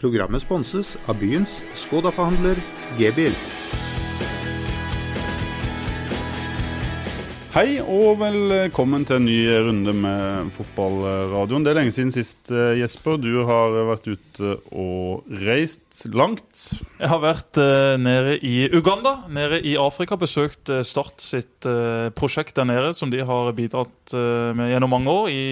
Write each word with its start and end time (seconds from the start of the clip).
Programmet 0.00 0.40
sponses 0.40 0.94
av 1.12 1.18
byens 1.20 1.60
Skoda-forhandler 1.76 2.62
G-bil. 2.96 3.36
Hei 7.50 7.80
og 7.82 8.20
velkommen 8.20 9.02
til 9.02 9.16
en 9.18 9.24
ny 9.26 9.38
runde 9.66 9.90
med 9.98 10.52
fotballradioen. 10.54 11.64
Det 11.66 11.72
er 11.72 11.78
lenge 11.80 11.94
siden 11.96 12.12
sist, 12.14 12.44
eh, 12.54 12.78
Jesper. 12.78 13.18
Du 13.18 13.42
har 13.42 13.74
vært 13.88 14.06
ute 14.06 14.52
og 14.70 15.26
reist 15.48 15.90
langt. 16.14 16.78
Jeg 17.00 17.08
har 17.10 17.20
vært 17.22 17.58
uh, 17.60 17.96
nede 18.00 18.36
i 18.46 18.68
Uganda, 18.72 19.26
nede 19.28 19.60
i 19.66 19.74
Afrika. 19.80 20.16
Besøkt 20.20 20.70
uh, 20.70 20.80
Start 20.86 21.20
sitt 21.20 21.66
uh, 21.68 22.08
prosjekt 22.16 22.56
der 22.56 22.68
nede, 22.68 22.92
som 22.96 23.10
de 23.12 23.20
har 23.26 23.52
bidratt 23.56 23.96
med 24.10 24.72
gjennom 24.72 24.90
mange 24.90 25.12
år. 25.12 25.28
I 25.30 25.44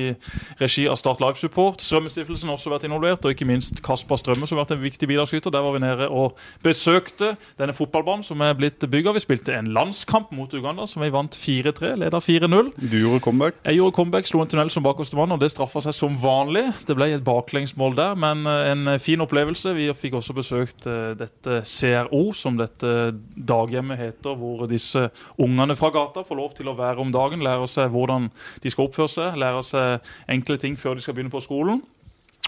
regi 0.59 0.89
av 0.91 0.97
Start 0.99 1.21
Live 1.23 1.39
Support. 1.39 1.83
Strømmestiftelsen 1.85 2.51
har 2.51 2.59
også 2.59 2.73
vært 2.73 2.89
involvert, 2.89 3.23
og 3.23 3.35
ikke 3.35 3.47
minst 3.47 3.83
Kasper 3.87 4.19
Strømme, 4.19 4.49
som 4.49 4.59
har 4.59 4.65
vært 4.65 4.75
en 4.75 4.83
viktig 4.83 5.09
bidragsyter. 5.11 5.53
Der 5.55 5.63
var 5.63 5.77
vi 5.77 5.83
nede 5.85 6.09
og 6.11 6.39
besøkte 6.65 7.35
denne 7.61 7.77
fotballbanen 7.77 8.27
som 8.27 8.43
er 8.43 8.57
blitt 8.59 8.83
bygga. 8.83 9.15
Vi 9.15 9.23
spilte 9.23 9.55
en 9.55 9.71
landskamp 9.75 10.33
mot 10.35 10.55
Uganda, 10.55 10.89
som 10.91 11.05
vi 11.05 11.13
vant 11.15 11.39
4-3. 11.39 11.88
Leda 11.97 12.21
4-0. 12.21 12.73
Du 12.77 12.97
gjorde 12.99 13.23
comeback? 13.25 13.59
Jeg 13.65 13.79
gjorde 13.79 13.97
comeback, 13.97 14.29
slo 14.29 14.43
en 14.43 14.51
tunnel 14.51 14.73
som 14.73 14.85
bakerste 14.85 15.19
mann, 15.19 15.33
og 15.35 15.41
det 15.43 15.51
straffa 15.53 15.83
seg 15.85 15.97
som 15.97 16.19
vanlig. 16.21 16.67
Det 16.89 16.97
ble 16.99 17.11
et 17.15 17.25
baklengsmål 17.25 17.97
der, 17.99 18.19
men 18.19 18.45
en 18.47 18.95
fin 19.03 19.23
opplevelse. 19.25 19.75
Vi 19.79 19.89
fikk 19.97 20.19
også 20.21 20.37
besøkt 20.37 20.89
uh, 20.91 21.15
dette 21.19 21.63
CRO, 21.69 22.25
som 22.37 22.59
dette 22.61 22.95
daghjemmet 23.37 24.01
heter, 24.01 24.37
hvor 24.39 24.67
disse 24.71 25.09
ungene 25.41 25.77
fra 25.79 25.93
gata 25.95 26.25
får 26.27 26.41
lov 26.41 26.57
til 26.59 26.71
å 26.71 26.77
være 26.79 27.05
om 27.05 27.13
dagen, 27.15 27.45
lære 27.45 27.69
seg 27.71 27.93
hvordan 27.95 28.31
de 28.63 28.73
skal 28.73 28.89
oppføre 28.89 29.13
seg, 29.13 29.39
lære 29.41 29.63
seg 29.67 30.11
enkle 30.35 30.59
ting 30.61 30.77
før 30.79 30.99
de 30.99 31.05
skal 31.05 31.17
begynne 31.17 31.35
på 31.35 31.45
skolen. 31.45 31.83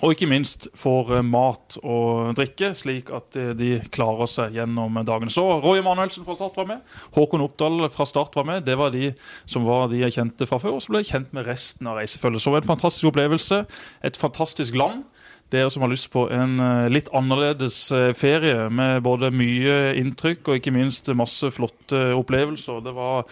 Og 0.01 0.15
ikke 0.15 0.29
minst 0.31 0.69
får 0.79 1.13
eh, 1.19 1.27
mat 1.27 1.77
og 1.83 2.33
drikke, 2.39 2.73
slik 2.77 3.11
at 3.15 3.37
eh, 3.37 3.53
de 3.57 3.71
klarer 3.93 4.31
seg 4.31 4.57
gjennom 4.57 4.97
dagen. 5.07 5.33
Så 5.33 5.45
Roy 5.61 5.83
Emanuelsen 5.83 6.25
fra 6.25 6.37
Start 6.39 6.57
var 6.57 6.69
med. 6.71 6.97
Håkon 7.17 7.45
Oppdal 7.45 7.85
fra 7.93 8.07
Start 8.09 8.37
var 8.39 8.49
med. 8.49 8.65
Det 8.69 8.79
var 8.81 8.95
de 8.95 9.13
som 9.45 9.67
var 9.69 9.91
de 9.93 10.01
jeg 10.01 10.17
kjente 10.17 10.49
fra 10.49 10.61
før. 10.63 10.79
Og 10.79 10.85
så 10.85 10.95
ble 10.95 11.05
jeg 11.05 11.13
kjent 11.13 11.35
med 11.37 11.49
resten 11.49 11.91
av 11.91 12.01
reisefølget. 12.01 12.41
Så 12.41 12.49
det 12.49 12.57
var 12.57 12.65
en 12.65 12.73
fantastisk 12.73 13.13
opplevelse. 13.13 13.63
Et 14.09 14.21
fantastisk 14.21 14.79
land. 14.81 15.05
Dere 15.51 15.71
som 15.75 15.83
har 15.83 15.93
lyst 15.93 16.09
på 16.15 16.29
en 16.33 16.61
eh, 16.65 16.91
litt 16.93 17.11
annerledes 17.17 17.83
ferie 18.17 18.71
med 18.73 19.03
både 19.05 19.33
mye 19.35 19.97
inntrykk 20.01 20.49
og 20.49 20.61
ikke 20.61 20.77
minst 20.79 21.13
masse 21.19 21.53
flotte 21.53 22.07
opplevelser. 22.17 22.81
Det 22.87 22.97
var 22.97 23.27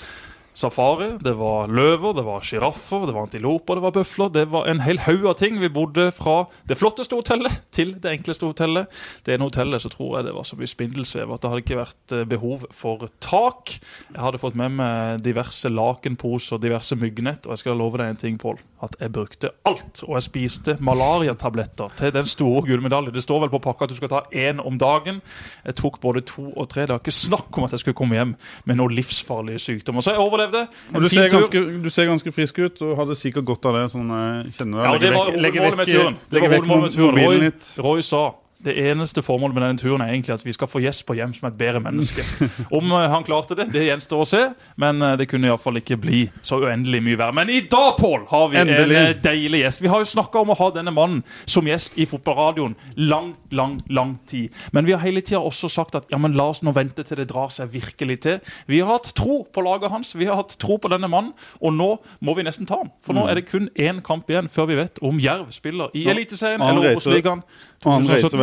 safari, 0.56 1.10
det 1.22 1.34
var 1.38 1.68
løver, 1.70 2.14
det 2.16 2.24
var 2.26 2.44
sjiraffer, 2.44 3.06
det 3.06 3.14
var 3.14 3.26
antiloper, 3.28 3.78
det 3.78 3.84
var 3.84 3.94
bøfler. 3.94 4.32
Det 4.34 4.44
var 4.52 4.68
en 4.70 4.82
hel 4.82 5.00
haug 5.06 5.26
av 5.30 5.36
ting. 5.40 5.60
Vi 5.60 5.70
bodde 5.72 6.08
fra 6.14 6.40
det 6.68 6.78
flotteste 6.80 7.16
hotellet 7.18 7.60
til 7.74 7.94
det 8.02 8.12
enkleste 8.16 8.48
hotellet. 8.48 8.90
Det 9.26 9.36
ene 9.36 9.48
hotellet 9.48 9.84
så 9.84 9.92
tror 9.92 10.18
jeg 10.18 10.28
det 10.28 10.34
var 10.36 10.48
så 10.48 10.58
mye 10.58 10.70
spindelsvev 10.70 11.34
at 11.34 11.42
det 11.42 11.52
hadde 11.52 11.64
ikke 11.64 11.80
vært 11.80 12.16
eh, 12.16 12.26
behov 12.28 12.66
for 12.74 13.06
tak. 13.24 13.76
Jeg 14.14 14.22
hadde 14.24 14.42
fått 14.42 14.58
med 14.58 14.74
meg 14.78 15.22
diverse 15.24 15.70
lakenposer, 15.70 16.60
diverse 16.62 16.98
myggnett, 16.98 17.46
og 17.46 17.54
jeg 17.54 17.64
skal 17.64 17.78
love 17.78 18.00
deg 18.00 18.14
en 18.14 18.22
ting, 18.24 18.38
Pål. 18.38 18.58
At 18.84 18.94
jeg 19.00 19.10
brukte 19.10 19.50
alt. 19.66 20.04
Og 20.06 20.14
jeg 20.14 20.26
spiste 20.28 20.76
malariatabletter 20.84 21.94
til 21.98 22.12
den 22.14 22.28
store 22.30 22.62
gullmedaljen. 22.68 23.14
Det 23.14 23.24
står 23.24 23.42
vel 23.42 23.50
på 23.50 23.62
pakka 23.64 23.88
at 23.88 23.94
du 23.94 23.98
skal 23.98 24.12
ta 24.12 24.20
én 24.30 24.62
om 24.62 24.78
dagen. 24.78 25.18
Jeg 25.66 25.78
tok 25.80 25.98
både 26.02 26.22
to 26.28 26.44
og 26.52 26.68
tre. 26.70 26.86
Det 26.86 26.94
var 26.94 27.02
ikke 27.02 27.14
snakk 27.14 27.58
om 27.58 27.66
at 27.66 27.74
jeg 27.74 27.82
skulle 27.82 27.98
komme 27.98 28.18
hjem 28.18 28.36
med 28.70 28.78
noen 28.78 28.94
livsfarlige 28.94 29.64
sykdommer. 29.64 30.06
Så 30.06 30.14
jeg 30.14 30.22
overlevde. 30.22 30.47
Og 30.94 31.04
du, 31.04 31.08
ser 31.12 31.30
ganske, 31.32 31.62
du, 31.84 31.88
ser 31.92 32.08
ganske, 32.10 32.32
frisk 32.34 32.58
ut 32.64 32.82
og 32.86 32.96
hadde 33.02 33.16
sikkert 33.18 33.48
godt 33.48 33.68
av 33.70 33.78
det. 33.78 33.86
sånn 33.94 34.12
jeg 34.14 34.58
kjenner 34.58 34.82
deg. 34.82 34.88
Ja, 34.88 34.98
det 35.04 35.14
var 35.14 35.32
hovedmålet 35.32 35.80
med 35.80 35.92
turen. 35.92 36.20
Det 36.28 36.42
var 36.42 36.54
hovedmålet 36.56 36.84
med 36.88 36.98
turen. 36.98 37.24
Roy, 37.24 37.50
Roy 37.88 38.06
sa 38.06 38.22
det 38.64 38.74
eneste 38.90 39.22
formålet 39.22 39.54
med 39.54 39.62
denne 39.62 39.78
turen 39.78 40.02
er 40.02 40.10
egentlig 40.10 40.34
at 40.34 40.42
vi 40.42 40.52
skal 40.54 40.66
få 40.70 40.80
Jesper 40.82 41.14
hjem 41.14 41.30
som 41.36 41.46
et 41.46 41.58
bedre 41.58 41.78
menneske. 41.82 42.24
Om 42.78 42.90
uh, 42.90 43.04
han 43.12 43.22
klarte 43.26 43.54
det, 43.58 43.68
det 43.70 43.84
gjenstår 43.86 44.22
å 44.24 44.26
se, 44.26 44.40
men 44.82 44.98
uh, 45.04 45.12
det 45.18 45.28
kunne 45.30 45.46
iallfall 45.46 45.78
ikke 45.78 45.98
bli 46.02 46.24
så 46.42 46.58
uendelig 46.64 47.00
mye 47.06 47.20
verre. 47.20 47.36
Men 47.38 47.52
i 47.54 47.60
dag, 47.70 47.94
Pål, 47.98 48.26
har 48.32 48.48
vi 48.50 48.58
Endelig. 48.58 48.96
en 48.98 49.12
uh, 49.12 49.20
deilig 49.22 49.62
gjest. 49.62 49.82
Vi 49.84 49.92
har 49.92 50.02
jo 50.02 50.08
snakka 50.10 50.42
om 50.42 50.50
å 50.50 50.58
ha 50.58 50.68
denne 50.74 50.94
mannen 50.94 51.22
som 51.46 51.70
gjest 51.70 51.94
i 52.02 52.08
fotballradioen 52.10 52.74
lang, 52.98 53.30
lang, 53.54 53.78
lang 53.94 54.16
tid. 54.26 54.54
Men 54.74 54.88
vi 54.88 54.96
har 54.96 55.04
hele 55.06 55.22
tida 55.22 55.38
også 55.38 55.70
sagt 55.70 55.94
at 55.98 56.10
ja, 56.10 56.18
men 56.18 56.34
la 56.38 56.48
oss 56.50 56.64
nå 56.66 56.74
vente 56.74 57.06
til 57.06 57.22
det 57.22 57.28
drar 57.30 57.54
seg 57.54 57.70
virkelig 57.76 58.18
til. 58.26 58.42
Vi 58.66 58.82
har 58.82 58.90
hatt 58.96 59.12
tro 59.18 59.44
på 59.46 59.62
laget 59.62 59.94
hans, 59.94 60.16
vi 60.18 60.26
har 60.26 60.40
hatt 60.40 60.58
tro 60.58 60.80
på 60.82 60.90
denne 60.90 61.10
mannen, 61.10 61.30
og 61.62 61.76
nå 61.78 61.92
må 62.26 62.34
vi 62.34 62.46
nesten 62.48 62.66
ta 62.66 62.82
ham. 62.82 62.90
For 63.06 63.14
nå 63.14 63.22
mm. 63.22 63.30
er 63.30 63.38
det 63.38 63.46
kun 63.52 63.70
én 63.78 64.02
kamp 64.02 64.26
igjen 64.30 64.50
før 64.50 64.72
vi 64.72 64.82
vet 64.82 64.98
om 65.06 65.22
Jerv 65.22 65.54
spiller 65.54 65.94
i 65.94 66.08
Eliteserien 66.10 66.62
eller 66.64 66.96
Obos-ligaen. 66.96 67.46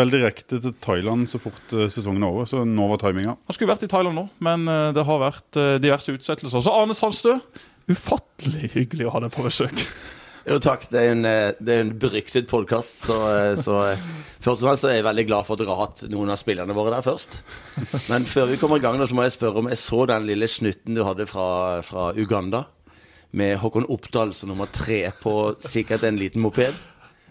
Vel 0.06 0.14
direkte 0.14 0.60
til 0.62 0.74
Thailand 0.84 1.26
så 1.32 1.40
fort 1.42 1.72
uh, 1.74 1.88
sesongen 1.90 2.22
er 2.22 2.34
over, 2.34 2.46
så 2.50 2.62
nå 2.68 2.90
var 2.92 3.00
timinga. 3.02 3.34
Han 3.48 3.58
skulle 3.58 3.72
vært 3.72 3.88
i 3.88 3.90
Thailand 3.90 4.20
nå, 4.20 4.28
men 4.46 4.68
uh, 4.70 4.92
det 4.94 5.06
har 5.08 5.24
vært 5.24 5.58
uh, 5.58 5.78
diverse 5.82 6.14
utsettelser. 6.14 6.62
Så 6.62 6.74
Arne 6.74 6.94
Sandstø, 6.94 7.40
ufattelig 7.90 8.70
hyggelig 8.76 9.08
å 9.10 9.16
ha 9.16 9.26
deg 9.26 9.34
på 9.34 9.48
besøk. 9.48 9.82
Jo, 10.46 10.60
takk. 10.62 10.84
Det 10.94 11.00
er 11.02 11.08
en, 11.10 11.26
det 11.26 11.74
er 11.74 11.80
en 11.82 11.88
beryktet 11.98 12.46
podkast. 12.46 13.08
Så, 13.08 13.16
så, 13.58 13.80
først 14.46 14.62
og 14.62 14.68
fremst 14.68 14.86
er 14.86 15.00
jeg 15.00 15.06
veldig 15.08 15.24
glad 15.26 15.48
for 15.48 15.58
at 15.58 15.64
dere 15.64 15.74
har 15.74 15.88
hatt 15.88 16.04
noen 16.12 16.30
av 16.30 16.38
spillerne 16.38 16.76
våre 16.78 16.92
der 16.94 17.02
først. 17.02 17.40
Men 18.12 18.28
før 18.30 18.52
vi 18.52 18.60
kommer 18.62 18.78
i 18.78 18.84
gang, 18.84 19.02
så 19.02 19.18
må 19.18 19.26
jeg 19.26 19.34
spørre 19.40 19.64
om 19.64 19.72
jeg 19.74 19.82
så 19.82 20.04
den 20.12 20.30
lille 20.30 20.46
snutten 20.46 20.94
du 20.94 21.02
hadde 21.02 21.26
fra, 21.26 21.48
fra 21.88 22.12
Uganda. 22.14 22.68
Med 23.34 23.58
Håkon 23.58 23.90
Oppdal 23.90 24.36
som 24.38 24.54
nummer 24.54 24.70
tre 24.70 25.08
på 25.18 25.34
sikkert 25.66 26.06
en 26.06 26.22
liten 26.22 26.46
moped. 26.46 26.78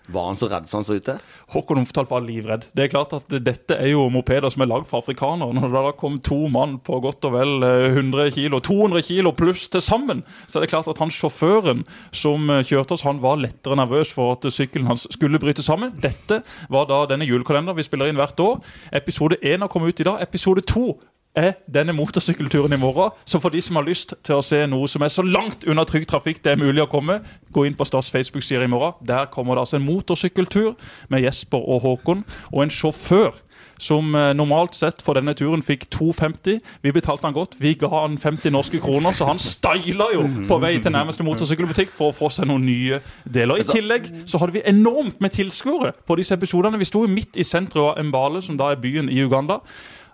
Var 0.07 0.27
han 0.27 0.37
så 0.37 0.51
redd 0.53 0.67
som 0.69 0.79
han 0.79 0.85
så 0.85 0.99
ut 0.99 1.07
til? 1.07 1.21
Håkon 1.55 1.81
Omtalt 1.81 2.11
var 2.11 2.25
livredd. 2.25 2.67
Det 2.77 2.85
er 2.85 2.91
klart 2.93 3.15
at 3.17 3.37
Dette 3.45 3.79
er 3.81 3.89
jo 3.95 4.03
mopeder 4.13 4.53
som 4.53 4.65
er 4.65 4.69
lagd 4.69 4.89
for 4.91 5.01
afrikanere. 5.01 5.55
Når 5.57 5.71
det 5.73 5.85
da 5.87 5.93
kom 5.97 6.19
to 6.25 6.43
mann 6.53 6.77
på 6.85 6.99
godt 7.05 7.25
og 7.25 7.37
vel 7.39 7.65
100 7.65 8.27
eh, 8.27 8.33
kilo, 8.37 8.61
200 8.61 9.07
kilo 9.07 9.33
pluss 9.37 9.65
til 9.73 9.81
sammen, 9.85 10.21
så 10.47 10.59
er 10.59 10.67
det 10.67 10.73
klart 10.75 10.91
at 10.93 11.01
han 11.01 11.13
sjåføren 11.15 11.87
som 12.13 12.53
eh, 12.53 12.65
kjørte 12.69 12.99
oss, 12.99 13.07
han 13.09 13.23
var 13.25 13.41
lettere 13.41 13.79
nervøs 13.81 14.13
for 14.13 14.37
at 14.37 14.45
sykkelen 14.53 14.91
hans 14.93 15.09
skulle 15.15 15.41
bryte 15.41 15.65
sammen. 15.65 15.97
Dette 16.05 16.43
var 16.69 16.91
da 16.91 17.05
denne 17.09 17.29
julekalenderen 17.29 17.81
vi 17.81 17.89
spiller 17.89 18.13
inn 18.13 18.21
hvert 18.21 18.45
år. 18.45 18.61
Episode 18.93 19.41
én 19.41 19.65
har 19.65 19.73
kommet 19.73 19.95
ut 19.95 20.05
i 20.05 20.09
dag. 20.11 20.21
Episode 20.29 20.67
to 20.69 20.93
er 21.34 21.56
denne 21.71 21.95
motorsykkelturen 21.97 22.72
i 22.72 22.81
morgen. 22.81 23.15
Så 23.27 23.41
for 23.43 23.55
de 23.55 23.62
som 23.62 23.77
har 23.78 23.87
lyst 23.87 24.15
til 24.22 24.39
å 24.39 24.45
se 24.45 24.62
noe 24.71 24.89
som 24.91 25.03
er 25.03 25.12
så 25.12 25.25
langt 25.27 25.67
unna 25.67 25.84
trygg 25.89 26.06
trafikk 26.11 26.43
det 26.45 26.55
er 26.55 26.61
mulig 26.62 26.84
å 26.84 26.91
komme, 26.91 27.21
gå 27.55 27.67
inn 27.67 27.77
på 27.78 27.87
Stas 27.89 28.11
Facebook-side 28.15 28.67
i 28.67 28.71
morgen. 28.71 28.95
Der 29.06 29.27
kommer 29.33 29.56
det 29.56 29.67
altså 29.67 29.81
en 29.81 29.87
motorsykkeltur 29.87 30.75
med 31.12 31.27
Jesper 31.27 31.59
og 31.59 31.83
Håkon, 31.84 32.25
og 32.53 32.62
en 32.62 32.73
sjåfør 32.73 33.34
som 33.81 34.15
eh, 34.15 34.31
normalt 34.37 34.77
sett 34.78 35.03
for 35.05 35.19
denne 35.19 35.34
turen 35.37 35.62
fikk 35.65 35.89
2,50. 35.93 36.61
Vi 36.84 36.93
betalte 36.94 37.27
han 37.27 37.37
godt. 37.37 37.56
Vi 37.61 37.75
ga 37.78 37.91
han 37.93 38.17
50 38.21 38.55
norske 38.55 38.81
kroner, 38.83 39.17
så 39.17 39.28
han 39.28 39.41
styla 39.43 40.11
jo 40.15 40.25
på 40.49 40.59
vei 40.62 40.77
til 40.83 40.94
nærmeste 40.94 41.27
motorsykkelbutikk 41.27 41.93
for 41.94 42.12
å 42.12 42.17
få 42.17 42.31
seg 42.34 42.49
noen 42.50 42.67
nye 42.69 43.00
deler. 43.25 43.59
I 43.59 43.65
altså- 43.65 43.78
tillegg 43.78 44.11
så 44.31 44.41
hadde 44.41 44.56
vi 44.59 44.65
enormt 44.71 45.21
med 45.21 45.34
tilskuere 45.34 45.93
på 46.06 46.19
disse 46.21 46.37
episodene. 46.39 46.78
Vi 46.78 46.91
sto 46.91 47.05
midt 47.06 47.37
i 47.37 47.47
sentrum 47.47 47.91
av 47.91 48.05
Mbale, 48.05 48.43
som 48.43 48.56
da 48.56 48.71
er 48.71 48.81
byen 48.81 49.11
i 49.11 49.21
Uganda. 49.25 49.61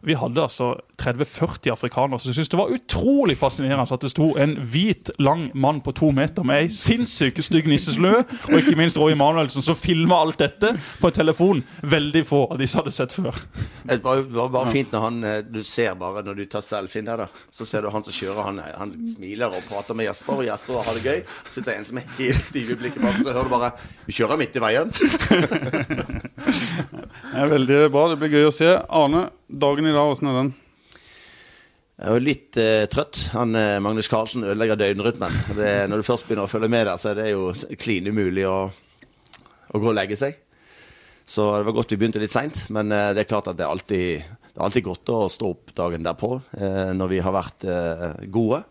Vi 0.07 0.17
hadde 0.17 0.43
altså 0.43 0.73
30-40 1.01 1.73
afrikanere 1.73 2.21
som 2.21 2.33
syntes 2.33 2.49
det 2.53 2.59
var 2.59 2.73
utrolig 2.73 3.37
fascinerende 3.39 3.85
at 3.95 4.05
det 4.05 4.13
sto 4.13 4.31
en 4.41 4.55
hvit, 4.73 5.11
lang 5.21 5.49
mann 5.55 5.81
på 5.85 5.93
to 5.97 6.11
meter 6.15 6.45
med 6.47 6.65
ei 6.65 6.71
sinnssykt 6.73 7.41
stygg 7.45 7.69
nisseslø, 7.71 8.23
og 8.23 8.57
ikke 8.59 8.77
minst 8.79 8.99
Roy 9.01 9.15
Emanuelsen, 9.15 9.65
som 9.65 9.77
filma 9.79 10.21
alt 10.25 10.41
dette 10.41 10.73
på 11.01 11.11
en 11.11 11.17
telefon. 11.17 11.63
Veldig 11.83 12.23
få 12.27 12.43
av 12.53 12.61
disse 12.61 12.79
hadde 12.81 12.93
sett 12.95 13.17
før. 13.17 13.37
Det 13.85 14.01
var, 14.05 14.23
var 14.33 14.53
bare 14.53 14.73
fint 14.73 14.93
når 14.93 15.05
han 15.05 15.25
eh, 15.25 15.39
Du 15.45 15.63
ser 15.67 15.95
bare 15.99 16.23
når 16.25 16.41
du 16.41 16.45
tar 16.53 16.65
selfien 16.65 17.09
der, 17.09 17.25
da. 17.25 17.45
Så 17.53 17.67
ser 17.69 17.85
du 17.85 17.91
han 17.93 18.05
som 18.07 18.15
kjører, 18.15 18.43
han, 18.47 18.61
han 18.77 18.95
smiler 19.15 19.57
og 19.57 19.65
prater 19.69 19.97
med 19.99 20.09
Jesper, 20.09 20.41
og 20.41 20.49
Jesper 20.49 20.85
har 20.87 20.99
det 20.99 21.05
gøy. 21.05 21.25
Så 21.49 21.59
sitter 21.59 21.77
en 21.77 21.89
som 21.89 22.01
er 22.01 22.09
helt 22.19 22.45
stiv 22.45 22.73
i 22.75 22.79
blikket 22.81 23.05
bak, 23.05 23.21
så 23.21 23.33
hører 23.33 23.49
du 23.49 23.55
bare 23.55 23.73
Vi 24.07 24.17
kjører 24.17 24.41
midt 24.41 24.57
i 24.57 24.65
veien. 24.65 24.93
det 27.33 27.43
er 27.43 27.53
veldig 27.53 27.83
bra. 27.93 28.09
Det 28.13 28.21
blir 28.21 28.37
gøy 28.39 28.49
å 28.49 28.55
se. 28.55 28.71
Arne, 29.01 29.29
dagen 29.51 29.89
i 29.89 29.90
dag, 29.95 30.11
åssen 30.11 30.29
er 30.31 30.37
den? 30.37 30.51
Jeg 32.01 32.17
er 32.17 32.23
litt 32.25 32.57
eh, 32.61 32.85
trøtt. 32.89 33.19
Han, 33.37 33.53
eh, 33.59 33.79
Magnus 33.85 34.09
Carlsen 34.09 34.47
ødelegger 34.47 34.79
døgnrytmen. 34.81 35.35
Det, 35.59 35.73
når 35.91 36.01
du 36.01 36.07
først 36.07 36.25
begynner 36.25 36.49
å 36.49 36.51
følge 36.51 36.71
med 36.73 36.87
der, 36.89 37.01
så 37.01 37.11
er 37.11 37.19
det 37.19 37.27
jo 37.35 37.51
klin 37.81 38.09
umulig 38.09 38.47
å, 38.49 38.71
å, 38.71 39.75
gå 39.77 39.91
og 39.91 39.97
legge 39.99 40.17
seg. 40.17 40.39
Så 41.29 41.45
det 41.59 41.67
var 41.69 41.77
godt 41.77 41.93
vi 41.93 42.01
begynte 42.01 42.23
litt 42.23 42.33
seint, 42.33 42.65
men 42.73 42.89
eh, 42.95 43.11
det 43.17 43.25
er 43.25 43.31
klart 43.31 43.51
at 43.53 43.59
det 43.59 43.67
er 43.67 43.75
alltid, 43.75 44.31
det 44.49 44.57
er 44.57 44.67
alltid 44.67 44.87
godt 44.89 45.13
å 45.13 45.19
stå 45.31 45.51
opp 45.53 45.75
dagen 45.77 46.07
derpå 46.07 46.33
eh, 46.57 46.91
når 46.97 47.13
vi 47.13 47.21
har 47.27 47.37
vært 47.37 47.69
eh, 47.69 48.07
gode 48.33 48.63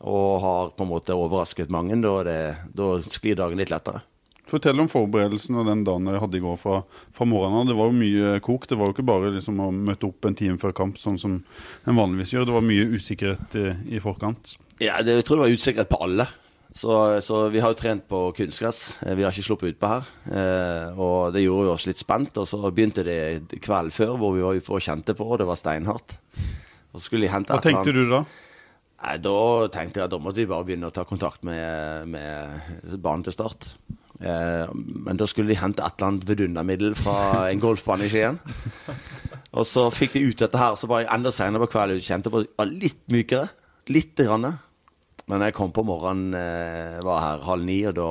og 0.00 0.30
har 0.40 0.70
på 0.72 0.86
en 0.86 0.92
måte 0.94 1.16
overrasket 1.18 1.72
mange. 1.74 1.98
Da 2.00 2.86
sklir 3.04 3.36
dagen 3.36 3.60
litt 3.60 3.72
lettere. 3.72 4.00
Fortell 4.50 4.80
om 4.82 4.88
forberedelsen 4.90 5.56
og 5.60 5.68
den 5.70 5.84
dagen 5.86 6.08
dere 6.08 6.20
hadde 6.22 6.36
i 6.40 6.42
går 6.42 6.56
fra, 6.58 6.80
fra 7.14 7.26
morgenen 7.28 7.68
Det 7.70 7.76
var 7.78 7.90
jo 7.90 7.96
mye 8.00 8.32
kok. 8.44 8.66
Det 8.70 8.78
var 8.80 8.90
jo 8.90 8.96
ikke 8.96 9.06
bare 9.06 9.30
liksom 9.36 9.60
å 9.62 9.70
møte 9.74 10.08
opp 10.10 10.26
en 10.26 10.34
time 10.38 10.58
før 10.58 10.74
kamp, 10.76 10.98
sånn 10.98 11.18
som 11.22 11.38
en 11.86 11.96
vanligvis 11.98 12.34
gjør. 12.34 12.48
Det 12.50 12.56
var 12.58 12.66
mye 12.66 12.88
usikkerhet 12.96 13.56
i, 13.60 13.66
i 13.96 14.02
forkant. 14.02 14.56
Ja, 14.82 14.98
det, 15.04 15.20
jeg 15.20 15.26
tror 15.28 15.40
det 15.40 15.46
var 15.46 15.56
usikkerhet 15.60 15.90
på 15.92 16.02
alle. 16.06 16.26
Så, 16.70 16.92
så 17.26 17.48
vi 17.50 17.58
har 17.62 17.72
jo 17.74 17.78
trent 17.80 18.04
på 18.06 18.18
kunstgress. 18.38 19.00
Eh, 19.02 19.16
Vi 19.18 19.24
har 19.26 19.32
ikke 19.34 19.42
sluppet 19.48 19.72
utpå 19.74 19.88
her. 19.90 20.10
Eh, 20.30 20.98
og 21.02 21.32
det 21.34 21.42
gjorde 21.42 21.66
jo 21.66 21.72
oss 21.74 21.86
litt 21.90 21.98
spent. 21.98 22.36
Og 22.38 22.46
så 22.46 22.60
begynte 22.70 23.02
det 23.06 23.18
kvelden 23.58 23.90
før 23.94 24.12
hvor 24.20 24.36
vi 24.36 24.44
var 24.46 24.54
ute 24.60 24.70
og 24.76 24.84
kjente 24.86 25.16
på, 25.18 25.26
og 25.26 25.40
det 25.42 25.48
var 25.50 25.58
steinhardt. 25.58 26.14
Og 26.92 26.98
så 27.00 27.06
skulle 27.08 27.26
de 27.26 27.32
hente 27.34 27.50
Hva 27.54 27.62
tenkte 27.64 27.90
annet. 27.90 28.06
du 28.06 28.14
da? 28.14 28.22
Nei, 29.00 29.16
Da 29.24 29.34
tenkte 29.74 29.98
jeg 30.02 30.06
at 30.06 30.14
da 30.14 30.18
måtte 30.22 30.42
vi 30.42 30.46
bare 30.50 30.66
begynne 30.68 30.90
å 30.90 30.94
ta 30.94 31.02
kontakt 31.08 31.42
med, 31.46 32.06
med 32.14 32.96
banen 33.02 33.26
til 33.26 33.34
start. 33.34 33.72
Eh, 34.20 34.72
men 34.76 35.16
da 35.16 35.26
skulle 35.28 35.48
de 35.48 35.56
hente 35.56 35.80
et 35.84 35.96
eller 35.96 36.10
annet 36.12 36.26
vidundermiddel 36.28 36.96
fra 36.98 37.48
en 37.48 37.62
golfbane 37.62 38.06
i 38.06 38.12
Skien. 38.12 38.40
Og 39.56 39.64
så 39.66 39.88
fikk 39.94 40.14
de 40.14 40.26
ut 40.28 40.42
dette 40.44 40.60
her, 40.60 40.76
så 40.78 40.86
var 40.90 41.02
jeg 41.02 41.10
enda 41.14 41.32
senere 41.34 41.64
på 41.64 41.72
kvelden 41.72 42.04
kjente 42.04 42.32
på 42.32 42.44
var 42.44 42.70
litt 42.70 43.00
mykere. 43.10 43.48
Lite 43.90 44.28
grann. 44.28 44.52
Men 45.30 45.44
jeg 45.46 45.56
kom 45.56 45.72
på 45.74 45.84
morgenen, 45.86 46.34
eh, 46.36 47.00
var 47.06 47.24
her 47.24 47.44
halv 47.46 47.66
ni, 47.66 47.80
og 47.88 47.96
da, 47.96 48.10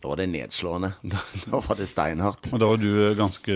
da 0.00 0.08
var 0.08 0.16
det 0.16 0.28
nedslående. 0.32 0.92
Da, 1.10 1.18
da 1.44 1.58
var 1.60 1.76
det 1.76 1.86
steinhardt. 1.90 2.48
Og 2.54 2.60
da 2.62 2.68
var 2.70 2.78
du 2.80 2.88
ganske 3.18 3.54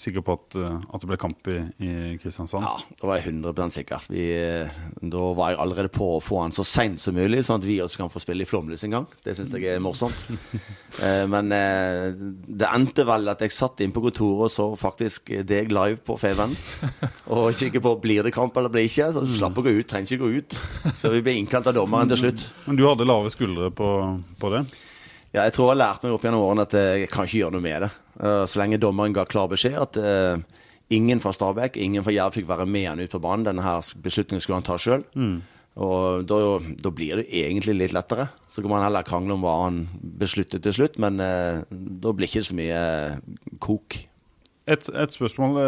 sikker 0.00 0.24
på 0.26 0.34
at, 0.34 0.56
eh, 0.58 0.78
at 0.90 1.02
det 1.02 1.08
ble 1.10 1.18
kamp 1.20 1.50
i, 1.52 1.58
i 1.86 1.90
Kristiansand? 2.22 2.64
Ja, 2.66 2.96
da 3.00 3.10
var 3.10 3.20
jeg 3.20 3.30
100% 3.36 3.76
sikker. 3.76 4.06
Vi, 4.10 4.24
eh, 4.34 4.80
da 5.02 5.26
var 5.38 5.52
jeg 5.52 5.60
allerede 5.62 5.92
på 5.94 6.08
å 6.16 6.22
få 6.24 6.40
han 6.42 6.54
så 6.56 6.64
seint 6.66 6.98
som 7.02 7.14
mulig, 7.14 7.44
sånn 7.46 7.60
at 7.62 7.68
vi 7.68 7.78
også 7.84 8.00
kan 8.02 8.10
få 8.10 8.22
spille 8.24 8.42
i 8.42 8.48
Flåmlys 8.50 8.82
en 8.88 8.96
gang. 8.96 9.06
Det 9.22 9.36
syns 9.38 9.54
jeg 9.54 9.68
er 9.76 9.82
morsomt. 9.84 10.26
Eh, 10.96 11.26
Men 11.28 11.50
eh, 11.52 12.14
det 12.16 12.64
endte 12.72 13.04
vel 13.04 13.28
at 13.28 13.42
jeg 13.44 13.52
satt 13.52 13.82
inn 13.84 13.92
på 13.92 14.00
kontoret 14.00 14.46
og 14.46 14.52
så 14.52 14.64
faktisk 14.80 15.28
deg 15.44 15.68
live 15.74 15.98
på 16.06 16.16
Feven. 16.16 16.54
Og 17.36 17.50
kikket 17.58 17.84
på 17.84 17.92
blir 18.00 18.24
det 18.24 18.32
kamp 18.32 18.56
eller 18.56 18.72
blir 18.72 18.86
det 18.86 18.92
ikke. 18.94 19.10
Så 19.12 19.26
slapp 19.36 19.60
å 19.60 19.64
gå 19.66 19.74
ut, 19.76 19.84
trenger 19.90 20.14
ikke 20.16 20.22
gå 20.24 20.30
ut. 20.40 20.56
Før 21.02 21.16
vi 21.18 21.22
ble 21.26 21.34
innkalt 21.42 21.68
av 21.68 21.76
dommeren 21.76 22.08
til 22.08 22.22
slutt. 22.22 22.46
Men 22.64 22.78
du 22.80 22.86
hadde 22.86 23.08
lave 23.08 23.32
skuldre 23.34 23.68
på, 23.76 23.90
på 24.40 24.52
det? 24.54 24.64
Ja, 25.36 25.42
jeg 25.44 25.52
tror 25.52 25.66
jeg 25.68 25.74
har 25.74 25.82
lært 25.82 26.04
meg 26.06 26.14
opp 26.16 26.22
gjennom 26.24 26.44
årene 26.46 26.64
at 26.64 26.74
eh, 26.78 26.92
jeg 27.02 27.10
kan 27.12 27.26
ikke 27.28 27.42
gjøre 27.42 27.56
noe 27.58 27.64
med 27.66 27.82
det. 27.84 27.90
Eh, 28.24 28.44
Så 28.48 28.56
lenge 28.62 28.78
dommeren 28.80 29.12
ga 29.16 29.26
klar 29.28 29.50
beskjed 29.52 29.76
at 29.76 29.98
eh, 30.00 30.38
ingen 30.96 31.20
fra 31.20 31.34
Stabæk, 31.36 31.76
ingen 31.82 32.04
fra 32.06 32.14
Jerv 32.14 32.32
fikk 32.38 32.48
være 32.48 32.64
med 32.70 32.86
han 32.88 33.02
ut 33.04 33.12
på 33.12 33.20
banen. 33.20 33.44
Denne 33.44 33.64
her 33.66 33.84
beslutningen 34.00 34.40
skulle 34.40 34.62
han 34.62 34.66
ta 34.70 34.78
sjøl. 34.80 35.04
Og 35.76 36.22
da, 36.24 36.36
da 36.80 36.88
blir 36.96 37.20
det 37.20 37.26
egentlig 37.36 37.74
litt 37.76 37.92
lettere. 37.92 38.30
Så 38.48 38.64
kan 38.64 38.72
man 38.72 38.86
heller 38.86 39.04
krangle 39.04 39.36
om 39.36 39.42
hva 39.44 39.58
han 39.66 39.82
besluttet 40.16 40.64
til 40.64 40.72
slutt, 40.72 40.96
men 41.04 41.20
eh, 41.20 41.60
da 41.68 42.14
blir 42.16 42.24
det 42.24 42.32
ikke 42.32 42.46
så 42.48 42.56
mye 42.56 42.80
kok. 43.60 43.98
Et, 44.66 44.88
et 44.88 45.12
spørsmål. 45.14 45.60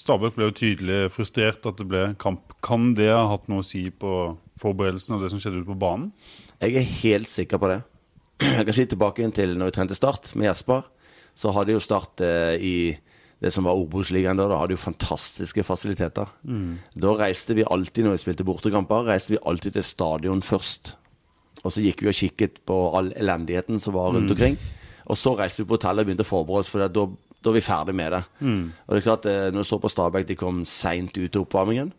Stabæk 0.00 0.34
ble 0.38 0.48
jo 0.48 0.54
tydelig 0.56 1.00
frustrert 1.14 1.68
at 1.68 1.76
det 1.78 1.86
ble 1.92 2.06
kamp. 2.18 2.56
Kan 2.64 2.94
det 2.98 3.10
ha 3.12 3.26
hatt 3.30 3.44
noe 3.52 3.60
å 3.62 3.66
si 3.66 3.84
på 3.92 4.14
forberedelsen 4.62 5.18
og 5.18 5.22
det 5.26 5.30
som 5.34 5.42
skjedde 5.42 5.60
ute 5.60 5.68
på 5.68 5.76
banen? 5.84 6.08
Jeg 6.64 6.80
er 6.80 6.88
helt 7.04 7.30
sikker 7.30 7.60
på 7.60 7.70
det. 7.70 7.82
Jeg 8.58 8.66
kan 8.66 8.76
si 8.76 8.86
tilbake 8.90 9.26
til 9.36 9.56
når 9.58 9.70
vi 9.70 9.76
trente 9.78 9.96
Start 9.98 10.32
med 10.34 10.48
Jesper. 10.48 10.86
Så 11.34 11.52
hadde 11.54 11.74
jo 11.74 11.82
Start 11.82 12.22
eh, 12.24 12.54
i 12.58 12.76
det 13.42 13.50
som 13.52 13.66
var 13.66 13.76
Obos-ligaen 13.76 14.38
da, 14.38 14.46
da 14.48 14.60
hadde 14.60 14.76
jo 14.76 14.80
fantastiske 14.80 15.64
fasiliteter. 15.66 16.30
Da 16.94 17.14
reiste 17.18 17.56
vi 17.58 17.66
alltid 17.66 18.06
når 18.06 18.16
vi 18.16 18.22
spilte 18.22 18.46
bortekamper, 18.46 19.04
reiste 19.10 19.34
vi 19.34 19.42
alltid 19.44 19.74
til 19.76 19.84
stadion 19.84 20.40
først. 20.42 20.94
Og 21.64 21.72
så 21.74 21.82
gikk 21.84 22.04
vi 22.04 22.08
og 22.08 22.16
kikket 22.16 22.62
på 22.68 22.78
all 22.96 23.10
elendigheten 23.16 23.80
som 23.82 23.96
var 23.96 24.14
rundt 24.14 24.32
omkring. 24.32 24.56
Og 25.10 25.18
så 25.20 25.34
reiste 25.36 25.62
vi 25.64 25.68
på 25.68 25.76
hotellet 25.76 26.04
og 26.04 26.08
begynte 26.08 26.24
å 26.24 26.30
forberede 26.30 26.64
oss, 26.64 26.70
for 26.72 26.80
da, 26.80 26.88
da 26.88 27.50
var 27.50 27.58
vi 27.58 27.64
ferdig 27.66 27.94
med 27.98 28.12
det. 28.16 28.22
Og 28.86 28.94
det 28.94 29.02
er 29.02 29.06
klart, 29.10 29.28
eh, 29.28 29.50
når 29.52 29.66
du 29.66 29.68
så 29.68 29.78
på 29.82 29.92
Stabæk, 29.92 30.28
de 30.30 30.38
kom 30.40 30.62
seint 30.64 31.12
ut 31.18 31.28
til 31.28 31.42
oppvarmingen. 31.44 31.92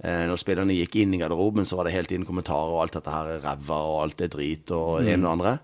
Eh, 0.00 0.22
når 0.30 0.38
spillerne 0.40 0.76
gikk 0.76 1.00
inn 1.02 1.14
i 1.16 1.20
garderoben, 1.20 1.66
så 1.68 1.76
var 1.76 1.88
det 1.88 1.96
helt 1.96 2.12
inn 2.16 2.24
kommentarer 2.28 2.72
og 2.72 2.84
alt 2.84 2.96
dette 2.96 3.12
her 3.12 3.34
er 3.34 3.42
ræva 3.44 3.80
og 3.90 3.98
alt 4.06 4.22
er 4.24 4.30
drit 4.32 4.72
og 4.72 5.02
det 5.04 5.16
ene 5.16 5.28
og 5.28 5.34
andre. 5.36 5.56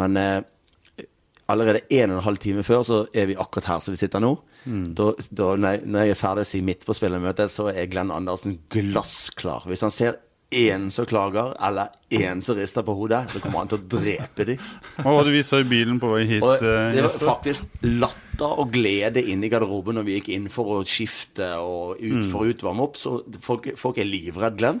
Men 0.00 0.18
eh, 0.20 1.06
allerede 1.52 1.84
en 1.88 2.12
og 2.12 2.18
en 2.18 2.26
halv 2.26 2.42
time 2.42 2.64
før 2.66 2.84
så 2.88 2.98
er 3.12 3.30
vi 3.30 3.38
akkurat 3.40 3.70
her 3.72 3.84
som 3.84 3.96
vi 3.96 4.00
sitter 4.00 4.22
nå. 4.24 4.34
Da, 4.64 5.10
da, 5.28 5.50
jeg, 5.60 5.82
når 5.84 6.06
jeg 6.06 6.14
er 6.14 6.16
ferdig 6.18 6.44
å 6.46 6.48
si 6.48 6.60
midt 6.64 6.86
på 6.88 6.96
spillermøtet, 6.96 7.52
så 7.52 7.68
er 7.72 7.88
Glenn 7.92 8.12
Andersen 8.14 8.58
glassklar. 8.72 9.66
Hvis 9.68 9.84
han 9.84 9.92
ser 9.92 10.20
én 10.54 10.86
som 10.94 11.06
klager, 11.08 11.52
eller 11.66 11.92
én 12.14 12.40
som 12.44 12.56
rister 12.58 12.84
på 12.86 12.94
hodet, 12.96 13.24
så 13.32 13.42
kommer 13.42 13.62
han 13.64 13.70
til 13.72 13.80
å 13.82 13.88
drepe 13.96 14.46
dem. 14.48 14.62
Hva 15.00 15.14
var 15.16 15.26
det 15.26 15.34
vi 15.34 15.42
så 15.46 15.60
i 15.62 15.66
bilen 15.68 15.98
på 16.02 16.12
vei 16.12 16.24
hit, 16.30 16.44
Og 16.44 16.62
eh, 16.62 16.94
det 16.94 17.04
var 17.06 17.16
faktisk 17.22 17.78
latter 17.86 18.58
og 18.62 18.72
glede 18.74 19.22
inne 19.22 19.46
i 19.46 19.52
garderoben 19.52 19.98
når 19.98 20.06
vi 20.08 20.16
gikk 20.18 20.30
inn 20.36 20.48
for 20.52 20.76
å 20.76 20.80
skifte 20.88 21.52
og 21.62 22.00
ut 22.02 22.24
for 22.30 22.44
å 22.44 22.50
utvarme 22.54 22.86
opp. 22.86 22.98
Så 23.00 23.18
folk, 23.44 23.68
folk 23.80 23.98
er 24.02 24.08
livredd 24.08 24.58
Glenn. 24.62 24.80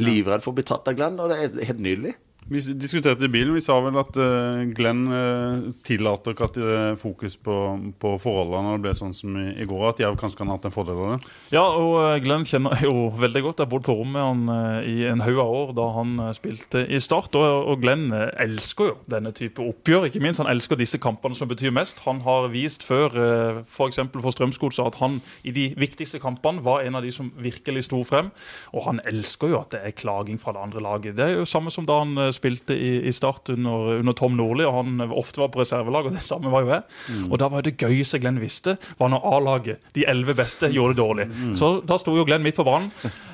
Livredd 0.00 0.44
for 0.44 0.52
å 0.54 0.58
bli 0.60 0.66
tatt 0.68 0.88
av 0.88 0.96
Glenn, 0.98 1.20
og 1.20 1.32
det 1.32 1.38
er 1.40 1.70
helt 1.70 1.84
nydelig. 1.84 2.16
Vi 2.50 2.58
diskuterte 2.74 3.24
i 3.24 3.30
bilen. 3.30 3.54
Vi 3.54 3.62
sa 3.62 3.76
vel 3.78 3.94
at 4.00 4.16
eh, 4.18 4.64
Glenn 4.74 5.04
uh, 5.06 5.68
tillater 5.86 6.34
ikke 6.34 6.48
at 6.48 6.56
det 6.58 6.70
er 6.74 6.96
fokus 6.98 7.36
på, 7.38 7.54
på 8.02 8.10
forholdene 8.18 8.72
ble 8.82 8.90
sånn 8.98 9.14
som 9.14 9.36
i, 9.38 9.66
går. 9.70 9.84
At 9.92 10.00
Jerv 10.02 10.16
kanskje 10.18 10.40
kan 10.40 10.50
ha 10.50 10.56
hatt 10.56 10.66
en 10.66 10.74
fordel 10.74 10.98
av 10.98 11.12
det. 11.12 11.30
Ja, 11.54 11.62
og 11.62 11.94
eh, 12.02 12.16
Glenn 12.24 12.46
kjenner 12.48 12.74
jeg 12.74 12.88
jo 12.88 13.04
veldig 13.20 13.42
godt. 13.44 13.62
Jeg 13.62 13.68
har 13.68 13.70
bodd 13.70 13.86
på 13.86 13.94
rommet 14.00 14.24
han 14.26 14.50
eh, 14.50 14.88
i 14.90 14.96
en 15.06 15.22
haug 15.22 15.38
av 15.38 15.52
år 15.60 15.70
da 15.78 15.86
han 15.94 16.16
eh, 16.24 16.32
spilte 16.34 16.82
i 16.90 16.98
Start. 17.02 17.38
Og, 17.38 17.76
Glenn 17.84 18.08
eh, 18.16 18.26
elsker 18.42 18.90
jo 18.90 18.96
denne 19.14 19.30
type 19.36 19.62
oppgjør. 19.62 20.08
Ikke 20.10 20.24
minst 20.24 20.42
han 20.42 20.50
elsker 20.50 20.80
disse 20.80 20.98
kampene 20.98 21.38
som 21.38 21.50
betyr 21.50 21.70
mest. 21.76 22.02
Han 22.08 22.24
har 22.26 22.50
vist 22.50 22.82
før, 22.86 23.14
eh, 23.14 23.62
f.eks. 23.62 24.02
for, 24.02 24.24
for 24.26 24.34
Strømsgodset, 24.34 24.90
at 24.90 24.98
han 25.04 25.20
i 25.46 25.54
de 25.54 25.68
viktigste 25.78 26.18
kampene 26.18 26.66
var 26.66 26.82
en 26.82 26.98
av 26.98 27.06
de 27.06 27.14
som 27.14 27.30
virkelig 27.38 27.86
sto 27.92 28.02
frem. 28.10 28.34
Og 28.74 28.88
han 28.88 28.98
elsker 29.06 29.54
jo 29.54 29.62
at 29.62 29.70
det 29.76 29.84
er 29.86 29.94
klaging 29.94 30.42
fra 30.42 30.58
det 30.58 30.66
andre 30.66 30.82
laget. 30.82 31.14
Det 31.14 31.28
er 31.28 31.38
jo 31.38 31.46
samme 31.46 31.70
som 31.70 31.86
da 31.86 32.02
han 32.02 32.18
eh, 32.18 32.34
spilte 32.40 32.74
i, 32.74 32.90
i 33.06 33.12
Start 33.14 33.52
under, 33.54 34.00
under 34.00 34.16
Tom 34.18 34.34
Nordli, 34.40 34.66
og 34.66 34.80
han 34.80 35.06
ofte 35.12 35.44
var 35.44 35.52
på 35.54 35.62
reservelag, 35.62 36.10
og 36.10 36.16
det 36.18 36.24
samme 36.26 36.50
var 36.52 36.64
jo 36.66 36.72
jeg. 36.74 36.84
Og 37.30 37.38
da 37.42 37.48
var 37.52 37.64
det 37.66 37.76
gøyeste 37.80 38.18
Glenn 38.22 38.40
visste, 38.42 38.78
var 38.98 39.12
når 39.12 39.26
A-laget, 39.36 39.84
de 39.96 40.06
elleve 40.10 40.34
beste, 40.40 40.72
gjorde 40.74 40.96
det 40.96 41.02
dårlig. 41.04 41.28
Så 41.60 41.74
da 41.86 42.00
sto 42.00 42.16
jo 42.16 42.24
Glenn 42.28 42.42
midt 42.44 42.58
på 42.58 42.66
banen. 42.66 42.90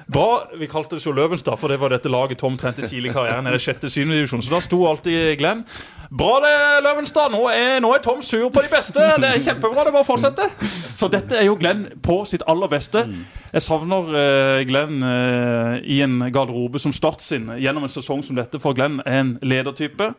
Bra, 0.06 0.46
Vi 0.54 0.68
kalte 0.70 0.94
det 0.94 1.02
jo 1.02 1.10
Løvenstad, 1.10 1.58
for 1.58 1.72
det 1.72 1.80
var 1.80 1.90
dette 1.90 2.10
laget 2.10 2.38
Tom 2.38 2.54
trente 2.56 2.86
tidlig 2.86 3.10
i 3.10 3.14
karrieren. 3.14 3.42
nede 3.44 3.58
i 3.58 3.62
sjette 3.62 3.88
divisjon, 3.90 4.42
Så 4.42 4.50
da 4.50 4.60
sto 4.60 4.86
alltid 4.86 5.38
Glenn. 5.38 5.64
Bra 6.10 6.38
det, 6.44 6.82
Løvenstad. 6.84 7.32
Nå 7.32 7.40
er, 7.50 7.80
nå 7.82 7.90
er 7.92 7.98
Tom 8.04 8.22
sur 8.22 8.48
på 8.50 8.62
de 8.62 8.70
beste. 8.70 8.94
Det 8.94 9.26
er 9.26 9.42
kjempebra. 9.42 9.82
Det 9.82 9.90
er 9.90 9.96
bare 9.96 10.06
fortsette. 10.06 10.46
Så 10.94 11.08
dette 11.10 11.34
er 11.34 11.48
jo 11.48 11.56
Glenn 11.58 11.88
på 12.02 12.20
sitt 12.24 12.44
aller 12.46 12.70
beste. 12.70 13.02
Jeg 13.50 13.64
savner 13.66 14.12
eh, 14.20 14.60
Glenn 14.68 15.02
eh, 15.02 15.80
i 15.82 15.98
en 16.06 16.20
garderobe 16.30 16.78
som 16.78 16.94
Start 16.94 17.24
sin 17.24 17.50
gjennom 17.58 17.88
en 17.88 17.90
sesong 17.92 18.22
som 18.22 18.38
dette. 18.38 18.62
For 18.62 18.78
Glenn 18.78 19.00
er 19.02 19.24
en 19.24 19.34
ledertype. 19.42 20.12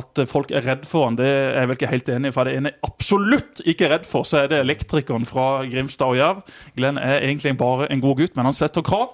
At 0.00 0.22
eh, 0.22 0.30
folk 0.32 0.50
er 0.56 0.64
redd 0.64 0.88
for 0.88 1.10
han, 1.10 1.20
det 1.20 1.28
er 1.28 1.60
jeg 1.60 1.68
vel 1.68 1.80
ikke 1.80 1.92
helt 1.92 2.10
enig 2.16 2.32
i. 2.32 2.36
For 2.38 2.48
det 2.48 2.56
ene 2.56 2.72
jeg 2.72 2.80
absolutt 2.88 3.60
ikke 3.68 3.90
er 3.90 3.98
redd 3.98 4.08
for, 4.08 4.24
så 4.24 4.46
er 4.46 4.50
det 4.54 4.64
elektrikeren 4.64 5.28
fra 5.28 5.60
Grimstad 5.68 6.08
og 6.08 6.16
Jerv. 6.22 6.42
Glenn 6.80 6.96
er 6.96 7.20
egentlig 7.20 7.52
bare 7.60 7.92
en 7.92 8.00
god 8.00 8.24
gutt, 8.24 8.36
men 8.40 8.48
han 8.48 8.56
setter 8.56 8.80
krav. 8.80 9.12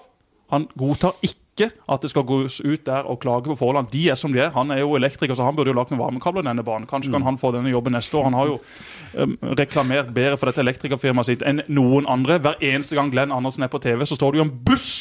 Han 0.51 0.67
godtar 0.77 1.15
ikke 1.23 1.69
at 1.89 2.01
det 2.01 2.09
skal 2.09 2.25
gås 2.25 2.59
ut 2.65 2.85
der 2.85 3.05
og 3.09 3.19
klage 3.21 3.45
på 3.51 3.57
forholdene. 3.59 3.89
De 3.93 4.07
er 4.09 4.17
som 4.19 4.33
de 4.33 4.41
er. 4.41 4.51
Han 4.55 4.71
er 4.73 4.81
jo 4.81 4.95
elektriker, 4.97 5.35
så 5.37 5.45
han 5.45 5.55
burde 5.55 5.69
jo 5.69 5.77
lagt 5.77 5.93
noen 5.93 6.01
varmekabler 6.01 6.43
i 6.43 6.49
denne 6.49 6.65
banen. 6.65 6.89
Kanskje 6.89 7.13
kan 7.13 7.25
han 7.25 7.37
få 7.37 7.53
denne 7.53 7.71
jobben 7.71 7.93
neste 7.93 8.17
år. 8.17 8.27
Han 8.29 8.37
har 8.37 8.49
jo 8.49 8.59
um, 9.13 9.35
reklamert 9.59 10.09
bedre 10.13 10.37
for 10.37 10.49
dette 10.49 10.63
elektrikerfirmaet 10.65 11.29
sitt 11.29 11.45
enn 11.45 11.61
noen 11.69 12.09
andre. 12.09 12.39
Hver 12.41 12.57
eneste 12.61 12.97
gang 12.97 13.13
Glenn 13.13 13.33
Andersen 13.33 13.65
er 13.65 13.71
på 13.73 13.81
TV, 13.83 14.05
så 14.09 14.17
står 14.17 14.33
det 14.33 14.41
jo 14.41 14.47
en 14.47 14.55
buss 14.65 14.93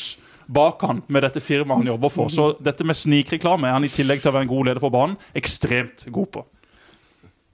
bak 0.53 0.83
han 0.85 1.01
med 1.07 1.25
dette 1.25 1.41
firmaet 1.41 1.81
han 1.83 1.93
jobber 1.95 2.13
for. 2.13 2.33
Så 2.33 2.51
dette 2.61 2.85
med 2.85 2.99
snikreklame 2.99 3.69
er 3.69 3.77
han 3.79 3.87
i 3.87 3.93
tillegg 3.93 4.23
til 4.23 4.33
å 4.33 4.37
være 4.37 4.47
en 4.49 4.53
god 4.53 4.69
leder 4.69 4.83
på 4.83 4.93
banen, 4.93 5.17
ekstremt 5.39 6.07
god 6.13 6.31
på. 6.37 6.45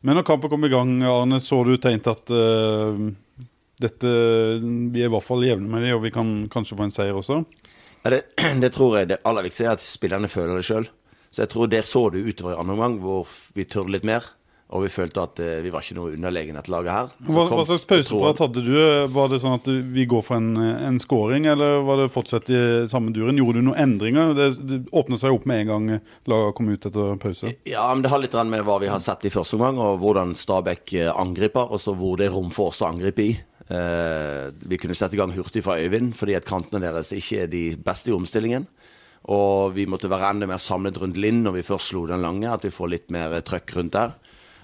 Men 0.07 0.19
når 0.19 0.27
kampen 0.27 0.51
kom 0.51 0.67
i 0.67 0.71
gang, 0.73 0.93
Arne, 1.07 1.41
så 1.43 1.61
du 1.67 1.75
til 1.77 1.99
at 1.99 2.31
uh, 2.31 3.09
dette 3.79 4.11
Vi 4.11 5.03
er 5.03 5.07
i 5.07 5.13
hvert 5.13 5.27
fall 5.27 5.45
jevne 5.47 5.71
med 5.71 5.85
det, 5.87 5.95
og 5.95 6.05
vi 6.07 6.15
kan 6.15 6.47
kanskje 6.51 6.79
få 6.79 6.87
en 6.87 6.95
seier 6.95 7.19
også? 7.19 7.43
Ja, 8.05 8.11
det, 8.15 8.23
det 8.63 8.73
tror 8.77 8.99
jeg 9.01 9.13
det 9.15 9.21
aller 9.29 9.47
viktigste 9.49 9.69
er 9.71 9.77
at 9.77 9.85
spillerne 9.85 10.31
føler 10.33 10.59
det 10.61 10.67
sjøl. 10.69 10.89
Så 11.31 11.45
jeg 11.45 11.53
tror 11.53 11.69
det 11.69 11.85
så 11.85 12.07
du 12.15 12.23
utover 12.25 12.55
i 12.55 12.59
andre 12.61 12.75
omgang, 12.79 12.99
hvor 13.05 13.29
vi 13.57 13.67
tørde 13.69 13.93
litt 13.93 14.07
mer. 14.09 14.25
Og 14.69 14.83
vi 14.85 14.91
følte 14.93 15.23
at 15.25 15.39
eh, 15.41 15.63
vi 15.65 15.71
var 15.73 15.81
ikke 15.81 15.95
noe 15.97 16.11
underlegen 16.13 16.57
dette 16.59 16.69
laget 16.69 16.93
her. 16.93 17.07
Hva, 17.25 17.47
kom- 17.49 17.57
hva 17.57 17.63
slags 17.71 17.87
pauseprat 17.89 18.43
hadde 18.45 18.65
du? 18.67 18.75
Var 19.15 19.31
det 19.33 19.39
sånn 19.41 19.55
at 19.57 19.69
vi 19.97 20.05
går 20.09 20.25
for 20.27 20.37
en, 20.37 20.51
en 20.61 20.99
scoring, 21.01 21.47
eller 21.49 21.79
var 21.87 22.03
det 22.03 22.11
fortsatt 22.13 22.51
i 22.53 22.61
samme 22.93 23.15
duren? 23.17 23.41
Gjorde 23.41 23.63
du 23.63 23.65
noen 23.71 23.81
endringer? 23.81 24.35
Det, 24.37 24.49
det 24.69 24.81
åpnet 24.93 25.23
seg 25.23 25.33
opp 25.39 25.49
med 25.49 25.63
en 25.65 25.71
gang 25.73 25.89
laget 26.29 26.57
kom 26.59 26.69
ut 26.69 26.85
etter 26.91 27.17
pause. 27.23 27.55
Ja, 27.69 27.87
men 27.95 28.05
det 28.05 28.13
har 28.13 28.21
litt 28.21 28.37
med 28.53 28.67
hva 28.69 28.77
vi 28.85 28.93
har 28.93 29.01
sett 29.01 29.25
i 29.25 29.33
første 29.33 29.57
omgang, 29.57 29.81
og 29.81 30.03
hvordan 30.05 30.37
Stabæk 30.37 30.93
eh, 31.01 31.13
angriper, 31.17 31.73
og 31.73 31.81
så 31.81 31.97
hvor 31.97 32.21
det 32.21 32.29
er 32.29 32.37
rom 32.37 32.53
for 32.53 32.69
oss 32.69 32.85
å 32.85 32.91
angripe 32.93 33.25
i. 33.25 33.33
Eh, 33.69 34.49
vi 34.65 34.79
kunne 34.81 34.97
sette 34.97 35.17
i 35.17 35.21
gang 35.21 35.35
hurtig 35.37 35.63
fra 35.65 35.77
Øyvind, 35.77 36.15
fordi 36.17 36.37
at 36.39 36.47
kantene 36.49 36.81
deres 36.87 37.13
ikke 37.13 37.43
er 37.45 37.51
de 37.53 37.65
beste 37.85 38.13
i 38.13 38.17
omstillingen. 38.17 38.65
Og 39.29 39.75
vi 39.77 39.85
måtte 39.91 40.09
være 40.09 40.31
enda 40.33 40.49
mer 40.49 40.63
samlet 40.63 40.97
rundt 41.03 41.19
Linn 41.21 41.43
når 41.45 41.59
vi 41.59 41.67
først 41.67 41.93
slo 41.93 42.07
den 42.09 42.25
lange, 42.25 42.49
at 42.49 42.65
vi 42.65 42.73
får 42.73 42.93
litt 42.95 43.13
mer 43.13 43.37
eh, 43.37 43.45
trøkk 43.45 43.77
rundt 43.77 43.97
der. 43.99 44.17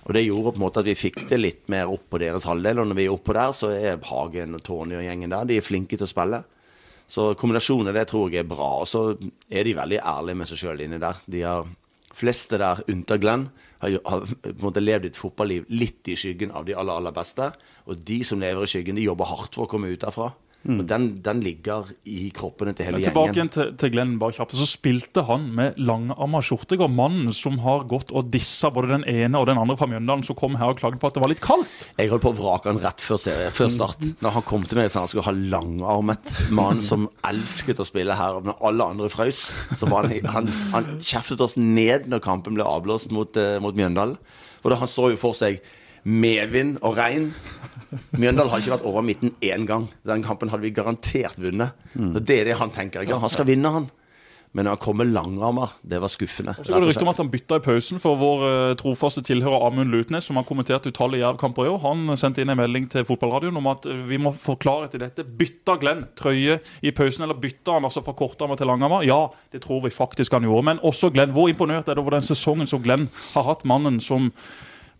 Og 0.04 0.12
det 0.16 0.25
gjorde 0.26 0.52
på 0.52 0.61
en 0.61 0.64
måte 0.66 0.82
at 0.82 0.88
vi 0.88 0.96
fikk 0.99 1.23
det 1.30 1.40
litt 1.40 1.68
mer 1.73 1.92
opp 1.92 2.11
på 2.12 2.20
deres 2.20 2.44
halvdel. 2.49 2.80
Og 2.80 2.90
når 2.90 2.99
vi 2.99 3.06
er 3.06 3.14
oppå 3.14 3.37
der, 3.37 3.54
så 3.56 3.70
er 3.73 4.02
Hagen 4.08 4.56
og 4.56 4.64
Tony 4.64 4.99
og 4.99 5.04
gjengen 5.04 5.32
der 5.32 5.49
de 5.49 5.61
er 5.61 5.64
flinke 5.64 5.96
til 5.96 6.08
å 6.08 6.11
spille. 6.11 6.42
Så 7.08 7.32
kombinasjonen 7.40 7.90
av 7.92 7.96
det 7.99 8.06
tror 8.08 8.32
jeg 8.32 8.44
er 8.44 8.49
bra. 8.49 8.70
Og 8.82 8.88
så 8.88 9.06
er 9.49 9.64
de 9.64 9.76
veldig 9.76 10.00
ærlige 10.00 10.40
med 10.40 10.49
seg 10.49 10.61
sjøl 10.61 10.84
inni 10.84 11.00
der. 11.00 11.20
De 11.28 11.44
har 11.44 11.68
fleste 12.14 12.61
der, 12.61 12.84
unntatt 12.92 13.23
Glenn, 13.25 13.49
har, 13.85 13.99
har 14.09 14.57
måte 14.62 14.83
levd 14.83 15.11
et 15.11 15.19
fotballiv 15.19 15.69
litt 15.73 16.09
i 16.11 16.17
skyggen 16.19 16.55
av 16.55 16.67
de 16.69 16.76
aller, 16.76 16.97
aller 16.97 17.14
beste. 17.14 17.50
Og 17.88 18.00
de 18.00 18.21
som 18.26 18.41
lever 18.43 18.64
i 18.64 18.71
skyggen, 18.71 18.99
de 18.99 19.07
jobber 19.07 19.31
hardt 19.31 19.57
for 19.57 19.67
å 19.67 19.71
komme 19.71 19.93
ut 19.93 20.03
derfra. 20.03 20.33
Og 20.64 20.80
den, 20.88 21.06
den 21.21 21.40
ligger 21.44 21.90
i 22.09 22.30
kroppene 22.35 22.73
til 22.73 22.87
hele 22.88 22.97
Men 22.97 23.04
tilbake 23.04 23.35
gjengen. 23.37 23.50
igjen 23.52 23.76
til, 23.80 23.90
Glenn 23.92 24.14
bare 24.21 24.33
kjapt. 24.33 24.54
Så 24.56 24.66
spilte 24.71 25.25
han 25.28 25.50
med 25.52 25.76
langarma 25.76 26.40
skjortegård. 26.44 26.92
Mannen 26.94 27.35
som 27.37 27.59
har 27.64 27.85
gått 27.90 28.14
og 28.16 28.30
dissa 28.33 28.71
både 28.73 28.94
den 28.94 29.04
ene 29.11 29.40
og 29.40 29.49
den 29.50 29.61
andre 29.61 29.76
fra 29.76 29.88
Mjøndalen, 29.90 30.25
som 30.25 30.38
kom 30.40 30.56
her 30.61 30.73
og 30.73 30.80
klagde 30.80 31.00
på 31.02 31.11
at 31.11 31.18
det 31.18 31.25
var 31.25 31.33
litt 31.35 31.44
kaldt. 31.44 31.90
Jeg 32.00 32.09
holdt 32.12 32.25
på 32.25 32.33
å 32.33 32.38
vrake 32.38 32.73
han 32.73 32.80
rett 32.80 33.04
før, 33.04 33.21
serie, 33.21 33.52
før 33.52 33.71
start. 33.76 34.09
Når 34.25 34.38
han 34.38 34.47
kom 34.49 34.64
til 34.64 34.80
meg 34.80 34.88
sa 34.88 35.04
han 35.04 35.12
skulle 35.12 35.26
ha 35.28 35.37
langarmet 35.37 36.33
mann 36.56 36.80
som 36.85 37.11
elsket 37.28 37.85
å 37.85 37.88
spille 37.88 38.16
her, 38.16 38.40
når 38.49 38.64
alle 38.64 38.90
andre 38.97 39.12
frøs. 39.12 39.44
Så 39.76 39.90
var 39.92 40.09
han, 40.09 40.33
han, 40.33 40.52
han 40.73 40.92
kjeftet 41.04 41.44
oss 41.44 41.59
ned 41.61 42.09
når 42.09 42.25
kampen 42.25 42.56
ble 42.56 42.64
avblåst 42.64 43.12
mot, 43.12 43.37
eh, 43.37 43.61
mot 43.61 43.76
Mjøndalen. 43.76 44.16
For 44.64 44.73
da 44.73 44.80
han 44.80 44.88
så 44.88 45.11
jo 45.12 45.21
for 45.21 45.37
seg 45.37 45.61
medvind 46.04 46.78
og 46.85 46.99
regn. 46.99 47.30
Mjøndalen 48.21 48.52
har 48.52 48.62
ikke 48.62 48.76
vært 48.76 48.88
over 48.88 49.04
midten 49.07 49.35
én 49.45 49.66
gang. 49.69 49.88
Den 50.07 50.25
kampen 50.26 50.52
hadde 50.52 50.66
vi 50.66 50.73
garantert 50.75 51.37
vunnet. 51.40 51.75
Mm. 51.95 52.14
Det 52.21 52.40
er 52.40 52.49
det 52.50 52.59
han 52.61 52.73
tenker. 52.75 53.04
Ikke? 53.04 53.21
Han 53.23 53.33
skal 53.33 53.49
vinne, 53.49 53.73
han. 53.75 53.90
Men 54.54 54.69
når 54.69 54.76
han 54.76 54.83
kom 54.85 55.00
med 55.00 55.09
langarmer, 55.11 55.73
det 55.83 55.99
var 55.99 56.11
skuffende. 56.12 56.52
Så 56.62 56.71
går 56.71 56.85
det 56.85 56.93
rykte 56.93 57.02
om 57.02 57.11
at 57.11 57.19
han 57.19 57.31
bytta 57.33 57.57
i 57.59 57.62
pausen 57.64 57.99
for 57.99 58.19
vår 58.21 58.43
eh, 58.47 58.75
trofaste 58.78 59.25
tilhører 59.26 59.64
Amund 59.66 59.90
Lutnes, 59.90 60.28
som 60.28 60.38
har 60.38 60.47
kommentert 60.47 60.87
utallige 60.87 61.25
Jerv-kamper 61.25 61.66
i 61.66 61.73
år. 61.73 61.81
Han 61.83 62.14
sendte 62.21 62.45
inn 62.45 62.52
en 62.54 62.61
melding 62.61 62.87
til 62.93 63.02
fotballradioen 63.09 63.59
om 63.59 63.66
at 63.73 63.88
eh, 63.90 64.04
vi 64.07 64.21
må 64.23 64.31
forklare 64.38 64.87
til 64.93 65.02
dette. 65.02 65.25
Bytta 65.26 65.75
Glenn 65.83 66.04
trøye 66.14 66.61
i 66.87 66.93
pausen, 66.95 67.26
eller 67.26 67.40
bytta 67.43 67.81
han 67.81 67.88
altså 67.88 68.04
fra 68.07 68.14
kortarmer 68.14 68.61
til 68.61 68.71
langarmer? 68.71 69.02
Ja, 69.09 69.25
det 69.50 69.64
tror 69.66 69.83
vi 69.88 69.90
faktisk 69.95 70.38
han 70.38 70.47
gjorde. 70.47 70.69
Men 70.71 70.83
også 70.87 71.11
Glenn. 71.11 71.35
Hvor 71.35 71.50
imponert 71.50 71.90
er 71.90 71.99
det 71.99 72.04
over 72.04 72.14
den 72.14 72.28
sesongen 72.31 72.71
som 72.71 72.85
Glenn 72.85 73.09
har 73.33 73.49
hatt? 73.50 73.66
Mannen 73.66 73.99
som 74.04 74.31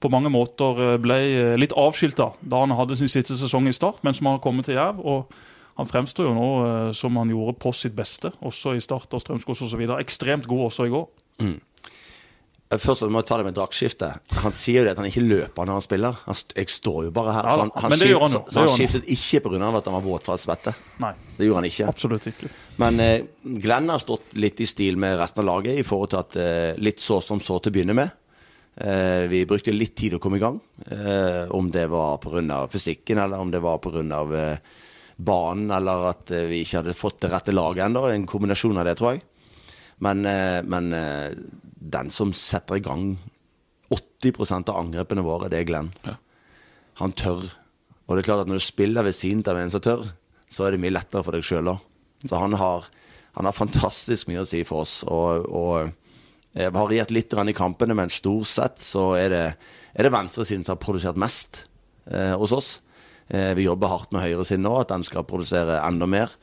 på 0.03 0.11
mange 0.13 0.31
måter 0.33 0.81
eh, 0.85 0.95
ble 1.03 1.19
eh, 1.25 1.57
litt 1.61 1.75
avskilta 1.79 2.33
da 2.41 2.63
han 2.65 2.75
hadde 2.77 2.99
sin 2.99 3.11
siste 3.11 3.37
sesong 3.41 3.69
i 3.71 3.75
Start, 3.77 4.03
men 4.07 4.17
som 4.17 4.31
har 4.31 4.43
kommet 4.45 4.69
til 4.69 4.79
Jerv. 4.79 5.03
og 5.03 5.35
han 5.75 5.89
fremstår 5.91 6.29
jo 6.29 6.35
nå 6.37 6.49
eh, 6.63 6.91
som 6.95 7.17
han 7.19 7.31
gjorde 7.33 7.57
på 7.59 7.73
sitt 7.75 7.97
beste, 7.99 8.31
også 8.47 8.77
i 8.77 8.83
Start 8.85 9.15
og 9.15 9.23
Strømskog 9.23 9.59
osv. 9.59 9.87
Ekstremt 9.99 10.47
god 10.51 10.69
også 10.71 10.87
i 10.87 10.93
går. 10.95 11.09
Først 12.81 13.05
må 13.13 13.21
jeg 13.21 13.29
ta 13.29 13.37
det 13.39 13.45
med 13.47 13.55
draktskiftet. 13.55 14.33
Han 14.43 14.55
sier 14.55 14.81
jo 14.81 14.85
det 14.87 14.95
at 14.95 15.01
han 15.03 15.07
ikke 15.07 15.23
løper 15.23 15.67
når 15.69 15.79
han 15.79 15.85
spiller. 15.85 16.17
Han 16.25 16.37
st 16.39 16.57
jeg 16.59 16.73
står 16.73 17.01
jo 17.07 17.13
bare 17.15 17.35
her. 17.37 17.47
Ja 17.47 17.53
så 17.55 17.61
han, 17.61 17.73
han, 17.85 17.95
skift, 17.95 18.21
han 18.23 18.33
så, 18.33 18.43
han 18.57 18.73
skiftet 18.73 19.11
ikke 19.15 19.43
pga. 19.45 19.69
at 19.69 19.91
han 19.91 19.97
var 19.99 20.05
våt 20.07 20.27
fra 20.27 20.39
svette. 20.41 20.75
Nei, 21.03 21.13
Det 21.37 21.47
gjorde 21.47 21.61
han 21.61 21.69
ikke. 21.69 21.89
absolutt 21.93 22.27
ikke. 22.31 22.51
Men 22.83 23.01
eh, 23.05 23.27
Glenn 23.43 23.93
har 23.93 24.03
stått 24.03 24.35
litt 24.41 24.61
i 24.65 24.67
stil 24.67 24.99
med 24.99 25.19
resten 25.21 25.45
av 25.45 25.51
laget 25.53 25.79
i 25.79 25.87
forhold 25.87 26.15
til 26.15 26.23
at 26.23 26.39
eh, 26.41 26.83
litt 26.83 27.03
så 27.05 27.21
som 27.23 27.43
så 27.43 27.61
til 27.61 27.71
å 27.71 27.77
begynne 27.77 27.99
med. 28.01 28.15
Eh, 28.76 29.26
vi 29.31 29.45
brukte 29.47 29.73
litt 29.75 29.95
tid 29.97 30.16
å 30.16 30.23
komme 30.23 30.40
i 30.40 30.43
gang. 30.43 30.59
Eh, 30.90 31.50
om 31.54 31.71
det 31.71 31.87
var 31.93 32.19
pga. 32.19 32.69
fysikken, 32.69 33.19
eller 33.19 33.38
om 33.38 33.50
det 33.50 33.61
var 33.61 33.78
pga. 33.78 34.02
Eh, 34.38 34.59
banen, 35.16 35.71
eller 35.71 36.11
at 36.11 36.31
eh, 36.31 36.49
vi 36.50 36.64
ikke 36.64 36.83
hadde 36.83 36.95
fått 36.95 37.21
det 37.21 37.31
rette 37.31 37.52
laget 37.52 37.87
ennå. 37.87 38.09
En 38.11 38.26
kombinasjon 38.26 38.78
av 38.78 38.85
det, 38.85 38.97
tror 38.99 39.14
jeg. 39.14 39.23
Men, 40.02 40.26
men 40.66 40.90
den 40.90 42.09
som 42.11 42.33
setter 42.35 42.76
i 42.76 42.83
gang 42.83 43.16
80% 43.95 44.73
av 44.73 44.81
angrepene 44.81 45.23
våre, 45.23 45.49
det 45.49 45.61
er 45.61 45.69
Glenn. 45.69 45.93
Han 46.99 47.14
tør. 47.14 47.47
Og 48.04 48.16
det 48.16 48.25
er 48.25 48.26
klart 48.26 48.43
at 48.43 48.50
når 48.50 48.59
du 48.59 48.64
spiller 48.66 49.07
ved 49.07 49.14
siden 49.14 49.45
av 49.49 49.61
en 49.61 49.71
som 49.71 49.81
tør, 49.81 50.02
så 50.50 50.66
er 50.66 50.75
det 50.75 50.83
mye 50.83 50.97
lettere 50.97 51.23
for 51.23 51.37
deg 51.37 51.47
sjøl 51.47 51.71
òg. 51.76 51.87
Så 52.26 52.40
han 52.43 52.59
har, 52.59 52.88
han 53.38 53.49
har 53.49 53.57
fantastisk 53.57 54.28
mye 54.28 54.43
å 54.43 54.49
si 54.49 54.64
for 54.66 54.83
oss. 54.83 54.99
Og, 55.07 55.47
og 55.47 55.95
variert 56.54 57.11
litt 57.11 57.34
i 57.34 57.52
kampene, 57.56 57.96
men 57.99 58.12
stort 58.14 58.46
sett 58.46 58.78
så 58.78 59.14
er 59.18 59.32
det, 59.32 59.44
er 59.94 60.06
det 60.06 60.12
venstresiden 60.14 60.62
som 60.64 60.76
har 60.76 60.84
produsert 60.84 61.18
mest 61.18 61.64
eh, 62.06 62.34
hos 62.38 62.54
oss. 62.54 62.68
Eh, 63.28 63.54
vi 63.54 63.66
jobber 63.66 63.90
hardt 63.90 64.12
med 64.12 64.25
høyresiden 64.25 64.64
nå, 64.66 64.76
at 64.80 64.92
den 64.92 65.04
skal 65.06 65.26
produsere 65.28 65.80
enda 65.82 66.06
mer. 66.06 66.34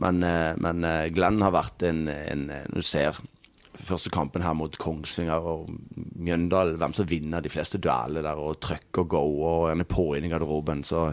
Men, 0.00 0.22
eh, 0.22 0.54
men 0.56 0.84
eh, 0.88 1.10
Glenn 1.14 1.42
har 1.44 1.54
vært 1.54 1.84
en, 1.84 2.06
en 2.08 2.46
Når 2.48 2.80
du 2.80 2.86
ser 2.86 3.18
første 3.72 4.12
kampen 4.12 4.44
her 4.44 4.54
mot 4.54 4.74
Kongsvinger 4.78 5.44
og 5.48 5.70
Mjøndalen, 5.96 6.78
hvem 6.80 6.94
som 6.96 7.08
vinner 7.08 7.42
de 7.42 7.52
fleste 7.52 7.80
dueller 7.82 8.24
der, 8.24 8.38
og 8.38 8.60
trøkk 8.62 9.02
og 9.02 9.08
go, 9.14 9.24
og 9.48 9.70
han 9.72 9.82
er 9.82 9.88
på 9.88 10.12
inn 10.16 10.28
i 10.28 10.32
garderoben, 10.32 10.84
så 10.84 11.10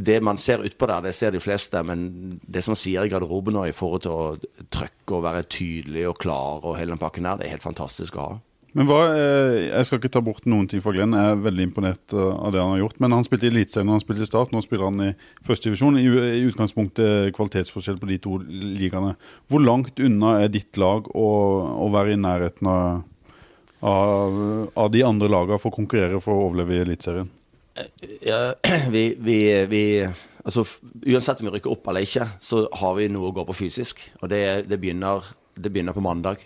det 0.00 0.20
man 0.24 0.38
ser 0.40 0.62
utpå 0.64 0.88
der, 0.88 1.02
det 1.04 1.14
ser 1.16 1.34
de 1.34 1.42
fleste, 1.42 1.82
men 1.84 2.38
det 2.40 2.62
som 2.64 2.72
man 2.72 2.80
sier 2.80 3.04
i 3.04 3.12
garderoben 3.12 3.56
nå 3.56 3.66
i 3.68 3.74
forhold 3.76 4.04
til 4.06 4.14
å 4.14 4.68
trykke 4.72 5.16
og 5.16 5.26
være 5.26 5.48
tydelig 5.50 6.06
og 6.08 6.20
klar 6.22 6.64
og 6.64 6.78
hele 6.78 6.94
den 6.94 7.02
pakken 7.02 7.28
der, 7.28 7.40
det 7.40 7.48
er 7.48 7.56
helt 7.56 7.66
fantastisk 7.66 8.16
å 8.16 8.28
ha. 8.28 8.38
Men 8.76 8.86
hva, 8.86 9.00
eh, 9.10 9.66
Jeg 9.66 9.86
skal 9.86 9.98
ikke 9.98 10.12
ta 10.14 10.20
bort 10.22 10.44
noen 10.46 10.68
ting 10.70 10.82
for 10.82 10.94
Glenn, 10.94 11.16
jeg 11.16 11.32
er 11.32 11.42
veldig 11.42 11.64
imponert 11.66 12.14
eh, 12.14 12.30
av 12.38 12.52
det 12.54 12.60
han 12.62 12.70
har 12.76 12.84
gjort. 12.84 13.00
Men 13.02 13.16
han 13.16 13.26
spilte 13.26 13.48
i 13.48 13.50
Eliteserien 13.50 13.90
han 13.90 14.02
spilte 14.02 14.22
i 14.22 14.28
Start, 14.30 14.52
nå 14.54 14.62
spiller 14.62 14.86
han 14.86 15.02
i 15.08 15.10
førstedivisjon. 15.46 15.98
I, 15.98 16.06
I 16.38 16.44
utgangspunktet 16.46 17.34
kvalitetsforskjell 17.34 17.98
på 17.98 18.10
de 18.12 18.20
to 18.22 18.38
ligaene. 18.46 19.16
Hvor 19.50 19.64
langt 19.64 19.98
unna 19.98 20.36
er 20.44 20.54
ditt 20.54 20.78
lag 20.78 21.10
å, 21.10 21.28
å 21.82 21.90
være 21.90 22.14
i 22.14 22.20
nærheten 22.22 22.70
av, 22.70 23.02
av, 23.82 24.40
av 24.78 24.94
de 24.94 25.02
andre 25.02 25.32
lagene 25.34 25.58
for 25.58 25.74
å 25.74 25.78
konkurrere 25.80 26.22
for 26.22 26.36
å 26.36 26.46
overleve 26.46 26.78
i 26.78 26.82
Eliteserien? 26.86 27.34
Ja, 28.24 28.54
vi, 28.94 29.04
vi, 29.18 29.38
vi 29.70 29.82
altså, 30.44 30.64
Uansett 31.06 31.42
om 31.42 31.50
vi 31.50 31.56
rykker 31.56 31.72
opp 31.72 31.90
eller 31.90 32.06
ikke, 32.06 32.26
så 32.42 32.64
har 32.82 32.96
vi 32.98 33.10
noe 33.12 33.30
å 33.30 33.36
gå 33.36 33.44
på 33.48 33.58
fysisk. 33.64 34.02
Og 34.20 34.30
det, 34.32 34.42
det, 34.70 34.80
begynner, 34.80 35.26
det 35.54 35.72
begynner 35.72 35.96
på 35.96 36.04
mandag. 36.04 36.42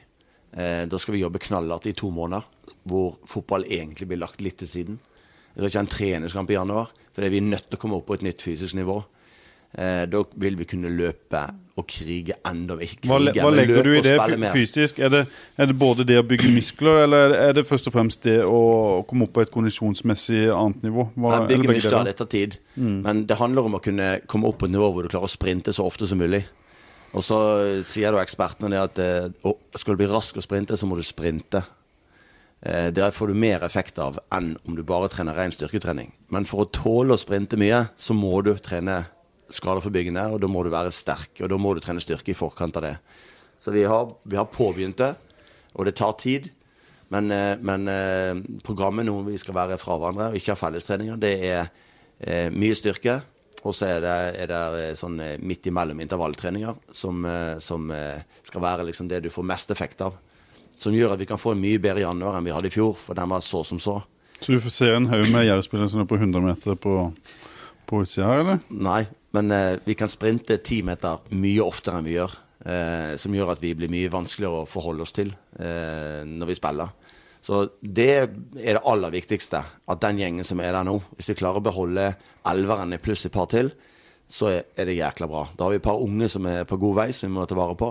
Eh, 0.54 0.84
da 0.90 1.00
skal 1.00 1.16
vi 1.16 1.24
jobbe 1.24 1.42
knallhardt 1.42 1.88
i 1.90 1.96
to 1.96 2.10
måneder, 2.14 2.46
hvor 2.86 3.18
fotball 3.28 3.66
egentlig 3.66 4.10
blir 4.10 4.22
lagt 4.22 4.44
litt 4.44 4.60
til 4.62 4.70
siden. 4.70 5.00
Vi 5.54 5.62
skal 5.62 5.70
ikke 5.70 5.84
en 5.84 5.94
treningskamp 5.94 6.50
i 6.50 6.58
januar, 6.58 6.92
fordi 7.14 7.30
vi 7.30 7.42
er 7.42 7.50
nødt 7.52 7.68
til 7.68 7.78
å 7.78 7.82
komme 7.82 7.98
opp 7.98 8.08
på 8.10 8.18
et 8.18 8.26
nytt 8.26 8.42
fysisk 8.42 8.78
nivå. 8.78 9.00
Eh, 9.74 10.04
da 10.06 10.20
vil 10.38 10.54
vi 10.54 10.66
kunne 10.70 10.90
løpe 10.94 11.40
og 11.74 11.86
krige 11.90 12.36
enda 12.46 12.76
mer. 12.78 12.90
Hva, 13.02 13.16
hva 13.18 13.50
legger 13.50 13.82
du 13.82 13.90
i 13.96 14.02
det 14.04 14.50
fysisk? 14.54 15.00
Er 15.02 15.10
det, 15.10 15.22
er 15.58 15.66
det 15.66 15.74
både 15.80 16.04
det 16.06 16.20
å 16.20 16.26
bygge 16.26 16.52
muskler, 16.54 17.00
eller 17.08 17.34
er 17.34 17.56
det 17.56 17.64
først 17.66 17.88
og 17.90 17.96
fremst 17.96 18.22
det 18.22 18.36
å 18.46 19.02
komme 19.10 19.26
opp 19.26 19.32
på 19.34 19.42
et 19.42 19.50
kondisjonsmessig 19.50 20.44
annet 20.54 20.84
nivå? 20.86 21.08
Hva, 21.16 21.40
Nei, 21.40 21.48
bygge 21.50 21.72
muskler, 21.72 22.06
det 22.06 22.14
tar 22.20 22.30
tid. 22.30 22.58
Men 22.78 23.24
det 23.26 23.40
handler 23.40 23.66
om 23.66 23.74
å 23.74 23.82
kunne 23.82 24.12
komme 24.30 24.46
opp 24.52 24.60
på 24.62 24.68
et 24.70 24.76
nivå 24.76 24.92
hvor 24.94 25.02
du 25.02 25.10
klarer 25.10 25.26
å 25.26 25.34
sprinte 25.34 25.74
så 25.74 25.88
ofte 25.90 26.06
som 26.06 26.22
mulig. 26.22 26.44
Og 27.14 27.22
så 27.26 27.38
sier 27.86 28.14
da 28.14 28.22
ekspertene 28.22 28.70
det 28.70 28.78
at 28.82 29.00
eh, 29.02 29.26
å, 29.46 29.56
skal 29.78 29.94
du 29.94 30.04
bli 30.04 30.10
rask 30.10 30.38
å 30.38 30.42
sprinte, 30.42 30.78
så 30.78 30.86
må 30.86 30.98
du 30.98 31.02
sprinte. 31.06 31.64
Eh, 32.62 32.88
Det 32.94 33.10
får 33.14 33.30
du 33.30 33.34
mer 33.38 33.66
effekt 33.66 33.98
av 34.02 34.18
enn 34.34 34.54
om 34.66 34.78
du 34.78 34.82
bare 34.86 35.10
trener 35.10 35.34
ren 35.34 35.54
styrketrening. 35.54 36.12
Men 36.34 36.46
for 36.46 36.64
å 36.64 36.70
tåle 36.70 37.14
å 37.14 37.20
sprinte 37.20 37.58
mye, 37.58 37.84
så 37.98 38.14
må 38.18 38.38
du 38.46 38.54
trene 38.62 39.04
skadeforebyggende, 39.54 40.26
og 40.34 40.42
da 40.42 40.50
må 40.50 40.64
du 40.64 40.72
være 40.72 40.92
sterk. 40.94 41.38
Og 41.42 41.50
da 41.50 41.58
må 41.60 41.74
du 41.74 41.82
trene 41.84 42.02
styrke 42.02 42.32
i 42.32 42.38
forkant 42.38 42.76
av 42.80 42.86
det. 42.86 42.96
Så 43.62 43.72
vi 43.74 43.86
har, 43.88 44.10
vi 44.28 44.36
har 44.36 44.50
påbegynt 44.52 45.00
det, 45.00 45.14
og 45.74 45.88
det 45.88 45.96
tar 45.98 46.16
tid. 46.20 46.50
Men, 47.12 47.30
eh, 47.30 47.54
men 47.60 47.88
eh, 47.88 48.34
programmet 48.64 49.06
nå 49.06 49.18
vi 49.28 49.38
skal 49.40 49.56
være 49.56 49.78
fra 49.80 49.96
hverandre 50.00 50.32
og 50.32 50.38
ikke 50.38 50.54
ha 50.54 50.58
fellestreninger, 50.58 51.20
det 51.20 51.34
er 51.46 51.70
eh, 52.20 52.50
mye 52.52 52.76
styrke. 52.76 53.20
Og 53.64 53.72
så 53.72 53.88
er 53.94 54.02
det, 54.04 54.14
er 54.44 54.50
det 54.50 54.62
eh, 54.82 54.94
sånn 54.98 55.20
midt 55.44 55.70
imellom 55.70 56.02
intervalltreninger 56.04 56.80
som, 56.92 57.24
som 57.64 57.92
skal 58.44 58.64
være 58.64 58.88
liksom 58.90 59.08
det 59.08 59.22
du 59.24 59.30
får 59.32 59.46
mest 59.54 59.72
effekt 59.72 60.04
av. 60.04 60.18
Som 60.80 60.96
gjør 60.96 61.14
at 61.14 61.22
vi 61.22 61.28
kan 61.30 61.40
få 61.40 61.54
en 61.54 61.62
mye 61.62 61.80
bedre 61.80 62.02
januar 62.02 62.36
enn 62.36 62.48
vi 62.48 62.52
hadde 62.52 62.68
i 62.68 62.74
fjor, 62.74 62.96
for 62.98 63.16
den 63.16 63.30
var 63.30 63.44
så 63.46 63.62
som 63.64 63.80
så. 63.80 64.00
Så 64.40 64.52
du 64.52 64.60
får 64.60 64.74
se 64.74 64.88
en 64.92 65.06
haug 65.08 65.28
med 65.32 65.46
Jerv-spillere 65.46 65.88
som 65.92 66.02
er 66.02 66.08
på 66.10 66.18
100 66.18 66.42
meter 66.44 66.76
på, 66.76 66.96
på 67.88 68.02
utsida 68.04 68.26
her, 68.28 68.42
eller? 68.42 68.64
Nei, 68.68 69.04
men 69.34 69.50
eh, 69.54 69.76
vi 69.84 69.96
kan 69.98 70.10
sprinte 70.10 70.60
ti 70.62 70.80
meter 70.86 71.24
mye 71.34 71.64
oftere 71.64 72.00
enn 72.00 72.06
vi 72.06 72.18
gjør. 72.18 72.36
Eh, 72.64 73.14
som 73.20 73.34
gjør 73.34 73.50
at 73.52 73.60
vi 73.60 73.74
blir 73.76 73.90
mye 73.92 74.12
vanskeligere 74.12 74.62
å 74.62 74.68
forholde 74.68 75.04
oss 75.04 75.12
til 75.12 75.32
eh, 75.60 76.22
når 76.24 76.52
vi 76.52 76.56
spiller. 76.56 76.92
Så 77.44 77.58
det 77.80 78.06
er 78.14 78.28
det 78.78 78.84
aller 78.88 79.12
viktigste. 79.12 79.60
At 79.92 80.00
den 80.00 80.22
gjengen 80.22 80.46
som 80.48 80.62
er 80.64 80.72
der 80.72 80.86
nå, 80.88 80.96
hvis 81.18 81.34
vi 81.34 81.36
klarer 81.42 81.60
å 81.60 81.66
beholde 81.66 82.06
elveren 82.48 82.96
i 82.96 83.00
pluss 83.04 83.26
et 83.28 83.34
par 83.34 83.50
til, 83.52 83.68
så 84.24 84.48
er 84.54 84.88
det 84.88 84.96
jækla 84.96 85.28
bra. 85.28 85.42
Da 85.52 85.66
har 85.66 85.74
vi 85.74 85.80
et 85.82 85.84
par 85.84 86.00
unge 86.00 86.30
som 86.32 86.46
er 86.48 86.64
på 86.68 86.78
god 86.80 86.96
vei, 87.02 87.10
som 87.12 87.28
vi 87.28 87.36
må 87.36 87.44
ta 87.44 87.58
vare 87.58 87.76
på. 87.76 87.90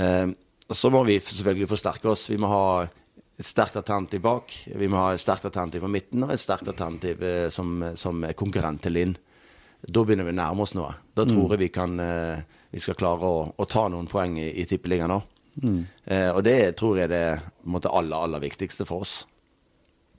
Eh, 0.00 0.32
så 0.72 0.90
må 0.94 1.02
vi 1.04 1.18
selvfølgelig 1.20 1.68
forsterke 1.74 2.08
oss. 2.14 2.30
Vi 2.32 2.40
må 2.40 2.48
ha 2.48 2.64
et 2.86 3.44
sterkt 3.44 3.76
alternativ 3.82 4.24
bak. 4.24 4.56
Vi 4.72 4.88
må 4.88 5.02
ha 5.02 5.12
et 5.12 5.20
sterkt 5.20 5.50
alternativ 5.50 5.84
på 5.84 5.92
midten 5.92 6.24
og 6.24 6.32
et 6.32 6.40
sterkt 6.40 6.70
alternativ 6.72 7.20
eh, 7.20 7.50
som, 7.52 7.90
som 8.00 8.24
konkurrent 8.38 8.86
til 8.86 8.96
Linn. 8.96 9.16
Da 9.84 10.04
begynner 10.04 10.24
vi 10.24 10.32
å 10.32 10.38
nærme 10.38 10.64
oss 10.64 10.74
noe. 10.76 10.94
Da 11.14 11.26
tror 11.28 11.54
jeg 11.54 11.60
vi 11.66 11.68
kan 11.74 11.98
eh, 12.00 12.40
Vi 12.72 12.80
skal 12.80 12.96
klare 12.96 13.28
å, 13.28 13.44
å 13.52 13.66
ta 13.68 13.84
noen 13.92 14.08
poeng 14.10 14.38
i, 14.40 14.48
i 14.62 14.64
tippeligaen 14.68 15.12
nå. 15.12 15.20
Eh, 16.06 16.30
og 16.32 16.42
det 16.46 16.74
tror 16.80 16.98
jeg 16.98 17.10
er 17.10 17.12
det 17.12 17.86
aller, 17.90 18.16
aller 18.16 18.42
viktigste 18.42 18.86
for 18.88 19.04
oss. 19.04 19.22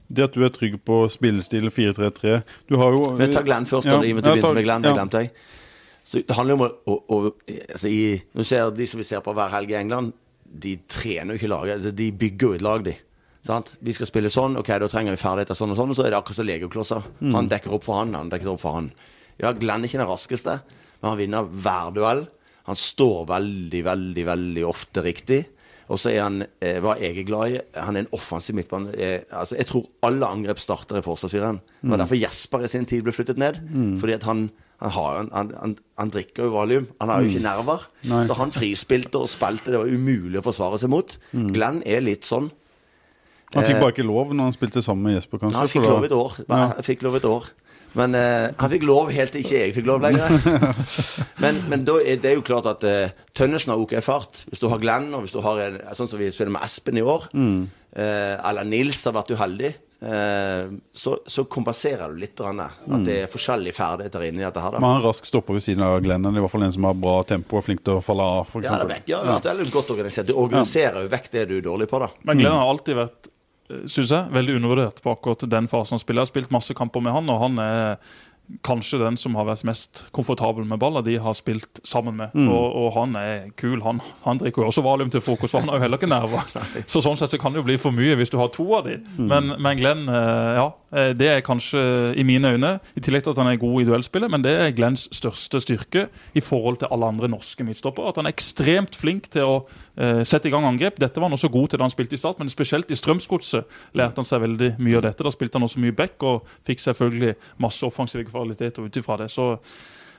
Det 0.08 0.28
at 0.28 0.36
du 0.38 0.44
er 0.46 0.54
trygg 0.54 0.78
på 0.86 1.00
spillestil 1.10 1.66
4-3-3 1.74 2.36
Du 2.70 2.76
har 2.78 2.94
jo 2.94 3.16
Men 3.18 3.32
ta 3.34 3.42
Glenn 3.42 3.66
først, 3.66 3.90
Ja, 3.90 3.98
da, 3.98 4.06
i 4.06 4.14
og 4.14 4.20
med 4.20 4.22
at 4.22 4.28
du 4.28 4.36
begynte 4.36 4.54
med 4.54 4.68
Glenn. 4.68 4.84
Det 4.86 4.92
ja. 4.92 4.98
glemte 5.00 5.24
jeg. 5.24 5.32
Så 6.06 6.22
det 6.22 6.38
handler 6.38 6.60
om 6.60 6.66
å, 6.68 6.70
å, 6.86 7.00
å 7.10 7.18
altså 7.74 7.90
i, 7.90 8.22
ser 8.46 8.70
de 8.78 8.86
som 8.86 9.02
vi 9.02 9.08
ser 9.08 9.24
på 9.26 9.34
hver 9.34 9.50
helg 9.56 9.74
i 9.74 9.80
England, 9.80 10.14
de 10.46 10.76
trener 10.86 11.34
jo 11.34 11.42
ikke 11.42 11.50
laget. 11.50 11.80
Altså, 11.80 11.94
De 11.98 12.12
bygger 12.14 12.48
jo 12.48 12.60
et 12.60 12.66
lag, 12.66 12.86
de. 12.86 12.94
Sant? 13.46 13.72
Vi 13.82 13.94
skal 13.98 14.10
spille 14.10 14.30
sånn, 14.34 14.60
ok, 14.62 14.70
da 14.82 14.90
trenger 14.90 15.16
vi 15.16 15.22
ferdigheter 15.22 15.58
sånn 15.58 15.74
og 15.74 15.80
sånn, 15.80 15.92
og 15.94 15.98
så 15.98 16.06
er 16.06 16.14
det 16.14 16.20
akkurat 16.20 16.38
som 16.38 16.48
legoklosser. 16.50 17.10
Han 17.34 17.50
dekker 17.50 17.74
opp 17.74 17.86
for 17.86 17.98
han, 17.98 18.14
han 18.18 18.30
dekker 18.30 18.54
opp 18.54 18.62
for 18.62 18.78
han. 18.78 18.92
Ja, 19.42 19.52
Glenn 19.56 19.84
er 19.84 19.90
ikke 19.90 20.00
den 20.02 20.10
raskeste, 20.10 20.60
men 21.02 21.10
han 21.12 21.20
vinner 21.20 21.50
hver 21.50 21.92
duell. 21.96 22.24
Han 22.70 22.80
står 22.80 23.28
veldig, 23.30 23.82
veldig, 23.86 24.24
veldig 24.26 24.64
ofte 24.66 25.04
riktig. 25.06 25.44
Og 25.86 26.00
så 26.02 26.10
er 26.16 26.24
han 26.24 26.40
eh, 26.66 26.80
hva 26.82 26.96
jeg 26.98 27.28
glad 27.28 27.54
i. 27.54 27.60
Han 27.78 27.94
er 28.00 28.06
en 28.06 28.14
offensiv 28.18 28.56
midtbane. 28.58 28.90
Eh, 28.98 29.20
altså, 29.30 29.54
jeg 29.60 29.68
tror 29.70 29.84
alle 30.08 30.26
angrep 30.26 30.58
starter 30.62 30.98
i 30.98 31.04
forsvarsfireren. 31.06 31.60
Det 31.84 31.92
var 31.94 32.02
derfor 32.02 32.18
Jesper 32.18 32.66
i 32.66 32.72
sin 32.72 32.88
tid 32.90 33.04
ble 33.06 33.14
flyttet 33.14 33.38
ned. 33.38 33.60
Fordi 34.02 34.16
at 34.18 34.26
han, 34.26 34.48
han, 34.82 34.94
har, 34.96 35.20
han, 35.30 35.52
han, 35.62 35.76
han 36.02 36.14
drikker 36.16 36.48
jo 36.48 36.56
valium. 36.56 36.88
Han 37.04 37.14
har 37.14 37.22
jo 37.22 37.30
ikke 37.30 37.44
nerver. 37.46 37.86
Så 38.26 38.34
han 38.40 38.56
frispilte 38.56 39.22
og 39.22 39.30
spilte. 39.30 39.76
Det 39.76 39.84
var 39.84 39.94
umulig 39.94 40.42
å 40.42 40.46
forsvare 40.48 40.82
seg 40.82 40.90
mot. 40.96 41.20
Glenn 41.54 41.84
er 41.86 42.02
litt 42.02 42.26
sånn. 42.26 42.50
Han 43.54 43.64
fikk 43.64 43.78
bare 43.80 43.94
ikke 43.94 44.04
lov 44.10 44.34
når 44.36 44.50
han 44.50 44.56
spilte 44.58 44.82
sammen 44.84 45.06
med 45.06 45.14
Jesper, 45.20 45.40
kanskje? 45.40 45.60
Han 45.62 45.70
fikk 45.72 45.86
lov 45.86 46.04
et 46.10 46.16
år. 46.18 46.34
Bare, 46.50 46.72
jeg 46.82 46.88
fikk 46.90 47.06
lov 47.06 47.20
et 47.22 47.28
år. 47.30 47.46
Men 47.96 48.16
eh, 48.20 48.50
han 48.60 48.72
fikk 48.74 48.84
lov 48.88 49.12
helt 49.16 49.32
til 49.36 49.46
ikke 49.46 49.62
jeg 49.62 49.76
fikk 49.78 49.88
lov 49.88 50.04
lenger. 50.04 50.36
men, 51.44 51.62
men 51.72 51.86
da 51.88 51.96
er 52.04 52.20
det 52.24 52.36
jo 52.36 52.44
klart 52.46 52.68
at 52.74 52.84
uh, 52.84 53.16
Tønnesen 53.36 53.72
har 53.74 53.82
OK 53.82 53.96
fart. 54.04 54.44
Hvis 54.52 54.64
du 54.64 54.68
har 54.72 54.82
Glenn, 54.84 55.10
og 55.16 55.26
hvis 55.26 55.36
du 55.36 55.42
har 55.46 55.64
en, 55.64 55.80
sånn 55.96 56.12
som 56.12 56.20
vi 56.22 56.30
spiller 56.36 56.54
med 56.56 56.68
Espen 56.68 57.00
i 57.00 57.04
år, 57.06 57.28
eh, 57.32 58.36
eller 58.36 58.68
Nils 58.68 59.04
har 59.08 59.16
vært 59.16 59.32
uheldig, 59.36 59.72
eh, 60.06 60.74
så, 60.96 61.16
så 61.28 61.46
kompenserer 61.52 62.12
du 62.12 62.20
litt. 62.20 62.40
Rann, 62.44 62.60
At 62.64 63.06
det 63.08 63.18
er 63.24 63.32
forskjellige 63.32 63.78
ferdigheter 63.78 64.26
inni 64.28 64.44
dette 64.44 64.64
her. 64.64 64.76
Man 64.80 64.98
da. 64.98 65.04
er 65.04 65.08
rask 65.10 65.28
stopper 65.28 65.56
ved 65.58 65.64
siden 65.66 65.86
av 65.88 66.02
Glenn. 66.04 66.26
eller 66.26 66.42
I 66.42 66.46
hvert 66.46 66.56
fall 66.56 66.68
en 66.68 66.76
som 66.76 66.90
har 66.90 66.98
bra 67.00 67.16
tempo 67.28 67.58
og 67.58 67.64
er 67.64 67.70
flink 67.70 67.86
til 67.86 68.00
å 68.00 68.04
falle 68.04 68.28
av, 68.40 68.44
for 68.50 68.66
Ja, 68.66 68.76
det 68.76 68.76
er 68.76 68.82
eksempel. 68.82 68.98
vekk. 68.98 69.14
Ja, 69.14 69.40
det 69.40 69.54
er 69.54 69.62
veldig 69.62 69.78
godt 69.78 69.96
organisert. 69.96 70.28
Du 70.32 70.36
organiserer 70.36 71.08
jo 71.08 71.14
vekk 71.16 71.32
det 71.38 71.48
du 71.52 71.56
er 71.62 71.66
dårlig 71.70 71.88
på, 71.92 72.04
da. 72.04 72.12
Men 72.28 72.44
Glenn 72.44 72.60
har 72.60 72.74
alltid 72.76 73.00
vært 73.00 73.32
synes 73.70 74.12
jeg, 74.12 74.30
veldig 74.34 74.56
undervurdert 74.60 75.02
på 75.02 75.16
akkurat 75.16 75.46
den 75.50 75.68
fasen 75.72 75.96
han 75.96 76.04
spiller. 76.04 76.22
Jeg 76.22 76.30
har 76.30 76.34
spilt 76.34 76.54
masse 76.54 76.76
kamper 76.78 77.02
med 77.02 77.16
han, 77.16 77.30
og 77.34 77.42
han 77.42 77.62
er 77.64 77.96
kanskje 78.66 79.00
den 79.02 79.18
som 79.18 79.36
har 79.38 79.48
vært 79.48 79.66
mest 79.68 80.04
komfortabel 80.16 80.66
med 80.68 80.80
balla, 80.82 81.02
de 81.06 81.18
har 81.22 81.36
spilt 81.38 81.82
sammen 81.88 82.18
med. 82.20 82.36
Og, 82.36 82.66
og 82.78 82.92
han 82.98 83.16
er 83.20 83.50
kul. 83.58 83.80
Han, 83.86 84.02
han 84.26 84.42
drikker 84.42 84.64
jo 84.64 84.70
også 84.70 84.84
valium 84.86 85.12
til 85.14 85.24
frokost, 85.24 85.52
for 85.54 85.64
han 85.64 85.72
har 85.72 85.80
jo 85.80 85.86
heller 85.86 86.02
ikke 86.02 86.12
nerver. 86.12 86.46
Så 86.92 87.02
sånn 87.04 87.18
sett 87.20 87.34
så 87.34 87.40
kan 87.42 87.54
det 87.54 87.62
jo 87.62 87.68
bli 87.68 87.78
for 87.82 87.96
mye 87.96 88.18
hvis 88.20 88.32
du 88.34 88.38
har 88.40 88.52
to 88.54 88.66
av 88.78 88.86
de. 88.88 89.00
Men, 89.18 89.56
men 89.62 89.80
Glenn, 89.80 90.06
eh, 90.12 90.52
ja, 90.60 90.66
eh, 90.94 91.12
det 91.18 91.30
er 91.32 91.46
kanskje 91.46 91.82
i 92.18 92.26
mine 92.28 92.54
øyne, 92.56 92.76
i 92.96 93.04
tillegg 93.04 93.26
til 93.26 93.34
at 93.34 93.42
han 93.42 93.50
er 93.52 93.62
god 93.62 93.82
i 93.82 93.88
duellspillet, 93.90 94.32
men 94.32 94.46
det 94.46 94.54
er 94.62 94.74
Glenns 94.76 95.08
største 95.16 95.62
styrke 95.64 96.08
i 96.38 96.44
forhold 96.44 96.82
til 96.84 96.92
alle 96.94 97.10
andre 97.14 97.30
norske 97.32 97.66
midtstoppere. 97.68 98.14
At 98.14 98.22
han 98.22 98.30
er 98.30 98.36
ekstremt 98.36 98.98
flink 99.00 99.30
til 99.34 99.50
å 99.50 99.58
uh, 99.66 100.22
sette 100.28 100.50
i 100.50 100.54
gang 100.54 100.68
angrep. 100.68 101.00
Dette 101.02 101.22
var 101.22 101.30
han 101.30 101.38
også 101.38 101.52
god 101.54 101.72
til 101.72 101.82
da 101.82 101.88
han 101.88 101.94
spilte 101.94 102.18
i 102.18 102.22
Start, 102.22 102.40
men 102.42 102.52
spesielt 102.52 102.92
i 102.92 102.98
Strømsgodset 103.00 103.78
lærte 103.98 104.22
han 104.22 104.28
seg 104.28 104.44
veldig 104.44 104.72
mye 104.84 105.00
av 105.00 105.08
dette. 105.08 105.26
Da 105.26 105.34
spilte 105.34 105.60
han 105.60 105.68
også 105.68 105.82
mye 105.84 105.96
back 105.96 106.24
og 106.26 106.46
fikk 106.68 106.84
selvfølgelig 106.84 107.36
masse 107.64 107.86
offensive 107.88 108.26
kvaliteter 108.36 108.86
ut 108.86 108.98
ifra 108.98 109.18
det. 109.18 109.30
Så 109.30 109.60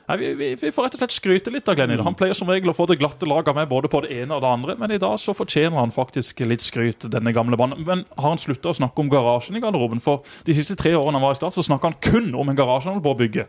Nei, 0.06 0.16
vi, 0.20 0.34
vi, 0.38 0.48
vi 0.60 0.70
får 0.70 0.86
rett 0.86 0.94
og 0.94 1.00
slett 1.02 1.14
skryte 1.16 1.50
litt 1.50 1.66
av 1.68 1.74
Glenn. 1.78 1.98
Han 2.06 2.14
pleier 2.18 2.36
som 2.36 2.50
regel 2.50 2.70
å 2.70 2.74
få 2.76 2.86
det 2.86 2.98
glatte 3.00 3.26
laget 3.26 3.56
med 3.56 3.66
både 3.70 3.90
på 3.90 4.04
det 4.04 4.12
ene 4.20 4.36
og 4.36 4.44
det 4.44 4.50
andre, 4.54 4.76
men 4.78 4.94
i 4.94 5.00
dag 5.02 5.16
så 5.18 5.34
fortjener 5.34 5.80
han 5.80 5.94
faktisk 5.94 6.44
litt 6.46 6.62
skryt, 6.62 7.08
denne 7.10 7.32
gamle 7.34 7.58
banen. 7.58 7.82
Men 7.86 8.04
har 8.14 8.28
han 8.30 8.40
slutta 8.40 8.70
å 8.70 8.76
snakke 8.78 9.02
om 9.02 9.10
garasjen 9.10 9.58
i 9.58 9.62
garderoben? 9.64 10.02
For 10.02 10.22
de 10.46 10.54
siste 10.54 10.76
tre 10.78 10.94
årene 10.94 11.18
han 11.18 11.26
var 11.26 11.34
i 11.34 11.40
Start, 11.40 11.56
så 11.56 11.64
snakka 11.66 11.90
han 11.90 11.98
kun 11.98 12.30
om 12.38 12.52
en 12.52 12.58
garasje 12.58 12.90
han 12.90 13.00
holdt 13.00 13.06
på 13.06 13.16
å 13.16 13.20
bygge. 13.24 13.46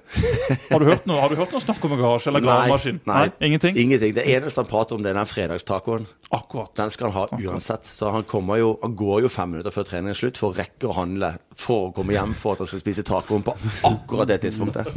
Har 0.71 0.81
du 0.81 0.89
hørt 0.89 1.05
noe, 1.09 1.19
har 1.21 1.29
du 1.29 1.37
hørt 1.39 1.53
noe 1.53 1.61
snakk 1.61 1.85
om 1.85 1.93
en 1.93 2.01
garasje 2.01 2.31
eller 2.31 2.45
gravemaskin? 2.45 3.01
nei, 3.05 3.19
nei, 3.27 3.47
Ingenting? 3.51 3.77
Ingenting. 3.77 4.17
Det 4.17 4.25
eneste 4.33 4.63
han 4.63 4.69
prater 4.71 4.97
om, 4.97 5.05
det 5.05 5.13
er 5.13 5.19
den 5.19 5.29
fredagstacoen. 5.29 6.09
Akkurat. 6.33 6.73
Den 6.75 6.89
skal 6.91 7.11
han 7.13 7.21
ha 7.21 7.39
uansett. 7.51 7.85
Så 7.87 8.09
han, 8.11 8.25
kommer 8.27 8.59
jo, 8.59 8.73
han 8.81 8.97
går 8.97 9.27
jo 9.27 9.31
fem 9.31 9.53
minutter 9.53 9.71
før 9.71 9.85
treningen 9.87 10.15
er 10.15 10.19
slutt 10.19 10.41
for 10.41 10.51
å 10.51 10.57
rekke 10.57 10.89
å 10.89 10.97
handle 10.97 11.35
for 11.57 11.87
å 11.87 11.93
komme 11.95 12.13
hjem 12.13 12.33
for 12.37 12.55
at 12.55 12.63
han 12.63 12.69
skal 12.69 12.81
spise 12.81 13.05
tacoen 13.07 13.45
på 13.45 13.55
akkurat 13.87 14.29
det 14.29 14.41
tidspunktet. 14.43 14.91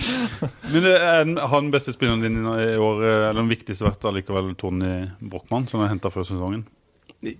Men 0.72 0.83
det 0.84 0.94
er 1.00 1.24
den- 1.24 1.36
han 1.50 1.70
beste 1.72 1.92
spilleren 1.94 2.22
din 2.22 2.38
i 2.44 2.76
år, 2.78 3.02
eh, 3.02 3.28
eller 3.30 3.40
den 3.42 3.50
viktigste, 3.50 3.84
vært 3.88 4.04
allikevel 4.10 4.54
Tony 4.60 5.08
Brochmann, 5.20 5.66
som 5.68 5.80
er 5.84 5.88
henta 5.92 6.10
før 6.12 6.24
sesongen? 6.28 6.64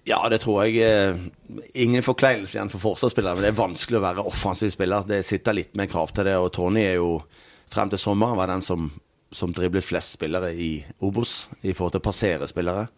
Ja, 0.06 0.22
det 0.32 0.40
tror 0.40 0.64
jeg. 0.64 0.78
eh, 0.80 1.16
Ingen 1.74 2.02
forkleinelse 2.02 2.56
igjen 2.56 2.70
for 2.72 2.78
forsvarsspillere, 2.80 3.34
men 3.36 3.42
det 3.44 3.52
er 3.52 3.62
vanskelig 3.62 3.98
å 4.00 4.04
være 4.06 4.24
offensiv 4.26 4.70
spiller. 4.72 5.04
Det 5.06 5.22
sitter 5.24 5.52
litt 5.52 5.74
med 5.76 5.90
krav 5.90 6.12
til 6.14 6.24
det, 6.24 6.34
og 6.40 6.52
Tony 6.52 6.80
er 6.80 6.94
jo 6.96 7.22
frem 7.70 7.90
til 7.90 7.98
sommeren 7.98 8.36
var 8.36 8.46
den 8.48 8.62
som, 8.62 8.90
som 9.32 9.52
driblet 9.52 9.84
flest 9.84 10.12
spillere 10.16 10.54
i 10.54 10.84
Obos 11.02 11.48
i 11.62 11.72
forhold 11.72 11.92
til 11.92 12.00
å 12.00 12.08
passere 12.10 12.48
spillere. 12.48 12.88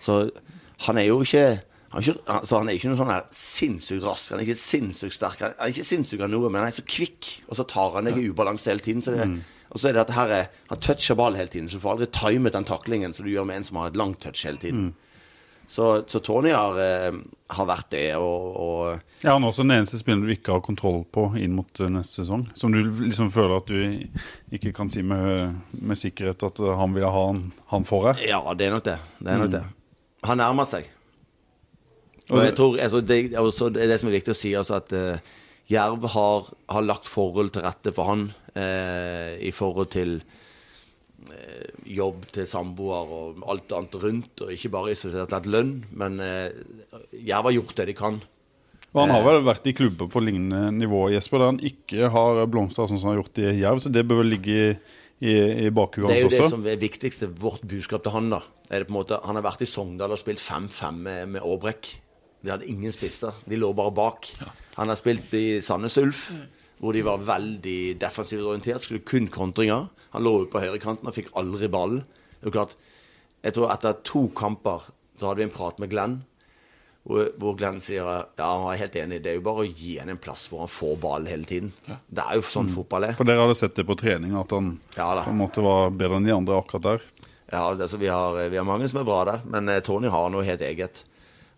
Så 0.00 0.30
han 0.86 0.98
er 0.98 1.06
jo 1.08 1.20
ikke 1.22 1.60
han 1.90 2.02
er 2.02 2.04
ikke, 2.04 2.20
altså 2.28 2.58
han 2.58 2.68
er 2.68 2.74
ikke 2.76 2.88
noe 2.90 2.98
sånn 2.98 3.08
her 3.14 3.22
sinnssykt 3.32 4.04
rask, 4.04 4.30
han 4.34 4.40
er 4.40 4.44
ikke 4.44 4.60
sinnssykt 4.60 5.14
sterk. 5.16 5.38
Han 5.40 5.54
er 5.58 5.70
ikke 5.72 5.86
sinnssyk 5.88 6.20
av 6.20 6.28
noe, 6.28 6.50
men 6.50 6.60
han 6.60 6.68
er 6.68 6.76
så 6.76 6.84
kvikk, 6.84 7.30
og 7.48 7.56
så 7.56 7.64
tar 7.66 7.94
han 7.94 8.04
deg 8.04 8.18
i 8.20 8.26
ubalanse 8.28 8.68
hele 8.68 8.84
tiden. 8.84 9.00
Så 9.00 9.14
det, 9.16 9.24
Og 9.68 9.80
så 9.80 9.90
er 9.90 9.96
det 9.96 10.06
at 10.06 10.14
her 10.16 10.32
er, 10.32 10.48
han 10.70 10.80
toucher 10.80 11.18
ball 11.18 11.36
hele 11.36 11.52
tiden, 11.52 11.68
så 11.68 11.76
du 11.76 11.84
får 11.84 11.96
aldri 11.96 12.08
timet 12.14 12.56
den 12.56 12.66
taklingen 12.68 13.12
som 13.14 13.26
du 13.26 13.32
gjør 13.32 13.46
med 13.48 13.60
en 13.60 13.68
som 13.68 13.80
har 13.80 13.90
et 13.90 14.00
langt 14.00 14.20
touch 14.24 14.46
hele 14.48 14.60
tiden. 14.62 14.92
Så, 15.68 16.04
så 16.08 16.18
Tony 16.24 16.48
har, 16.56 16.78
eh, 16.80 17.16
har 17.52 17.66
vært 17.68 17.90
det, 17.92 18.06
og, 18.16 18.54
og 18.56 19.24
Er 19.26 19.34
han 19.34 19.44
også 19.44 19.66
den 19.66 19.74
eneste 19.74 19.98
spilleren 20.00 20.24
du 20.24 20.30
ikke 20.32 20.54
har 20.54 20.62
kontroll 20.64 21.02
på 21.12 21.26
inn 21.36 21.52
mot 21.52 21.82
eh, 21.84 21.90
neste 21.92 22.22
sesong? 22.22 22.46
Som 22.56 22.72
du 22.72 22.80
liksom 22.80 23.28
føler 23.34 23.58
at 23.58 23.68
du 23.68 24.54
ikke 24.56 24.72
kan 24.72 24.88
si 24.88 25.04
med, 25.04 25.58
med 25.76 26.00
sikkerhet 26.00 26.46
at 26.48 26.62
eh, 26.64 26.72
han 26.80 26.96
vil 26.96 27.04
ha 27.04 27.24
han, 27.26 27.42
han 27.74 27.84
for 27.84 28.08
deg? 28.08 28.22
Ja, 28.30 28.40
det 28.56 28.70
er 28.70 28.72
nok 28.78 28.86
det. 28.88 28.96
Det 29.20 29.34
er 29.34 29.42
nok 29.44 29.52
det. 29.58 29.66
Han 30.30 30.40
nærmer 30.40 30.70
seg. 30.72 30.88
Og 32.32 32.40
jeg 32.44 32.56
tror, 32.56 32.80
altså, 32.86 33.04
det, 33.04 33.20
også, 33.36 33.68
det 33.72 33.84
er 33.84 33.92
det 33.92 34.00
som 34.00 34.08
er 34.08 34.16
viktig 34.16 34.32
å 34.32 34.40
si, 34.40 34.54
altså 34.56 34.80
at 34.80 34.96
eh, 34.96 35.36
Jerv 35.68 36.06
har, 36.14 36.48
har 36.72 36.86
lagt 36.86 37.08
forhold 37.10 37.52
til 37.52 37.66
rette 37.66 37.92
for 37.92 38.08
han 38.08 38.28
eh, 38.56 39.36
i 39.44 39.52
forhold 39.52 39.90
til 39.92 40.14
eh, 41.28 41.68
jobb 41.98 42.24
til 42.32 42.48
samboer 42.48 43.12
og 43.18 43.44
alt 43.52 43.74
annet 43.76 43.98
rundt, 44.00 44.44
og 44.46 44.54
ikke 44.54 44.72
bare 44.72 44.94
isolert 44.96 45.34
et 45.36 45.50
lønn, 45.50 45.82
men 45.92 46.18
eh, 46.24 46.48
Jerv 47.12 47.50
har 47.50 47.58
gjort 47.58 47.76
det 47.80 47.90
de 47.90 47.96
kan. 47.98 48.20
Og 48.94 49.02
han 49.02 49.12
har 49.12 49.26
vel 49.26 49.42
vært 49.44 49.68
i 49.68 49.74
klubber 49.76 50.08
på 50.08 50.22
lignende 50.24 50.72
nivå 50.72 51.10
Jesper, 51.12 51.42
der 51.42 51.52
han 51.52 51.60
ikke 51.60 52.08
har 52.14 52.40
blomstra 52.48 52.86
sånn 52.88 52.96
som 52.96 53.10
han 53.10 53.18
har 53.18 53.22
gjort 53.22 53.42
i 53.44 53.50
Jerv, 53.60 53.84
så 53.84 53.92
det 53.92 54.06
bør 54.08 54.22
vel 54.22 54.32
ligge 54.32 54.56
i, 54.56 54.70
i, 55.20 55.34
i 55.68 55.72
bakhuet 55.74 56.08
Det 56.08 56.16
er 56.16 56.24
jo 56.24 56.32
det 56.32 56.40
også? 56.46 56.54
som 56.56 56.64
er 56.64 56.80
viktigste, 56.80 57.28
vårt 57.44 57.68
budskap 57.68 58.06
til 58.06 58.16
han. 58.16 58.32
da 58.32 58.40
er 58.70 58.80
det 58.80 58.88
på 58.88 58.94
en 58.94 59.00
måte, 59.00 59.20
Han 59.24 59.36
har 59.36 59.44
vært 59.44 59.64
i 59.64 59.68
Sogndal 59.68 60.16
og 60.16 60.20
spilt 60.20 60.40
5-5 60.40 61.02
med, 61.04 61.28
med 61.36 61.44
Aabrekk. 61.44 61.92
De 62.44 62.52
hadde 62.52 62.68
ingen 62.70 62.94
spisser. 62.94 63.34
De 63.48 63.58
lå 63.58 63.72
bare 63.76 63.94
bak. 63.94 64.30
Han 64.76 64.90
har 64.92 64.98
spilt 64.98 65.32
i 65.34 65.60
Sandnes 65.64 65.98
Ulf, 65.98 66.28
hvor 66.78 66.94
de 66.94 67.02
var 67.06 67.24
veldig 67.26 67.96
defensivt 67.98 68.46
orientert. 68.46 68.84
Skulle 68.84 69.02
kun 69.06 69.26
kontringer. 69.32 69.88
Han 70.14 70.24
lå 70.24 70.34
ute 70.44 70.52
på 70.52 70.62
høyrekanten 70.62 71.10
og 71.10 71.16
fikk 71.16 71.32
aldri 71.38 71.70
ballen. 71.72 72.04
Det 72.38 72.50
er 72.50 72.54
klart, 72.60 72.78
Jeg 73.42 73.54
tror 73.54 73.70
etter 73.70 73.94
to 74.02 74.28
kamper 74.34 74.88
så 75.18 75.28
hadde 75.28 75.38
vi 75.38 75.46
en 75.46 75.54
prat 75.54 75.78
med 75.78 75.90
Glenn. 75.92 76.16
Hvor, 77.08 77.54
Glenn 77.56 77.78
sier 77.80 78.02
ja, 78.04 78.24
han 78.36 78.64
var 78.66 78.76
helt 78.76 78.96
enig, 78.98 79.20
det 79.24 79.30
er 79.30 79.36
jo 79.38 79.44
bare 79.46 79.62
å 79.62 79.68
gi 79.68 79.94
han 79.96 80.10
en 80.12 80.18
plass 80.20 80.48
hvor 80.50 80.64
han 80.64 80.72
får 80.72 80.98
ballen 81.00 81.30
hele 81.30 81.46
tiden. 81.48 81.70
Det 81.86 82.24
er 82.24 82.36
jo 82.36 82.44
sånn 82.44 82.68
fotball 82.68 83.06
er. 83.08 83.14
For 83.16 83.28
dere 83.28 83.46
hadde 83.46 83.56
sett 83.56 83.78
det 83.78 83.86
på 83.88 83.96
trening, 83.98 84.34
at 84.36 84.52
han 84.52 84.74
Ja 84.98 85.12
på 85.22 85.32
en 85.32 85.40
måte 85.40 85.64
var 85.64 85.94
bedre 85.94 86.18
enn 86.18 86.28
de 86.28 86.34
andre 86.34 86.58
akkurat 86.58 86.84
der? 86.84 87.06
Ja, 87.48 87.62
altså, 87.70 87.96
vi, 87.96 88.10
har, 88.12 88.36
vi 88.52 88.58
har 88.60 88.66
mange 88.68 88.90
som 88.90 89.00
er 89.00 89.08
bra 89.08 89.22
der, 89.24 89.46
men 89.48 89.70
eh, 89.72 89.80
Tony 89.80 90.10
har 90.12 90.28
noe 90.34 90.44
helt 90.44 90.60
eget. 90.66 91.06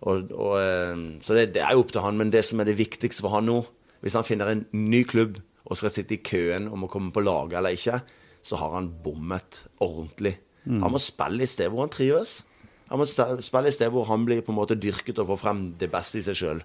Og, 0.00 0.30
og, 0.32 0.54
eh, 0.60 1.02
så 1.24 1.36
det, 1.36 1.50
det 1.56 1.64
er 1.64 1.74
jo 1.76 1.84
opp 1.84 1.92
til 1.92 2.04
han, 2.04 2.16
men 2.20 2.32
det 2.32 2.44
som 2.48 2.60
er 2.62 2.70
det 2.70 2.78
viktigste 2.78 3.24
for 3.24 3.34
han 3.36 3.48
nå 3.50 3.58
Hvis 4.00 4.16
han 4.16 4.24
finner 4.24 4.48
en 4.48 4.62
ny 4.72 5.02
klubb 5.04 5.36
og 5.68 5.76
skal 5.76 5.92
sitte 5.92 6.16
i 6.16 6.22
køen 6.24 6.70
om 6.72 6.86
å 6.86 6.88
komme 6.90 7.12
på 7.12 7.20
laget 7.20 7.58
eller 7.58 7.76
ikke, 7.76 7.98
så 8.42 8.56
har 8.56 8.72
han 8.78 8.88
bommet 9.04 9.66
ordentlig. 9.84 10.38
Han 10.64 10.94
må 10.94 11.00
spille 11.04 11.44
i 11.44 11.50
sted 11.50 11.68
hvor 11.70 11.84
han 11.84 11.92
trives. 11.92 12.40
Han 12.88 12.98
må 12.98 13.06
spille 13.06 13.70
i 13.70 13.76
sted 13.76 13.92
hvor 13.92 14.08
han 14.08 14.24
blir 14.26 14.40
på 14.42 14.54
en 14.54 14.58
måte 14.58 14.78
dyrket 14.80 15.20
og 15.20 15.28
får 15.28 15.40
frem 15.42 15.60
det 15.78 15.90
beste 15.92 16.18
i 16.18 16.24
seg 16.26 16.38
sjøl. 16.40 16.62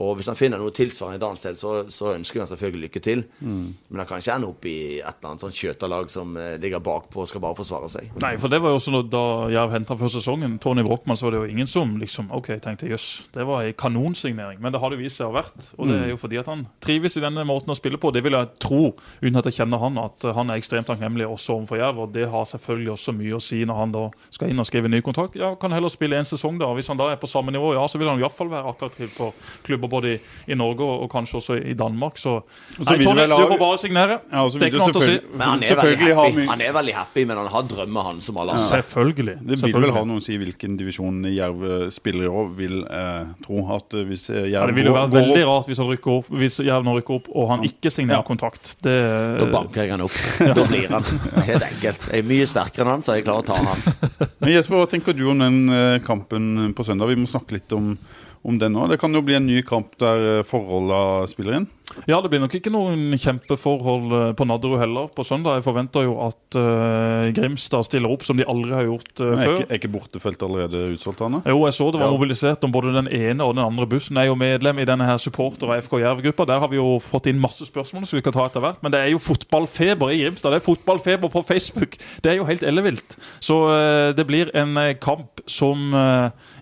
Og 0.00 0.14
hvis 0.16 0.28
han 0.30 0.38
finner 0.38 0.60
noe 0.60 0.72
tilsvarende 0.74 1.18
i 1.18 1.20
et 1.20 1.26
annet 1.26 1.40
sted, 1.42 1.58
så, 1.58 1.72
så 1.90 2.12
ønsker 2.14 2.42
han 2.42 2.48
selvfølgelig 2.50 2.86
lykke 2.86 3.02
til. 3.04 3.24
Men 3.40 3.98
han 4.02 4.06
kan 4.08 4.22
ikke 4.22 4.36
ende 4.36 4.50
opp 4.50 4.66
i 4.70 4.76
et 5.00 5.16
eller 5.18 5.32
annet 5.32 5.44
sånn 5.44 5.56
skjøterlag 5.56 6.12
som 6.12 6.36
eh, 6.38 6.54
ligger 6.62 6.82
bakpå 6.84 7.24
og 7.24 7.28
skal 7.30 7.42
bare 7.42 7.58
forsvare 7.58 7.90
seg. 7.92 8.12
Nei, 8.22 8.34
for 8.40 8.52
det 8.52 8.60
var 8.62 8.72
jo 8.72 8.78
også 8.78 8.94
noe 8.94 9.08
da 9.10 9.24
Jerv 9.52 9.74
henta 9.74 9.96
før 9.98 10.12
sesongen. 10.14 10.58
Tony 10.62 10.84
Brochmann, 10.86 11.18
så 11.18 11.26
var 11.26 11.34
det 11.34 11.42
jo 11.42 11.50
ingen 11.50 11.70
som 11.70 11.96
liksom 12.00 12.30
OK, 12.36 12.52
tenkte 12.62 12.88
jøss, 12.90 13.08
det 13.34 13.46
var 13.48 13.66
ei 13.66 13.74
kanonsignering. 13.76 14.60
Men 14.62 14.74
det 14.74 14.80
har 14.82 14.94
det 14.94 15.00
vist 15.02 15.20
seg 15.20 15.28
å 15.28 15.32
ha 15.34 15.40
vært. 15.40 15.70
Og 15.76 15.90
det 15.90 15.98
er 16.04 16.12
jo 16.12 16.20
fordi 16.20 16.40
at 16.40 16.50
han 16.50 16.64
trives 16.84 17.18
i 17.18 17.24
denne 17.24 17.44
måten 17.48 17.74
å 17.74 17.78
spille 17.78 18.00
på. 18.00 18.12
Det 18.14 18.22
vil 18.24 18.36
jeg 18.38 18.50
tro, 18.62 18.82
uten 19.20 19.40
at 19.40 19.50
jeg 19.50 19.58
kjenner 19.60 19.82
han, 19.82 19.98
at 20.00 20.28
han 20.36 20.52
er 20.52 20.60
ekstremt 20.60 20.88
takknemlig 20.90 21.26
også 21.28 21.58
overfor 21.58 21.80
Jerv. 21.82 22.04
Og 22.06 22.14
det 22.14 22.28
har 22.30 22.48
selvfølgelig 22.48 22.94
også 22.94 23.16
mye 23.18 23.36
å 23.36 23.42
si 23.42 23.62
når 23.66 23.80
han 23.82 23.94
da 23.94 24.06
skal 24.30 24.52
inn 24.52 24.62
og 24.62 24.68
skrive 24.70 24.90
ny 24.92 25.02
kontrakt. 25.04 25.38
Ja, 25.40 25.52
kan 25.60 25.74
heller 25.74 25.92
spille 25.92 26.18
én 26.20 26.28
sesong, 26.28 26.60
da. 26.60 26.70
Hvis 26.76 26.90
han 26.92 27.00
da 27.00 27.10
er 27.12 27.20
på 27.20 27.30
samme 27.30 27.52
nivå, 27.54 27.74
ja, 27.76 27.84
så 27.90 28.00
vil 28.00 28.10
han 28.10 28.20
iallfall 28.22 28.52
være 28.52 28.70
attraktiv 28.70 29.10
for 29.16 29.34
klubber 29.66 29.79
klubber 29.80 29.88
både 29.96 30.14
i, 30.14 30.20
i 30.52 30.58
Norge 30.58 30.84
og, 30.84 31.04
og 31.06 31.10
kanskje 31.12 31.38
også 31.40 31.56
i 31.60 31.74
Danmark. 31.74 32.18
Så 32.20 32.40
så 32.76 32.84
Nei, 32.86 32.98
Tony, 33.04 33.24
du 33.26 33.46
får 33.50 33.58
bare 33.60 33.78
signere. 33.80 34.18
Ja, 34.30 34.44
det 34.44 34.54
er 34.54 34.58
vil 34.60 34.68
ikke 34.68 34.78
noe 34.78 34.88
annet 34.88 35.00
å 35.00 35.06
si. 35.06 35.16
Men 35.32 35.46
han 35.46 35.62
er, 35.64 35.80
veldig 35.80 36.14
happy. 36.20 36.46
han 36.50 36.64
er 36.64 36.74
veldig 36.76 36.94
happy, 36.96 37.24
men 37.30 37.40
han 37.40 37.50
har 37.54 37.66
drømmer, 37.70 38.06
han 38.10 38.20
som 38.24 38.40
alle 38.40 38.56
andre. 38.56 38.66
Selvfølgelig. 38.68 39.36
Det 39.40 39.50
vil 39.54 39.62
selvfølgelig. 39.64 39.90
vel 39.90 39.96
ha 39.98 40.04
noen 40.10 40.22
å 40.22 40.24
si 40.24 40.38
hvilken 40.40 40.76
divisjon 40.80 41.20
Jerv 41.30 41.64
eh, 41.66 41.86
spiller 41.94 42.26
i 42.28 42.30
år, 42.30 42.50
vil 42.58 42.76
eh, 42.86 43.32
tro. 43.44 43.64
At 43.76 43.96
eh, 43.98 44.06
hvis 44.08 44.28
Jerv 44.30 44.50
Ja, 44.50 44.64
det 44.68 44.76
ville 44.76 44.92
jo 44.92 44.96
være 44.96 45.10
vært 45.10 45.16
går 45.16 45.28
veldig 45.30 45.44
rart 45.50 45.70
hvis, 45.70 45.82
han 45.82 45.90
rykker 45.90 46.16
opp, 46.18 46.30
hvis 46.42 46.58
Jerv 46.66 46.86
nå 46.86 46.96
rykker 46.98 47.18
opp 47.20 47.30
og 47.34 47.50
han 47.54 47.66
ikke 47.68 47.92
signerer 47.94 48.20
Ja. 48.20 48.26
kontrakt. 48.26 48.74
Det, 48.84 48.96
Da 49.40 49.46
banker 49.52 49.84
jeg 49.84 49.94
han 49.96 50.04
opp. 50.06 50.16
Da 50.60 50.66
blir 50.66 50.88
han. 50.90 51.06
Helt 51.46 51.66
enkelt. 51.70 52.08
Jeg 52.10 52.24
er 52.24 52.26
mye 52.30 52.48
sterkere 52.50 52.86
enn 52.86 52.92
han, 52.96 53.04
så 53.04 53.16
jeg 53.18 53.26
klarer 53.26 53.44
å 53.44 53.48
ta 53.50 53.58
han. 53.60 54.30
Men 54.40 54.54
Jesper, 54.54 54.80
hva 54.80 54.88
tenker 54.90 55.16
du 55.16 55.24
om 55.30 55.40
den 55.44 55.60
eh, 55.74 55.98
kampen 56.04 56.72
på 56.76 56.86
søndag? 56.86 57.10
Vi 57.12 57.18
må 57.20 57.28
snakke 57.30 57.56
litt 57.58 57.72
om, 57.76 57.92
om 58.42 58.58
det 58.60 58.70
nå. 58.72 58.86
Det 58.90 59.00
kan 59.00 59.14
jo 59.14 59.22
bli 59.24 59.36
en 59.38 59.48
ny 59.48 59.60
kamp 59.66 59.96
der 60.00 60.26
eh, 60.38 60.46
forholda 60.46 61.26
spiller 61.30 61.60
inn. 61.60 61.68
Ja, 62.08 62.20
det 62.22 62.30
blir 62.30 62.40
nok 62.42 62.54
ikke 62.54 62.70
noen 62.72 63.14
kjempeforhold 63.18 64.12
eh, 64.14 64.32
på 64.38 64.46
Nadderud 64.46 64.78
heller 64.80 65.08
på 65.14 65.24
søndag. 65.26 65.58
Jeg 65.58 65.64
forventer 65.66 66.04
jo 66.06 66.14
at 66.24 66.58
uh, 66.58 67.28
Grimstad 67.36 67.86
stiller 67.88 68.12
opp 68.14 68.22
som 68.26 68.38
de 68.38 68.46
aldri 68.48 68.72
har 68.76 68.86
gjort 68.86 69.22
Er 69.24 69.34
før. 69.40 69.54
ikke, 69.56 69.66
er 69.68 69.80
ikke 69.80 69.90
bortefeltet 69.92 70.44
allerede 70.46 70.82
utsolgt, 70.94 71.22
Arne? 71.26 71.40
Jo, 71.46 71.64
jeg 71.66 71.76
så 71.76 71.88
det 71.90 72.00
var 72.00 72.08
Ja. 72.08 72.14
mobilisert 72.16 72.64
om 72.64 72.72
både 72.72 72.94
den 72.94 73.10
ene 73.10 73.44
og 73.44 73.56
den 73.56 73.64
andre 73.64 73.86
bussen. 73.90 74.16
Jeg 74.16 74.28
er 74.28 74.32
jo 74.32 74.38
medlem 74.38 74.78
i 74.78 74.86
denne 74.88 75.06
her 75.08 75.18
supporter- 75.18 75.70
og 75.70 75.82
FK 75.84 75.98
Jerv-gruppa. 76.04 76.46
Der 76.52 76.62
har 76.62 76.68
vi 76.72 76.76
jo 76.80 76.98
fått 77.02 77.26
inn 77.30 77.40
masse 77.42 77.66
spørsmål 77.66 78.06
som 78.06 78.16
vi 78.18 78.22
kan 78.22 78.32
ta 78.36 78.46
etter 78.46 78.60
hvert. 78.64 78.80
Men 78.82 78.94
det 78.94 79.00
er 79.00 79.10
jo 79.12 79.18
fotballfeber 79.18 80.14
i 80.14 80.22
Grimstad. 80.22 80.54
Det 80.54 80.62
er 80.62 80.66
fotballfeber 80.70 81.28
på 81.28 81.42
Facebook. 81.46 81.98
Det 82.22 82.32
er 82.32 82.36
jo 82.40 82.46
helt 82.48 82.62
ellevilt. 82.62 83.16
Så 83.40 83.58
uh, 83.66 84.12
det 84.16 84.26
blir 84.26 84.50
en 84.54 84.78
kamp 85.00 85.42
som 85.50 85.90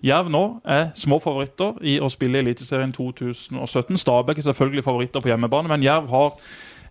Jerv 0.03 0.29
nå 0.31 0.43
er 0.65 0.89
små 0.97 1.19
favoritter 1.21 1.75
i 1.85 1.97
å 2.01 2.09
spille 2.09 2.39
i 2.39 2.43
Eliteserien 2.43 2.91
2017. 2.95 3.97
Stabæk 3.99 4.39
er 4.39 4.47
selvfølgelig 4.49 4.83
favoritter 4.83 5.18
på 5.23 5.31
hjemmebane, 5.31 5.71
men 5.71 5.83
Jerv 5.85 6.09
har 6.09 6.33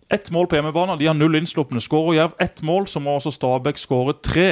ett 0.09 0.31
mål 0.31 0.49
på 0.49 0.57
hjemmebane. 0.57 0.97
De 0.99 1.07
har 1.07 1.17
null 1.17 1.37
innslupne. 1.37 1.81
Skårer 1.85 2.17
Jerv 2.17 2.37
ett 2.41 2.62
mål, 2.62 2.87
så 2.88 3.01
må 3.01 3.17
også 3.17 3.33
Stabæk 3.35 3.81
skåre 3.81 4.17
tre. 4.25 4.49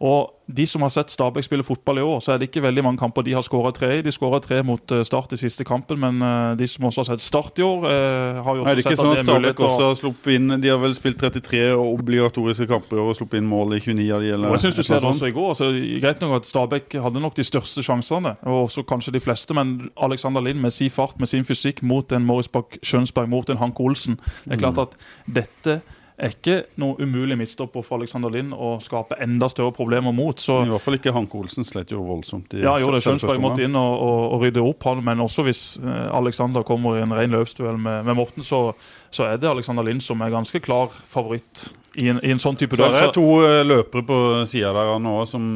Og 0.00 0.32
de 0.46 0.66
som 0.68 0.82
har 0.84 0.90
sett 0.94 1.10
Stabæk 1.10 1.44
spille 1.46 1.64
fotball 1.66 1.98
i 1.98 2.02
år, 2.06 2.20
så 2.22 2.32
er 2.32 2.38
det 2.38 2.46
ikke 2.50 2.62
veldig 2.62 2.82
mange 2.84 3.00
kamper 3.00 3.24
de 3.26 3.32
har 3.34 3.42
skåra 3.42 3.72
tre 3.74 3.88
i. 3.96 4.02
De 4.04 4.12
skåra 4.14 4.38
tre 4.44 4.60
mot 4.62 4.92
eh, 4.94 5.02
Start 5.06 5.32
i 5.34 5.38
siste 5.40 5.64
kampen, 5.66 5.98
men 5.98 6.22
eh, 6.22 6.52
de 6.60 6.68
som 6.70 6.84
også 6.86 7.02
har 7.02 7.08
sett 7.08 7.24
Start 7.24 7.58
i 7.58 7.64
år, 7.66 7.86
eh, 7.90 8.42
har 8.46 8.58
jo 8.58 8.62
også 8.62 8.84
sett 8.84 9.00
sånn 9.00 9.10
at 9.10 9.22
at 9.22 9.26
det 9.26 9.32
er 9.32 9.40
mulighet 9.40 9.56
Stabæk 9.56 9.56
til 9.56 9.66
å 9.66 9.70
også 9.70 9.88
har 9.88 9.98
sluppet 9.98 10.36
inn 10.36 10.54
De 10.62 10.70
har 10.70 10.78
vel 10.82 10.94
spilt 10.94 11.18
33 11.24 11.62
obligatoriske 11.80 12.68
kamper 12.70 13.02
og 13.02 13.16
sluppet 13.18 13.40
inn 13.40 13.50
mål 13.50 13.78
i 13.78 13.80
29 13.82 14.06
av 14.12 14.22
de? 14.22 14.30
Eller, 14.36 14.52
Og 14.52 14.58
jeg 14.58 14.66
synes 14.66 14.78
du 14.78 14.84
ser 14.86 15.02
det 15.02 15.10
også 15.10 15.30
i 15.32 15.34
går. 15.40 15.50
Altså, 15.56 15.72
greit 16.04 16.22
nok 16.22 16.38
at 16.38 16.50
Stabæk 16.52 16.98
hadde 17.08 17.24
nok 17.26 17.38
de 17.40 17.48
største 17.48 17.82
sjansene, 17.86 18.36
og 18.46 18.62
også 18.68 18.86
kanskje 18.86 19.16
de 19.16 19.24
fleste, 19.24 19.56
men 19.56 19.76
Alexander 19.96 20.44
Lind 20.44 20.62
med 20.62 20.76
sin 20.76 20.92
fart, 20.92 21.18
med 21.18 21.32
sin 21.32 21.48
fysikk, 21.48 21.82
mot 21.82 22.12
en 22.12 22.26
Morris 22.28 22.52
Bach 22.52 22.78
Skjønsberg, 22.84 23.32
mot 23.32 23.50
en 23.50 23.58
Hanke 23.58 23.82
Olsen 23.82 24.20
Det 24.44 24.58
er 24.58 24.62
klart 24.62 24.78
at 24.78 24.98
dette 25.26 25.80
er 26.18 26.32
ikke 26.32 26.54
noe 26.80 26.96
umulig 27.02 27.36
midtstopper 27.36 27.84
for 27.84 27.98
Alexander 28.00 28.32
Lind 28.32 28.54
å 28.56 28.76
skape 28.80 29.18
enda 29.20 29.48
større 29.52 29.74
problemer 29.76 30.14
mot. 30.16 30.40
Så. 30.40 30.62
I 30.64 30.70
hvert 30.72 30.80
fall 30.84 30.96
ikke 30.96 31.12
Hanke 31.12 31.36
Olsen 31.36 31.66
slet 31.68 31.92
jo 31.92 32.00
voldsomt. 32.06 32.54
I 32.56 32.62
Ja, 32.64 32.78
jo, 32.80 32.88
det 32.94 33.02
Skjønsberg 33.04 33.40
måtte 33.44 33.64
inn 33.66 33.76
og, 33.76 33.96
og, 34.00 34.20
og 34.36 34.44
rydde 34.46 34.64
opp, 34.64 34.86
han, 34.88 35.02
men 35.04 35.20
også 35.20 35.44
hvis 35.44 35.64
eh, 35.84 36.06
Alexander 36.16 36.64
kommer 36.64 36.96
i 36.96 37.04
en 37.04 37.12
ren 37.16 37.36
løpsduell 37.36 37.76
med, 37.76 38.06
med 38.08 38.16
Morten, 38.16 38.42
så, 38.46 38.70
så 39.12 39.28
er 39.28 39.36
det 39.42 39.50
Alexander 39.50 39.84
Lind 39.84 40.00
som 40.04 40.24
er 40.24 40.32
ganske 40.32 40.62
klar 40.64 40.88
favoritt 41.10 41.68
i 41.96 42.10
en, 42.12 42.18
i 42.24 42.28
en 42.34 42.40
sånn 42.40 42.56
type 42.60 42.76
Så 42.76 42.88
det 42.92 42.98
er 43.06 43.12
to 43.16 43.22
eh, 43.44 43.62
løpere 43.64 44.04
på 44.04 44.16
sida 44.48 44.72
der 44.76 44.90
nå 45.00 45.14
som 45.28 45.46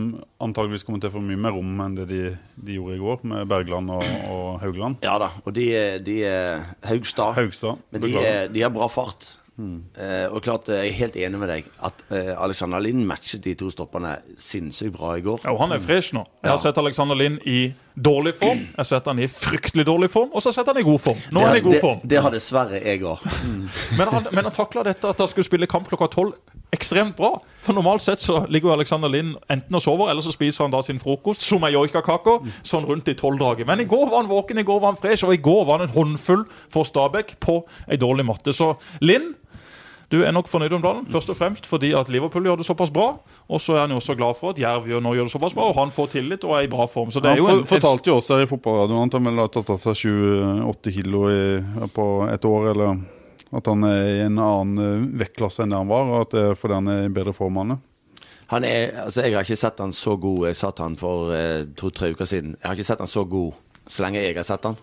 antageligvis 0.41 0.87
kommer 0.89 1.01
til 1.03 1.11
å 1.11 1.17
få 1.19 1.21
mye 1.25 1.37
mer 1.41 1.53
rom 1.57 1.83
enn 1.85 1.99
det 1.99 2.07
de, 2.09 2.21
de 2.57 2.77
gjorde 2.79 2.97
i 2.97 3.01
går, 3.03 3.19
med 3.33 3.49
Bergland 3.51 3.93
og, 3.97 4.05
og 4.33 4.47
Haugland. 4.63 5.01
Ja 5.05 5.19
da. 5.21 5.29
Og 5.45 5.53
de, 5.57 5.67
er- 5.77 6.01
de 6.05 6.15
er 6.29 6.65
Haugstad. 6.89 7.35
Haugstad. 7.37 7.81
Men 7.93 8.05
de, 8.07 8.15
er, 8.21 8.49
de 8.53 8.65
har 8.65 8.73
bra 8.73 8.89
fart. 8.93 9.35
Eh, 9.99 10.27
og 10.33 10.43
klart, 10.43 10.69
Jeg 10.69 10.89
er 10.89 10.93
helt 10.99 11.17
enig 11.17 11.39
med 11.39 11.49
deg 11.49 11.65
at 11.85 12.03
eh, 12.11 12.33
Alexander 12.43 12.79
Lind 12.81 13.05
matchet 13.07 13.43
de 13.45 13.55
to 13.55 13.69
stopperne 13.71 14.17
sinnssykt 14.41 14.93
bra 14.97 15.15
i 15.19 15.21
går. 15.25 15.41
Ja, 15.45 15.53
og 15.53 15.61
Han 15.61 15.73
er 15.73 15.79
fresh 15.79 16.15
nå. 16.15 16.25
Jeg 16.43 16.51
har 16.51 16.57
Ja. 16.57 16.63
sett 16.63 16.79
Alexander 16.79 17.15
Lind 17.15 17.39
i 17.47 17.73
dårlig 18.01 18.35
form, 18.39 18.59
jeg 18.59 18.77
har 18.79 18.85
sett 18.85 19.05
han 19.07 19.19
i 19.19 19.27
fryktelig 19.27 19.85
dårlig 19.85 20.09
form, 20.11 20.31
og 20.33 20.41
så 20.41 20.49
har 20.49 20.53
jeg 20.55 20.61
sett 20.65 20.67
han 20.75 20.79
i 20.79 20.87
god 20.87 21.01
form. 21.01 21.19
Nå 21.33 21.41
er 21.43 21.47
han 21.49 21.57
i 21.57 21.61
god 21.61 21.73
det, 21.73 21.81
form. 21.81 22.01
det 22.05 22.23
har 22.23 22.31
dessverre 22.31 22.81
jeg 22.85 23.03
òg. 23.03 23.19
Men 23.99 24.09
han, 24.09 24.27
men 24.33 24.45
han 24.45 24.53
takla 24.53 24.83
dette 24.87 25.05
at 25.11 25.19
han 25.19 25.29
skulle 25.29 25.45
spille 25.45 25.67
kamp 25.69 25.89
klokka 25.91 26.09
tolv 26.09 26.33
ekstremt 26.73 27.17
bra. 27.19 27.41
For 27.61 27.75
normalt 27.75 28.01
sett 28.03 28.21
så 28.23 28.47
ligger 28.49 28.73
Alexander 28.73 29.09
Lind 29.11 29.35
enten 29.51 29.75
og 29.75 29.83
sover, 29.83 30.09
eller 30.11 30.23
så 30.23 30.33
spiser 30.33 30.65
han 30.65 30.71
da 30.73 30.81
sin 30.87 30.99
frokost, 31.03 31.43
som 31.43 31.63
er 31.67 31.75
joikakaker, 31.75 32.47
sånn 32.63 32.87
rundt 32.89 33.09
i 33.11 33.15
tolvdraget. 33.19 33.67
Men 33.67 33.81
i 33.81 33.85
går 33.91 34.07
var 34.09 34.23
han 34.23 34.31
våken, 34.31 34.59
i 34.59 34.63
går 34.63 34.81
var 34.81 34.93
han 34.95 35.03
fresh, 35.03 35.25
og 35.27 35.35
i 35.35 35.43
går 35.43 35.67
var 35.67 35.79
han 35.83 35.89
en 35.89 35.95
håndfull 35.95 36.47
for 36.71 36.85
Stabæk 36.89 37.37
på 37.41 37.65
ei 37.91 37.97
dårlig 38.01 38.25
matte. 38.25 38.55
Så 38.57 38.77
Lind 39.03 39.35
du 40.11 40.25
er 40.27 40.33
nok 40.35 40.49
fornøyd 40.51 40.73
om 40.75 40.83
dagen, 40.83 41.05
først 41.07 41.31
og 41.31 41.37
fremst 41.39 41.69
fordi 41.71 41.93
at 41.95 42.09
Liverpool 42.11 42.49
gjør 42.49 42.59
det 42.61 42.67
såpass 42.67 42.91
bra. 42.91 43.13
Og 43.47 43.61
så 43.63 43.77
er 43.77 43.85
han 43.85 43.95
jo 43.95 44.01
også 44.01 44.17
glad 44.19 44.35
for 44.39 44.51
at 44.51 44.59
Jerv 44.59 44.89
gjør, 44.91 45.05
nå 45.05 45.15
gjør 45.15 45.29
det 45.29 45.35
såpass 45.37 45.55
bra, 45.55 45.69
og 45.71 45.79
han 45.79 45.93
får 45.95 46.11
tillit 46.17 46.47
og 46.49 46.57
er 46.59 46.67
i 46.67 46.73
bra 46.73 46.87
form. 46.91 47.13
Så 47.15 47.23
det 47.23 47.31
er 47.31 47.39
Han 47.39 47.43
jo 47.45 47.47
for, 47.47 47.61
en, 47.63 47.69
fortalte 47.71 48.11
jo 48.11 48.17
også 48.19 48.39
her 48.39 48.47
i 48.47 48.51
fotballradioen 48.51 49.07
at 49.13 49.19
han 49.19 49.39
har 49.39 49.53
tatt 49.55 49.71
av 49.71 49.79
seg 49.85 50.01
7-8 50.03 50.95
kilo 50.99 51.23
i, 51.31 51.45
på 51.95 52.09
et 52.27 52.49
år, 52.51 52.73
eller 52.73 52.99
at 53.51 53.71
han 53.71 53.87
er 53.87 54.03
i 54.09 54.19
en 54.25 54.43
annen 54.43 54.83
eh, 54.83 55.07
vektklasse 55.23 55.63
enn 55.63 55.73
det 55.75 55.79
han 55.79 55.91
var, 55.91 56.11
og 56.11 56.27
at 56.27 56.35
det 56.35 56.45
er 56.49 56.59
fordi 56.59 56.79
han 56.81 56.91
er 56.91 57.07
i 57.07 57.15
bedre 57.15 57.35
form 57.35 57.63
enn 57.63 57.75
det. 57.75 57.81
Han 58.51 58.67
er, 58.67 58.97
altså 59.05 59.23
Jeg 59.23 59.37
har 59.37 59.47
ikke 59.47 59.61
sett 59.61 59.79
han 59.79 59.93
så 59.95 60.17
god. 60.19 60.49
Jeg 60.49 60.59
satt 60.59 60.81
han 60.83 60.97
for 60.99 61.31
eh, 61.35 61.69
to-tre 61.79 62.11
uker 62.11 62.27
siden. 62.27 62.57
Jeg 62.59 62.67
har 62.67 62.75
ikke 62.75 62.89
sett 62.89 63.03
han 63.03 63.11
så 63.11 63.23
god 63.31 63.53
så 63.91 64.05
lenge 64.05 64.23
jeg 64.23 64.37
har 64.37 64.47
sett 64.47 64.67
han. 64.67 64.79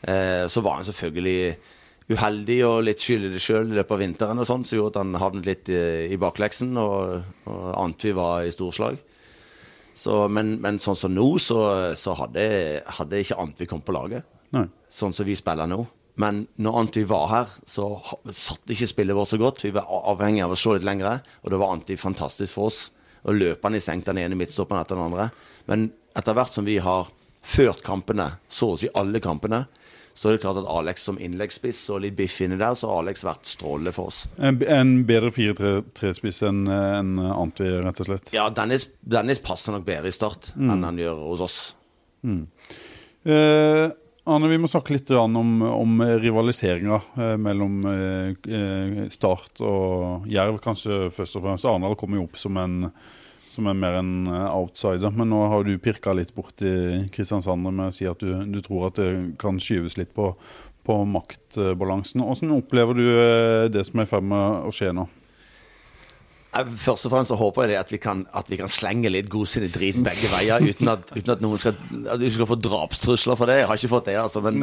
Eh, 0.00 0.46
så 0.48 0.62
var 0.64 0.78
han 0.78 0.88
selvfølgelig 0.88 1.56
uheldig 2.10 2.58
og 2.66 2.80
litt 2.86 3.02
skyld 3.02 3.28
i 3.28 3.34
det 3.34 3.42
sjøl 3.42 3.70
i 3.70 3.76
løpet 3.76 3.94
av 3.94 4.02
vinteren, 4.02 4.40
og 4.42 4.48
sånn, 4.48 4.64
som 4.66 4.78
gjorde 4.78 4.96
at 4.96 5.02
han 5.02 5.20
havnet 5.20 5.46
litt 5.46 5.70
i, 5.70 5.82
i 6.10 6.18
bakleksen 6.20 6.74
og, 6.80 7.20
og 7.50 7.70
ante 7.78 8.10
vi 8.10 8.16
var 8.16 8.46
i 8.46 8.54
storslag. 8.54 8.98
Så, 10.00 10.24
men, 10.32 10.56
men 10.62 10.78
sånn 10.80 10.96
som 10.96 11.12
nå, 11.12 11.26
så, 11.42 11.60
så 11.98 12.14
hadde, 12.16 12.44
hadde 12.98 13.20
ikke 13.20 13.38
Antvi 13.42 13.66
kommet 13.68 13.86
på 13.88 13.94
laget. 13.94 14.28
Nei. 14.54 14.64
Sånn 14.90 15.12
som 15.14 15.28
vi 15.28 15.36
spiller 15.38 15.68
nå. 15.68 15.82
Men 16.20 16.44
når 16.60 16.78
Antvi 16.80 17.02
var 17.08 17.28
her, 17.30 17.52
så 17.68 17.92
satt 18.32 18.72
ikke 18.72 18.88
spillet 18.90 19.16
vårt 19.16 19.32
så 19.32 19.38
godt. 19.40 19.64
Vi 19.64 19.74
var 19.74 19.88
avhengig 20.10 20.42
av 20.44 20.54
å 20.54 20.58
slå 20.58 20.76
litt 20.76 20.86
lengre, 20.88 21.18
og 21.44 21.52
da 21.52 21.60
var 21.60 21.74
Antvi 21.74 21.98
fantastisk 22.00 22.58
for 22.58 22.70
oss. 22.70 22.80
Og 23.28 23.36
løpende 23.36 23.80
i 23.80 23.84
senk 23.84 24.06
den 24.06 24.22
ene 24.22 24.38
midtstopperen 24.38 24.82
etter 24.82 24.96
den 24.96 25.10
andre. 25.10 25.28
Men 25.68 25.90
etter 26.16 26.36
hvert 26.36 26.54
som 26.54 26.66
vi 26.66 26.78
har 26.82 27.10
ført 27.40 27.84
kampene, 27.84 28.30
så 28.48 28.72
å 28.72 28.78
si 28.80 28.90
alle 28.96 29.20
kampene, 29.22 29.64
så 30.14 30.28
er 30.28 30.36
det 30.36 30.42
klart 30.44 30.60
at 30.60 30.68
Alex 30.70 31.06
som 31.08 31.20
innleggsspiss 31.22 31.84
og 31.94 32.02
litt 32.04 32.16
biff 32.18 32.40
inni 32.44 32.58
der, 32.60 32.76
så 32.78 32.90
har 32.90 33.04
Alex 33.04 33.24
vært 33.26 33.48
strålende 33.48 33.94
for 33.96 34.12
oss. 34.12 34.24
En, 34.38 34.60
en 34.66 34.92
bedre 35.08 35.32
4-3-spiss 35.34 36.42
enn 36.48 36.66
en 36.70 37.16
Antwi, 37.30 37.70
rett 37.80 38.02
og 38.04 38.10
slett. 38.10 38.34
Ja, 38.36 38.48
Dennis, 38.54 38.88
Dennis 39.00 39.42
passer 39.44 39.76
nok 39.76 39.86
bedre 39.88 40.12
i 40.12 40.14
start 40.14 40.52
enn 40.58 40.84
han 40.86 41.00
gjør 41.00 41.24
hos 41.30 41.46
oss. 41.46 41.58
Eh, 42.20 43.88
Arne, 44.30 44.50
vi 44.50 44.58
må 44.60 44.68
snakke 44.68 44.94
litt 44.94 45.10
om, 45.16 45.62
om 45.64 46.02
rivaliseringa 46.20 46.98
eh, 47.16 47.36
mellom 47.40 47.80
eh, 47.88 48.50
eh, 48.52 49.00
Start 49.12 49.62
og 49.64 50.28
Jerv, 50.30 50.60
kanskje 50.62 51.08
først 51.14 51.38
og 51.38 51.46
fremst. 51.46 51.66
Arendal 51.66 51.96
kommer 51.98 52.20
jo 52.20 52.26
opp 52.28 52.36
som 52.38 52.58
en, 52.60 52.84
som 53.50 53.66
er 53.66 53.78
mer 53.78 53.98
en 53.98 54.14
eh, 54.30 54.48
outsider, 54.54 55.12
men 55.14 55.30
nå 55.32 55.42
har 55.50 55.66
du 55.66 55.74
pirka 55.82 56.14
litt 56.16 56.32
borti 56.36 56.72
Kristiansand 57.14 57.66
med 57.66 57.88
å 57.88 57.94
si 57.94 58.06
at 58.08 58.22
du, 58.22 58.34
du 58.46 58.60
tror 58.64 58.90
at 58.90 59.00
det 59.00 59.12
kan 59.42 59.58
skyves 59.62 59.98
litt 59.98 60.12
på, 60.14 60.32
på 60.86 60.98
maktbalansen. 61.16 62.22
Hvordan 62.22 62.58
opplever 62.60 62.98
du 62.98 63.06
eh, 63.08 63.70
det 63.72 63.86
som 63.88 64.00
er 64.02 64.06
i 64.06 64.12
ferd 64.12 64.28
med 64.30 64.68
å 64.68 64.74
skje 64.74 64.92
nå? 64.94 65.08
Eh, 66.54 66.70
Først 66.84 67.08
og 67.08 67.14
fremst 67.14 67.32
så 67.32 67.38
håper 67.40 67.66
jeg 67.66 67.72
det 67.72 67.80
at 67.80 67.94
vi 67.94 68.00
kan, 68.02 68.22
at 68.38 68.52
vi 68.52 68.58
kan 68.60 68.70
slenge 68.70 69.10
litt 69.10 69.30
godsinnet 69.32 69.74
drit 69.74 69.98
begge 70.06 70.30
veier, 70.30 70.62
uten 70.70 70.92
at, 70.94 71.10
uten 71.16 71.34
at 71.34 71.42
noen 71.42 71.62
skal, 71.62 71.74
at 72.06 72.22
skal 72.30 72.50
få 72.52 72.58
drapstrusler 72.58 73.38
for 73.40 73.50
det. 73.50 73.60
Jeg 73.62 73.70
har 73.72 73.82
ikke 73.82 73.94
fått 73.96 74.12
det, 74.12 74.16
altså. 74.20 74.44
Men 74.46 74.62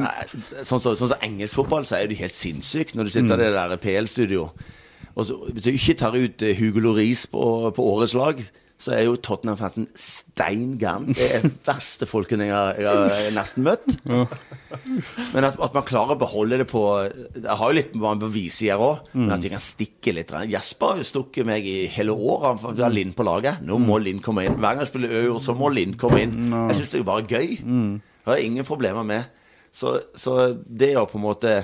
sånn 0.62 0.80
som 0.80 0.96
sånn 0.96 1.12
så 1.12 1.20
engelsk 1.28 1.60
fotball, 1.60 1.88
så 1.88 2.00
er 2.00 2.08
det 2.08 2.22
helt 2.22 2.36
sinnssykt 2.36 2.96
når 2.96 3.10
du 3.10 3.16
sitter 3.18 3.36
i 3.36 3.50
det 3.50 3.56
der 3.58 3.84
PL-studio. 3.84 4.48
Og 5.18 5.26
så, 5.26 5.36
hvis 5.50 5.66
du 5.66 5.74
ikke 5.74 5.98
tar 5.98 6.16
ut 6.16 6.44
Hugo 6.60 6.84
Loris 6.88 7.26
på, 7.32 7.44
på 7.74 7.86
årets 7.96 8.14
lag, 8.16 8.40
så 8.78 8.92
er 8.94 9.08
jo 9.08 9.16
Tottenham-fansen 9.18 9.88
stein 9.98 10.76
gæren. 10.78 11.08
Det 11.18 11.28
er 11.40 11.46
verste 11.66 12.06
folkene 12.06 12.46
jeg 12.46 12.54
har, 12.54 12.78
jeg 12.78 13.00
har 13.02 13.32
nesten 13.34 13.66
møtt. 13.66 13.96
Men 15.34 15.48
at, 15.48 15.58
at 15.58 15.74
man 15.74 15.86
klarer 15.88 16.14
å 16.14 16.20
beholde 16.22 16.60
det 16.62 16.68
på 16.70 16.84
Det 17.34 17.48
har 17.48 17.72
jo 17.72 17.78
litt 17.80 17.96
hva 17.98 18.12
man 18.14 18.34
viser 18.34 18.76
her 18.76 18.84
òg, 18.84 19.10
men 19.16 19.34
at 19.34 19.42
vi 19.42 19.52
kan 19.54 19.64
stikke 19.64 20.14
litt. 20.14 20.34
Jesper 20.52 20.94
har 20.94 21.02
jo 21.02 21.08
stukket 21.10 21.50
meg 21.50 21.66
i 21.66 21.88
hele 21.96 22.14
år. 22.14 22.46
Han 22.52 22.62
har 22.68 22.84
ha 22.86 22.92
Linn 22.94 23.16
på 23.18 23.26
laget. 23.26 23.64
Nå 23.66 23.80
må 23.82 23.98
Linn 24.04 24.22
komme 24.24 24.46
inn. 24.46 24.60
Hver 24.60 24.78
gang 24.78 24.86
jeg 24.86 24.92
spiller 24.92 25.18
Øyord, 25.24 25.42
så 25.44 25.58
må 25.58 25.74
Linn 25.74 25.98
komme 25.98 26.22
inn. 26.28 26.38
Jeg 26.54 26.78
syns 26.78 26.94
det 26.94 27.00
er 27.00 27.04
jo 27.04 27.10
bare 27.10 27.26
gøy. 27.26 27.50
Jeg 27.58 28.30
har 28.30 28.46
ingen 28.46 28.68
problemer 28.68 29.08
med. 29.08 29.34
Så, 29.74 29.98
så 30.18 30.54
det 30.54 30.94
jo 30.94 31.06
på 31.10 31.18
en 31.20 31.26
måte 31.26 31.58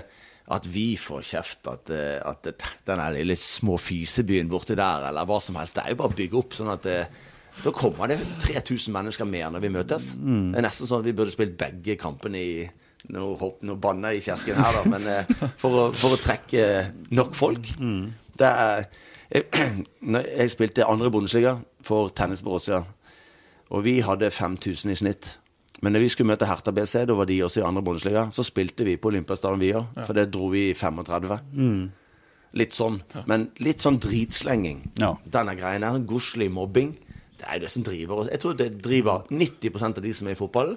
at 0.52 0.66
vi 0.68 0.96
får 1.00 1.22
kjeft, 1.24 1.68
at, 1.72 1.90
eh, 1.90 2.20
at 2.26 2.42
det- 2.44 2.58
den 2.86 2.98
der 3.00 3.12
lille 3.16 3.36
små 3.36 3.78
fisebyen 3.80 4.50
borti 4.50 4.76
der, 4.76 5.08
eller 5.08 5.26
hva 5.26 5.40
som 5.42 5.56
helst, 5.56 5.76
det 5.76 5.84
er 5.86 5.90
jo 5.90 5.96
bare 5.96 6.10
å 6.10 6.16
bygge 6.16 6.38
opp. 6.38 6.50
sånn 6.54 6.74
at 6.74 6.82
det, 6.84 7.08
da 7.64 7.72
kommer 7.72 8.08
det 8.08 8.20
3000 8.40 8.92
mennesker 8.92 9.26
mer 9.26 9.50
når 9.52 9.62
vi 9.62 9.70
møtes. 9.70 10.14
Det 10.52 10.58
er 10.58 10.62
nesten 10.68 10.88
sånn 10.88 11.00
at 11.00 11.06
vi 11.06 11.14
burde 11.14 11.32
spilt 11.32 11.58
begge 11.58 11.98
kampene 11.98 12.36
i 12.36 12.70
Nå, 13.10 13.38
nå 13.62 13.76
banner 13.82 14.14
jeg 14.14 14.22
i 14.22 14.32
kirken 14.32 14.56
her, 14.56 14.72
da, 14.78 14.84
men 14.90 15.06
eh, 15.08 15.24
for, 15.60 15.70
å, 15.92 15.94
for 15.94 16.16
å 16.16 16.20
trekke 16.24 16.94
nok 17.12 17.34
folk. 17.36 17.66
Det 18.38 18.48
er 18.48 18.86
jeg, 19.30 19.44
jeg 20.40 20.50
spilte 20.54 20.86
andre 20.88 21.12
Bundesliga 21.12 21.58
for 21.84 22.08
Tennis 22.16 22.42
Borussia, 22.42 22.86
og 23.72 23.84
vi 23.84 24.00
hadde 24.00 24.32
5000 24.32 24.92
i 24.92 24.96
snitt. 24.96 25.38
Men 25.84 25.92
når 25.98 26.04
vi 26.06 26.10
skulle 26.14 26.30
møte 26.32 26.48
Hertha 26.48 26.72
BC, 26.72 27.02
da 27.10 27.16
var 27.18 27.28
de 27.28 27.42
også 27.44 27.60
i 27.60 27.66
andre 27.68 27.82
Bundesliga, 27.84 28.22
så 28.32 28.46
spilte 28.48 28.86
vi 28.88 28.96
på 29.02 29.10
Olympiastadion 29.12 29.60
vi 29.60 29.74
òg, 29.76 29.98
for 30.08 30.16
det 30.16 30.30
dro 30.32 30.48
vi 30.54 30.70
i 30.70 30.76
35. 30.80 31.34
Litt 32.62 32.76
sånn. 32.78 33.00
Men 33.28 33.48
litt 33.66 33.82
sånn 33.84 33.98
dritslenging. 34.00 34.84
Ja. 35.02 35.16
Denne 35.26 35.56
greien 35.60 35.84
her, 35.84 36.00
godslig 36.08 36.48
mobbing, 36.54 36.94
det 37.40 37.48
er 37.50 37.58
jo 37.60 37.66
det 37.66 37.72
som 37.74 37.84
driver 37.84 38.22
oss. 38.24 38.30
Jeg 38.32 38.40
tror 38.44 38.56
det 38.60 38.70
driver 38.86 39.26
90% 39.34 39.98
av 40.00 40.06
de 40.06 40.14
som 40.16 40.30
er 40.30 40.38
i 40.38 40.40
fotball. 40.40 40.76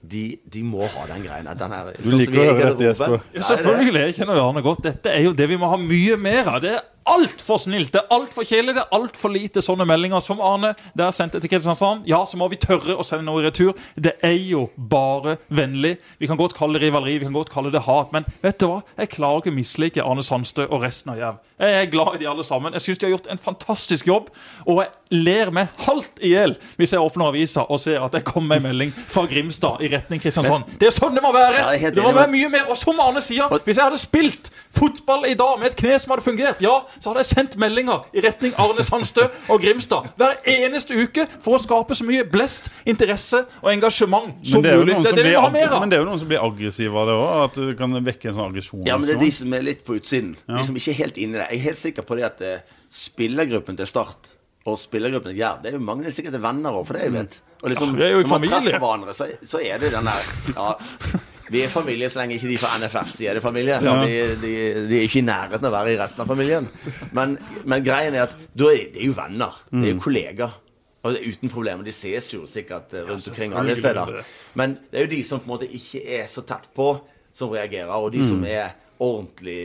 De, 0.00 0.22
de 0.48 0.62
må 0.64 0.86
ha 0.88 1.02
den 1.10 1.24
greien. 1.26 1.44
der. 1.48 1.56
Den 1.60 1.72
her, 1.74 1.90
Du 2.00 2.12
liker 2.14 2.38
å 2.38 2.44
høre 2.54 2.68
dette, 2.70 2.86
Jesper. 2.86 3.16
Ja, 3.34 3.42
selvfølgelig. 3.48 4.04
Jeg 4.06 4.14
kjenner 4.20 4.38
Arne 4.44 4.62
godt. 4.64 4.84
Dette 4.86 5.10
er 5.12 5.26
jo 5.26 5.32
det 5.36 5.48
vi 5.50 5.58
må 5.60 5.68
ha 5.72 5.76
mye 5.80 6.16
mer 6.20 6.48
av. 6.54 6.60
Det 6.64 6.70
er 6.76 6.86
altfor 7.08 7.58
snilt, 7.62 7.92
det 7.94 8.02
er 8.02 8.12
altfor 8.14 8.44
kjedelig, 8.46 8.74
det 8.76 8.82
er 8.82 8.96
altfor 8.96 9.32
lite 9.32 9.62
sånne 9.64 9.86
meldinger 9.88 10.22
som 10.24 10.42
Arne 10.44 10.72
der 10.98 11.12
sendte 11.14 11.40
til 11.40 11.50
Kristiansand. 11.52 12.04
Ja, 12.10 12.22
så 12.28 12.38
må 12.40 12.48
vi 12.52 12.58
tørre 12.60 12.96
å 12.98 13.06
sende 13.06 13.26
noe 13.26 13.42
i 13.42 13.46
retur. 13.46 13.72
Det 13.96 14.16
er 14.26 14.36
jo 14.36 14.66
bare 14.76 15.38
vennlig. 15.48 15.96
Vi 16.20 16.28
kan 16.30 16.40
godt 16.40 16.56
kalle 16.58 16.78
det 16.78 16.88
rivaleri, 16.88 17.18
vi 17.18 17.28
kan 17.28 17.36
godt 17.36 17.52
kalle 17.54 17.72
det 17.74 17.84
hat, 17.86 18.12
men 18.14 18.28
vet 18.44 18.60
du 18.60 18.68
hva? 18.70 18.80
Jeg 19.00 19.14
klarer 19.16 19.42
ikke 19.42 19.54
å 19.54 19.58
mislike 19.58 20.04
Arne 20.04 20.24
Sandstø 20.26 20.68
og 20.68 20.84
resten 20.84 21.14
av 21.14 21.20
Jerv. 21.20 21.42
Jeg 21.60 21.80
er 21.80 21.92
glad 21.92 22.16
i 22.16 22.22
de 22.22 22.30
alle 22.30 22.46
sammen. 22.46 22.76
Jeg 22.76 22.86
syns 22.86 23.00
de 23.00 23.08
har 23.08 23.16
gjort 23.16 23.30
en 23.32 23.44
fantastisk 23.50 24.10
jobb, 24.10 24.30
og 24.66 24.84
jeg 24.84 24.92
ler 25.10 25.50
meg 25.54 25.70
halvt 25.84 26.20
i 26.22 26.32
hjel 26.34 26.54
hvis 26.78 26.94
jeg 26.94 27.02
åpner 27.02 27.30
avisa 27.30 27.64
og 27.66 27.80
ser 27.82 28.02
at 28.04 28.14
det 28.14 28.22
kommer 28.26 28.60
en 28.60 28.68
melding 28.68 28.92
fra 29.10 29.24
Grimstad 29.30 29.82
i 29.84 29.90
retning 29.90 30.22
Kristiansand. 30.22 30.68
Det 30.78 30.90
er 30.90 30.94
sånn 30.94 31.16
det 31.16 31.22
må 31.24 31.32
være! 31.34 31.64
Ja, 31.80 31.90
Det 31.90 32.04
må 32.04 32.12
være 32.14 32.30
mye 32.30 32.50
mer. 32.52 32.68
Og 32.70 32.78
som 32.78 32.98
Arne 33.02 33.22
sier, 33.24 33.50
hvis 33.64 33.78
jeg 33.78 33.84
hadde 33.84 34.00
spilt 34.00 34.50
fotball 34.76 35.26
i 35.26 35.34
dag 35.38 35.58
med 35.58 35.72
et 35.72 35.78
kne 35.78 35.98
som 35.98 36.14
hadde 36.14 36.24
fungert, 36.24 36.62
ja, 36.62 36.76
så 36.98 37.10
hadde 37.10 37.24
jeg 37.24 37.30
sendt 37.32 37.56
meldinger 37.60 38.06
i 38.14 38.22
retning 38.24 38.54
Arne 38.60 38.84
Sandstø 38.86 39.26
og 39.50 39.62
Grimstad 39.62 40.10
hver 40.20 40.38
eneste 40.48 40.94
uke 40.96 41.26
for 41.40 41.58
å 41.58 41.62
skape 41.62 41.96
så 41.98 42.06
mye 42.06 42.24
blest, 42.30 42.70
interesse 42.88 43.42
og 43.60 43.70
engasjement 43.74 44.34
som 44.46 44.60
Men 44.60 44.66
det, 44.66 44.72
er 44.72 44.78
jo 44.78 44.86
mulig. 44.86 44.96
Det 45.00 45.10
som 45.10 45.18
er 45.18 45.22
det 45.22 45.28
vi 45.30 45.36
må 45.36 45.44
ha 45.44 45.52
mer 45.58 45.70
av. 45.74 45.80
men 45.82 45.92
det 45.92 45.98
er 45.98 46.04
jo 46.04 46.10
noen 46.10 46.22
som 46.22 46.30
blir 46.30 46.44
aggressive 46.44 47.02
av 47.02 47.10
det 47.10 47.16
òg. 47.18 47.30
At 47.50 47.60
du 47.60 47.70
kan 47.78 48.00
vekke 48.10 48.30
en 48.30 48.36
sånn 48.38 48.50
aggresjon. 48.50 48.84
Ja, 48.86 48.98
men 49.00 49.10
det 49.10 49.16
er 49.16 49.24
de 49.24 49.30
som 49.34 49.56
er 49.58 49.64
litt 49.66 49.82
på 49.86 49.98
utsiden. 49.98 50.34
De 50.48 50.66
som 50.66 50.76
ikke 50.78 50.94
er 50.94 51.00
helt 51.04 51.18
inne 51.18 51.38
i 51.38 51.40
det. 51.40 51.48
Jeg 51.50 51.60
er 51.60 51.66
helt 51.70 51.82
sikker 51.82 52.06
på 52.06 52.18
det 52.20 52.28
at 52.30 52.44
eh, 52.46 52.76
spillergruppen 52.94 53.78
til 53.80 53.88
Start 53.90 54.36
og 54.68 54.76
spillergruppen 54.76 55.32
ja, 55.32 55.54
Jerv 55.54 55.62
Det 55.64 55.70
er 55.70 55.78
jo 55.78 55.80
mange 55.84 56.04
er 56.08 56.12
sikkert 56.14 56.36
er 56.36 56.42
venner 56.44 56.76
òg, 56.76 56.84
for 56.88 56.98
det 56.98 57.06
jeg 57.06 57.14
vet. 57.14 57.40
Og 57.62 57.72
liksom, 57.72 57.96
Ja, 57.96 58.10
når 58.20 58.28
man 58.34 58.46
treffer 58.48 58.78
hverandre, 58.78 59.14
så, 59.16 59.28
så 59.42 59.60
er 59.64 59.80
det 59.80 59.92
den 59.94 60.08
der 60.10 60.30
Ja, 60.56 60.70
vi 61.50 61.64
er 61.64 61.70
familie 61.72 62.06
så 62.12 62.20
lenge 62.20 62.36
ikke 62.36 62.46
de 62.52 62.58
fra 62.62 62.76
NFF 62.78 63.08
sier 63.10 63.34
det 63.34 63.42
familie. 63.42 63.80
De, 63.82 64.18
de, 64.38 64.50
de 64.86 64.98
er 65.00 65.06
ikke 65.08 65.18
i 65.18 65.26
nærheten 65.26 65.66
av 65.66 65.72
å 65.72 65.78
være 65.80 65.94
i 65.96 65.98
resten 65.98 66.22
av 66.22 66.28
familien. 66.30 66.68
Men, 67.16 67.32
men 67.66 67.82
greien 67.82 68.14
er 68.14 68.28
at 68.28 68.36
da 68.54 68.68
er 68.70 68.84
det 68.94 69.00
er 69.02 69.08
jo 69.08 69.16
venner. 69.16 69.56
Det 69.72 69.88
er 69.88 69.96
jo 69.96 70.04
kollegaer. 70.04 70.54
Og 71.00 71.16
det 71.16 71.22
er 71.22 71.32
uten 71.32 71.50
problemer. 71.50 71.82
De 71.82 71.94
ses 71.96 72.28
jo 72.34 72.44
sikkert 72.46 72.94
eh, 72.94 73.02
rundt 73.08 73.26
omkring 73.32 73.56
alle 73.56 73.72
er 73.74 73.80
steder. 73.80 74.12
Men 74.60 74.76
det 74.92 75.00
er 75.00 75.06
jo 75.08 75.12
de 75.16 75.20
som 75.26 75.40
på 75.40 75.48
en 75.48 75.54
måte 75.56 75.68
ikke 75.80 76.04
er 76.20 76.26
så 76.30 76.44
tett 76.46 76.68
på, 76.76 76.90
som 77.34 77.50
reagerer. 77.50 77.90
Og 77.96 78.12
de 78.14 78.22
som 78.26 78.44
er 78.46 78.76
ordentlig 79.00 79.58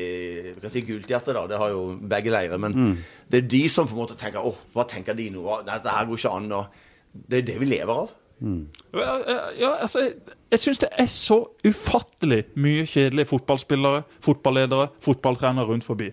Vi 0.55 0.61
kan 0.63 0.73
si 0.73 0.81
gulthjerte, 0.87 1.33
da. 1.35 1.45
Det 1.51 1.57
har 1.61 1.73
jo 1.73 1.85
begge 2.01 2.31
leirer. 2.33 2.57
Men 2.61 2.97
det 3.31 3.43
er 3.43 3.47
de 3.51 3.63
som 3.69 3.87
på 3.87 3.97
en 3.97 4.03
måte 4.05 4.17
tenker 4.19 4.45
åh, 4.45 4.57
hva 4.73 4.85
tenker 4.89 5.17
de 5.17 5.29
nå? 5.33 5.43
Nei, 5.65 5.75
Dette 5.75 5.93
her 5.95 6.07
går 6.09 6.21
ikke 6.21 6.35
an. 6.37 6.51
Og 6.51 7.25
det 7.31 7.41
er 7.41 7.49
det 7.53 7.59
vi 7.61 7.71
lever 7.73 7.93
av. 8.05 8.13
Ja, 8.95 9.13
ja, 9.59 9.69
altså, 9.79 10.01
jeg, 10.03 10.13
jeg 10.51 10.59
syns 10.59 10.81
det 10.83 10.89
er 10.99 11.07
så 11.07 11.37
ufattelig 11.63 12.41
mye 12.59 12.83
kjedelige 12.87 13.29
fotballspillere, 13.29 14.01
fotballedere, 14.23 14.89
fotballtrenere 15.03 15.69
rundt 15.69 15.87
forbi. 15.87 16.09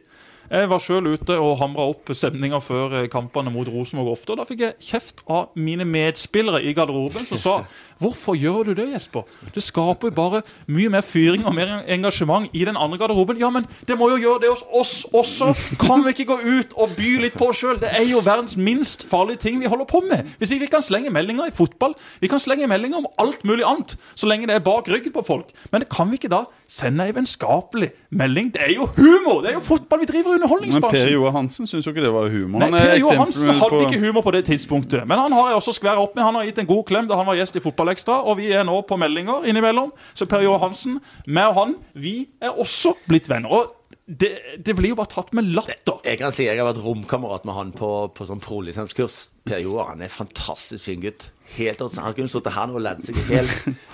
Jeg 0.52 0.68
var 0.68 0.82
sjøl 0.84 1.06
ute 1.14 1.32
og 1.40 1.54
hamra 1.62 1.86
opp 1.88 2.10
stemninga 2.12 2.58
før 2.60 3.06
kampene 3.10 3.48
mot 3.54 3.68
Rosenborg 3.72 4.12
ofte. 4.18 4.34
og 4.34 4.42
Da 4.42 4.44
fikk 4.44 4.60
jeg 4.66 4.74
kjeft 4.84 5.22
av 5.32 5.54
mine 5.56 5.86
medspillere 5.88 6.60
i 6.60 6.74
garderoben 6.76 7.24
som 7.30 7.40
sa 7.40 7.54
Hvorfor 8.02 8.34
gjør 8.38 8.64
du 8.70 8.72
det, 8.78 8.88
Jesper? 8.92 9.22
Det 9.54 9.62
skaper 9.62 10.10
jo 10.10 10.14
bare 10.16 10.42
mye 10.72 10.90
mer 10.92 11.04
fyring 11.06 11.44
og 11.46 11.54
mer 11.56 11.70
engasjement 11.86 12.48
i 12.52 12.64
den 12.68 12.76
andre 12.76 12.98
garderoben. 12.98 13.38
Ja, 13.40 13.50
men 13.54 13.66
det 13.88 13.96
må 14.00 14.08
jo 14.12 14.18
gjøre 14.20 14.42
det 14.44 14.50
hos 14.52 14.64
oss 14.74 14.94
også. 15.14 15.52
Kan 15.82 16.02
vi 16.04 16.12
ikke 16.16 16.28
gå 16.32 16.38
ut 16.42 16.74
og 16.76 16.96
by 16.98 17.10
litt 17.22 17.36
på 17.38 17.48
oss 17.52 17.62
sjøl? 17.62 17.78
Det 17.82 17.90
er 17.94 18.04
jo 18.10 18.20
verdens 18.26 18.56
minst 18.58 19.06
farlige 19.10 19.38
ting 19.46 19.60
vi 19.62 19.70
holder 19.70 19.86
på 19.90 20.02
med. 20.08 20.26
Hvis 20.40 20.52
ikke 20.54 20.66
vi 20.66 20.70
kan 20.74 20.82
slenge 20.84 21.12
meldinger 21.14 21.48
i 21.50 21.54
fotball, 21.54 21.94
vi 22.22 22.30
kan 22.32 22.42
slenge 22.42 22.66
meldinger 22.70 22.98
om 23.02 23.06
alt 23.22 23.44
mulig 23.48 23.64
annet, 23.68 23.96
så 24.18 24.26
lenge 24.30 24.46
det 24.50 24.56
er 24.58 24.64
bak 24.66 24.88
ryggen 24.90 25.12
på 25.14 25.22
folk. 25.26 25.52
Men 25.72 25.84
kan 25.90 26.10
vi 26.10 26.18
ikke 26.20 26.30
da 26.32 26.42
sende 26.72 27.04
ei 27.06 27.12
vennskapelig 27.14 27.90
melding? 28.10 28.50
Det 28.54 28.62
er 28.66 28.74
jo 28.76 28.86
humor! 28.96 29.42
Det 29.44 29.52
er 29.52 29.58
jo 29.58 29.64
fotball 29.66 30.02
vi 30.02 30.08
driver 30.10 30.34
underholdningsbransjen. 30.38 30.98
Men 30.98 31.08
Per. 31.08 31.12
Joar 31.14 31.34
Hansen 31.36 31.66
syns 31.70 31.86
jo 31.86 31.92
ikke 31.94 32.04
det 32.04 32.12
var 32.14 32.28
humor. 32.32 32.62
Nei, 32.64 32.68
er 32.80 32.90
Per 32.96 33.00
Johansen 33.04 33.52
hadde 33.52 33.70
på- 33.70 33.82
ikke 33.86 34.00
humor 34.02 34.22
på 34.26 34.32
det 34.34 34.44
tidspunktet. 34.48 35.06
Men 35.06 35.18
han 35.18 35.32
har 35.32 35.48
jeg 35.52 35.56
også 35.60 35.74
skværet 35.78 36.02
opp 36.02 36.14
med. 36.16 36.24
Han 36.24 36.34
har 36.40 36.44
gitt 36.48 36.58
en 36.62 36.66
god 36.66 36.84
klem 36.88 37.08
da 37.08 37.16
han 37.20 37.26
var 37.28 37.36
gjest 37.38 37.56
i 37.56 37.62
Fotballekstra. 37.92 38.22
Og 38.26 38.38
vi 38.40 38.52
er 38.52 38.64
nå 38.64 38.80
på 38.86 38.98
meldinger 39.00 39.46
innimellom. 39.48 39.92
Så 40.14 40.26
Per 40.26 40.42
Johansen, 40.42 41.00
meg 41.26 41.52
og 41.52 41.58
han, 41.60 41.76
vi 41.94 42.28
er 42.40 42.56
også 42.58 42.96
blitt 43.08 43.28
venner. 43.30 43.52
Og 43.52 43.78
det, 44.06 44.32
det 44.58 44.74
blir 44.76 44.92
jo 44.92 44.98
bare 44.98 45.12
tatt 45.12 45.32
med 45.36 45.52
latter. 45.54 46.00
Jeg 46.04 46.18
kan 46.20 46.32
si 46.34 46.44
jeg 46.48 46.58
har 46.58 46.66
vært 46.66 46.82
romkamerat 46.82 47.46
med 47.46 47.54
han 47.54 47.70
på, 47.76 47.90
på 48.12 48.26
sånn 48.26 48.42
prolisenskurs. 48.42 49.32
Per 49.46 49.62
Joar 49.62 49.92
han 49.92 50.02
er 50.02 50.10
en 50.10 50.16
fantastisk 50.16 50.84
fin 50.88 51.04
gutt. 51.04 51.30
Helt. 51.56 51.82
Han 51.82 52.16
kunne 52.16 52.32
sittet 52.32 52.54
her 52.56 52.72
og 52.72 52.82
ledd 52.82 53.04
seg 53.04 53.18
i 53.20 53.24
hjel. 53.36 53.48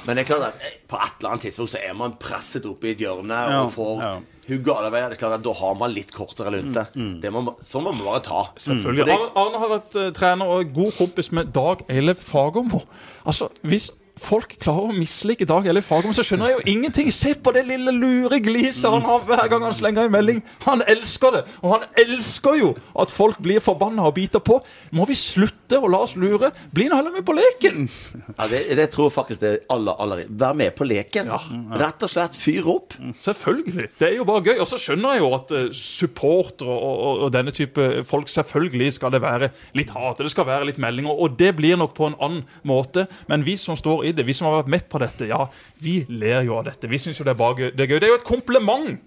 Men 0.07 0.17
det 0.17 0.25
er 0.25 0.31
klart 0.31 0.49
at 0.53 0.65
eh, 0.65 0.81
på 0.89 0.99
et 0.99 1.21
eller 1.21 1.35
annet 1.35 1.49
tidspunkt 1.49 1.75
så 1.75 1.83
er 1.83 1.95
man 1.99 2.17
presset 2.21 2.67
opp 2.71 2.85
i 2.87 2.95
et 2.95 3.05
hjørne 3.05 3.45
og 3.59 3.73
får 3.75 4.05
ja. 4.05 4.17
Hugge 4.49 4.75
alle 4.75 4.91
veier. 4.95 5.09
Det 5.13 5.19
er 5.19 5.23
klart 5.27 5.37
at 5.39 5.45
Da 5.45 5.53
har 5.61 5.75
man 5.79 5.93
litt 5.95 6.11
kortere 6.15 6.51
lunte. 6.55 6.87
Mm. 6.97 7.21
må, 7.33 7.43
man- 7.51 7.61
sånn 7.63 7.85
må 7.87 7.93
man 7.95 8.05
bare 8.09 8.21
ta. 8.27 8.43
Selvfølgelig. 8.57 9.07
Og 9.13 9.21
Arne, 9.21 9.31
Arne 9.45 9.63
har 9.65 9.73
vært 9.77 9.97
eh, 10.03 10.11
trener 10.17 10.47
og 10.57 10.73
god 10.75 10.93
kompis 10.99 11.31
med 11.33 11.53
Dag 11.53 11.85
Eilev 11.89 12.17
Fagermo. 12.23 12.83
Altså, 13.27 13.49
hvis 13.63 13.91
folk 14.23 14.55
klarer 14.61 14.91
å 14.91 14.97
mislike 14.97 15.47
Dag 15.49 15.67
Eli 15.71 15.83
Fagermo, 15.85 16.15
så 16.17 16.25
skjønner 16.27 16.53
jeg 16.53 16.59
jo 16.59 16.75
ingenting. 16.75 17.11
Se 17.15 17.35
på 17.35 17.53
det 17.55 17.65
lille 17.69 17.95
lure 17.95 18.41
gliset 18.45 18.91
han 18.91 19.05
har 19.07 19.25
hver 19.29 19.51
gang 19.51 19.67
han 19.67 19.77
slenger 19.77 20.09
en 20.09 20.15
melding. 20.15 20.43
Han 20.67 20.83
elsker 20.89 21.37
det. 21.39 21.45
Og 21.63 21.75
han 21.77 21.87
elsker 22.01 22.59
jo 22.61 22.73
at 22.99 23.13
folk 23.15 23.41
blir 23.45 23.63
forbanna 23.65 24.07
og 24.09 24.17
biter 24.19 24.43
på. 24.45 24.61
Må 24.97 25.07
vi 25.09 25.17
slutte 25.19 25.81
å 25.81 25.91
la 25.91 26.03
oss 26.07 26.17
lure? 26.19 26.51
Bli 26.75 26.89
nå 26.89 26.99
heller 26.99 27.15
med 27.15 27.27
på 27.29 27.37
leken! 27.37 27.87
Ja, 28.35 28.49
det, 28.51 28.65
det 28.79 28.89
tror 28.95 29.13
faktisk 29.15 29.45
det 29.45 29.53
er 29.53 29.61
aller, 29.75 29.99
aller 29.99 30.25
Vær 30.29 30.57
med 30.57 30.75
på 30.77 30.87
leken. 30.89 31.31
Rett 31.79 32.05
og 32.05 32.13
slett 32.13 32.37
fyr 32.39 32.67
opp. 32.71 32.97
Selvfølgelig. 33.19 33.89
Det 33.99 34.11
er 34.11 34.17
jo 34.19 34.27
bare 34.29 34.45
gøy. 34.51 34.57
Og 34.63 34.69
så 34.71 34.81
skjønner 34.81 35.17
jeg 35.17 35.25
jo 35.25 35.33
at 35.37 35.55
uh, 35.55 35.65
supportere 35.75 36.69
og, 36.69 36.89
og, 37.09 37.23
og 37.27 37.33
denne 37.35 37.55
type 37.55 37.89
folk 38.09 38.31
selvfølgelig 38.33 38.93
skal 38.99 39.13
det 39.15 39.23
være 39.23 39.51
litt 39.79 39.93
hat, 39.95 40.21
det 40.23 40.33
skal 40.33 40.47
være 40.49 40.71
litt 40.71 40.81
meldinger, 40.83 41.15
og 41.15 41.37
det 41.39 41.53
blir 41.59 41.79
nok 41.79 41.95
på 41.97 42.09
en 42.09 42.17
annen 42.23 42.45
måte. 42.67 43.07
Men 43.31 43.45
vi 43.47 43.57
som 43.61 43.79
står 43.79 44.08
i 44.08 44.08
det, 44.13 44.25
vi 44.27 44.35
som 44.37 44.47
har 44.49 44.61
vært 44.63 44.73
med 44.75 44.89
på 44.91 44.99
dette, 45.03 45.27
ja, 45.31 45.43
vi 45.85 46.01
ler 46.09 46.43
jo 46.47 46.57
av 46.59 46.65
dette. 46.71 46.89
Vi 46.91 46.99
syns 47.03 47.19
jo 47.21 47.25
det 47.27 47.35
er 47.35 47.41
bare. 47.41 47.71
Det 47.75 47.85
er 47.85 47.93
gøy. 47.93 47.99
Det 48.01 48.09
er 48.09 48.15
jo 48.15 48.19
et 48.21 48.27
kompliment 48.29 48.99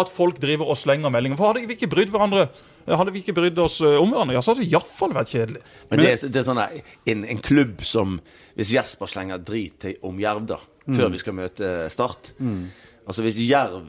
at 0.00 0.08
folk 0.14 0.36
driver 0.38 0.68
og 0.70 0.76
slenger 0.78 1.10
meldinger. 1.10 1.36
For 1.40 1.50
hadde 1.50 1.66
vi 1.66 1.74
ikke 1.74 1.88
brydd 1.90 2.12
hverandre, 2.14 2.44
hadde 2.86 3.10
vi 3.14 3.22
ikke 3.24 3.34
brydd 3.34 3.58
oss 3.58 3.80
eh, 3.82 3.96
om 3.98 4.12
hverandre, 4.12 4.36
ja, 4.36 4.42
så 4.44 4.52
hadde 4.52 4.62
det 4.62 4.70
iallfall 4.70 5.14
vært 5.16 5.32
kjedelig. 5.34 5.62
Men 5.90 5.98
det, 6.04 6.10
er- 6.12 6.30
det 6.30 6.40
er 6.42 6.46
sånn 6.46 6.60
en, 6.62 7.24
en 7.34 7.40
klubb 7.42 7.82
som 7.82 8.20
Hvis 8.54 8.70
Jesper 8.76 9.10
slenger 9.10 9.42
drit 9.42 9.80
til, 9.82 9.96
om 10.06 10.18
Jerv, 10.22 10.44
da, 10.46 10.60
før 10.90 11.10
vi 11.10 11.18
skal 11.22 11.34
møte 11.36 11.72
Start 11.90 12.32
Altså 12.40 13.22
Hvis 13.26 13.36
Jerv 13.42 13.88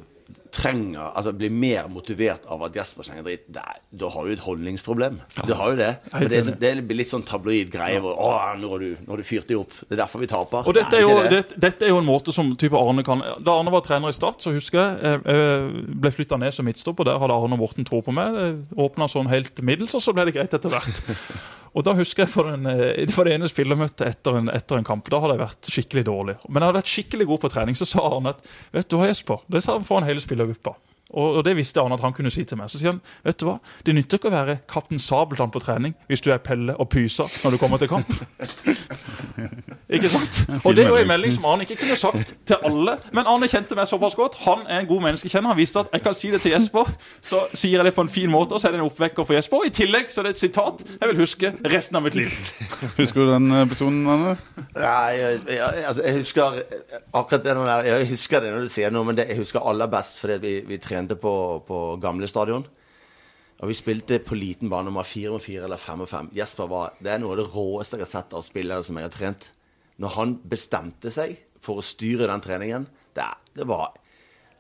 trenger 0.52 1.12
Altså 1.16 1.32
blir 1.36 1.52
mer 1.54 1.88
motivert 1.92 2.46
av 2.52 2.64
at 2.68 2.76
Jesper 2.76 3.08
slenger 3.08 3.26
dritt, 3.26 3.48
da 3.52 4.10
har 4.14 4.28
du 4.28 4.34
et 4.34 4.44
holdningsproblem. 4.44 5.20
Du 5.48 5.54
har 5.58 5.74
jo 5.74 5.80
det. 5.80 5.92
det, 6.32 6.42
er, 6.42 6.50
det 6.60 6.72
blir 6.88 7.00
litt 7.02 7.12
sånn 7.12 7.26
tabloid 7.28 7.72
greie 7.74 8.02
hvor 8.04 8.18
Å, 8.20 8.32
nå 8.60 8.72
har 8.74 8.84
du, 8.84 8.90
nå 9.00 9.14
har 9.14 9.22
du 9.22 9.28
fyrt 9.28 9.48
dem 9.52 9.64
opp. 9.64 9.76
Det 9.86 9.96
er 9.96 10.04
derfor 10.04 10.24
vi 10.24 10.30
taper. 10.32 10.68
Og 10.68 10.76
dette 10.78 11.00
er, 11.00 11.06
jo, 11.06 11.16
det. 11.24 11.42
det, 11.52 11.62
dette 11.68 11.88
er 11.88 11.94
jo 11.94 12.02
en 12.02 12.08
måte 12.08 12.36
som 12.36 12.52
type 12.60 12.78
Arne 12.78 13.06
kan 13.08 13.24
Da 13.40 13.56
Arne 13.56 13.74
var 13.74 13.86
trener 13.86 14.12
i 14.12 14.16
Start, 14.16 14.44
så 14.44 14.54
husker 14.56 14.82
jeg 14.82 15.00
jeg, 15.02 15.24
jeg 15.26 15.88
ble 16.04 16.12
flytta 16.14 16.40
ned 16.42 16.56
som 16.56 16.68
midtstopper. 16.68 17.08
Der 17.08 17.22
hadde 17.22 17.38
Arne 17.38 17.60
Morten 17.60 17.88
tro 17.88 18.02
på 18.06 18.14
meg. 18.16 18.38
Åpna 18.76 19.08
sånn 19.12 19.32
helt 19.32 19.64
middels, 19.66 19.96
og 19.98 20.04
så 20.04 20.16
ble 20.16 20.28
det 20.30 20.36
greit 20.38 20.56
etter 20.58 20.72
hvert. 20.74 21.04
Og 21.72 21.86
da 21.88 21.94
husker 21.96 22.26
jeg 22.26 22.32
for, 22.34 22.50
den, 22.52 22.68
eh, 22.68 23.08
for 23.14 23.28
det 23.28 23.38
ene 23.38 23.48
spillermøtet 23.48 24.04
etter 24.10 24.40
en, 24.42 24.52
etter 24.52 24.80
en 24.80 24.88
kamp. 24.88 25.08
Da 25.12 25.22
hadde 25.24 25.38
jeg 25.38 25.44
vært 25.46 25.72
skikkelig 25.76 26.06
dårlig. 26.10 26.36
Men 26.50 26.60
jeg 26.60 26.68
hadde 26.68 26.80
vært 26.82 26.94
skikkelig 26.96 27.28
god 27.30 27.44
på 27.44 27.52
trening. 27.54 27.78
Så 27.80 27.88
sa 27.88 28.04
Arne 28.10 28.34
at 28.36 28.42
vet 28.76 28.90
du 28.92 28.98
hva, 29.00 29.08
Jesper, 29.08 29.46
det 29.52 29.64
sa 29.64 29.78
han 29.78 29.88
foran 29.88 30.08
hele 30.10 30.24
spillergruppa. 30.24 30.76
Og, 31.12 31.38
og 31.40 31.46
det 31.46 31.56
visste 31.58 31.82
Arne 31.82 31.98
at 31.98 32.06
han 32.06 32.16
kunne 32.16 32.32
si 32.34 32.44
til 32.48 32.60
meg. 32.60 32.72
Så 32.72 32.80
sier 32.80 32.94
han 32.94 33.02
vet 33.26 33.40
du 33.40 33.48
hva, 33.48 33.58
det 33.86 33.96
nytter 33.96 34.20
ikke 34.20 34.32
å 34.32 34.36
være 34.36 34.58
kaptein 34.72 35.02
Sabeltann 35.02 35.54
på 35.54 35.62
trening 35.64 35.96
hvis 36.10 36.24
du 36.24 36.32
er 36.32 36.42
Pelle 36.44 36.76
og 36.80 36.90
Pysa 36.92 37.28
når 37.44 37.56
du 37.56 37.62
kommer 37.62 37.82
til 37.82 37.92
kamp. 37.92 38.12
Ikke 39.92 40.10
sant? 40.10 40.46
Og 40.64 40.76
det 40.76 40.86
er 40.86 40.88
jo 40.88 40.96
en 40.96 41.08
melding 41.08 41.34
som 41.36 41.46
Arne 41.50 41.66
ikke 41.66 41.76
kunne 41.82 41.96
sagt 42.00 42.34
til 42.48 42.56
alle. 42.64 42.94
Men 43.12 43.28
Arne 43.28 43.48
kjente 43.52 43.76
meg 43.76 43.90
såpass 43.92 44.16
godt. 44.16 44.38
Han 44.46 44.64
er 44.70 44.80
en 44.80 44.88
god 44.88 45.02
menneskekjenner. 45.08 45.52
Han 45.52 45.60
visste 45.60 45.84
at 45.84 45.90
jeg 45.92 46.04
kan 46.06 46.16
si 46.16 46.32
det 46.32 46.40
til 46.46 46.54
Jesper. 46.56 46.88
Så 47.22 47.42
sier 47.52 47.82
jeg 47.82 47.90
det 47.90 47.94
på 47.98 48.06
en 48.06 48.12
fin 48.12 48.32
måte, 48.32 48.56
og 48.56 48.62
så 48.62 48.70
er 48.70 48.76
det 48.76 48.80
en 48.80 48.88
oppvekker 48.88 49.28
for 49.28 49.36
Jesper. 49.36 49.60
Og 49.60 49.68
I 49.68 49.74
tillegg 49.76 50.14
så 50.14 50.22
er 50.22 50.30
det 50.30 50.36
et 50.38 50.44
sitat 50.46 50.86
jeg 50.88 51.12
vil 51.12 51.20
huske 51.20 51.52
resten 51.74 52.00
av 52.00 52.06
mitt 52.06 52.16
liv. 52.16 52.32
Husker 53.02 53.26
du 53.26 53.34
den 53.34 53.52
episoden, 53.62 54.00
Anne? 54.08 54.38
Nei, 54.78 55.12
jeg, 55.18 55.42
jeg, 55.50 55.84
altså, 55.88 56.06
jeg 56.06 56.18
husker 56.22 56.62
akkurat 57.14 57.44
det 57.44 57.56
der 57.56 57.84
Jeg 57.90 58.08
husker 58.08 58.40
det 58.40 58.54
når 58.54 58.68
du 58.68 58.72
sier 58.72 58.94
noe, 58.96 59.08
men 59.08 59.18
det, 59.18 59.28
jeg 59.28 59.42
husker 59.42 59.68
aller 59.68 59.92
best 59.92 60.22
fordi 60.24 60.38
vi, 60.44 60.54
vi 60.68 60.80
trente 61.02 61.16
på, 61.20 61.64
på 61.68 61.98
gamle 62.02 62.28
stadion. 62.28 62.66
Og 63.62 63.70
vi 63.70 63.78
spilte 63.78 64.20
på 64.20 64.36
liten 64.36 64.70
bane 64.70 64.90
nummer 64.90 65.06
fire 65.06 65.36
og 65.36 65.42
fire 65.42 65.66
eller 65.66 65.78
fem 65.78 66.02
og 66.02 66.10
fem. 66.10 66.30
Jesper 66.34 66.68
var, 66.70 66.94
Det 67.00 67.12
er 67.12 67.20
noe 67.22 67.36
av 67.36 67.42
det 67.42 67.50
råeste 67.54 67.98
jeg 67.98 68.06
har 68.06 68.12
sett 68.12 68.34
av 68.34 68.46
spillere 68.46 68.84
som 68.84 68.98
jeg 68.98 69.06
har 69.06 69.14
trent. 69.14 69.52
Når 70.02 70.16
han 70.16 70.38
bestemte 70.50 71.12
seg 71.14 71.38
for 71.62 71.78
å 71.78 71.86
styre 71.86 72.28
den 72.30 72.42
treningen 72.42 72.88
det, 73.14 73.28
det 73.54 73.68
var 73.70 73.94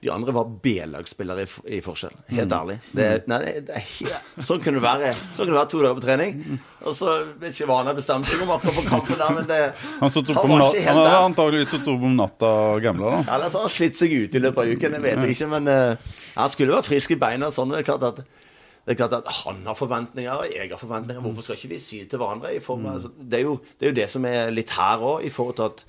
de 0.01 0.09
andre 0.09 0.33
var 0.33 0.47
B-lagsspillere 0.63 1.43
i, 1.45 1.47
i, 1.77 1.79
forskjell. 1.85 2.13
Helt 2.31 2.49
mm. 2.49 2.55
ærlig. 2.57 2.77
Det, 2.97 3.07
nei, 3.29 3.39
det 3.67 3.81
helt, 3.85 4.31
sånn 4.41 4.61
kunne 4.63 4.79
det 4.79 4.85
være 4.85 5.11
Sånn 5.13 5.45
kunne 5.45 5.51
det 5.51 5.59
være 5.59 5.69
to 5.73 5.81
dager 5.83 5.99
på 5.99 6.03
trening. 6.05 6.39
Og 6.81 6.95
så 6.97 7.13
vet 7.37 7.53
ikke 7.53 7.67
hva 7.69 7.77
han 7.83 7.91
har 7.91 7.97
bestemt 7.99 8.25
seg 8.25 8.41
om 8.41 8.53
akkurat 8.55 8.79
på 8.79 8.85
kampen 8.87 9.19
der, 9.21 9.35
men 9.37 9.45
det 9.51 9.59
Han, 9.99 10.09
han 10.09 10.09
var 10.09 10.65
ikke 10.65 10.81
helt 10.81 10.87
der. 10.87 10.89
Han 10.89 11.03
hadde 11.05 11.21
antakeligvis 11.27 11.73
sittet 11.75 11.91
opp 11.93 12.07
om 12.09 12.17
natta 12.17 12.49
og 12.71 12.81
gambla, 12.81 13.13
da. 13.13 13.21
Eller 13.35 13.53
så 13.53 13.61
har 13.61 13.69
han 13.69 13.75
slitt 13.77 14.01
seg 14.01 14.17
ut 14.17 14.39
i 14.39 14.41
løpet 14.41 14.63
av 14.63 14.73
uken. 14.73 14.97
Jeg 14.97 15.05
vet 15.05 15.23
ikke, 15.35 15.51
men 15.53 15.69
uh, 15.69 16.11
han 16.39 16.53
skulle 16.55 16.79
være 16.79 16.89
frisk 16.89 17.13
i 17.13 17.21
beina 17.21 17.53
sånn. 17.53 17.75
Det 17.75 17.83
er 17.83 17.89
klart 17.91 18.09
at 18.09 18.25
det 18.81 18.95
er 18.95 18.97
klart 18.97 19.13
at 19.13 19.27
Han 19.43 19.61
har 19.67 19.77
forventninger, 19.77 20.33
og 20.33 20.49
jeg 20.49 20.69
har 20.71 20.81
forventninger. 20.81 21.21
Hvorfor 21.21 21.45
skal 21.45 21.59
ikke 21.59 21.75
vi 21.75 21.81
si 21.85 21.99
det 22.01 22.09
til 22.09 22.21
hverandre? 22.23 22.57
Form, 22.65 22.81
mm. 22.81 22.93
altså, 22.95 23.11
det, 23.19 23.37
er 23.37 23.45
jo, 23.45 23.59
det, 23.77 23.85
er 23.85 23.91
jo, 23.91 23.97
det 24.01 24.07
som 24.09 24.25
er 24.25 24.49
litt 24.49 24.73
her 24.73 25.03
òg, 25.05 25.27
i 25.27 25.29
forhold 25.29 25.59
til 25.59 25.69
at 25.69 25.85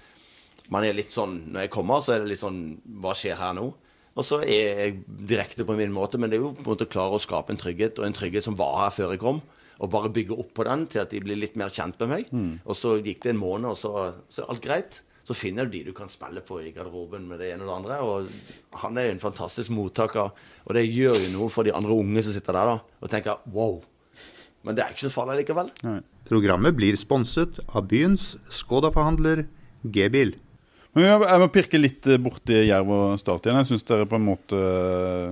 man 0.72 0.84
er 0.84 0.96
litt 0.96 1.12
sånn 1.12 1.32
Når 1.52 1.66
jeg 1.66 1.72
kommer, 1.72 2.04
så 2.04 2.14
er 2.14 2.22
det 2.22 2.30
litt 2.30 2.40
sånn 2.40 2.60
Hva 3.02 3.16
skjer 3.18 3.40
her 3.40 3.56
nå? 3.56 3.64
Og 4.12 4.26
så 4.28 4.42
er 4.44 4.80
jeg 4.82 4.96
direkte 5.06 5.64
på 5.64 5.76
min 5.78 5.92
måte, 5.94 6.20
men 6.20 6.30
det 6.30 6.36
er 6.38 6.44
jo 6.44 6.52
på 6.56 6.66
en 6.66 6.72
måte 6.74 6.88
å 6.88 6.92
klare 6.92 7.16
å 7.16 7.22
skape 7.22 7.54
en 7.54 7.60
trygghet, 7.60 8.00
og 8.00 8.08
en 8.08 8.16
trygghet 8.16 8.44
som 8.44 8.58
var 8.58 8.74
her 8.82 8.96
før 8.96 9.14
jeg 9.14 9.22
kom. 9.22 9.40
Og 9.82 9.90
bare 9.90 10.12
bygge 10.12 10.36
opp 10.36 10.52
på 10.54 10.66
den 10.68 10.84
til 10.92 11.02
at 11.02 11.14
de 11.14 11.22
blir 11.24 11.40
litt 11.40 11.56
mer 11.58 11.72
kjent 11.72 11.96
med 12.02 12.10
meg. 12.10 12.28
Mm. 12.34 12.52
Og 12.62 12.76
så 12.78 12.98
gikk 13.00 13.24
det 13.24 13.32
en 13.32 13.40
måned, 13.40 13.72
og 13.72 13.78
så, 13.80 14.12
så 14.28 14.44
er 14.44 14.52
alt 14.52 14.64
greit. 14.64 15.00
Så 15.22 15.36
finner 15.38 15.66
du 15.66 15.76
de 15.76 15.84
du 15.86 15.92
kan 15.96 16.10
spille 16.10 16.42
på 16.44 16.58
i 16.60 16.72
garderoben 16.74 17.24
med 17.30 17.40
det 17.40 17.52
ene 17.54 17.64
og 17.64 17.70
det 17.70 17.76
andre. 17.78 17.98
Og 18.04 18.78
han 18.82 18.98
er 18.98 19.08
jo 19.08 19.16
en 19.16 19.22
fantastisk 19.22 19.72
mottaker, 19.74 20.32
og 20.66 20.76
det 20.76 20.84
gjør 20.88 21.18
jo 21.24 21.32
noe 21.36 21.50
for 21.52 21.66
de 21.66 21.74
andre 21.74 21.96
unge 21.96 22.26
som 22.26 22.36
sitter 22.36 22.58
der 22.58 22.72
da, 22.74 22.78
og 23.00 23.12
tenker 23.12 23.42
wow. 23.54 23.80
Men 24.62 24.76
det 24.76 24.84
er 24.84 24.94
ikke 24.94 25.08
så 25.08 25.14
farlig 25.14 25.40
likevel. 25.40 25.72
Nei. 25.86 26.00
Programmet 26.28 26.76
blir 26.78 26.96
sponset 26.96 27.58
av 27.66 27.88
byens 27.90 28.36
Skoda-forhandler 28.52 29.46
G-bil. 29.82 30.36
Men 30.92 31.06
jeg 31.08 31.40
må 31.40 31.46
pirke 31.52 31.78
litt 31.80 32.06
eh, 32.10 32.20
borti 32.20 32.58
Jerv 32.66 32.90
og 32.92 33.20
Start 33.20 33.46
igjen. 33.46 33.62
Jeg 33.62 33.70
syns 33.70 33.86
dere 33.88 34.08
på 34.08 34.18
en 34.18 34.26
måte 34.26 34.58
eh, 34.58 35.30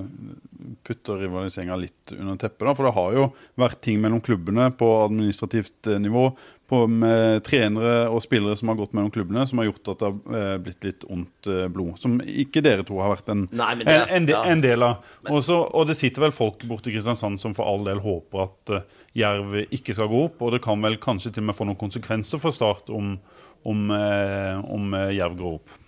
putter 0.88 1.20
rivaliseringa 1.20 1.76
litt 1.76 2.14
under 2.16 2.38
teppet. 2.40 2.64
da, 2.64 2.72
For 2.78 2.88
det 2.88 2.94
har 2.96 3.18
jo 3.18 3.26
vært 3.60 3.82
ting 3.84 4.00
mellom 4.00 4.22
klubbene 4.24 4.70
på 4.72 4.88
administrativt 5.02 5.90
eh, 5.92 6.00
nivå, 6.00 6.30
på, 6.70 6.80
med 6.88 7.42
trenere 7.44 8.06
og 8.08 8.22
spillere 8.24 8.56
som 8.56 8.70
har 8.70 8.78
gått 8.78 8.94
mellom 8.96 9.10
klubbene, 9.12 9.42
som 9.50 9.60
har 9.60 9.66
gjort 9.66 9.90
at 9.90 10.00
det 10.00 10.08
har 10.08 10.60
blitt 10.62 10.86
litt 10.86 11.04
ondt 11.10 11.48
blod. 11.74 11.96
Som 11.98 12.20
ikke 12.22 12.62
dere 12.62 12.86
to 12.86 13.00
har 13.02 13.10
vært 13.10 13.32
en, 13.34 13.42
Nei, 13.58 13.72
er, 13.82 14.04
en, 14.06 14.28
en, 14.30 14.30
en 14.54 14.62
del 14.62 14.86
av. 14.86 15.02
Også, 15.26 15.58
og 15.58 15.90
det 15.90 15.98
sitter 15.98 16.28
vel 16.28 16.36
folk 16.36 16.62
borti 16.70 16.94
Kristiansand 16.94 17.42
som 17.42 17.56
for 17.58 17.66
all 17.66 17.82
del 17.88 17.98
håper 18.04 18.46
at 18.46 18.74
Jerv 19.18 19.58
ikke 19.66 19.98
skal 19.98 20.08
gå 20.14 20.22
opp. 20.28 20.38
Og 20.46 20.54
det 20.54 20.62
kan 20.62 20.78
vel 20.86 20.94
kanskje 21.02 21.34
til 21.34 21.42
og 21.42 21.50
med 21.50 21.58
få 21.58 21.66
noen 21.66 21.82
konsekvenser 21.82 22.38
for 22.38 22.54
Start 22.54 22.94
om 22.94 23.16
om, 23.68 23.90
eh, 23.94 24.58
om 24.72 24.94
eh, 24.94 25.14
Jerv 25.18 25.36
går 25.38 25.56
opp? 25.58 25.78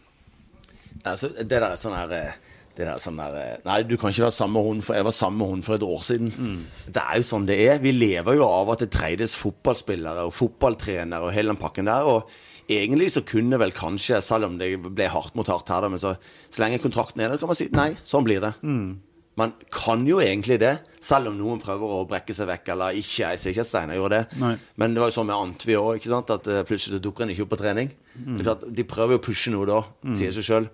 Altså, 1.02 1.32
det 1.38 1.50
der 1.50 1.70
er 1.70 1.80
sånn 1.80 1.96
her 1.96 2.16
eh, 2.16 2.40
det 2.72 2.86
der 2.88 3.00
sånn 3.02 3.18
der, 3.20 3.58
Nei, 3.66 3.82
du 3.84 3.98
kan 4.00 4.12
ikke 4.12 4.24
være 4.24 4.34
samme 4.34 4.62
hund, 4.64 4.80
for 4.86 4.96
jeg 4.96 5.04
var 5.04 5.12
samme 5.12 5.48
hund 5.48 5.64
for 5.66 5.76
et 5.76 5.84
år 5.84 6.06
siden. 6.06 6.30
Mm. 6.32 6.62
Det 6.96 7.02
er 7.02 7.18
jo 7.20 7.26
sånn 7.28 7.48
det 7.48 7.58
er. 7.66 7.82
Vi 7.84 7.92
lever 7.92 8.38
jo 8.38 8.46
av 8.48 8.72
at 8.72 8.84
det 8.84 8.88
treides 8.94 9.36
fotballspillere 9.40 10.24
og 10.28 10.32
fotballtrenere 10.32 11.28
og 11.28 11.36
hele 11.36 11.52
den 11.52 11.60
pakken 11.60 11.90
der. 11.90 12.08
og 12.08 12.32
Egentlig 12.72 13.10
så 13.12 13.24
kunne 13.28 13.58
vel 13.60 13.74
kanskje, 13.76 14.22
selv 14.24 14.48
om 14.48 14.56
det 14.56 14.70
ble 14.86 15.10
hardt 15.12 15.36
mot 15.36 15.48
hardt 15.52 15.68
her, 15.68 15.84
men 15.92 16.00
så, 16.00 16.14
så 16.48 16.62
lenge 16.62 16.80
kontrakten 16.80 17.20
er 17.20 17.34
der, 17.34 17.42
kan 17.42 17.50
man 17.50 17.58
si 17.58 17.68
nei, 17.74 17.90
sånn 18.06 18.24
blir 18.24 18.40
det. 18.40 18.54
Mm. 18.64 19.02
Man 19.40 19.54
kan 19.72 20.02
jo 20.04 20.18
egentlig 20.20 20.58
det, 20.60 20.74
selv 21.00 21.30
om 21.30 21.38
noen 21.38 21.60
prøver 21.62 21.94
å 21.96 22.02
brekke 22.08 22.34
seg 22.36 22.50
vekk. 22.50 22.74
Eller 22.74 22.98
ikke. 23.00 23.30
Jeg 23.32 23.40
sier 23.40 23.54
ikke 23.54 23.64
at 23.64 23.70
Steinar 23.70 23.96
gjorde 23.96 24.18
det. 24.20 24.40
Nei. 24.42 24.52
Men 24.80 24.92
det 24.92 25.02
var 25.02 25.08
jo 25.08 25.16
sånn 25.16 25.30
med 25.30 25.38
Antvi 25.38 25.78
òg. 25.78 26.08
At 26.20 26.50
uh, 26.52 26.60
plutselig 26.68 27.00
dukker 27.04 27.24
han 27.24 27.32
ikke 27.32 27.46
opp 27.46 27.54
på 27.54 27.62
trening. 27.62 27.92
Mm. 28.12 28.42
de 28.44 28.84
prøver 28.84 29.16
jo 29.16 29.22
å 29.22 29.24
pushe 29.24 29.48
noe 29.54 29.64
da, 29.64 29.78
mm. 30.04 30.12
sier 30.18 30.34
seg 30.36 30.44
sjøl. 30.44 30.66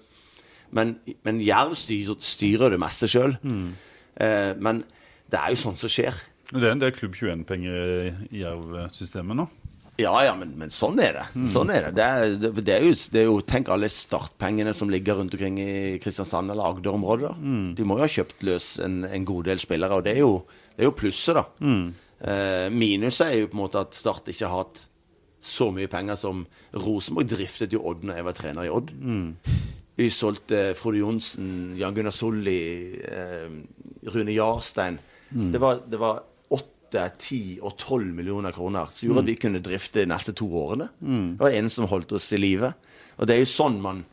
Men, 0.74 0.96
men 1.24 1.38
Jerv 1.40 1.76
styrer, 1.78 2.18
styrer, 2.18 2.74
det 2.74 2.80
meste 2.82 3.08
sjøl. 3.10 3.36
Mm. 3.46 3.68
Eh, 4.20 4.52
men 4.58 4.82
det 5.30 5.38
er 5.38 5.54
jo 5.54 5.60
sånt 5.62 5.80
som 5.80 5.92
skjer. 5.92 6.18
Det 6.50 6.64
er 6.64 6.74
en 6.74 6.82
del 6.82 6.94
Klubb 6.96 7.16
21-penger 7.16 8.28
i 8.32 8.42
Jerv-systemet 8.42 9.38
nå? 9.38 9.46
Ja, 9.98 10.12
ja, 10.22 10.34
men, 10.38 10.52
men, 10.54 10.70
sånn 10.70 11.00
er 11.02 11.16
det. 11.16 11.24
Mm. 11.34 11.46
Sånn 11.50 11.72
er 11.74 11.88
det. 11.88 11.94
Det 11.98 12.04
er, 12.06 12.34
det, 12.38 12.50
det, 12.60 12.74
er 12.76 12.84
jo, 12.86 12.92
det 13.10 13.18
er, 13.18 13.24
jo, 13.26 13.38
Tenk 13.42 13.70
alle 13.74 13.88
startpengene 13.90 14.70
som 14.76 14.92
ligger 14.92 15.18
rundt 15.18 15.34
omkring 15.34 15.58
i 15.58 15.72
Kristiansand 16.02 16.54
eller 16.54 16.70
Agder-området. 16.70 17.32
Mm. 17.34 17.64
De 17.74 17.86
må 17.86 17.96
jo 17.98 18.04
ha 18.04 18.12
kjøpt 18.12 18.46
løs 18.46 18.68
en, 18.84 19.00
en, 19.08 19.26
god 19.26 19.50
del 19.50 19.58
spillere, 19.62 19.98
og 19.98 20.06
det 20.06 20.14
er 20.14 20.22
jo, 20.22 20.36
det 20.76 20.84
er 20.84 20.90
jo 20.90 20.94
plusset, 21.00 21.40
da. 21.40 21.44
Mm. 21.58 21.82
Eh, 22.18 22.68
minuset 22.74 23.26
er 23.26 23.40
jo 23.40 23.50
på 23.50 23.58
en 23.58 23.64
måte 23.64 23.82
at 23.82 23.98
Start 23.98 24.30
ikke 24.30 24.46
har 24.46 24.62
hatt 24.62 24.84
så 25.48 25.68
mye 25.74 25.90
penger 25.90 26.18
som 26.18 26.46
Rosenborg 26.74 27.28
driftet 27.30 27.74
jo 27.74 27.82
Odd 27.86 28.06
når 28.06 28.18
jeg 28.18 28.26
var 28.30 28.38
trener 28.38 28.70
i 28.70 28.72
Odd. 28.78 28.94
Mm. 28.94 29.28
Vi 29.98 30.10
solgte 30.14 30.62
Frode 30.78 31.02
Johnsen, 31.02 31.52
Jan 31.78 31.98
Gunnar 31.98 32.14
Solli, 32.14 32.62
eh, 33.02 33.50
Rune 34.14 34.34
Jarstein. 34.34 35.02
Mm. 35.34 35.50
Det 35.50 35.62
var, 35.62 35.82
det 35.90 35.98
var 35.98 36.22
8, 36.22 36.37
10 36.94 37.58
og 37.60 37.74
12 37.76 38.12
millioner 38.16 38.54
kroner, 38.54 38.92
som 38.92 39.08
gjorde 39.08 39.22
mm. 39.22 39.26
at 39.26 39.30
vi 39.32 39.40
kunne 39.42 39.64
drifte 39.64 40.02
de 40.02 40.10
neste 40.10 40.34
to 40.36 40.48
årene. 40.48 40.88
Mm. 41.00 41.26
Det 41.36 41.44
var 41.44 41.56
en 41.58 41.72
som 41.72 41.88
holdt 41.90 42.14
oss 42.16 42.30
i 42.32 42.40
live. 42.40 42.72
Og 43.18 43.28
det 43.28 43.36
er 43.36 43.42
jo 43.42 43.50
sånn 43.50 43.80
man 43.82 44.04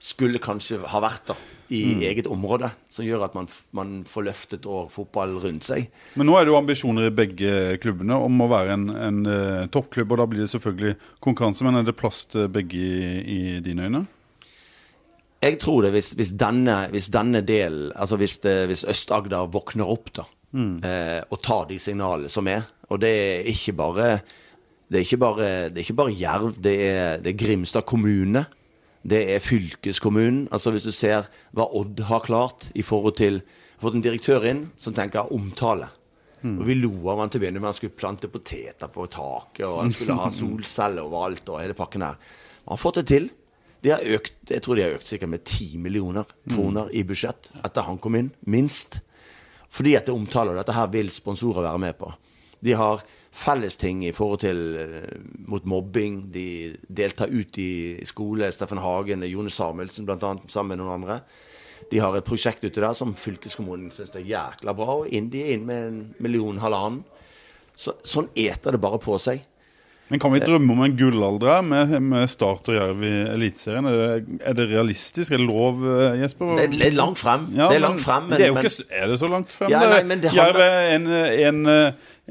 skulle 0.00 0.40
kanskje 0.40 0.78
ha 0.88 1.00
vært 1.04 1.28
da, 1.28 1.36
i 1.70 1.82
mm. 1.92 2.04
eget 2.08 2.28
område, 2.30 2.70
som 2.90 3.04
gjør 3.04 3.26
at 3.26 3.34
man, 3.36 3.48
man 3.76 3.98
får 4.08 4.24
løftet 4.30 4.68
og 4.70 4.88
fotball 4.92 5.36
rundt 5.42 5.66
seg. 5.68 5.90
Men 6.18 6.30
nå 6.30 6.38
er 6.38 6.46
det 6.46 6.54
jo 6.54 6.58
ambisjoner 6.58 7.10
i 7.10 7.14
begge 7.14 7.52
klubbene 7.82 8.16
om 8.16 8.40
å 8.40 8.48
være 8.50 8.78
en, 8.78 8.86
en 8.96 9.20
uh, 9.28 9.66
toppklubb, 9.72 10.16
og 10.16 10.22
da 10.22 10.26
blir 10.32 10.44
det 10.46 10.50
selvfølgelig 10.54 10.96
konkurranse. 11.22 11.66
Men 11.68 11.82
er 11.82 11.86
det 11.86 11.98
plass 12.00 12.24
til 12.32 12.48
begge 12.52 12.80
i, 12.80 13.12
i 13.20 13.40
dine 13.64 13.90
øyne? 13.90 14.02
Jeg 15.40 15.56
tror 15.60 15.86
det 15.86 15.94
hvis, 15.94 16.10
hvis, 16.18 16.34
denne, 16.36 16.82
hvis 16.92 17.08
denne 17.12 17.40
delen, 17.44 17.92
altså 17.96 18.18
hvis, 18.20 18.40
hvis 18.40 18.84
Øst-Agder 18.88 19.52
våkner 19.52 19.88
opp, 19.88 20.10
da, 20.16 20.26
Mm. 20.52 20.80
Eh, 20.84 21.20
og 21.30 21.42
ta 21.44 21.62
de 21.68 21.78
signalene 21.78 22.30
som 22.32 22.48
er. 22.50 22.64
Og 22.90 23.00
det 23.02 23.10
er 23.10 23.50
ikke 23.50 23.76
bare 23.78 24.12
det 24.90 24.98
er 24.98 25.04
ikke 25.06 25.20
bare, 25.22 25.48
det 25.70 25.78
er 25.78 25.84
ikke 25.84 26.00
bare 26.00 26.16
Jerv, 26.18 26.56
det 26.58 26.74
er, 26.82 27.20
det 27.22 27.30
er, 27.30 27.38
Grimstad 27.38 27.86
kommune. 27.86 28.44
Det 29.06 29.20
er 29.36 29.38
fylkeskommunen. 29.38 30.48
Altså 30.50 30.72
Hvis 30.74 30.88
du 30.88 30.90
ser 30.90 31.28
hva 31.54 31.68
Odd 31.78 32.02
har 32.08 32.24
klart 32.26 32.72
i 32.74 32.82
forhold 32.82 33.16
til 33.20 33.42
Fått 33.80 33.96
en 33.96 34.02
direktør 34.04 34.44
inn 34.44 34.66
som 34.76 34.92
tenker 34.92 35.30
omtale. 35.32 35.86
Mm. 36.42 36.58
Og 36.60 36.66
Vi 36.68 36.74
lo 36.76 36.92
av 37.08 37.22
han 37.22 37.30
til 37.32 37.40
å 37.40 37.44
begynne 37.46 37.60
med. 37.62 37.70
Han 37.70 37.76
skulle 37.78 37.96
plante 37.96 38.28
poteter 38.28 38.90
på 38.92 39.06
taket, 39.08 39.64
og 39.64 39.78
han 39.80 39.92
skulle 39.94 40.18
ha 40.18 40.28
solceller 40.40 41.06
overalt. 41.06 41.48
og 41.48 41.62
hele 41.62 41.76
pakken 41.78 42.04
her. 42.04 42.18
Han 42.66 42.74
har 42.74 42.82
fått 42.82 43.00
det 43.00 43.06
til. 43.08 43.30
De 43.80 43.94
har 43.94 44.04
økt, 44.04 44.36
jeg 44.50 44.60
tror 44.60 44.76
de 44.76 44.84
har 44.84 44.98
økt 44.98 45.08
sikkert 45.08 45.32
med 45.32 45.46
10 45.46 45.78
millioner 45.80 46.28
kroner 46.50 46.90
mm. 46.90 46.96
i 47.00 47.04
budsjett 47.08 47.48
etter 47.64 47.86
han 47.88 47.96
kom 47.96 48.18
inn. 48.20 48.28
Minst. 48.44 49.00
Fordi 49.70 49.94
at 49.98 50.08
det 50.08 50.14
omtaler 50.14 50.58
dette 50.58 50.74
her 50.74 50.90
vil 50.90 51.12
sponsorer 51.14 51.66
være 51.68 51.82
med 51.82 51.98
på. 51.98 52.10
De 52.60 52.74
har 52.76 53.02
fellesting 53.32 54.02
i 54.04 54.12
forhold 54.12 54.42
til 54.42 54.58
eh, 54.76 55.12
mot 55.48 55.64
mobbing. 55.64 56.26
De 56.32 56.76
deltar 56.88 57.32
ut 57.32 57.58
i 57.58 58.00
skole. 58.08 58.50
Steffen 58.52 58.82
Hagen, 58.82 59.24
og 59.24 59.32
Jone 59.32 59.52
Samuelsen 59.54 60.08
bl.a. 60.08 60.34
sammen 60.50 60.74
med 60.74 60.82
noen 60.82 60.98
andre. 60.98 61.20
De 61.90 61.98
har 62.02 62.14
et 62.14 62.26
prosjekt 62.26 62.64
ute 62.66 62.82
der 62.82 62.94
som 62.94 63.16
fylkeskommunen 63.18 63.90
syns 63.94 64.12
er 64.14 64.26
jækla 64.26 64.74
bra. 64.76 64.98
Og 65.00 65.30
de 65.32 65.44
er 65.44 65.54
inn 65.54 65.64
med 65.66 65.86
en 65.86 66.02
million, 66.22 66.60
halvannen. 66.60 67.02
Så, 67.80 67.96
sånn 68.04 68.28
eter 68.36 68.76
det 68.76 68.82
bare 68.82 69.00
på 69.00 69.16
seg. 69.22 69.40
Men 70.10 70.18
Kan 70.22 70.32
vi 70.34 70.40
drømme 70.42 70.74
om 70.74 70.80
en 70.82 70.94
gullalder 70.98 71.60
med, 71.62 71.92
med 72.02 72.30
Start 72.30 72.66
og 72.72 72.74
Jerv 72.74 73.02
i 73.06 73.12
Eliteserien? 73.30 73.86
Er, 73.86 74.22
er, 74.42 74.56
det 74.58 74.66
realistisk? 74.72 75.30
Er 75.32 75.38
det 75.38 75.46
lov, 75.46 75.84
eh, 75.86 76.16
Jesper? 76.24 76.56
Det 76.58 76.80
er, 76.82 76.96
langt 76.98 77.20
frem. 77.20 77.44
Ja, 77.54 77.68
det 77.70 77.78
er 77.78 77.84
langt 77.84 78.02
frem, 78.02 78.26
men, 78.26 78.34
det 78.40 78.48
er, 78.48 78.50
jo 78.50 78.58
ikke, 78.58 78.88
er 78.90 79.12
det 79.12 79.18
så 79.22 79.28
langt 79.30 79.54
frem? 79.54 79.70
Ja, 79.70 79.84
nei, 79.86 80.16
det 80.18 80.32
Jerv 80.34 80.58
er 80.64 80.96
en, 80.96 81.06
en, 81.14 81.60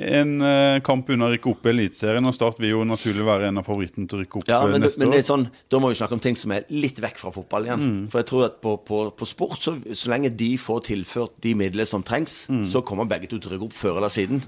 en 0.10 0.34
eh, 0.50 0.82
kamp 0.84 1.08
unna 1.16 1.30
å 1.30 1.32
rykke 1.32 1.54
opp 1.54 1.70
i 1.70 1.72
Eliteserien, 1.72 2.28
og 2.28 2.36
Start 2.36 2.60
vil 2.60 2.74
jo 2.74 2.84
naturlig 2.88 3.24
være 3.28 3.48
en 3.54 3.62
av 3.64 3.68
favorittene 3.68 4.12
til 4.12 4.20
å 4.20 4.22
rykke 4.26 4.42
opp 4.42 4.52
Ja, 4.52 4.60
eh, 4.66 4.74
men, 4.76 4.84
neste 4.84 5.00
men 5.04 5.10
år. 5.10 5.16
det 5.16 5.22
er 5.24 5.30
sånn, 5.30 5.48
da 5.72 5.82
må 5.84 5.94
vi 5.94 6.00
snakke 6.02 6.20
om 6.20 6.24
ting 6.28 6.38
som 6.40 6.56
er 6.56 6.68
litt 6.76 7.00
vekk 7.04 7.24
fra 7.24 7.32
fotball 7.36 7.70
igjen. 7.70 7.88
Mm. 7.88 8.04
For 8.12 8.24
jeg 8.24 8.30
tror 8.34 8.46
at 8.50 8.60
på, 8.64 8.76
på, 8.92 9.02
på 9.16 9.30
sport, 9.30 9.58
så, 9.64 9.78
så 9.96 10.12
lenge 10.12 10.34
de 10.36 10.52
får 10.60 10.84
tilført 10.92 11.40
de 11.48 11.56
midlene 11.64 11.88
som 11.88 12.04
trengs, 12.04 12.42
Mm. 12.50 12.64
så 12.66 12.80
kommer 12.86 13.06
begge 13.08 13.28
to 13.30 13.38
til 13.40 13.52
å 13.52 13.56
rykke 13.56 13.68
opp 13.68 13.76
før 13.78 13.98
eller 14.00 14.12
siden. 14.12 14.40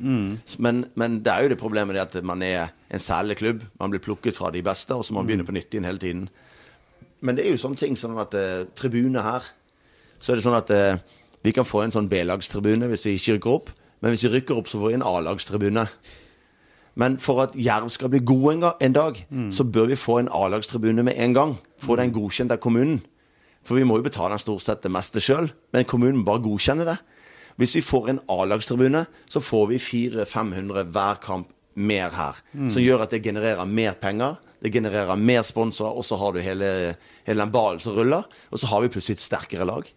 Men, 0.63 0.83
men 0.97 1.19
det 1.23 1.31
er 1.31 1.45
jo 1.45 1.51
det 1.51 1.57
problemet 1.61 1.95
det 1.95 2.01
at 2.03 2.15
man 2.25 2.41
er 2.45 2.71
en 2.91 2.99
særlig 2.99 3.37
klubb. 3.39 3.61
Man 3.79 3.89
blir 3.93 3.99
plukket 4.03 4.35
fra 4.35 4.51
de 4.51 4.61
beste, 4.61 4.91
og 4.95 5.03
så 5.05 5.13
må 5.13 5.21
man 5.21 5.25
Mm. 5.25 5.27
begynne 5.31 5.47
på 5.47 5.53
nytt 5.55 5.71
igjen 5.73 5.85
hele 5.85 5.97
tiden. 5.97 6.29
Men 7.21 7.35
det 7.35 7.45
er 7.45 7.51
jo 7.51 7.57
sånne 7.57 7.77
ting 7.77 7.95
sånn 7.95 8.17
at 8.19 8.33
eh, 8.33 8.65
tribune 8.75 9.21
her 9.21 9.41
Så 10.19 10.31
er 10.31 10.35
det 10.35 10.43
sånn 10.45 10.57
at 10.57 10.69
eh, 10.69 10.97
vi 11.43 11.51
kan 11.51 11.65
få 11.65 11.83
en 11.83 11.91
sånn 11.91 12.07
B-lagstribune 12.09 12.87
hvis 12.89 13.05
vi 13.05 13.15
ikke 13.17 13.37
rykker 13.39 13.51
opp. 13.55 13.69
Men 14.01 14.11
hvis 14.11 14.23
vi 14.23 14.29
rykker 14.39 14.57
opp, 14.57 14.67
så 14.67 14.77
får 14.79 14.87
vi 14.89 14.93
en 14.93 15.01
A-lagstribune. 15.03 15.87
Men 16.95 17.17
for 17.17 17.41
at 17.43 17.55
Jerv 17.55 17.89
skal 17.89 18.09
bli 18.09 18.19
god 18.19 18.53
en, 18.53 18.63
en 18.81 18.93
dag, 18.93 19.25
så 19.49 19.63
bør 19.63 19.87
vi 19.87 19.95
få 19.95 20.19
en 20.19 20.29
A-lagstribune 20.29 21.03
med 21.03 21.13
en 21.17 21.33
gang. 21.33 21.55
Få 21.79 21.95
den 21.95 22.11
godkjent 22.13 22.51
av 22.51 22.57
kommunen. 22.57 23.01
For 23.63 23.75
vi 23.75 23.83
må 23.83 23.97
jo 23.97 24.03
betale 24.03 24.29
den 24.35 24.39
stort 24.39 24.61
sett 24.61 24.81
det 24.83 24.91
meste 24.91 25.21
sjøl, 25.21 25.51
men 25.73 25.85
kommunen 25.85 26.23
bare 26.25 26.41
godkjenne 26.41 26.85
det. 26.85 26.97
Hvis 27.57 27.75
vi 27.75 27.81
får 27.81 28.09
en 28.09 28.19
A-lagstribune, 28.29 29.05
så 29.29 29.39
får 29.39 29.67
vi 29.69 29.77
400-500 29.77 30.83
hver 30.91 31.15
kamp 31.21 31.47
mer 31.75 32.09
her. 32.09 32.35
Som 32.69 32.81
gjør 32.83 33.03
at 33.05 33.11
det 33.11 33.23
genererer 33.23 33.65
mer 33.65 33.93
penger. 33.93 34.37
Det 34.61 34.71
genererer 34.73 35.15
mer 35.17 35.41
sponsorer, 35.41 35.95
og 35.97 36.05
så 36.05 36.17
har 36.21 36.33
du 36.35 36.39
hele, 36.39 36.95
hele 37.25 37.41
den 37.45 37.51
ballen 37.51 37.79
som 37.79 37.95
ruller. 37.97 38.23
Og 38.51 38.59
så 38.59 38.67
har 38.67 38.81
vi 38.81 38.89
plutselig 38.93 39.17
et 39.17 39.25
sterkere 39.25 39.65
lag. 39.65 39.87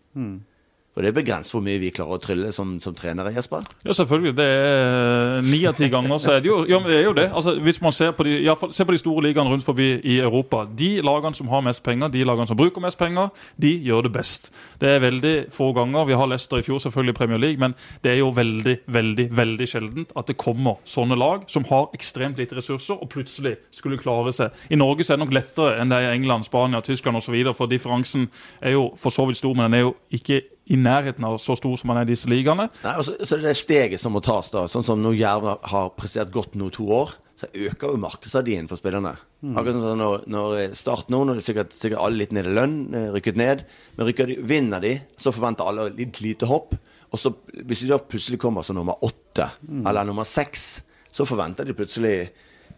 Og 0.95 1.03
det 1.03 1.11
er 1.11 1.16
begrenset 1.16 1.57
hvor 1.57 1.62
mye 1.64 1.80
vi 1.82 1.90
klarer 1.95 2.14
å 2.14 2.22
trylle 2.22 2.51
som, 2.55 2.76
som 2.82 2.95
trenere, 2.95 3.32
Jesper. 3.34 3.64
Ja, 3.82 3.95
selvfølgelig. 3.99 4.34
Det 4.38 4.47
er 4.47 5.42
Ni 5.42 5.59
av 5.66 5.74
ti 5.74 5.88
ganger 5.90 6.20
så 6.22 6.36
er 6.36 6.45
det 6.45 6.51
jo 6.51 6.61
Ja, 6.70 6.78
det 6.84 6.99
er 7.01 7.09
jo 7.09 7.14
det. 7.16 7.26
Altså, 7.34 7.57
hvis 7.66 7.80
man 7.82 7.95
ser 7.97 8.12
på 8.14 8.26
de, 8.28 8.36
ja, 8.45 8.55
ser 8.70 8.86
på 8.86 8.95
de 8.95 9.01
store 9.03 9.24
ligaene 9.26 9.51
rundt 9.51 9.66
forbi 9.66 9.88
i 10.07 10.20
Europa 10.22 10.62
De 10.70 11.01
lagene 11.05 11.34
som 11.34 11.51
har 11.51 11.64
mest 11.66 11.82
penger, 11.84 12.12
de 12.14 12.22
lagene 12.26 12.47
som 12.47 12.59
bruker 12.59 12.84
mest 12.84 12.99
penger, 13.01 13.32
de 13.61 13.72
gjør 13.82 14.07
det 14.07 14.12
best. 14.14 14.53
Det 14.78 14.92
er 14.95 15.03
veldig 15.03 15.34
få 15.55 15.72
ganger. 15.74 16.07
Vi 16.07 16.18
har 16.20 16.30
Leicester 16.30 16.62
i 16.62 16.66
fjor, 16.66 16.78
selvfølgelig 16.84 17.16
i 17.16 17.18
Premier 17.18 17.42
League, 17.42 17.61
men 17.61 17.74
det 18.05 18.14
er 18.14 18.20
jo 18.22 18.30
veldig, 18.34 18.76
veldig 18.86 19.28
veldig 19.34 19.68
sjeldent 19.70 20.14
at 20.14 20.30
det 20.30 20.38
kommer 20.40 20.78
sånne 20.88 21.18
lag 21.18 21.45
som 21.51 21.66
har 21.70 21.90
ekstremt 21.97 22.38
lite 22.38 22.61
ressurser, 22.61 23.01
og 23.03 23.11
plutselig 23.11 23.57
skulle 23.74 23.99
klare 23.99 24.32
seg. 24.36 24.55
I 24.70 24.78
Norge 24.78 25.05
så 25.05 25.14
er 25.14 25.18
det 25.18 25.26
nok 25.26 25.36
lettere 25.40 25.76
enn 25.82 25.90
det 25.90 26.01
er 26.01 26.12
i 26.12 26.18
England, 26.20 26.47
Spania, 26.47 26.82
Tyskland 26.84 27.18
osv., 27.18 27.36
for 27.55 27.70
differansen 27.70 28.28
er 28.62 28.76
jo 28.76 28.88
for 29.01 29.14
så 29.14 29.26
vidt 29.28 29.42
stor, 29.42 29.55
men 29.57 29.68
den 29.68 29.80
er 29.80 29.88
jo 29.88 29.95
ikke 30.14 30.42
i 30.73 30.79
nærheten 30.81 31.27
av 31.29 31.37
så 31.43 31.57
stor 31.59 31.77
som 31.81 31.93
han 31.93 32.01
er 32.01 32.09
i 32.09 32.15
disse 32.15 32.31
ligaene. 32.31 32.71
Nei, 32.85 32.95
og 32.97 33.05
så, 33.07 33.19
så 33.21 33.37
det 33.41 33.51
er 33.53 33.59
steget 33.59 34.01
som 34.01 34.15
må 34.17 34.23
tas, 34.25 34.49
da. 34.55 34.65
Sånn 34.71 34.87
som 34.87 35.03
når 35.05 35.19
Jerv 35.19 35.51
har 35.73 35.93
prestert 35.99 36.33
godt 36.35 36.57
nå 36.57 36.71
to 36.73 36.89
år, 36.95 37.12
så 37.37 37.49
øker 37.51 37.93
jo 37.93 38.01
markedsverdien 38.01 38.69
for 38.71 38.81
spillerne. 38.81 39.17
Akkurat 39.45 39.77
sånn 39.77 40.01
når, 40.01 40.25
når 40.31 40.57
Start 40.79 41.11
nå, 41.12 41.25
når 41.27 41.37
det 41.37 41.43
er 41.43 41.49
sikkert, 41.49 41.77
sikkert 41.77 42.01
alle 42.01 42.23
litt 42.23 42.33
ned 42.33 42.49
i 42.49 42.55
lønn, 42.57 42.77
eh, 42.95 43.11
rykket 43.12 43.41
ned. 43.41 43.65
Men 43.99 44.09
rykker 44.09 44.31
de, 44.31 44.39
vinner 44.55 44.85
de, 44.85 44.95
så 45.21 45.35
forventer 45.35 45.69
alle 45.69 45.91
litt 45.99 46.23
lite 46.25 46.49
hopp. 46.49 46.77
Og 47.11 47.21
så 47.21 47.35
hvis 47.53 47.85
de 47.85 47.91
da 47.93 48.01
plutselig 48.01 48.41
kommer 48.43 48.65
som 48.67 48.79
nummer 48.79 49.03
åtte, 49.05 49.51
eller 49.85 50.07
nummer 50.09 50.27
seks, 50.27 50.83
så 51.15 51.27
forventer 51.29 51.67
de 51.69 51.77
plutselig 51.77 52.17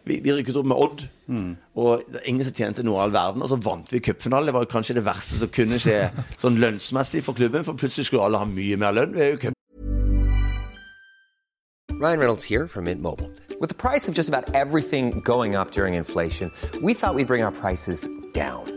vi, 0.07 0.19
vi 0.23 0.33
rykket 0.33 0.57
opp 0.59 0.69
med 0.69 0.79
Odd, 0.79 1.03
og 1.77 2.07
det 2.07 2.21
er 2.21 2.29
ingen 2.31 2.47
som 2.47 2.55
tjente 2.55 2.85
noe 2.87 3.01
av 3.01 3.07
all 3.07 3.13
verden. 3.17 3.43
Og 3.45 3.51
så 3.51 3.59
vant 3.61 3.91
vi 3.93 4.01
cupfinalen. 4.03 4.47
Det 4.49 4.55
var 4.55 4.69
kanskje 4.71 4.95
det 4.97 5.05
verste 5.05 5.41
som 5.41 5.51
kunne 5.53 5.79
skje 5.81 6.07
sånn 6.43 6.59
lønnsmessig 6.63 7.23
for 7.25 7.37
klubben, 7.37 7.67
for 7.67 7.77
plutselig 7.79 8.09
skulle 8.09 8.25
alle 8.29 8.41
ha 8.41 8.49
mye 8.49 8.79
mer 8.79 8.95
lønn. 8.95 9.15
Vi 9.17 9.25
er 9.25 9.35
jo 9.35 9.43
cup 9.47 9.53
Ryan 11.97 12.19
Reynolds 12.19 12.43
here 12.43 12.67
from 12.67 12.83
Mint 12.85 13.01
Mobile. 13.01 13.31
With 13.59 13.69
the 13.69 13.75
price 13.75 14.07
of 14.07 14.13
just 14.13 14.29
about 14.29 14.53
everything 14.53 15.19
going 15.21 15.55
up 15.55 15.71
during 15.71 15.95
inflation, 15.95 16.51
we 16.83 16.93
thought 16.93 17.15
we'd 17.15 17.25
bring 17.25 17.41
our 17.41 17.51
prices 17.51 18.07
down. 18.33 18.76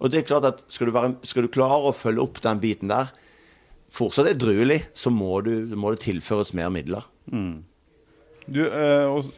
Og 0.00 0.12
det 0.12 0.20
er 0.20 0.28
klart 0.28 0.46
at 0.48 0.64
skal 0.72 0.90
du, 0.90 0.92
være, 0.94 1.14
skal 1.26 1.46
du 1.46 1.52
klare 1.52 1.88
å 1.90 1.94
følge 1.96 2.24
opp 2.24 2.40
den 2.44 2.60
biten 2.62 2.92
der, 2.92 3.12
fortsatt 3.92 4.28
er 4.28 4.38
druelig, 4.38 4.82
så 4.96 5.12
må, 5.14 5.40
du, 5.46 5.52
må 5.78 5.92
det 5.94 6.02
tilføres 6.04 6.52
mer 6.58 6.72
midler. 6.74 7.06
Du, 8.46 8.60
eh, 8.66 9.06
og, 9.10 9.30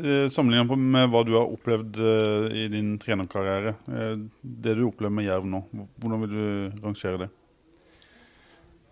eh, 0.00 0.26
Sammenlignet 0.32 0.72
med 0.80 1.10
hva 1.12 1.24
du 1.26 1.34
har 1.36 1.50
opplevd 1.50 2.00
eh, 2.02 2.46
i 2.64 2.68
din 2.72 2.94
trenerkarriere, 3.02 3.76
eh, 3.90 4.14
det 4.40 4.78
du 4.78 4.86
opplever 4.88 5.14
med 5.20 5.28
Jerv 5.28 5.46
nå, 5.50 5.62
hvordan 6.00 6.24
vil 6.24 6.32
du 6.34 6.80
rangere 6.86 7.26
det? 7.26 7.30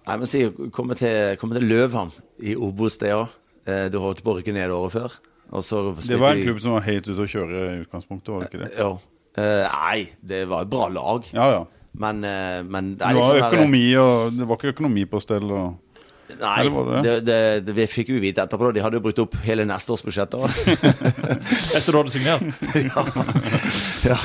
Nei, 0.09 0.17
men 0.23 0.29
si, 0.31 0.45
Komme 0.73 0.97
til, 0.97 1.35
komme 1.41 1.59
til 1.59 1.67
Løvhamn 1.69 2.15
i 2.41 2.55
Obos, 2.57 2.97
det 3.01 3.11
òg. 3.13 3.29
Du 3.93 3.99
holdt 4.01 4.23
på 4.25 4.33
å 4.33 4.39
rykke 4.39 4.55
ned 4.57 4.73
året 4.73 4.95
før. 4.95 5.17
Det 5.51 6.17
var 6.17 6.39
en 6.39 6.47
klubb 6.47 6.61
som 6.65 6.73
var 6.79 6.87
helt 6.87 7.09
ute 7.11 7.21
å 7.21 7.29
kjøre 7.29 7.65
i 7.75 7.81
utgangspunktet, 7.83 8.31
var 8.33 8.45
det 8.45 8.49
ikke 8.49 8.63
det? 8.63 8.71
Ja. 8.79 8.95
Eh, 9.39 9.65
nei, 9.73 10.09
det 10.33 10.45
var 10.51 10.65
et 10.67 10.71
bra 10.73 10.89
lag. 10.93 11.27
Ja, 11.35 11.51
ja. 11.55 11.65
Men, 11.99 12.23
eh, 12.25 12.63
men 12.63 12.93
det 12.97 13.07
Det 13.07 13.17
var, 13.17 13.35
liksom 13.39 13.73
der- 13.73 14.01
og, 14.03 14.33
det 14.39 14.47
var 14.49 14.57
ikke 14.59 14.73
økonomi 14.75 15.05
på 15.11 15.21
stell. 15.23 15.51
Og, 15.51 15.77
Nei, 16.39 16.61
Eller 16.61 16.71
var 16.71 17.03
det 17.03 17.03
det, 17.03 17.25
det, 17.27 17.67
det, 17.67 17.75
vi 17.75 17.87
fikk 17.89 18.11
jo 18.13 18.19
vite 18.21 18.43
etterpå. 18.45 18.67
da. 18.69 18.73
De 18.77 18.83
hadde 18.85 18.99
jo 18.99 19.01
brukt 19.01 19.19
opp 19.23 19.35
hele 19.47 19.65
neste 19.65 19.91
års 19.95 20.03
budsjett. 20.05 20.35
Etter 21.79 21.89
du 21.93 21.97
hadde 21.99 22.13
signert. 22.13 22.45
ja. 22.91 23.05
ja. 24.13 24.19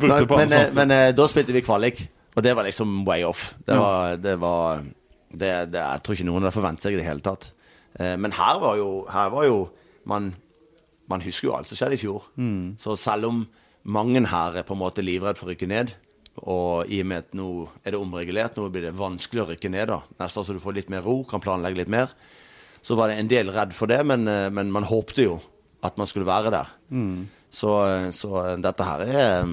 Men, 0.00 0.24
men, 0.30 0.54
men 0.78 0.94
eh, 0.94 1.10
da 1.14 1.26
spilte 1.30 1.52
vi 1.54 1.62
kvalik, 1.66 2.00
og 2.34 2.42
det 2.46 2.54
var 2.56 2.64
liksom 2.66 3.02
way 3.06 3.22
off. 3.28 3.50
Det 3.66 3.76
var, 3.76 4.16
det 4.16 4.34
var 4.40 4.82
det, 5.30 5.52
det, 5.72 5.78
Jeg 5.84 6.02
tror 6.02 6.16
ikke 6.16 6.28
noen 6.30 6.42
hadde 6.46 6.56
forventet 6.56 6.86
seg 6.88 6.96
i 6.96 7.00
det 7.02 7.06
hele 7.06 7.24
tatt. 7.24 7.50
Eh, 8.00 8.16
Men 8.16 8.32
her 8.32 8.58
var 8.64 8.80
jo, 8.80 8.90
her 9.12 9.28
var 9.34 9.44
jo 9.48 9.58
man, 10.08 10.32
man 11.12 11.20
husker 11.28 11.50
jo 11.50 11.56
alt 11.58 11.68
som 11.68 11.76
skjedde 11.76 11.98
i 11.98 12.02
fjor. 12.02 12.24
Så 12.80 12.96
selv 12.96 13.28
om 13.28 13.42
mange 13.88 14.20
her 14.28 14.58
er 14.60 14.66
på 14.68 14.76
en 14.76 14.82
måte 14.82 15.04
livredd 15.04 15.38
for 15.40 15.48
å 15.48 15.54
rykke 15.54 15.68
ned, 15.70 15.94
og 16.38 16.86
i 16.92 17.00
og 17.02 17.08
med 17.10 17.24
at 17.24 17.32
nå 17.34 17.46
er 17.82 17.94
det 17.94 17.98
omregulert, 17.98 18.58
nå 18.60 18.68
blir 18.70 18.84
det 18.86 18.94
vanskelig 18.98 19.42
å 19.42 19.48
rykke 19.52 19.70
ned, 19.74 19.88
da. 19.90 20.02
Neste 20.20 20.38
år 20.42 20.46
så 20.46 20.54
du 20.54 20.60
får 20.62 20.76
litt 20.76 20.92
mer 20.92 21.02
ro, 21.02 21.22
kan 21.26 21.42
planlegge 21.42 21.80
litt 21.80 21.90
mer. 21.90 22.12
Så 22.84 22.94
var 22.94 23.10
det 23.10 23.16
en 23.18 23.30
del 23.32 23.50
redd 23.50 23.72
for 23.74 23.90
det, 23.90 23.98
men, 24.06 24.28
eh, 24.30 24.46
men 24.54 24.70
man 24.70 24.86
håpte 24.86 25.24
jo 25.24 25.40
at 25.82 25.98
man 25.98 26.06
skulle 26.10 26.28
være 26.28 26.52
der. 26.54 26.70
Så, 27.50 27.70
så 28.12 28.40
dette 28.60 28.84
her 28.84 29.02
er, 29.08 29.46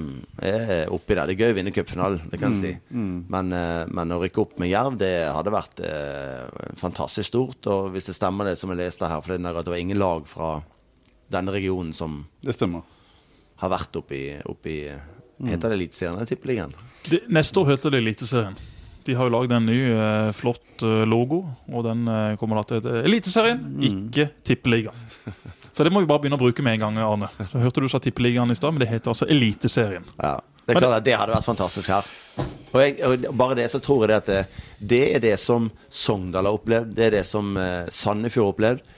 er 0.44 0.90
oppi 0.92 1.14
der. 1.16 1.26
Det 1.30 1.34
er 1.36 1.46
gøy 1.46 1.52
å 1.54 1.56
vinne 1.56 1.72
cupfinalen, 1.72 2.26
det 2.30 2.38
kan 2.42 2.52
jeg 2.52 2.60
si. 2.60 2.72
Men, 2.92 3.48
Mm. 3.48 3.92
men 3.96 4.12
å 4.12 4.18
rykke 4.20 4.42
opp 4.42 4.58
med 4.60 4.68
Jerv, 4.68 4.98
det 5.00 5.12
hadde 5.32 5.54
vært 5.54 5.80
eh, 5.80 6.74
fantastisk 6.76 7.30
stort. 7.30 7.66
Og 7.72 7.94
hvis 7.94 8.06
det 8.10 8.14
stemmer 8.18 8.44
det 8.50 8.58
som 8.60 8.70
jeg 8.70 8.82
leste 8.82 9.08
her, 9.08 9.22
for 9.24 9.38
det 9.38 9.72
var 9.72 9.80
ingen 9.80 9.98
lag 9.98 10.26
fra 10.28 10.62
denne 11.32 11.54
regionen 11.56 11.94
som 11.96 12.26
det 12.44 12.54
stemmer. 12.54 12.82
Har 13.60 13.72
vært 13.72 13.98
oppi, 14.02 14.22
oppi 14.44 14.78
Heter 15.36 15.68
det 15.68 15.76
Eliteserien 15.76 16.14
eller 16.16 16.28
Tippeligaen? 16.28 16.72
Neste 17.28 17.60
år 17.60 17.74
heter 17.74 17.92
det 17.92 17.98
Eliteserien. 18.00 18.56
De 19.06 19.14
har 19.14 19.28
jo 19.28 19.34
lagd 19.34 19.52
en 19.52 19.66
ny, 19.68 19.76
eh, 19.92 20.30
flott 20.34 20.82
eh, 20.82 21.04
logo, 21.06 21.42
og 21.68 21.84
den 21.86 22.08
eh, 22.08 22.38
kommer 22.40 22.58
da 22.58 22.64
til 22.66 22.78
å 22.78 22.80
hete 22.80 23.02
Eliteserien, 23.06 23.60
ikke 23.84 24.30
Tippeligaen. 24.48 25.04
Så 25.76 25.84
det 25.84 25.92
må 25.92 26.00
vi 26.00 26.08
bare 26.08 26.24
begynne 26.24 26.38
å 26.38 26.40
bruke 26.40 26.64
med 26.64 26.78
en 26.78 26.86
gang, 26.86 26.98
Arne. 27.04 27.28
Så 27.52 27.60
hørte 27.60 27.84
du 27.84 27.88
sa 27.92 28.00
Tippeligaen 28.00 28.50
i 28.50 28.56
stad, 28.56 28.72
men 28.72 28.80
det 28.80 28.88
heter 28.88 29.12
altså 29.12 29.28
Eliteserien. 29.28 30.08
Ja. 30.16 30.38
Det 30.66 30.74
er 30.74 30.80
klart 30.80 30.96
at 30.96 31.04
det 31.06 31.14
hadde 31.14 31.36
vært 31.36 31.46
fantastisk 31.46 31.92
her. 31.92 32.08
Og, 32.72 32.80
jeg, 32.80 32.96
og 33.06 33.26
bare 33.38 33.54
det 33.60 33.68
så 33.70 33.78
tror 33.84 34.02
jeg 34.02 34.10
det 34.10 34.16
at 34.16 34.30
det, 34.30 34.40
det 34.80 35.02
er 35.14 35.22
det 35.22 35.34
som 35.38 35.68
Sogndal 35.86 36.48
har 36.48 36.56
opplevd, 36.56 36.96
det 36.96 37.04
er 37.06 37.14
det 37.20 37.22
som 37.28 37.52
eh, 37.60 37.92
Sandefjord 37.92 38.48
har 38.48 38.54
opplevd. 38.56 38.88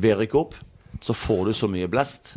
Ved 0.00 0.14
å 0.14 0.20
rykke 0.22 0.40
opp 0.40 0.56
så 1.04 1.16
får 1.16 1.50
du 1.50 1.52
så 1.56 1.68
mye 1.70 1.90
blest 1.90 2.36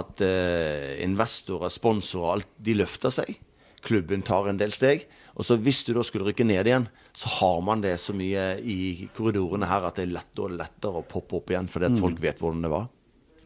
at 0.00 0.22
eh, 0.24 0.94
investorer, 1.04 1.72
sponsorer, 1.72 2.38
alt, 2.38 2.50
de 2.58 2.76
løfter 2.78 3.12
seg. 3.14 3.36
Klubben 3.84 4.24
tar 4.24 4.48
en 4.48 4.58
del 4.60 4.72
steg. 4.72 5.04
Og 5.34 5.46
så 5.46 5.58
hvis 5.60 5.82
du 5.86 5.92
da 5.96 6.04
skulle 6.06 6.28
rykke 6.28 6.46
ned 6.46 6.68
igjen, 6.70 6.88
så 7.14 7.30
har 7.38 7.62
man 7.66 7.82
det 7.84 7.96
så 8.02 8.14
mye 8.16 8.54
i 8.60 9.08
korridorene 9.16 9.68
her 9.68 9.86
at 9.88 9.98
det 9.98 10.06
er 10.06 10.14
lettere 10.16 10.48
og 10.48 10.58
lettere 10.58 11.00
å 11.00 11.06
poppe 11.08 11.38
opp 11.40 11.52
igjen, 11.52 11.70
fordi 11.70 11.90
at 11.90 12.00
folk 12.00 12.22
vet 12.22 12.40
hvordan 12.42 12.64
det 12.64 12.72
var. 12.72 12.86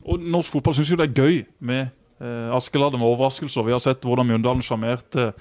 Og 0.08 0.28
norsk 0.36 0.58
fotball 0.58 0.76
syns 0.78 0.92
jo 0.92 0.98
det 1.00 1.08
er 1.08 1.24
gøy 1.24 1.40
med 1.68 1.88
eh, 2.22 2.54
Askeladd 2.54 2.96
med 2.96 3.08
overraskelser. 3.08 3.66
Vi 3.66 3.74
har 3.74 3.82
sett 3.82 4.04
hvordan 4.06 4.28
Mjøndalen 4.30 4.64
sjarmerte 4.64 5.32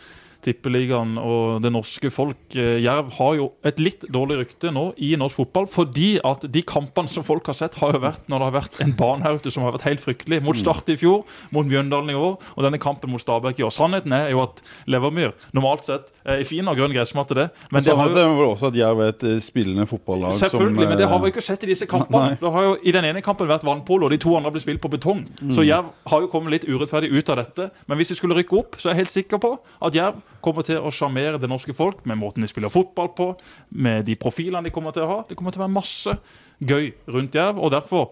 Tippeligaen 0.46 1.18
og 1.22 1.62
det 1.64 1.72
norske 1.74 2.12
folk. 2.14 2.40
Eh, 2.56 2.78
Jerv 2.84 3.12
har 3.18 3.38
jo 3.40 3.50
et 3.68 3.82
litt 3.82 4.06
dårlig 4.14 4.40
rykte 4.44 4.72
nå 4.74 4.90
i 5.04 5.14
norsk 5.20 5.42
fotball, 5.42 5.68
fordi 5.72 6.18
at 6.26 6.46
de 6.52 6.64
kampene 6.68 7.12
som 7.12 7.26
folk 7.28 7.48
har 7.52 7.58
sett, 7.58 7.78
har 7.82 7.96
jo 7.96 8.04
vært 8.04 8.28
når 8.32 8.42
det 8.42 8.50
har 8.50 8.56
vært 8.58 8.82
en 8.84 8.94
banehaute 8.98 9.54
som 9.54 9.66
har 9.66 9.76
vært 9.76 9.88
helt 9.90 10.04
fryktelig. 10.04 10.42
Mot 10.46 10.58
Start 10.58 10.90
i 10.94 10.98
fjor, 11.00 11.26
mot 11.54 11.68
Mjøndalen 11.68 12.14
i 12.14 12.18
år, 12.18 12.38
og 12.56 12.66
denne 12.66 12.80
kampen 12.82 13.12
mot 13.14 13.22
Stabæk 13.22 13.62
i 13.62 13.66
år. 13.68 13.74
Sannheten 13.74 14.16
er 14.16 14.32
jo 14.34 14.44
at 14.46 14.62
Levermyr 14.90 15.36
normalt 15.56 15.88
sett 15.88 16.12
er 16.28 16.44
fin 16.48 16.68
og 16.68 16.78
grønn 16.80 16.96
gressmatte, 16.96 17.38
det. 17.38 17.48
Men 17.72 17.86
det 17.86 17.96
har 17.96 18.10
jo 18.10 18.16
det 18.16 18.26
vel 18.28 18.50
også 18.52 18.72
at 18.72 18.78
Jerv 18.80 19.04
er 19.04 19.14
et 19.14 19.26
eh, 19.28 19.38
spillende 19.44 19.86
fotballag 19.90 20.36
Selvfølgelig, 20.36 20.84
som 20.84 20.92
men 20.94 21.00
det 21.00 21.10
har 21.12 21.22
vi 21.22 21.30
eh, 21.30 21.34
ikke 21.36 21.46
sett 21.46 21.66
i 21.66 21.72
disse 21.72 21.88
kampene. 21.90 22.34
Nei. 22.34 22.40
Det 22.42 22.52
har 22.54 22.68
jo 22.68 22.74
I 22.82 22.94
den 22.96 23.08
ene 23.10 23.24
kampen 23.26 23.50
vært 23.50 23.66
vannpolo, 23.68 24.08
og 24.08 24.14
de 24.14 24.20
to 24.22 24.36
andre 24.38 24.54
ble 24.54 24.64
spilt 24.64 24.82
på 24.84 24.92
betong. 24.94 25.24
Så 25.54 25.66
Jerv 25.68 25.92
har 26.12 26.24
jo 26.24 26.32
kommet 26.32 26.56
litt 26.56 26.68
urettferdig 26.68 27.12
ut 27.14 27.34
av 27.34 27.42
dette. 27.42 27.70
Men 27.88 28.00
hvis 28.00 28.14
de 28.14 28.20
skulle 28.20 28.38
rykke 28.38 28.60
opp, 28.60 28.80
så 28.80 28.90
er 28.90 28.96
jeg 28.96 29.06
helt 29.06 29.16
sikker 29.16 29.42
på 29.44 29.54
at 29.58 29.98
Jerv 29.98 30.20
kommer 30.44 30.66
til 30.66 30.80
å 30.82 30.94
sjarmere 30.94 31.40
det 31.42 31.50
norske 31.50 31.76
folk 31.76 32.04
med 32.08 32.20
måten 32.20 32.44
de 32.44 32.50
spiller 32.50 32.74
fotball 32.74 33.12
på, 33.18 33.30
med 33.70 34.06
de 34.08 34.18
profilene 34.20 34.68
de 34.68 34.74
kommer 34.74 34.96
til 34.96 35.06
å 35.06 35.12
ha. 35.12 35.20
Det 35.28 35.38
kommer 35.38 35.54
til 35.54 35.62
å 35.62 35.66
være 35.66 35.78
masse 35.78 36.18
gøy 36.60 36.92
rundt 37.14 37.38
Jerv. 37.38 37.62
og 37.62 37.72
derfor 37.74 38.12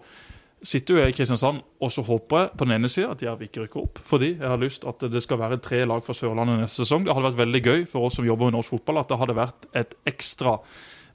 sitter 0.66 0.98
jeg 0.98 1.12
i 1.12 1.14
Kristiansand 1.14 1.60
og 1.84 1.92
så 1.92 2.02
håper 2.02 2.40
jeg 2.40 2.50
på 2.56 2.66
den 2.66 2.74
ene 2.78 2.90
sida 2.90 3.12
at 3.12 3.22
Jerv 3.22 3.44
ikke 3.44 3.64
rykker 3.64 3.82
opp. 3.84 4.00
Fordi 4.02 4.32
jeg 4.34 4.48
har 4.48 4.60
lyst 4.60 4.86
at 4.88 5.04
det 5.12 5.22
skal 5.22 5.40
være 5.40 5.60
tre 5.62 5.84
lag 5.86 6.02
fra 6.04 6.16
Sørlandet 6.16 6.62
neste 6.62 6.82
sesong. 6.82 7.04
Det 7.06 7.14
hadde 7.14 7.28
vært 7.30 7.42
veldig 7.44 7.62
gøy 7.62 7.86
for 7.90 8.08
oss 8.08 8.18
som 8.18 8.26
jobber 8.26 8.50
med 8.50 8.58
norsk 8.58 8.74
fotball 8.74 9.02
at 9.02 9.12
det 9.12 9.20
hadde 9.20 9.38
vært 9.38 9.68
et 9.76 9.94
ekstra 10.08 10.56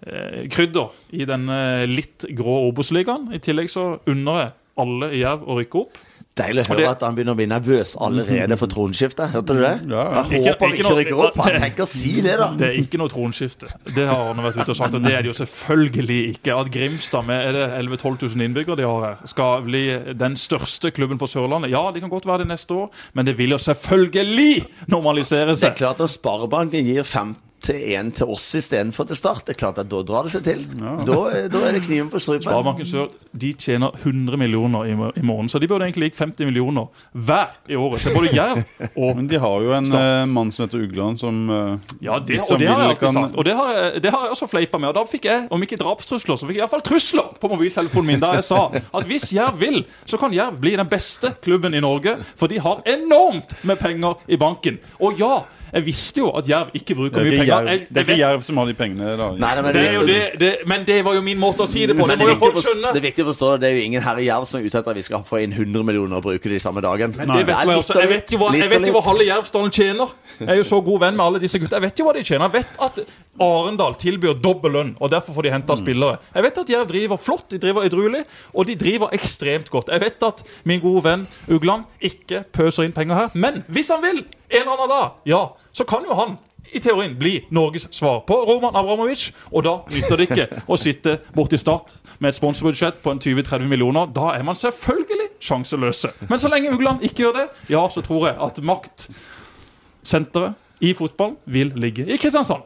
eh, 0.06 0.46
krydder 0.54 0.94
i 1.18 1.28
den 1.28 1.50
litt 1.92 2.30
grå 2.38 2.62
Obos-ligaen. 2.70 3.32
I 3.36 3.42
tillegg 3.44 3.74
så 3.74 3.96
unner 4.10 4.46
jeg 4.46 4.56
alle 4.82 5.12
i 5.12 5.26
Jerv 5.26 5.50
å 5.50 5.58
rykke 5.60 5.84
opp. 5.84 6.00
Deilig 6.40 6.64
å 6.64 6.68
høre 6.72 6.78
det- 6.80 6.88
at 6.88 7.02
han 7.04 7.16
begynner 7.16 7.34
å 7.34 7.36
bli 7.36 7.46
nervøs 7.46 7.98
allerede 8.00 8.58
for 8.58 8.68
tronskiftet. 8.72 9.32
Hørte 9.34 9.48
du 9.54 9.60
det? 9.60 9.82
Ja, 9.92 10.04
ja. 10.16 10.24
Jeg 10.32 10.46
håper 10.46 10.66
han 10.66 10.76
ikke 10.78 10.86
ikke 10.86 10.98
rykker 11.00 11.24
opp. 11.26 11.36
Han 11.44 11.58
tenker 11.62 11.84
å 11.84 11.88
si 11.88 12.22
det, 12.22 12.38
da. 12.40 12.48
Det 12.56 12.68
er 12.70 12.80
ikke 12.80 12.98
noe 13.02 13.10
tronskifte. 13.12 13.68
Det 13.94 14.08
har 14.08 14.30
Arne 14.30 14.42
vært 14.46 14.62
ute 14.62 14.70
og 14.70 14.78
sagt, 14.80 14.94
og 14.96 15.04
det 15.04 15.12
er 15.12 15.22
det 15.24 15.34
jo 15.36 15.46
selvfølgelig 15.46 16.20
ikke. 16.38 16.56
At 16.58 16.72
Grimstad 16.72 17.26
med 17.28 17.46
er 17.50 17.52
det 17.52 17.66
11 17.84 17.98
000-12 17.98 18.36
000 18.36 18.48
innbyggere 18.48 18.78
de 18.78 18.84
har 18.88 19.02
her, 19.10 19.18
skal 19.28 19.62
bli 19.68 19.84
den 20.16 20.36
største 20.40 20.92
klubben 20.96 21.20
på 21.20 21.28
Sørlandet. 21.28 21.70
Ja, 21.70 21.84
de 21.92 22.00
kan 22.00 22.10
godt 22.10 22.26
være 22.26 22.46
det 22.46 22.48
neste 22.48 22.72
år, 22.72 22.90
men 23.14 23.26
det 23.26 23.38
vil 23.38 23.50
jo 23.50 23.58
selvfølgelig 23.58 24.66
normalisere 24.88 25.52
seg. 25.56 25.76
Det 25.76 25.82
er 25.82 25.86
klart 25.86 26.00
at 26.02 26.10
Sparebanken 26.16 26.86
gir 26.86 27.04
fem 27.04 27.36
til 27.62 27.78
en 27.94 28.10
til 28.12 28.30
oss 28.34 28.48
istedenfor 28.58 29.06
til 29.10 29.18
Start, 29.20 29.44
det 29.46 29.54
er 29.56 29.60
klart 29.62 29.78
at 29.82 29.90
da 29.92 30.00
drar 30.08 30.26
det 30.26 30.32
seg 30.34 30.44
til. 30.48 30.64
Da, 31.06 31.18
da 31.52 31.60
er 31.68 31.76
det 31.78 31.84
kniven 31.86 32.10
på 32.10 32.20
strupen. 32.22 32.48
Sparebanken 32.48 32.88
Sør 32.90 33.12
de 33.38 33.52
tjener 33.54 33.94
100 34.02 34.38
millioner 34.42 34.88
i, 34.90 34.92
i 34.92 35.24
måneden, 35.24 35.50
så 35.54 35.60
de 35.62 35.68
burde 35.70 35.86
egentlig 35.86 36.08
ligge 36.10 36.18
50 36.20 36.46
millioner 36.50 36.90
hver 37.14 37.54
i 37.70 37.78
året 37.78 38.02
til 38.02 38.16
både 38.18 38.32
Jerv 38.36 38.64
og 38.98 39.16
Men 39.22 39.28
de 39.30 39.40
har 39.40 39.62
jo 39.68 39.76
en 39.78 39.86
Start. 39.92 40.08
eh, 40.24 40.32
mann 40.34 40.52
som 40.52 40.66
heter 40.66 40.82
Ugland, 40.88 41.20
som 41.22 41.38
eh, 41.50 41.96
Ja, 42.08 42.18
det, 42.20 42.40
hvis 42.40 42.50
og 42.52 42.60
det 42.60 42.68
har 42.72 42.82
jeg 42.82 42.90
alltid 42.96 43.06
kan- 43.08 43.20
sagt. 43.22 43.38
Og 43.38 43.46
det 43.46 43.56
har, 43.62 43.72
jeg, 43.78 44.04
det 44.04 44.12
har 44.16 44.26
jeg 44.26 44.36
også 44.36 44.50
fleipa 44.52 44.82
med. 44.82 44.90
Og 44.90 44.98
da 45.00 45.06
fikk 45.14 45.30
jeg, 45.30 45.46
om 45.54 45.64
ikke 45.68 45.78
drapstrusler, 45.80 46.36
så 46.42 46.50
fikk 46.50 46.58
jeg 46.60 46.66
iallfall 46.66 46.84
trusler 46.90 47.30
på 47.40 47.52
mobiltelefonen 47.54 48.10
min 48.16 48.24
da 48.26 48.34
jeg 48.40 48.48
sa 48.50 48.64
at 48.74 49.08
hvis 49.10 49.30
Jerv 49.38 49.62
vil, 49.62 49.84
så 50.10 50.18
kan 50.22 50.34
Jerv 50.36 50.58
bli 50.64 50.74
den 50.82 50.90
beste 50.92 51.34
klubben 51.46 51.78
i 51.78 51.82
Norge. 51.84 52.18
For 52.36 52.50
de 52.52 52.60
har 52.66 52.82
enormt 52.90 53.54
med 53.70 53.80
penger 53.80 54.18
i 54.28 54.38
banken. 54.42 54.82
Og 55.00 55.20
ja, 55.22 55.42
jeg 55.72 55.86
visste 55.86 56.22
jo 56.22 56.30
at 56.38 56.48
Jerv 56.50 56.74
ikke 56.78 56.96
bruker 56.98 57.24
mye 57.24 57.32
er 57.32 57.38
penger. 57.42 57.52
Jerv, 57.52 57.70
Jeg, 57.72 57.86
det 57.88 58.02
er 58.02 58.08
ikke 58.08 58.18
Jerv 58.20 58.42
som 58.46 58.58
har 58.62 58.70
de 58.70 58.76
pengene. 58.78 59.14
da 59.20 59.30
Nei, 59.32 59.52
nei, 59.56 59.62
men 59.66 59.74
det 59.76 59.84
er 59.88 59.94
jo 59.96 60.06
det, 60.08 60.20
det, 60.42 60.52
men 60.68 60.86
det 60.88 60.98
var 61.08 61.16
jo 61.16 61.22
min 61.26 61.40
måte 61.40 61.66
å 61.66 61.70
si 61.70 61.86
det 61.88 61.96
på. 61.98 62.08
Det 62.12 62.18
må 62.20 62.28
jo 62.30 62.38
folk 62.42 62.60
skjønne. 62.66 62.92
det 62.92 63.02
er 63.02 63.08
viktig 63.08 63.26
å 63.26 63.30
forstå 63.32 63.52
det. 63.54 63.60
Det 63.64 63.70
er 63.72 63.78
jo 63.78 63.86
ingen 63.90 64.06
herre 64.06 64.26
Jerv 64.26 64.48
som 64.50 64.60
er 64.60 64.68
ute 64.68 64.82
etter 64.82 64.92
at 64.96 65.00
vi 65.00 65.06
skal 65.08 65.24
få 65.28 65.42
inn 65.46 65.56
100 65.56 65.88
millioner 65.88 66.20
og 66.20 66.26
bruke 66.28 66.52
de 66.52 66.60
samme 66.62 66.84
dagen. 66.84 67.16
Men 67.18 67.32
det 67.36 67.46
vet 67.48 67.56
jeg, 67.64 67.78
også. 67.84 68.00
jeg 68.02 68.12
vet 68.12 68.36
jo 68.36 68.42
hva, 68.42 68.52
jeg 68.58 68.72
vet 68.74 68.88
jo 68.90 68.96
hva 68.98 69.04
halve 69.08 69.28
Jervsdalen 69.30 69.72
tjener. 69.76 70.16
Jeg 70.42 70.50
er 70.56 70.60
jo 70.62 70.68
så 70.68 70.82
god 70.84 71.04
venn 71.06 71.18
med 71.20 71.26
alle 71.26 71.42
disse 71.44 71.60
gutta. 71.62 71.78
Jeg 71.80 71.88
vet 71.88 72.02
jo 72.02 72.08
hva 72.08 72.16
de 72.18 72.24
tjener. 72.26 72.50
Jeg 72.50 72.66
vet 72.66 72.82
at 72.88 73.02
Arendal 73.42 73.96
tilbyr 74.02 74.36
dobbel 74.42 74.76
lønn, 74.76 74.92
og 75.00 75.12
derfor 75.14 75.38
får 75.38 75.48
de 75.48 75.54
henta 75.54 75.78
spillere. 75.80 76.20
Jeg 76.36 76.46
vet 76.48 76.60
at 76.64 76.74
Jerv 76.76 76.88
driver 76.90 77.22
flott, 77.22 77.48
de 77.54 77.60
driver 77.62 77.88
edruelig, 77.88 78.24
og 78.54 78.68
de 78.70 78.76
driver 78.80 79.14
ekstremt 79.16 79.70
godt. 79.74 79.92
Jeg 79.94 80.04
vet 80.04 80.26
at 80.28 80.44
min 80.68 80.82
gode 80.84 81.04
venn 81.08 81.26
Ugland 81.52 81.88
ikke 82.02 82.44
pøser 82.54 82.88
inn 82.88 82.96
penger 82.96 83.16
her, 83.24 83.34
men 83.38 83.62
hvis 83.72 83.92
han 83.94 84.02
vil, 84.04 84.22
en 84.52 84.62
eller 84.62 84.74
annen 84.78 84.90
dag, 84.92 85.20
ja, 85.30 85.42
så 85.72 85.88
kan 85.88 86.04
jo 86.08 86.14
han 86.20 86.38
i 86.72 86.80
teorien 86.80 87.18
bli 87.20 87.46
Norges 87.52 87.88
svar 87.94 88.22
på 88.28 88.36
Roman 88.48 88.76
Abramovic. 88.80 89.32
Og 89.52 89.64
da 89.66 89.74
nytter 89.92 90.18
det 90.20 90.28
ikke 90.30 90.48
å 90.72 90.78
sitte 90.80 91.18
borti 91.36 91.58
Start 91.60 91.98
med 92.22 92.30
et 92.32 92.38
sponsorbudsjett 92.38 93.02
på 93.04 93.12
en 93.12 93.20
20-30 93.20 93.68
millioner. 93.68 94.08
Da 94.14 94.32
er 94.38 94.44
man 94.48 94.56
selvfølgelig 94.56 95.30
sjanseløse. 95.44 96.14
Men 96.30 96.40
så 96.40 96.52
lenge 96.52 96.72
Ugland 96.72 97.04
ikke 97.08 97.26
gjør 97.26 97.40
det, 97.42 97.48
ja, 97.74 97.82
så 97.92 98.04
tror 98.06 98.30
jeg 98.30 98.38
at 98.48 98.62
maktsenteret 98.72 100.54
i 100.82 100.94
fotball 100.98 101.36
vil 101.46 101.74
ligge 101.78 102.08
i 102.08 102.18
Kristiansand. 102.22 102.64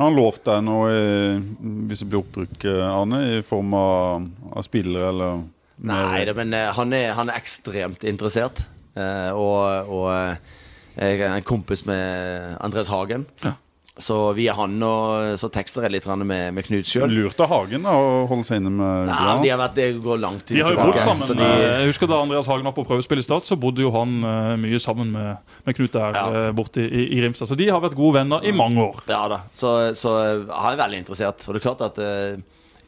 Han 0.00 0.14
lovte 0.16 0.52
deg 0.54 0.62
noe, 0.64 0.90
eh, 0.94 1.40
hvis 1.88 2.00
det 2.04 2.08
blir 2.08 2.22
oppbruk, 2.22 2.64
eh, 2.64 2.86
Arne, 2.86 3.18
i 3.38 3.42
form 3.44 3.74
av, 3.76 4.28
av 4.54 4.62
spillere 4.64 5.10
eller 5.10 5.42
Nei, 5.80 6.24
det, 6.28 6.34
men 6.36 6.52
eh, 6.52 6.70
han 6.76 6.92
er, 6.92 7.14
han 7.16 7.30
er 7.32 7.40
ekstremt 7.40 8.04
interessert. 8.08 8.66
Eh, 8.96 9.30
og 9.32 9.88
og 9.88 10.36
jeg 10.96 11.20
er 11.22 11.34
en 11.36 11.46
kompis 11.46 11.84
med 11.88 12.56
Andres 12.60 12.88
Hagen. 12.92 13.26
Ja. 13.44 13.54
Så 14.00 14.14
via 14.32 14.54
han 14.56 14.78
og 14.86 15.34
så 15.36 15.50
tekster 15.52 15.84
jeg 15.84 15.92
litt 15.92 16.06
med, 16.24 16.54
med 16.56 16.64
Knut 16.64 16.88
sjøl. 16.88 17.10
Lurt 17.12 17.40
av 17.44 17.50
Hagen 17.52 17.82
da, 17.84 17.92
å 17.92 18.22
holde 18.30 18.46
seg 18.48 18.62
inne 18.62 18.70
med 18.72 19.10
Nei, 19.10 19.34
de 19.42 19.50
har 19.52 19.58
vært, 19.60 19.74
det 19.76 19.88
går 20.00 20.20
langt 20.22 20.46
De 20.48 20.62
har 20.62 20.72
jo 20.72 20.78
bodd 20.86 21.00
sammen. 21.02 21.26
så 21.28 21.34
de, 21.36 21.44
Jeg 21.44 21.90
husker 21.90 22.08
Da 22.08 22.20
Andreas 22.22 22.48
Hagen 22.48 22.64
var 22.64 22.72
på 22.78 22.86
prøvespill 22.88 23.20
i 23.20 23.26
Start, 23.26 23.44
så 23.50 23.58
bodde 23.60 23.82
jo 23.84 23.90
han 23.92 24.14
eh, 24.24 24.54
mye 24.62 24.80
sammen 24.80 25.10
med, 25.12 25.52
med 25.66 25.76
Knut 25.76 25.92
der 25.98 26.16
Ja. 26.16 26.22
eh, 26.46 26.48
borte 26.56 26.80
i, 26.86 27.02
i 27.10 27.20
Grimstad. 27.20 27.50
Så 27.50 27.58
de 27.60 27.68
har 27.68 27.82
vært 27.84 27.98
gode 27.98 28.22
venner 28.22 28.46
i 28.48 28.54
mange 28.56 28.80
år. 28.86 29.02
Ja 29.10 29.26
da, 29.34 29.42
så, 29.52 29.74
så 29.98 30.14
han 30.48 30.72
er 30.72 30.80
veldig 30.80 31.02
interessert. 31.02 31.44
Og 31.44 31.52
det 31.52 31.60
er 31.60 31.66
klart 31.68 31.84
at 31.90 32.00
eh, 32.00 32.40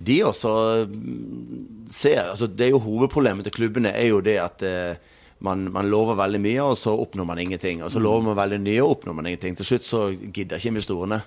de 0.02 0.16
også 0.26 0.52
mm, 0.88 1.86
ser 1.92 2.22
altså 2.32 2.48
Det 2.50 2.70
er 2.70 2.72
jo 2.72 2.80
hovedproblemet 2.82 3.46
til 3.50 3.58
klubbene 3.60 3.92
er 3.92 4.08
jo 4.14 4.22
det 4.24 4.38
at 4.40 4.64
eh, 4.64 5.11
man, 5.42 5.66
man 5.74 5.90
lover 5.90 6.18
veldig 6.18 6.40
mye, 6.42 6.64
og 6.64 6.76
så 6.78 6.94
oppnår 7.02 7.26
man 7.28 7.40
ingenting. 7.42 7.82
Og 7.82 7.90
så 7.92 8.02
lover 8.02 8.28
man 8.28 8.38
veldig 8.38 8.60
mye, 8.62 8.82
og 8.84 8.96
oppnår 8.96 9.16
man 9.18 9.30
ingenting. 9.30 9.56
Til 9.58 9.68
slutt 9.72 9.86
så 9.88 10.02
gidder 10.14 10.60
ikke 10.60 10.72
investorene. 10.74 11.22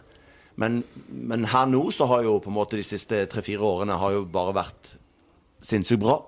Men, 0.61 0.80
men 1.11 1.47
her 1.51 1.68
nå 1.68 1.84
så 1.91 2.07
har 2.07 2.24
jo 2.24 2.38
på 2.43 2.51
en 2.51 2.55
måte 2.55 2.80
de 2.80 2.86
siste 2.88 3.26
tre-fire 3.32 3.66
årene 3.66 3.97
har 3.99 4.16
jo 4.16 4.24
bare 4.32 4.55
vært 4.55 4.93
sinnssykt 5.66 6.03
bra. 6.03 6.22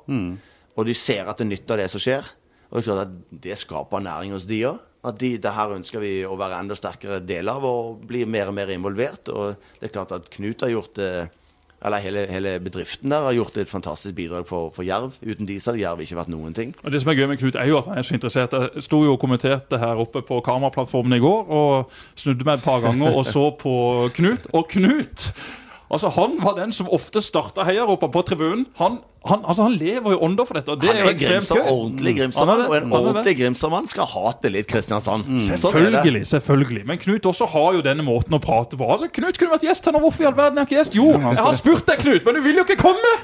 Og 0.78 0.86
de 0.86 0.98
ser 0.98 1.30
at 1.30 1.40
det 1.40 1.48
nytter 1.48 1.80
det 1.80 1.88
som 1.94 2.04
skjer. 2.04 2.28
Og 2.68 2.76
det 2.76 2.84
er 2.84 2.90
klart 2.90 3.06
at 3.06 3.42
det 3.48 3.58
skaper 3.62 4.04
næring 4.04 4.36
hos 4.36 4.48
de 4.50 4.62
òg. 4.68 4.84
At 5.08 5.20
de, 5.22 5.38
det 5.40 5.54
her 5.56 5.72
ønsker 5.72 6.04
vi 6.04 6.12
å 6.28 6.36
være 6.36 6.58
enda 6.60 6.76
sterkere 6.76 7.22
del 7.24 7.48
av 7.48 7.64
og 7.64 8.02
bli 8.10 8.26
mer 8.28 8.50
og 8.52 8.58
mer 8.58 8.74
involvert. 8.74 9.32
Og 9.32 9.56
det 9.80 9.88
er 9.88 9.94
klart 9.96 10.12
at 10.18 10.28
Knut 10.34 10.66
har 10.66 10.74
gjort 10.74 10.98
det 11.00 11.12
eller 11.86 12.01
hele, 12.01 12.25
hele 12.30 12.59
bedriften 12.59 13.11
der 13.11 13.21
har 13.28 13.36
gjort 13.38 13.57
et 13.57 13.69
fantastisk 13.69 14.15
bidrag 14.15 14.47
for, 14.47 14.71
for 14.73 14.84
Jerv. 14.84 15.13
Uten 15.21 15.47
de 15.47 15.59
så 15.59 15.71
hadde 15.71 15.84
Jerv 15.84 16.01
ikke 16.01 16.17
vært 16.17 16.32
noen 16.34 16.55
ting. 16.57 16.73
Og 16.84 16.91
Det 16.91 17.01
som 17.03 17.11
er 17.11 17.19
gøy 17.19 17.28
med 17.30 17.38
Knut, 17.38 17.55
er 17.55 17.69
jo 17.69 17.78
at 17.78 17.91
han 17.91 18.01
er 18.01 18.07
så 18.07 18.17
interessert. 18.17 18.55
Jeg 18.57 18.84
sto 18.88 19.03
jo 19.05 19.13
og 19.13 19.21
kommenterte 19.21 19.78
her 19.82 20.01
oppe 20.01 20.23
på 20.25 20.41
kameraplattformen 20.45 21.17
i 21.19 21.21
går, 21.21 21.53
og 21.53 21.91
snudde 22.17 22.47
meg 22.47 22.57
et 22.57 22.65
par 22.65 22.82
ganger 22.86 23.13
og 23.13 23.25
så 23.30 23.49
på 23.61 23.75
Knut. 24.17 24.49
Og 24.57 24.67
Knut 24.73 25.30
Altså 25.88 26.10
Han 26.18 26.36
var 26.44 26.58
den 26.58 26.74
som 26.76 26.90
ofte 26.92 27.22
starta 27.24 27.64
heiaropa 27.64 28.10
på 28.12 28.24
tribunen. 28.28 28.66
Han, 28.80 28.98
han, 29.28 29.44
altså, 29.48 29.64
han 29.68 29.76
lever 29.80 30.16
jo 30.16 30.20
ånder 30.24 30.48
for 30.48 30.60
dette, 30.60 30.74
og 30.74 30.82
det 30.82 30.90
Han 30.90 30.98
er 31.00 31.12
er 31.12 31.16
Grimstad, 31.20 31.62
ordentlig 31.64 32.14
Han 32.14 32.18
Grimstadmann, 32.22 32.64
og 32.68 32.76
en 32.76 32.96
ordentlig 32.98 33.36
Grimstad-mann 33.40 33.88
skal 33.88 34.10
hate 34.12 34.52
litt 34.52 34.68
Kristiansand. 34.72 35.30
Er. 35.32 35.44
Selvfølgelig, 35.48 36.26
selvfølgelig. 36.28 36.84
Men 36.92 37.00
Knut 37.04 37.30
også 37.32 37.48
har 37.54 37.78
jo 37.80 37.86
denne 37.86 38.04
måten 38.08 38.36
å 38.36 38.42
prate 38.44 38.80
på. 38.80 38.88
Altså, 38.88 39.08
Knut 39.20 39.40
kunne 39.40 39.56
vært 39.56 39.68
gjest 39.70 39.88
her 39.88 39.96
nå. 39.96 40.04
Hvorfor 40.04 40.26
i 40.26 40.30
all 40.32 40.36
verden 40.38 40.60
er 40.60 40.68
ikke 40.68 40.80
gjest? 40.80 40.98
Jo, 40.98 41.14
jeg 41.16 41.46
har 41.48 41.56
spurt 41.56 41.88
deg, 41.88 42.04
Knut, 42.04 42.28
men 42.28 42.36
du 42.36 42.44
vil 42.50 42.60
jo 42.60 42.68
ikke 42.68 42.80
komme! 42.84 43.16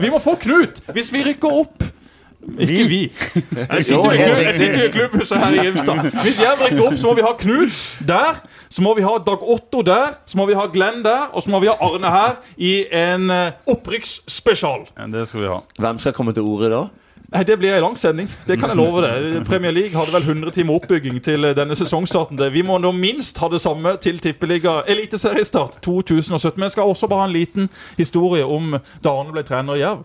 Vi 0.00 0.12
må 0.12 0.20
få 0.20 0.36
Knut 0.40 0.84
hvis 0.92 1.12
vi 1.14 1.24
rykker 1.32 1.62
opp. 1.64 1.88
Ikke 2.58 2.84
vi. 2.88 3.00
Jeg 3.74 3.84
sitter 3.84 4.12
jeg 4.12 4.54
sitter 4.54 4.80
jo 4.80 4.86
i 4.88 4.92
klubbhuset 4.94 5.38
her 5.38 5.54
i 5.54 5.58
Grimstad. 5.64 6.00
Hvis 6.24 6.38
jeg 6.40 6.56
rykker 6.60 6.86
opp, 6.86 6.96
så 6.98 7.10
må 7.10 7.14
vi 7.18 7.24
ha 7.26 7.32
Knut 7.38 7.80
der. 8.08 8.40
Så 8.70 8.82
må 8.82 8.94
vi 8.96 9.04
ha 9.04 9.12
Dag 9.26 9.42
Otto 9.54 9.82
der. 9.86 10.16
Så 10.26 10.38
må 10.40 10.46
vi 10.48 10.56
ha 10.56 10.64
Glenn 10.72 11.04
der. 11.04 11.28
Og 11.32 11.44
så 11.44 11.52
må 11.52 11.60
vi 11.60 11.68
ha 11.68 11.76
Arne 11.84 12.10
her 12.14 12.38
i 12.56 12.72
en 12.96 13.30
eh, 13.30 13.52
opprykksspesial. 13.70 14.88
Det 15.12 15.28
skal 15.28 15.44
vi 15.44 15.52
ha. 15.52 15.60
Hvem 15.78 16.00
skal 16.02 16.16
komme 16.16 16.34
til 16.36 16.48
orde 16.48 16.72
da? 16.72 16.82
Nei, 17.30 17.44
Det 17.46 17.58
blir 17.58 17.76
en 17.76 17.82
lang 17.84 17.98
sending. 17.98 18.30
Det 18.46 18.56
kan 18.58 18.72
jeg 18.72 18.76
love 18.80 19.02
deg. 19.04 19.44
Premier 19.46 19.70
League 19.70 19.94
hadde 19.94 20.12
vel 20.16 20.24
100 20.26 20.50
timer 20.56 20.80
oppbygging 20.80 21.20
til 21.22 21.44
eh, 21.44 21.54
denne 21.54 21.76
sesongstarten. 21.78 22.40
Vi 22.52 22.62
må 22.66 22.78
nå 22.82 22.90
minst 22.96 23.38
ha 23.38 23.48
det 23.52 23.60
samme 23.62 23.94
til 24.02 24.18
Tippeliga 24.18 24.80
Eliteseriestart 24.88 25.78
2017. 25.84 26.56
Men 26.56 26.66
jeg 26.66 26.78
skal 26.78 26.90
også 26.90 27.06
bare 27.10 27.26
ha 27.26 27.28
en 27.30 27.36
liten 27.36 27.70
historie 28.00 28.46
om 28.46 28.74
da 29.04 29.12
Arne 29.14 29.36
ble 29.36 29.44
trener 29.46 29.78
i 29.78 29.84
Jerv. 29.84 30.02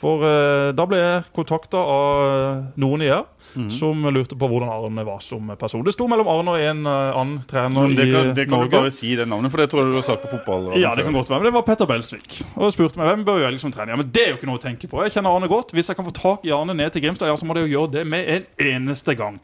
For 0.00 0.24
eh, 0.24 0.70
da 0.72 0.86
ble 0.88 0.96
jeg 1.00 1.26
kontakta 1.36 1.76
av 1.76 2.24
eh, 2.24 2.62
noen 2.80 3.04
i 3.04 3.10
Jerv 3.10 3.36
som 3.74 4.04
lurte 4.14 4.36
på 4.38 4.46
hvordan 4.46 4.70
Arne 4.70 5.02
var 5.04 5.18
som 5.24 5.48
person. 5.58 5.82
Det 5.82 5.90
sto 5.96 6.06
mellom 6.08 6.28
Arne 6.30 6.52
og 6.54 6.62
en 6.62 6.84
eh, 6.86 7.18
annen 7.18 7.40
trener 7.50 7.88
Men 7.88 7.96
det 7.98 8.06
i 8.06 8.12
Norge. 8.14 8.34
det 8.38 8.44
kan 8.48 8.62
du 8.62 8.72
bare 8.76 8.92
si 8.94 9.10
det 9.18 9.26
navnet, 9.28 9.50
for 9.52 9.60
det 9.62 9.66
tror 9.72 9.82
jeg 9.82 9.90
du 9.90 9.98
har 9.98 10.06
sagt 10.06 10.22
på 10.22 10.30
fotball. 10.36 10.68
Ja, 10.80 10.94
det 10.96 11.04
kan 11.04 11.16
godt 11.16 11.32
være, 11.32 11.42
men 11.42 11.50
det 11.50 11.56
var 11.58 11.66
Petter 11.66 11.88
Belsvik. 11.90 12.28
Og 12.54 12.68
jeg 12.68 12.76
spurte 12.78 13.00
meg 13.00 13.10
hvem 13.10 13.24
bør 13.26 13.42
jeg 13.44 13.56
liksom 13.56 13.74
trene. 13.74 13.90
Ja, 13.92 13.98
men 14.00 14.12
Det 14.14 14.22
er 14.22 14.30
jo 14.32 14.38
ikke 14.38 14.50
noe 14.52 14.60
å 14.60 14.62
tenke 14.62 14.90
på. 14.90 15.02
Jeg 15.04 15.16
kjenner 15.16 15.34
Arne 15.34 15.50
godt. 15.50 15.74
Hvis 15.76 15.90
jeg 15.90 15.98
kan 15.98 16.06
få 16.06 16.14
tak 16.16 16.46
i 16.46 16.54
Arne 16.54 16.78
ned 16.78 16.94
til 16.94 17.04
Grimstad, 17.04 17.28
ja, 17.28 17.36
så 17.36 17.48
må 17.48 17.58
det 17.58 17.66
jo 17.66 17.74
gjøre 17.74 17.92
det 17.98 18.06
med 18.06 18.30
en 18.36 18.46
eneste 18.70 19.18
gang. 19.18 19.40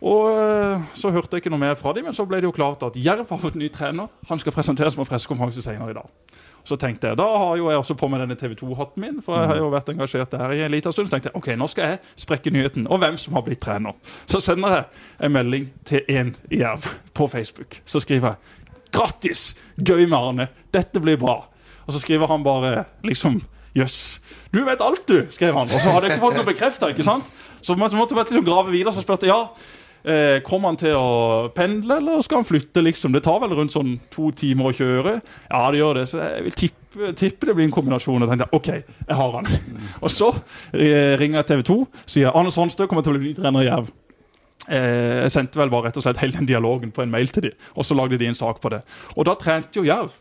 Og 0.00 0.30
eh, 0.32 0.80
Så 0.96 1.10
hørte 1.12 1.36
jeg 1.36 1.44
ikke 1.44 1.52
noe 1.52 1.60
mer 1.60 1.76
fra 1.76 1.92
dem, 1.96 2.06
men 2.08 2.16
så 2.16 2.24
ble 2.28 2.40
det 2.40 2.48
jo 2.48 2.54
klart 2.56 2.82
at 2.86 2.96
Jerv 2.96 3.28
har 3.28 3.40
fått 3.40 3.58
ny 3.60 3.68
trener. 3.72 4.08
Han 4.30 4.40
skal 4.40 4.54
presenteres 4.54 4.96
på 4.96 5.04
pressekonferanse 5.04 5.64
senere 5.64 5.92
i 5.92 5.96
dag. 5.96 6.08
Så 6.64 6.76
tenkte 6.80 7.10
jeg, 7.10 7.18
Da 7.20 7.26
har 7.26 7.56
jo 7.56 7.68
jeg 7.70 7.80
også 7.80 7.96
på 8.00 8.08
meg 8.08 8.22
denne 8.22 8.36
TV 8.40 8.54
2-hatten 8.56 9.04
min, 9.04 9.20
for 9.24 9.36
jeg 9.36 9.50
har 9.52 9.60
jo 9.60 9.68
vært 9.72 9.92
engasjert 9.92 10.32
der 10.32 10.56
i 10.56 10.62
en 10.64 10.72
liten 10.72 10.92
stund. 10.92 11.08
Så 11.08 11.16
tenkte 11.16 11.32
jeg 11.32 11.36
ok, 11.40 11.52
nå 11.60 11.68
skal 11.72 11.92
jeg 11.92 12.00
sprekke 12.24 12.52
nyheten 12.54 12.88
og 12.88 13.02
hvem 13.02 13.20
som 13.20 13.36
har 13.36 13.44
blitt 13.44 13.60
trener. 13.64 13.96
Så 14.30 14.40
sender 14.44 14.76
jeg 14.78 15.04
en 15.28 15.36
melding 15.36 15.68
til 15.88 16.04
én 16.08 16.34
Jerv 16.52 16.88
på 17.16 17.28
Facebook. 17.28 17.80
Så 17.84 18.00
skriver 18.00 18.32
jeg 18.34 18.90
grattis, 18.90 19.54
gøy 19.76 20.06
med 20.06 20.18
Arne, 20.18 20.48
dette 20.72 21.00
blir 21.00 21.20
bra. 21.20 21.42
Og 21.86 21.94
så 21.94 22.00
skriver 22.02 22.30
han 22.30 22.44
bare 22.46 22.84
liksom 23.04 23.40
Jøss. 23.76 24.18
Du 24.50 24.64
vet 24.66 24.80
alt, 24.82 25.04
du, 25.06 25.28
skrev 25.30 25.54
han. 25.54 25.68
Og 25.70 25.78
så 25.78 25.92
hadde 25.94 26.08
jeg 26.08 26.16
ikke 26.16 26.24
fått 26.24 26.40
noe 26.40 26.48
bekrefta. 26.48 26.88
Så 27.62 27.76
måtte 27.76 28.16
jeg 28.16 28.24
liksom 28.24 28.46
grave 28.48 28.72
videre. 28.72 28.90
Så 28.94 29.04
spurte 29.04 29.28
ja, 29.30 29.44
eh, 30.04 30.40
kommer 30.46 30.72
han 30.72 30.80
til 30.80 30.96
å 30.96 31.50
pendle, 31.56 32.00
eller 32.00 32.22
skal 32.26 32.42
han 32.42 32.48
flytte? 32.48 32.82
liksom? 32.84 33.12
Det 33.12 33.24
tar 33.26 33.40
vel 33.42 33.56
rundt 33.58 33.74
sånn 33.74 33.96
to 34.12 34.30
timer 34.36 34.70
å 34.70 34.76
kjøre? 34.76 35.16
Ja, 35.48 35.64
det 35.70 35.80
gjør 35.80 36.00
det. 36.00 36.06
Så 36.10 36.20
jeg 36.22 36.44
vil 36.46 36.58
tippe, 36.64 37.14
tippe 37.18 37.48
det 37.48 37.56
blir 37.56 37.68
en 37.68 37.74
kombinasjon. 37.74 38.22
Og 38.22 38.30
tenkte 38.30 38.50
OK, 38.56 38.70
jeg 38.76 39.18
har 39.22 39.34
han. 39.38 39.50
Og 40.00 40.12
så 40.12 40.30
eh, 40.76 41.16
ringer 41.20 41.42
jeg 41.42 41.50
TV 41.52 41.66
2, 41.72 41.80
sier 42.16 42.36
Anders 42.36 42.60
Hanstø 42.60 42.88
kommer 42.90 43.06
til 43.06 43.14
å 43.14 43.20
bli 43.20 43.30
ny 43.30 43.36
trener 43.38 43.66
i 43.66 43.68
Jerv. 43.70 43.92
Eh, 44.70 45.20
jeg 45.24 45.34
sendte 45.34 45.58
vel 45.58 45.72
bare 45.72 45.88
rett 45.88 45.98
og 45.98 46.04
slett 46.04 46.20
hele 46.22 46.36
den 46.36 46.48
dialogen 46.48 46.92
på 46.94 47.02
en 47.02 47.12
mail 47.12 47.30
til 47.32 47.48
dem, 47.48 47.68
og 47.74 47.86
så 47.86 47.96
lagde 47.98 48.18
de 48.20 48.28
en 48.30 48.38
sak 48.38 48.60
på 48.62 48.72
det. 48.72 48.82
Og 49.16 49.26
da 49.28 49.36
trente 49.40 49.80
jo 49.80 49.86
Jerv. 49.88 50.12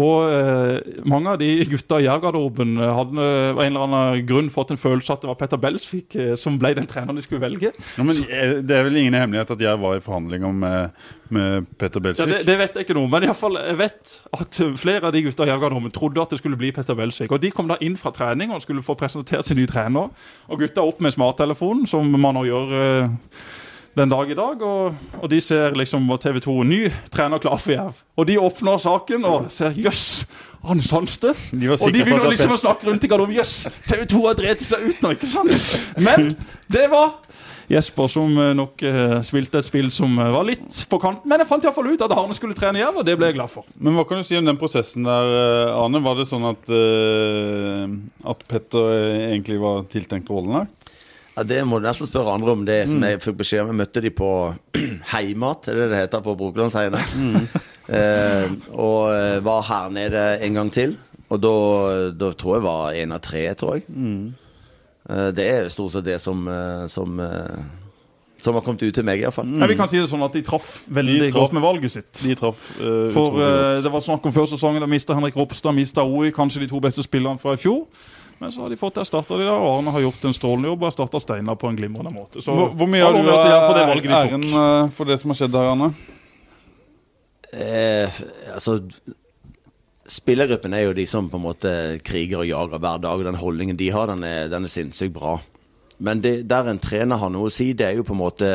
Og 0.00 0.22
eh, 0.24 1.02
mange 1.04 1.34
av 1.34 1.36
de 1.36 1.46
gutta 1.68 1.98
i 2.00 2.06
jærgarderoben 2.06 2.78
hadde 2.80 3.24
av 3.52 3.58
en 3.60 3.66
eller 3.74 3.82
annen 3.84 4.22
grunn 4.24 4.46
fått 4.48 4.70
en 4.72 4.80
følelse 4.80 5.12
at 5.12 5.20
det 5.20 5.28
var 5.28 5.36
Petter 5.36 5.60
Belsvik 5.60 6.16
eh, 6.16 6.30
som 6.40 6.54
ble 6.60 6.70
den 6.78 6.86
treneren 6.88 7.18
de 7.18 7.24
skulle 7.24 7.42
velge. 7.42 7.74
Ja, 7.98 8.06
men 8.08 8.16
eh, 8.24 8.54
Det 8.64 8.78
er 8.78 8.86
vel 8.86 8.96
ingen 9.02 9.18
hemmelighet 9.18 9.52
at 9.52 9.60
jeg 9.60 9.80
var 9.82 9.98
i 9.98 10.00
forhandlinger 10.00 10.54
med, 10.62 11.02
med 11.28 11.68
Petter 11.76 12.00
Ja, 12.00 12.06
Belsvik? 12.06 12.32
det, 12.32 12.38
det 12.48 12.56
vet 12.62 12.78
jeg 12.80 12.86
ikke 12.88 12.96
noe, 12.96 13.10
men 13.12 13.26
i 13.28 13.34
fall, 13.36 13.60
jeg 13.60 13.80
vet 13.82 14.14
at 14.40 14.60
flere 14.80 15.10
av 15.10 15.12
de 15.12 15.24
gutta 15.26 15.44
i 15.44 15.52
jærgarderoben 15.52 15.92
trodde 15.92 16.24
at 16.24 16.32
det 16.32 16.40
skulle 16.40 16.60
bli 16.62 16.72
Petter 16.72 16.96
Belsvik. 16.96 17.36
Og 17.36 17.44
de 17.44 17.52
kom 17.52 17.68
da 17.68 17.76
inn 17.84 17.98
fra 18.00 18.14
trening 18.16 18.56
og 18.56 18.64
skulle 18.64 18.84
få 18.86 18.96
presentert 18.96 19.44
sin 19.44 19.60
nye 19.60 19.68
trener. 19.68 20.08
Og 20.48 20.64
gutta 20.64 20.88
opp 20.88 21.04
med 21.04 21.12
smarttelefonen, 21.12 21.84
som 21.90 22.08
man 22.16 22.40
nå 22.40 22.46
gjør 22.48 22.72
eh, 22.80 23.12
den 23.96 24.12
dag 24.12 24.30
i 24.30 24.36
dag. 24.36 24.62
Og, 24.62 24.94
og 25.20 25.30
de 25.30 25.40
ser 25.40 25.76
liksom 25.78 26.06
på 26.08 26.18
TV 26.22 26.40
2 26.44 26.56
ny 26.68 26.80
trener 27.12 27.42
klar 27.42 27.60
for 27.60 27.74
Jerv. 27.74 28.00
Og 28.16 28.28
de 28.28 28.38
åpner 28.40 28.80
saken 28.82 29.28
og 29.28 29.50
ser 29.52 29.76
jøss, 29.76 30.24
Han 30.62 30.78
sanste. 30.78 31.32
De 31.50 31.72
Og 31.74 31.90
de 31.90 32.04
begynner 32.04 32.28
liksom 32.30 32.52
å 32.54 32.60
snakke 32.60 32.86
rundt 32.86 33.02
i 33.02 33.08
garderoben. 33.10 33.34
Jøss, 33.34 33.66
TV 33.88 34.04
2 34.06 34.20
har 34.28 34.36
drept 34.38 34.62
seg 34.62 34.84
ut 34.86 35.00
nå, 35.02 35.10
ikke 35.16 35.26
sant? 35.26 35.72
Men 35.98 36.36
det 36.70 36.84
var 36.92 37.16
Jesper 37.72 38.10
som 38.10 38.30
eh, 38.38 38.52
nok 38.56 38.82
eh, 38.86 39.14
spilte 39.26 39.58
et 39.58 39.66
spill 39.66 39.88
som 39.94 40.12
eh, 40.20 40.30
var 40.34 40.44
litt 40.46 40.82
på 40.90 40.98
kanten. 41.02 41.26
Men 41.30 41.42
jeg 41.42 41.48
fant 41.50 41.66
iallfall 41.66 41.88
ut 41.92 42.04
at 42.04 42.14
Arne 42.14 42.36
skulle 42.36 42.56
trene 42.58 42.82
Jerv, 42.82 43.00
og 43.00 43.06
det 43.06 43.16
ble 43.18 43.30
jeg 43.30 43.38
glad 43.38 43.50
for. 43.52 43.66
Men 43.78 43.96
hva 43.96 44.04
kan 44.08 44.20
du 44.20 44.26
si 44.26 44.36
om 44.38 44.46
den 44.46 44.58
prosessen 44.60 45.06
der, 45.08 45.32
eh, 45.38 45.78
Arne? 45.78 46.02
Var 46.04 46.18
det 46.18 46.28
sånn 46.30 46.46
at, 46.50 46.72
eh, 46.74 47.96
at 48.34 48.46
Petter 48.50 48.92
egentlig 49.32 49.58
var 49.62 49.86
tiltenkt 49.92 50.30
rollen 50.30 50.60
her? 50.60 50.70
Ja, 51.36 51.42
Det 51.48 51.62
må 51.66 51.78
du 51.80 51.86
nesten 51.86 52.08
spørre 52.10 52.34
andre 52.36 52.52
om. 52.52 52.66
Det 52.68 52.82
som 52.90 53.04
jeg 53.06 53.22
fikk 53.22 53.38
beskjed 53.40 53.64
om 53.64 53.72
Jeg 53.72 53.80
møtte 53.80 54.02
de 54.04 54.12
på 54.12 54.30
Heimat, 55.14 55.68
er 55.68 55.80
det 55.80 55.88
det 55.92 56.02
heter 56.02 56.24
på 56.24 56.36
Brokelandsheiene. 56.36 57.00
eh, 57.96 58.52
og 58.72 59.00
eh, 59.14 59.40
var 59.44 59.66
her 59.70 59.90
nede 59.94 60.26
en 60.44 60.60
gang 60.60 60.72
til. 60.72 60.96
Og 61.32 61.40
da, 61.40 61.56
da 62.12 62.32
tror 62.36 62.58
jeg 62.58 62.64
var 62.66 62.96
én 63.00 63.14
av 63.16 63.22
tre, 63.24 63.46
tror 63.56 63.78
jeg. 63.78 63.86
Eh, 65.08 65.28
det 65.34 65.46
er 65.48 65.70
stort 65.72 65.94
sett 65.96 66.04
det 66.06 66.18
som, 66.20 66.44
eh, 66.48 66.86
som, 66.92 67.20
eh, 67.20 67.62
som 68.36 68.54
har 68.54 68.62
kommet 68.62 68.82
ut 68.82 68.94
til 68.94 69.04
meg, 69.04 69.22
iallfall. 69.22 69.48
Ja, 69.58 69.66
vi 69.66 69.76
kan 69.78 69.88
si 69.88 69.98
det 69.98 70.10
sånn 70.10 70.22
at 70.24 70.32
De 70.32 70.42
traff 70.42 70.82
veldig 70.90 71.18
De 71.20 71.30
traf, 71.30 71.40
godt 71.40 71.52
med 71.56 71.62
valget 71.62 71.92
sitt. 71.92 72.12
De 72.22 72.34
traff 72.34 72.70
uh, 72.80 73.08
For 73.14 73.38
eh. 73.38 73.82
Det 73.82 73.92
var 73.92 74.02
snakk 74.04 74.26
om 74.26 74.34
før 74.34 74.50
sesongen. 74.50 74.82
Da 74.82 74.90
mista 74.90 75.14
Henrik 75.14 75.36
Ropstad, 75.36 75.72
mista 75.74 76.04
Oi, 76.04 76.30
kanskje 76.34 76.60
de 76.60 76.68
to 76.68 76.80
beste 76.80 77.02
spillerne 77.06 77.38
fra 77.38 77.54
i 77.54 77.60
fjor. 77.62 77.86
Men 78.42 78.50
så 78.50 78.64
har 78.64 78.72
de 78.72 78.76
fått 78.76 78.96
erstatta 78.98 79.36
de 79.38 79.44
der, 79.44 79.54
og 79.54 79.68
Arne 79.76 79.92
har 79.94 80.02
gjort 80.02 80.24
en 80.26 80.34
strålende 80.34 80.72
jobb 80.72 80.80
og 80.82 80.88
erstatta 80.88 81.20
Steinar 81.22 81.54
på 81.60 81.68
en 81.70 81.76
glimrende 81.78 82.10
måte. 82.10 82.40
Så 82.42 82.50
hvor, 82.56 82.72
hvor 82.74 82.88
mye 82.90 83.04
har 83.04 83.14
du 83.14 83.20
for 83.22 83.76
det 83.76 83.84
valget 83.86 84.08
de 84.08 84.16
æren 84.16 84.46
tok? 84.48 84.56
Æren 84.58 84.88
for 84.96 85.10
det 85.10 85.16
som 85.20 85.30
har 85.30 85.38
skjedd 85.38 85.58
her, 85.60 85.68
Arne? 85.70 85.90
Eh, 87.52 88.22
altså 88.50 88.80
Spillergruppen 90.10 90.74
er 90.74 90.88
jo 90.88 90.96
de 90.96 91.04
som 91.06 91.28
på 91.30 91.38
en 91.38 91.44
måte 91.44 91.72
kriger 92.02 92.40
og 92.40 92.48
jager 92.48 92.82
hver 92.82 93.04
dag. 93.04 93.20
og 93.20 93.28
Den 93.28 93.38
holdningen 93.38 93.78
de 93.78 93.90
har, 93.94 94.10
den 94.10 94.24
er, 94.26 94.48
den 94.50 94.66
er 94.66 94.72
sinnssykt 94.72 95.14
bra. 95.14 95.36
Men 96.02 96.24
det, 96.24 96.32
der 96.50 96.72
en 96.72 96.82
trener 96.82 97.20
har 97.22 97.30
noe 97.30 97.46
å 97.46 97.52
si, 97.54 97.68
det 97.78 97.86
er 97.86 98.00
jo 98.00 98.06
på 98.08 98.16
en 98.16 98.24
måte 98.24 98.48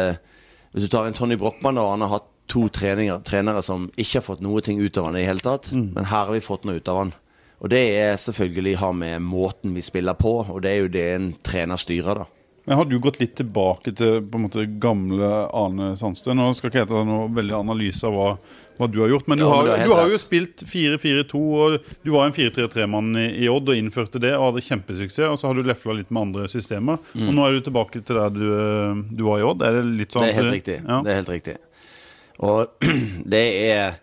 Hvis 0.76 0.90
du 0.90 0.92
tar 0.92 1.08
en 1.08 1.16
Tony 1.16 1.38
Brochmann, 1.40 1.80
og 1.80 1.94
han 1.94 2.04
har 2.04 2.18
hatt 2.18 2.28
to 2.52 2.66
treninger, 2.68 3.24
trenere 3.24 3.64
som 3.64 3.88
ikke 3.96 4.20
har 4.20 4.26
fått 4.28 4.44
noe 4.44 4.60
ting 4.62 4.84
ut 4.84 5.00
av 5.00 5.08
han 5.08 5.16
i 5.16 5.24
det 5.24 5.30
hele 5.30 5.44
tatt, 5.48 5.72
men 5.72 6.12
her 6.12 6.28
har 6.28 6.36
vi 6.36 6.44
fått 6.44 6.68
noe 6.68 6.84
ut 6.84 6.92
av 6.92 7.00
han. 7.06 7.14
Og 7.58 7.72
det 7.74 7.84
er 7.98 8.18
selvfølgelig 8.22 8.78
har 8.78 8.94
med 8.94 9.22
måten 9.26 9.74
vi 9.74 9.82
spiller 9.86 10.18
på, 10.18 10.40
og 10.46 10.60
det 10.62 10.74
er 10.74 10.84
jo 10.84 10.92
det 10.94 11.06
en 11.16 11.32
trener 11.46 11.80
styrer, 11.82 12.24
da. 12.24 12.28
Men 12.68 12.76
Har 12.78 12.86
du 12.86 12.98
gått 13.00 13.22
litt 13.22 13.38
tilbake 13.40 13.94
til 13.96 14.18
på 14.28 14.36
en 14.36 14.44
måte 14.44 14.66
gamle 14.84 15.28
Arne 15.56 15.94
Sandstø? 15.96 16.34
Nå 16.36 16.50
skal 16.58 16.68
ikke 16.68 16.82
jeg 16.82 16.90
ta 16.90 17.04
noe 17.08 17.30
veldig 17.32 17.54
analyse 17.56 18.04
av 18.04 18.12
hva, 18.12 18.26
hva 18.76 18.90
du 18.92 18.98
har 19.00 19.14
gjort, 19.14 19.30
men 19.32 19.40
du, 19.40 19.46
Ja, 19.46 19.54
men 19.64 19.72
har, 19.72 19.84
du 19.88 19.94
har 19.96 20.12
jo 20.12 20.20
spilt 20.20 20.66
4-4-2, 20.68 21.44
og 21.64 21.94
du 22.04 22.12
var 22.12 22.28
en 22.28 22.36
4-3-3-mann 22.36 23.16
i, 23.24 23.24
i 23.46 23.48
Odd 23.48 23.72
og 23.72 23.80
innførte 23.80 24.20
det 24.20 24.34
og 24.36 24.50
hadde 24.50 24.66
kjempesuksess. 24.68 25.30
Og 25.32 25.40
så 25.40 25.48
har 25.48 25.56
du 25.56 25.64
lefla 25.64 25.96
litt 25.96 26.12
med 26.12 26.26
andre 26.26 26.52
systemer, 26.52 27.00
og 27.16 27.32
nå 27.40 27.48
er 27.48 27.56
du 27.56 27.64
tilbake 27.70 28.04
til 28.04 28.20
der 28.20 28.36
du, 28.36 28.46
eh, 28.58 29.02
du 29.16 29.24
var 29.30 29.40
i 29.40 29.48
Odd. 29.48 29.64
Er 29.64 29.80
det 29.80 29.88
litt 30.04 30.18
sånn 30.18 30.28
Det 30.28 30.34
er 30.36 30.40
helt 30.42 30.58
riktig. 30.58 30.78
Ja. 30.84 31.00
Det 31.08 31.14
er 31.14 31.20
helt 31.22 31.34
riktig. 31.38 31.56
Og 32.52 32.90
det 33.38 33.46
er 33.72 34.02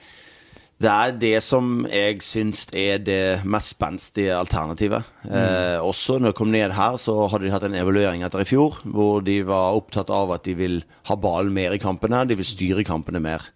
det 0.82 0.90
er 0.90 1.12
det 1.16 1.36
som 1.46 1.84
jeg 1.86 2.18
syns 2.26 2.64
er 2.74 2.98
det 2.98 3.44
mest 3.46 3.76
spenstige 3.76 4.34
alternativet. 4.34 5.06
Eh, 5.28 5.78
også 5.78 6.18
når 6.18 6.32
jeg 6.32 6.38
kom 6.40 6.50
ned 6.50 6.74
her, 6.74 6.98
så 6.98 7.14
hadde 7.30 7.46
de 7.46 7.52
hatt 7.54 7.66
en 7.68 7.78
evaluering 7.78 8.24
etter 8.26 8.42
i 8.42 8.48
fjor, 8.48 8.80
hvor 8.82 9.22
de 9.24 9.38
var 9.46 9.78
opptatt 9.78 10.10
av 10.12 10.34
at 10.34 10.44
de 10.48 10.56
vil 10.58 10.82
ha 11.08 11.16
ballen 11.16 11.54
mer 11.54 11.76
i 11.76 11.80
kampene, 11.82 12.24
de 12.26 12.36
vil 12.40 12.48
styre 12.48 12.84
kampene 12.86 13.22
mer. 13.22 13.46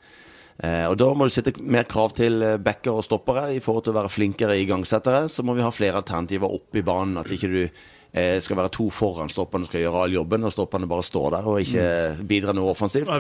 Eh, 0.59 0.87
og 0.91 0.97
Da 0.99 1.13
må 1.15 1.27
du 1.27 1.35
sette 1.35 1.55
mer 1.59 1.87
krav 1.91 2.15
til 2.19 2.43
eh, 2.43 2.57
backer 2.59 2.97
og 2.99 3.07
stoppere 3.07 3.53
i 3.55 3.61
forhold 3.63 3.87
til 3.87 3.95
å 3.95 4.01
være 4.01 4.15
flinkere 4.15 4.59
igangsettere. 4.63 5.29
Så 5.31 5.45
må 5.47 5.55
vi 5.59 5.67
ha 5.67 5.75
flere 5.75 6.01
alternativer 6.01 6.51
opp 6.51 6.79
i 6.79 6.87
banen, 6.87 7.19
at 7.21 7.31
ikke 7.31 7.51
du 7.53 7.61
eh, 7.67 8.39
skal 8.43 8.59
være 8.63 8.73
to 8.75 8.89
foran 8.95 9.31
stopperne 9.31 9.69
skal 9.69 9.85
gjøre 9.85 10.07
all 10.07 10.19
jobben, 10.19 10.47
og 10.47 10.55
stopperne 10.55 10.91
bare 10.91 11.07
står 11.07 11.31
der 11.37 11.51
og 11.51 11.63
ikke 11.63 12.27
bidrar 12.31 12.59
noe 12.59 12.75
offensivt. 12.75 13.11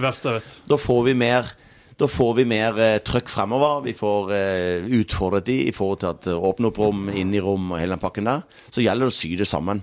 Da 0.70 0.78
får 0.78 1.08
vi 1.10 1.18
mer 1.18 1.50
da 1.98 2.06
får 2.06 2.34
vi 2.38 2.44
mer 2.46 2.76
eh, 2.78 3.00
trøkk 3.02 3.30
fremover. 3.32 3.80
Vi 3.88 3.94
får 3.96 4.30
eh, 4.36 4.84
utfordret 5.00 5.48
de 5.48 5.56
i 5.66 5.72
forhold 5.74 5.98
til 6.04 6.10
at 6.12 6.28
eh, 6.30 6.44
åpne 6.50 6.70
opp 6.70 6.78
rom, 6.78 7.08
inn 7.10 7.32
i 7.34 7.42
rom 7.42 7.72
og 7.72 7.80
hele 7.80 7.96
den 7.96 8.02
pakken 8.02 8.30
der. 8.30 8.44
Så 8.70 8.84
gjelder 8.84 9.08
det 9.08 9.14
å 9.14 9.16
sy 9.16 9.32
det 9.40 9.48
sammen. 9.50 9.82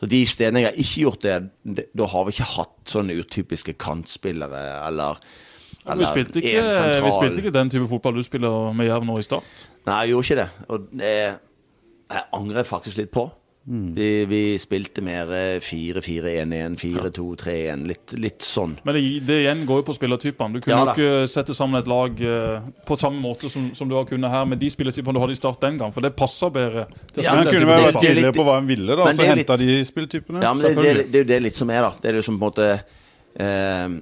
Så 0.00 0.08
de 0.08 0.22
stedene 0.28 0.64
jeg 0.64 0.70
har 0.70 0.80
ikke 0.80 1.04
gjort 1.04 1.26
det, 1.26 1.36
det, 1.76 1.86
da 1.92 2.08
har 2.14 2.24
vi 2.24 2.34
ikke 2.36 2.48
hatt 2.54 2.94
sånne 2.94 3.18
utypiske 3.20 3.76
kantspillere 3.80 4.62
eller 4.86 5.20
Vi 5.90 6.08
spilte, 6.08 6.40
ikke, 6.40 6.64
vi 7.04 7.12
spilte 7.12 7.40
ikke 7.42 7.52
den 7.52 7.70
type 7.72 7.88
fotball 7.90 8.16
du 8.16 8.24
spiller 8.24 8.72
med 8.76 8.88
Jerv 8.88 9.04
nå 9.08 9.18
i 9.20 9.24
start. 9.24 9.66
Nei, 9.88 10.00
jeg 10.04 10.14
gjorde 10.14 10.26
ikke 10.28 10.40
det. 10.40 10.48
Og 10.68 10.88
det 11.00 11.14
jeg 12.10 12.26
angrer 12.34 12.66
faktisk 12.66 12.98
litt 12.98 13.12
på. 13.14 13.28
Mm. 13.70 13.90
Vi, 13.94 14.06
vi 14.26 14.38
spilte 14.58 15.02
mer 15.06 15.28
eh, 15.30 15.60
4-4-1-1, 15.62 16.74
4-2-3-1, 16.80 17.84
litt, 17.86 18.14
litt 18.18 18.42
sånn. 18.42 18.72
Men 18.82 18.96
det, 18.96 19.02
det 19.28 19.36
igjen 19.44 19.62
går 19.68 19.82
jo 19.82 19.84
på 19.86 19.94
spillertypene. 19.94 20.58
Du 20.58 20.64
kunne 20.64 20.74
Ja 20.74 20.82
jo 20.88 20.94
ikke 20.96 21.28
sette 21.30 21.54
sammen 21.54 21.78
et 21.78 21.90
lag 21.90 22.18
uh, 22.26 22.66
på 22.88 22.98
samme 22.98 23.22
måte 23.22 23.50
som, 23.52 23.68
som 23.78 23.86
du 23.90 23.94
har 23.94 24.08
kunnet 24.10 24.32
her, 24.32 24.48
med 24.50 24.58
de 24.58 24.72
spillertypene 24.74 25.14
du 25.14 25.22
hadde 25.22 25.36
i 25.36 25.38
start 25.38 25.62
den 25.62 25.78
gang. 25.78 25.94
For 25.94 26.02
det 26.02 26.16
passer 26.18 26.50
bedre 26.50 26.88
til 27.14 27.22
Ja, 27.28 27.36
Men 27.38 27.52
kunne 27.52 27.70
vært 27.70 28.02
litt- 28.18 28.34
på 28.40 28.48
hva 28.50 28.58
en 28.58 28.66
ville, 28.72 28.98
da. 28.98 29.06
Så 29.14 29.30
henta 29.30 29.60
de 29.62 29.78
spilletypene. 29.86 30.42
Ja, 30.42 30.52
men 30.56 30.66
det, 30.66 30.74
det, 30.74 31.06
det 31.14 31.22
er 31.22 31.24
jo 31.24 31.30
det 31.30 31.40
litt 31.46 31.58
som 31.62 31.70
er, 31.70 31.86
da. 31.86 31.94
Det 32.02 32.10
er 32.10 32.18
jo 32.18 32.26
som 32.26 32.42
på 32.42 32.50
en 32.50 32.50
måte 32.50 32.68
uh, 33.38 33.98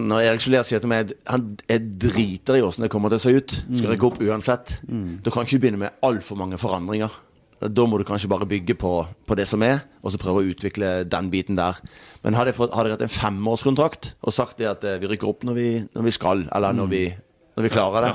Når 0.00 0.24
Erik 0.32 0.42
Soler 0.42 0.64
sier 0.66 0.80
til 0.82 0.90
meg 0.90 1.12
han 1.28 1.52
er 1.70 1.84
driter 1.84 2.56
i 2.58 2.64
åssen 2.66 2.82
det 2.88 2.90
kommer 2.90 3.12
til 3.12 3.20
å 3.20 3.26
se 3.28 3.36
ut, 3.36 3.52
skal 3.68 3.92
rykke 3.92 4.08
opp 4.08 4.22
uansett, 4.24 4.78
da 4.88 5.30
kan 5.34 5.44
ikke 5.44 5.60
du 5.60 5.66
begynne 5.68 5.84
med 5.84 6.00
altfor 6.08 6.40
mange 6.40 6.58
forandringer. 6.58 7.12
Da 7.58 7.84
må 7.90 7.98
du 7.98 8.04
kanskje 8.06 8.30
bare 8.30 8.46
bygge 8.46 8.76
på, 8.78 8.92
på 9.26 9.36
det 9.38 9.48
som 9.50 9.62
er, 9.66 9.80
og 10.02 10.12
så 10.14 10.20
prøve 10.22 10.44
å 10.44 10.50
utvikle 10.52 11.02
den 11.10 11.30
biten 11.32 11.58
der. 11.58 11.80
Men 12.22 12.36
hadde 12.38 12.52
jeg, 12.52 12.58
fått, 12.60 12.74
hadde 12.76 12.92
jeg 12.92 12.98
hatt 12.98 13.06
en 13.08 13.16
femårskontrakt 13.16 14.12
og 14.22 14.34
sagt 14.34 14.60
det 14.60 14.68
at 14.70 14.86
eh, 14.86 15.00
vi 15.02 15.10
rykker 15.10 15.30
opp 15.30 15.42
når 15.48 15.58
vi, 15.58 15.68
når 15.96 16.06
vi 16.06 16.14
skal, 16.14 16.44
eller 16.54 16.76
når 16.76 16.92
vi, 16.92 17.02
når 17.58 17.66
vi 17.66 17.72
klarer 17.74 18.06
det, 18.06 18.14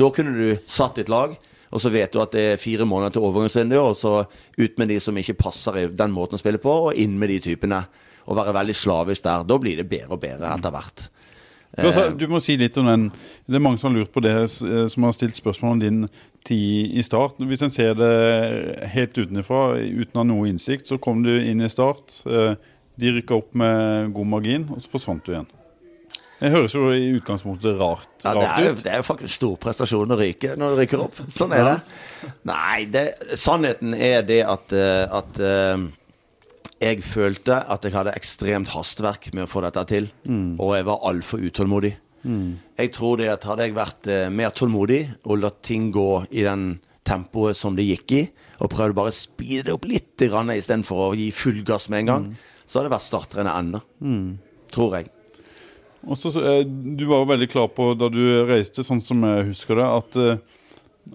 da 0.00 0.10
kunne 0.14 0.32
du 0.36 0.64
satt 0.70 0.96
ditt 1.00 1.12
lag. 1.12 1.36
Og 1.68 1.82
så 1.84 1.90
vet 1.92 2.14
du 2.14 2.20
at 2.22 2.32
det 2.32 2.44
er 2.54 2.60
fire 2.60 2.86
måneder 2.88 3.12
til 3.12 3.26
overgangsvinduet, 3.28 3.90
og 3.90 3.96
så 3.98 4.12
ut 4.56 4.78
med 4.80 4.88
de 4.88 4.96
som 5.04 5.16
ikke 5.20 5.36
passer 5.36 5.82
i 5.82 5.88
den 5.92 6.14
måten 6.14 6.38
å 6.38 6.40
spille 6.40 6.60
på, 6.62 6.72
og 6.88 6.96
inn 6.96 7.18
med 7.20 7.28
de 7.34 7.42
typene. 7.44 7.82
Og 8.28 8.36
være 8.36 8.54
veldig 8.56 8.76
slavisk 8.76 9.24
der. 9.24 9.44
Da 9.48 9.56
blir 9.60 9.76
det 9.76 9.88
bedre 9.88 10.16
og 10.16 10.22
bedre 10.22 10.48
etter 10.54 10.72
hvert. 10.72 11.04
Du, 11.76 11.84
altså, 11.86 12.06
du 12.16 12.24
må 12.32 12.40
si 12.40 12.56
litt 12.56 12.76
om 12.80 12.86
den 12.88 13.02
Det 13.46 13.58
er 13.58 13.62
mange 13.62 13.78
som 13.78 13.90
har 13.92 14.00
lurt 14.00 14.12
på 14.14 14.22
det, 14.24 14.32
eh, 14.40 14.86
som 14.88 15.04
har 15.04 15.12
stilt 15.12 15.36
spørsmål 15.36 15.76
om 15.76 15.82
din 15.82 16.00
tid 16.48 16.94
i 16.96 17.02
Start. 17.04 17.36
Hvis 17.44 17.62
en 17.66 17.70
ser 17.74 17.92
det 17.98 18.88
helt 18.94 19.18
utenfra, 19.18 19.76
uten 19.76 20.16
å 20.16 20.22
ha 20.22 20.26
noe 20.30 20.48
innsikt, 20.48 20.88
så 20.88 20.96
kom 20.98 21.22
du 21.26 21.34
inn 21.36 21.60
i 21.60 21.68
Start. 21.68 22.22
eh, 22.26 22.54
De 22.98 23.12
rykka 23.14 23.36
opp 23.36 23.52
med 23.54 24.12
god 24.16 24.26
margin, 24.26 24.64
og 24.74 24.80
så 24.82 24.88
forsvant 24.90 25.22
du 25.24 25.30
igjen. 25.36 25.46
Det 26.40 26.50
høres 26.50 26.74
jo 26.74 26.88
i 26.94 27.12
utgangspunktet 27.18 27.78
rart, 27.80 28.08
Ja, 28.24 28.32
det, 28.34 28.48
er 28.48 28.72
ut. 28.72 28.82
det 28.84 28.90
er 28.92 28.96
jo 29.02 29.06
faktisk 29.06 29.34
stor 29.34 29.56
prestasjon 29.58 30.10
å 30.14 30.18
ryke 30.18 30.56
når 30.58 30.70
du 30.74 30.80
rykker 30.82 31.00
opp. 31.04 31.16
Sånn 31.30 31.52
er 31.54 31.64
det. 31.66 31.76
Nei, 32.46 32.84
det, 32.90 33.04
sannheten 33.38 33.94
er 33.94 34.22
det 34.26 34.40
at, 34.46 34.72
eh, 34.72 35.04
at 35.18 35.38
eh, 35.42 35.86
jeg 36.80 37.02
følte 37.02 37.62
at 37.68 37.84
jeg 37.84 37.92
hadde 37.94 38.14
ekstremt 38.16 38.68
hastverk 38.74 39.32
med 39.34 39.46
å 39.46 39.50
få 39.50 39.62
dette 39.64 39.84
til. 39.90 40.10
Og 40.58 40.76
jeg 40.76 40.86
var 40.86 41.04
altfor 41.08 41.42
utålmodig. 41.42 41.94
Jeg 42.78 42.92
tror 42.92 43.16
det 43.20 43.28
at 43.32 43.44
hadde 43.48 43.66
jeg 43.66 43.74
vært 43.76 44.06
eh, 44.10 44.28
mer 44.30 44.50
tålmodig 44.50 45.00
og 45.24 45.38
latt 45.42 45.62
ting 45.62 45.90
gå 45.94 46.26
i 46.30 46.42
den 46.46 46.80
tempoet 47.08 47.56
som 47.56 47.76
det 47.78 47.86
gikk 47.88 48.12
i, 48.12 48.22
og 48.60 48.70
prøvd 48.74 48.96
bare 48.98 49.12
å 49.12 49.16
speede 49.16 49.68
det 49.70 49.76
opp 49.76 49.86
litt 49.88 50.20
istedenfor 50.20 51.04
å 51.06 51.14
gi 51.16 51.30
full 51.32 51.62
gass 51.64 51.88
med 51.88 52.00
en 52.00 52.10
gang, 52.10 52.26
så 52.66 52.78
hadde 52.80 52.90
det 52.90 52.96
vært 52.96 53.06
startere 53.06 53.44
enn 53.46 53.54
ennå. 53.54 53.80
Tror 54.74 54.98
jeg. 54.98 55.08
Også, 56.06 56.30
eh, 56.42 56.64
Du 56.64 57.06
var 57.06 57.24
jo 57.24 57.32
veldig 57.32 57.48
klar 57.50 57.68
på 57.68 57.96
da 57.98 58.08
du 58.08 58.44
reiste, 58.46 58.84
sånn 58.84 59.00
som 59.02 59.22
jeg 59.22 59.48
husker 59.48 59.76
det, 59.76 59.86
at, 59.86 60.16
eh, 60.16 60.38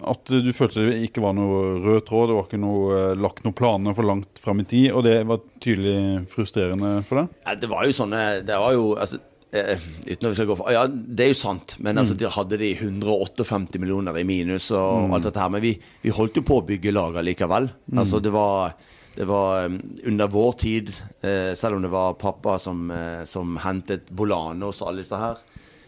at 0.02 0.32
du 0.44 0.50
følte 0.56 0.86
det 0.88 0.96
ikke 1.06 1.22
var 1.22 1.36
noe 1.36 1.76
rød 1.84 2.06
tråd, 2.08 2.30
det 2.30 2.38
var 2.38 2.48
ikke 2.48 2.62
noe, 2.62 2.96
eh, 2.96 3.12
lagt 3.20 3.44
noen 3.44 3.56
planer 3.56 3.94
for 3.96 4.08
langt 4.08 4.40
fram 4.42 4.62
i 4.64 4.66
tid, 4.68 4.88
og 4.92 5.04
det 5.06 5.20
var 5.28 5.44
tydelig 5.62 6.24
frustrerende 6.32 6.96
for 7.06 7.22
deg? 7.22 7.36
Ja, 7.46 7.54
det 7.60 7.70
var 7.70 7.86
jo 7.86 7.94
sånne 7.96 8.24
Det 8.46 8.58
var 8.60 8.74
jo 8.74 8.88
altså, 9.00 9.20
eh, 9.54 9.86
Uten 10.08 10.26
at 10.26 10.32
vi 10.32 10.38
skal 10.40 10.50
gå 10.50 10.58
for 10.58 10.74
Ja, 10.74 10.86
det 10.88 11.28
er 11.28 11.30
jo 11.30 11.38
sant, 11.38 11.76
men 11.84 12.00
altså, 12.02 12.16
de 12.18 12.32
hadde 12.38 12.58
de 12.60 12.72
158 12.74 13.78
millioner 13.82 14.18
i 14.18 14.26
minus 14.26 14.72
og 14.74 15.14
alt 15.14 15.28
dette 15.28 15.40
her. 15.40 15.52
Men 15.54 15.64
vi, 15.64 15.76
vi 16.02 16.12
holdt 16.14 16.40
jo 16.40 16.46
på 16.46 16.58
å 16.58 16.66
bygge 16.66 16.94
lager 16.94 17.24
likevel. 17.26 17.70
Altså, 17.94 18.22
det 18.24 18.34
var 18.34 18.74
det 19.14 19.24
var 19.24 19.66
um, 19.66 19.78
under 20.04 20.26
vår 20.26 20.52
tid, 20.52 20.88
eh, 21.22 21.54
selv 21.54 21.76
om 21.76 21.82
det 21.82 21.88
var 21.92 22.16
pappa 22.18 22.58
som, 22.58 22.90
eh, 22.90 23.24
som 23.24 23.56
hentet 23.62 24.10
Bolano 24.10 24.72
og 24.72 24.88
alle 24.88 25.04
disse 25.04 25.18
her, 25.18 25.38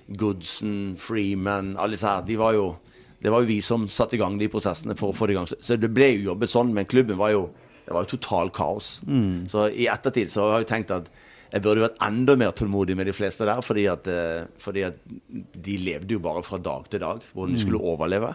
Goodson, 0.07 0.94
Freeman, 0.98 1.74
alle 1.76 1.96
disse 1.96 2.07
her, 2.07 2.22
de 2.22 2.36
var 2.38 2.54
jo 2.54 2.68
det 3.23 3.31
var 3.33 3.43
jo 3.43 3.49
vi 3.49 3.61
som 3.64 3.87
satte 3.89 4.14
i 4.14 4.21
gang 4.21 4.39
de 4.39 4.49
prosessene 4.53 4.97
for 4.99 5.12
å 5.12 5.17
få 5.17 5.27
det 5.27 5.35
i 5.35 5.39
gang. 5.39 5.47
Så- 5.47 5.79
det 5.81 5.93
ble 5.95 6.11
jo 6.17 6.33
jobbet 6.35 6.53
sånn, 6.53 6.73
men 6.73 6.85
klubben 6.85 7.17
var 7.17 7.31
jo 7.33 7.51
det 7.87 7.95
var 7.95 8.03
jo 8.03 8.17
total 8.17 8.51
kaos. 8.51 9.01
Så 9.47 9.69
i 9.71 9.87
ettertid 9.87 10.27
så 10.29 10.51
har 10.51 10.59
jeg 10.64 10.67
tenkt 10.67 10.91
at 10.91 11.09
jeg 11.53 11.62
burde 11.62 11.85
vært 11.85 12.01
enda 12.03 12.35
mer 12.37 12.51
tålmodig 12.51 12.97
med 12.97 13.07
de 13.07 13.12
fleste 13.14 13.47
der, 13.47 13.61
fordi 13.62 13.85
at, 13.87 14.09
eh, 14.09 14.47
fordi 14.59 14.83
at 14.83 14.97
de 15.55 15.77
levde 15.79 16.11
jo 16.11 16.19
bare 16.19 16.43
fra 16.43 16.59
dag 16.59 16.89
til 16.91 16.99
dag, 17.01 17.21
hvordan 17.33 17.55
de 17.55 17.61
skulle 17.61 17.79
overleve. 17.81 18.35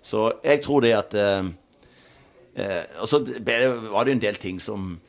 Så 0.00 0.30
jeg 0.44 0.62
tror 0.62 0.80
det 0.80 0.92
at 0.94 1.14
eh, 1.14 1.42
eh, 2.54 2.84
Og 3.00 3.08
så 3.08 3.18
var 3.42 4.04
det 4.04 4.12
jo 4.12 4.16
en 4.16 4.22
del 4.22 4.34
ting 4.36 4.60
som 4.60 5.00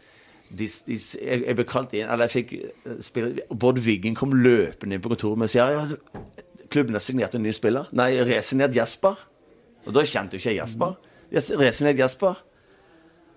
de, 0.57 0.65
de, 0.87 0.97
jeg, 1.21 1.55
ble 1.55 1.63
kalt 1.63 1.93
inn 1.93 2.09
Eller 2.09 2.25
jeg 2.25 2.33
fikk 2.43 2.53
eh, 2.87 2.95
spille 3.05 3.35
Bård 3.53 3.77
Wiggen 3.85 4.15
kom 4.17 4.33
løpende 4.33 4.97
inn 4.97 5.03
på 5.03 5.11
kontoret 5.13 5.45
og 5.45 5.49
sier 5.53 5.75
ja, 5.75 5.83
klubben 6.71 6.97
har 6.97 7.03
signert 7.03 7.35
en 7.35 7.43
ny 7.45 7.53
spiller. 7.55 7.89
Nei, 7.97 8.11
resignert 8.27 8.75
Jesper. 8.75 9.17
Og 9.87 9.95
da 9.95 10.03
kjente 10.05 10.35
jo 10.35 10.41
ikke 10.41 10.53
jeg 10.53 10.61
Jesper. 10.61 10.95
Resignert 11.59 11.99
Jesper. 12.01 12.39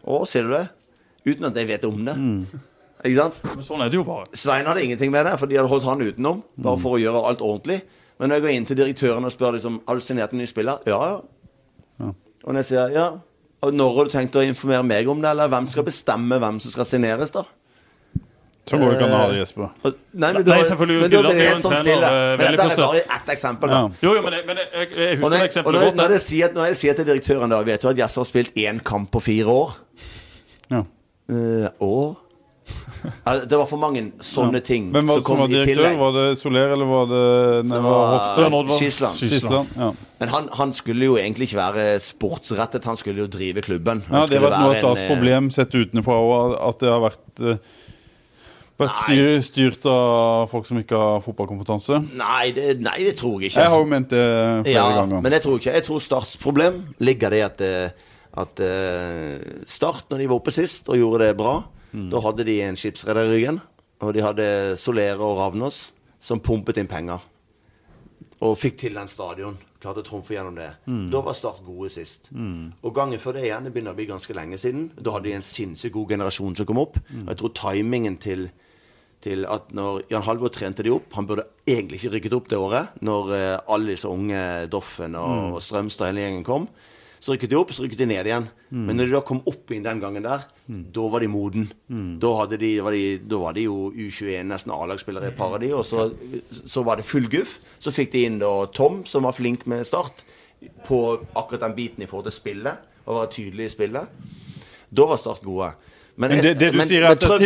Å, 0.02 0.20
ser 0.28 0.48
du 0.48 0.54
det? 0.56 0.66
Uten 1.28 1.48
at 1.48 1.58
jeg 1.60 1.68
vet 1.70 1.84
om 1.86 2.00
det. 2.06 2.16
Ikke 3.02 3.18
sant? 3.18 3.40
Men 3.56 3.66
sånn 3.66 3.82
er 3.82 3.90
det 3.90 3.98
jo 3.98 4.04
bare. 4.06 4.28
Svein 4.38 4.68
hadde 4.68 4.84
ingenting 4.84 5.12
med 5.14 5.26
det, 5.26 5.34
for 5.40 5.50
de 5.50 5.58
hadde 5.58 5.70
holdt 5.70 5.86
han 5.88 6.02
utenom. 6.02 6.42
Bare 6.62 6.80
for 6.82 6.96
å 6.96 7.02
gjøre 7.02 7.24
alt 7.30 7.42
ordentlig. 7.42 7.80
Men 8.18 8.30
når 8.30 8.38
jeg 8.38 8.44
går 8.44 8.54
inn 8.56 8.66
til 8.68 8.78
direktøren 8.78 9.26
og 9.26 9.34
spør 9.34 9.56
liksom, 9.56 9.80
har 9.88 9.98
du 9.98 10.04
signert 10.04 10.34
en 10.34 10.42
ny 10.42 10.46
spiller, 10.46 10.82
ja, 10.86 10.98
ja. 11.10 12.10
Og 12.42 12.50
når 12.50 12.62
jeg 12.62 12.68
sier 12.72 12.94
ja, 12.94 13.06
og 13.62 13.74
når 13.74 13.96
har 13.96 14.08
du 14.08 14.14
tenkt 14.16 14.38
å 14.38 14.42
informere 14.42 14.82
meg 14.86 15.08
om 15.10 15.20
det, 15.22 15.30
eller 15.30 15.50
hvem 15.50 15.68
skal 15.70 15.86
bestemme 15.86 16.38
hvem 16.42 16.58
som 16.62 16.74
skal 16.74 16.86
signeres, 16.88 17.30
da? 17.34 17.44
Så 18.70 18.78
går 18.78 18.92
det 18.92 18.94
ikke 18.94 19.06
an 19.08 19.12
å 19.12 19.18
ha 19.18 19.28
det, 19.32 19.38
Jesper. 19.40 19.70
Nei, 19.82 20.28
men 20.36 20.44
Nei, 20.46 20.58
selvfølgelig 20.68 21.08
Da 21.10 21.20
blir 21.24 21.34
det 21.34 21.46
helt 21.48 21.64
sånn 21.64 21.74
stille. 21.80 22.10
eh, 22.14 22.36
Men 22.38 22.52
dette 22.54 22.66
er 22.70 22.76
bare 22.78 23.00
ett 23.16 23.32
eksempel, 23.34 23.72
da. 23.72 23.80
Ja. 23.80 23.88
Jo, 24.06 24.12
jo, 24.14 24.22
men 24.22 24.36
jeg, 24.38 24.46
men 24.46 24.60
jeg, 24.62 24.68
jeg, 24.72 24.88
jeg 24.94 25.18
Og 25.18 25.18
husker 25.18 25.22
når, 25.26 25.34
det 25.34 25.48
eksempelet 25.50 25.82
godt. 25.88 25.96
når, 25.98 26.14
jeg 26.16 26.22
sier, 26.28 26.52
når 26.54 26.68
jeg 26.70 26.76
sier 26.82 26.98
til 27.00 27.08
direktøren 27.10 27.50
da 27.50 27.62
Vet 27.66 27.82
du 27.82 27.88
at 27.90 28.02
Jesse 28.04 28.22
har 28.22 28.28
spilt 28.30 28.54
én 28.62 28.78
kamp 28.86 29.10
på 29.10 29.22
fire 29.24 29.56
år? 29.64 29.74
Ja. 30.70 30.84
Uh? 31.32 32.14
Ja, 33.26 33.32
det 33.50 33.58
var 33.58 33.66
for 33.66 33.80
mange 33.82 34.04
sånne 34.22 34.60
ting 34.62 34.92
Hvem 34.94 35.08
var 35.10 35.18
som 35.18 35.18
det 35.18 35.24
som 35.24 35.26
kom 35.26 35.40
var 35.42 35.50
i 35.50 35.54
direktør? 35.56 35.74
tillegg. 35.74 35.98
Var 35.98 36.12
det 36.16 36.26
Soler, 36.38 36.74
eller 36.76 36.86
var 36.86 37.08
det, 37.10 37.22
Det 37.72 37.80
var 37.82 38.12
Hofstø? 38.12 38.76
Skisland. 38.78 39.16
Skisland, 39.18 39.72
ja. 39.78 39.88
Men 40.22 40.28
han, 40.36 40.48
han 40.54 40.72
skulle 40.76 41.08
jo 41.10 41.16
egentlig 41.18 41.48
ikke 41.50 41.58
være 41.58 41.86
sportsrettet, 42.04 42.84
han 42.86 42.96
skulle 43.00 43.24
jo 43.24 43.26
drive 43.26 43.64
klubben. 43.66 44.04
Han 44.06 44.20
ja, 44.20 44.26
det 44.30 44.38
har 44.38 44.46
vært 44.46 44.60
noe 44.62 44.92
av 44.92 45.00
eh, 45.02 45.08
problem 45.10 45.50
sett 45.50 45.74
utenfra 45.74 46.14
òg, 46.22 46.54
at 46.68 46.78
det 46.84 46.92
har 46.94 47.02
vært, 47.02 47.24
eh, 47.42 47.58
vært 48.80 48.94
styr, 48.98 49.40
styrt 49.44 49.84
av 49.90 50.48
folk 50.50 50.66
som 50.66 50.78
ikke 50.80 50.96
har 50.98 51.20
fotballkompetanse. 51.24 51.98
Nei 52.18 52.52
det, 52.56 52.78
nei, 52.82 52.96
det 53.06 53.16
tror 53.20 53.40
jeg 53.40 53.52
ikke. 53.52 53.60
Jeg 53.60 53.72
har 53.74 53.82
jo 53.82 53.90
ment 53.90 54.08
det 54.10 54.22
flere 54.66 54.72
ja, 54.74 54.86
ganger. 55.00 55.20
Men 55.22 55.32
jeg 55.36 55.42
tror 55.44 55.60
ikke 55.60 55.74
Jeg 55.76 55.84
tror 55.86 56.00
Starts 56.00 56.36
problem 56.40 56.80
ligger 56.98 57.36
i 57.36 57.42
at, 57.44 57.60
eh, 57.60 57.90
at 58.42 58.60
eh, 58.64 59.62
Start, 59.68 60.08
når 60.10 60.18
de 60.24 60.28
var 60.32 60.40
oppe 60.40 60.54
sist 60.54 60.88
og 60.88 60.98
gjorde 60.98 61.28
det 61.28 61.36
bra, 61.36 61.60
Mm. 61.92 62.06
da 62.08 62.20
hadde 62.24 62.44
de 62.48 62.54
en 62.64 62.76
skipsreder 62.80 63.26
i 63.28 63.32
ryggen. 63.34 63.58
Og 64.00 64.14
de 64.16 64.22
hadde 64.24 64.44
Solere 64.80 65.20
og 65.20 65.36
Ravnås 65.36 65.92
som 66.24 66.40
pumpet 66.40 66.78
inn 66.80 66.88
penger. 66.88 67.20
Og 68.40 68.56
fikk 68.56 68.78
til 68.80 68.96
den 68.96 69.10
stadion. 69.12 69.58
Klarte 69.82 70.04
å 70.04 70.06
trumfe 70.06 70.36
gjennom 70.36 70.54
det. 70.54 70.70
Mm. 70.86 71.06
Da 71.10 71.22
var 71.26 71.34
Start 71.34 71.64
gode 71.66 71.90
sist. 71.90 72.30
Og 72.82 72.94
gangen 72.94 73.18
før 73.18 73.34
det 73.34 73.48
igjen, 73.48 73.66
det 73.66 73.72
begynner 73.74 73.96
å 73.96 73.98
bli 73.98 74.06
ganske 74.10 74.36
lenge 74.36 74.58
siden, 74.60 74.90
da 74.94 75.16
hadde 75.16 75.26
de 75.26 75.38
en 75.38 75.46
sinnssykt 75.46 75.96
god 75.96 76.14
generasjon 76.14 76.54
som 76.58 76.68
kom 76.68 76.82
opp. 76.82 77.00
Mm. 77.08 77.24
Og 77.24 77.32
jeg 77.32 77.40
tror 77.42 77.56
timingen 77.58 78.20
til 78.22 78.52
til 79.22 79.44
at 79.46 79.70
når 79.74 80.00
Jan 80.10 80.24
Halvor 80.26 80.50
trente 80.50 80.82
de 80.82 80.90
opp 80.90 81.12
Han 81.14 81.28
burde 81.28 81.44
egentlig 81.62 82.00
ikke 82.00 82.16
rykket 82.16 82.34
opp 82.34 82.48
det 82.50 82.58
året, 82.58 82.96
når 83.06 83.28
uh, 83.30 83.60
alle 83.70 83.92
disse 83.94 84.10
unge 84.10 84.40
Doffen 84.72 85.14
og, 85.14 85.58
og 85.58 85.62
Strømstad 85.62 86.10
hele 86.10 86.24
gjengen 86.24 86.46
kom. 86.46 86.66
Så 87.22 87.36
rykket 87.36 87.52
de 87.52 87.58
opp, 87.60 87.70
så 87.70 87.84
rykket 87.84 88.00
de 88.02 88.08
ned 88.10 88.26
igjen. 88.26 88.48
Men 88.74 88.98
når 88.98 89.06
de 89.06 89.14
da 89.14 89.20
kom 89.22 89.44
opp 89.46 89.70
inn 89.70 89.84
den 89.84 90.00
gangen 90.02 90.24
der, 90.26 90.42
da 90.92 91.08
var 91.12 91.20
de 91.20 91.28
moden. 91.28 91.66
Da, 92.20 92.30
hadde 92.40 92.58
de, 92.58 92.80
var 92.84 92.92
de, 92.92 93.18
da 93.18 93.36
var 93.38 93.52
de 93.54 93.64
jo 93.66 93.90
U21, 93.92 94.44
nesten 94.48 94.72
A-lagsspillere 94.72 95.28
i 95.32 95.36
par 95.36 95.54
av 95.54 95.60
de, 95.60 95.72
og 95.74 95.84
så, 95.84 96.10
så 96.50 96.82
var 96.84 96.96
det 96.96 97.04
full 97.04 97.28
guff. 97.28 97.58
Så 97.78 97.92
fikk 97.92 98.12
de 98.12 98.24
inn 98.28 98.38
da 98.38 98.66
Tom, 98.72 99.02
som 99.06 99.22
var 99.24 99.32
flink 99.36 99.66
med 99.66 99.84
start, 99.86 100.24
på 100.86 101.00
akkurat 101.36 101.60
den 101.68 101.74
biten 101.74 102.02
i 102.04 102.06
forhold 102.06 102.28
til 102.30 102.36
spillet, 102.36 102.78
og 103.06 103.14
var 103.18 103.26
tydelig 103.34 103.66
i 103.66 103.74
spillet. 103.74 104.06
Da 104.92 105.06
var 105.08 105.16
Start 105.16 105.42
gode. 105.42 105.72
Men 106.16 106.30
det- 106.30 106.58
det 106.60 106.72
du 106.72 106.80
sier 106.84 107.02
er 107.04 107.12
at 107.16 107.22
Start 107.22 107.40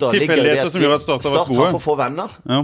da 0.00 0.10
tilfeldigheter 0.10 0.70
som 0.70 0.80
gjør 0.80 0.94
at 0.94 1.02
Start 1.02 1.22
har 1.24 1.30
vært 1.32 1.44
Start 1.44 1.48
gode. 1.48 1.60
har 1.64 1.70
for 1.72 1.78
få 1.80 1.96
venner. 1.96 2.28
Ja. 2.48 2.62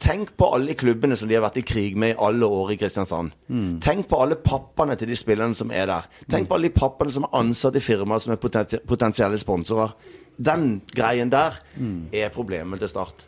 Tenk 0.00 0.30
på 0.40 0.46
alle 0.54 0.72
klubbene 0.74 1.16
som 1.18 1.28
de 1.28 1.34
har 1.36 1.42
vært 1.44 1.58
i 1.60 1.62
krig 1.68 1.96
med 2.00 2.14
i 2.14 2.18
alle 2.24 2.46
år 2.48 2.70
i 2.72 2.76
Kristiansand. 2.80 3.34
Mm. 3.52 3.80
Tenk 3.84 4.06
på 4.08 4.16
alle 4.22 4.38
pappaene 4.40 4.96
til 4.96 5.10
de 5.12 5.16
spillerne 5.20 5.54
som 5.54 5.70
er 5.76 5.86
der. 5.90 6.06
Tenk 6.32 6.48
på 6.48 6.56
alle 6.56 6.70
de 6.70 6.78
pappaene 6.80 7.12
som 7.12 7.26
er 7.28 7.34
ansatt 7.36 7.76
i 7.76 7.82
firmaer 7.84 8.22
som 8.24 8.32
er 8.32 8.40
potensi- 8.40 8.80
potensielle 8.88 9.38
sponsorer. 9.38 9.92
Den 10.40 10.80
greien 10.96 11.28
der 11.30 11.52
Mm. 11.76 12.08
er 12.14 12.30
problemet 12.30 12.78
til 12.80 12.88
Start. 12.88 13.26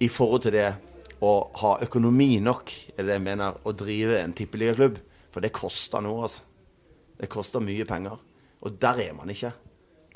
I 0.00 0.08
forhold 0.08 0.42
til 0.42 0.52
det 0.52 0.74
å 1.20 1.50
ha 1.60 1.76
økonomi 1.82 2.38
nok, 2.40 2.70
er 2.96 3.02
det 3.02 3.12
jeg 3.12 3.22
mener, 3.22 3.52
å 3.66 3.72
drive 3.76 4.18
en 4.24 4.32
tippeligaklubb. 4.32 4.96
For 5.30 5.40
det 5.40 5.52
koster 5.52 6.00
noe, 6.00 6.22
altså. 6.22 6.40
Det 7.20 7.28
koster 7.28 7.60
mye 7.60 7.84
penger. 7.84 8.16
Og 8.62 8.80
der 8.80 8.98
er 9.10 9.12
man 9.12 9.28
ikke. 9.28 9.52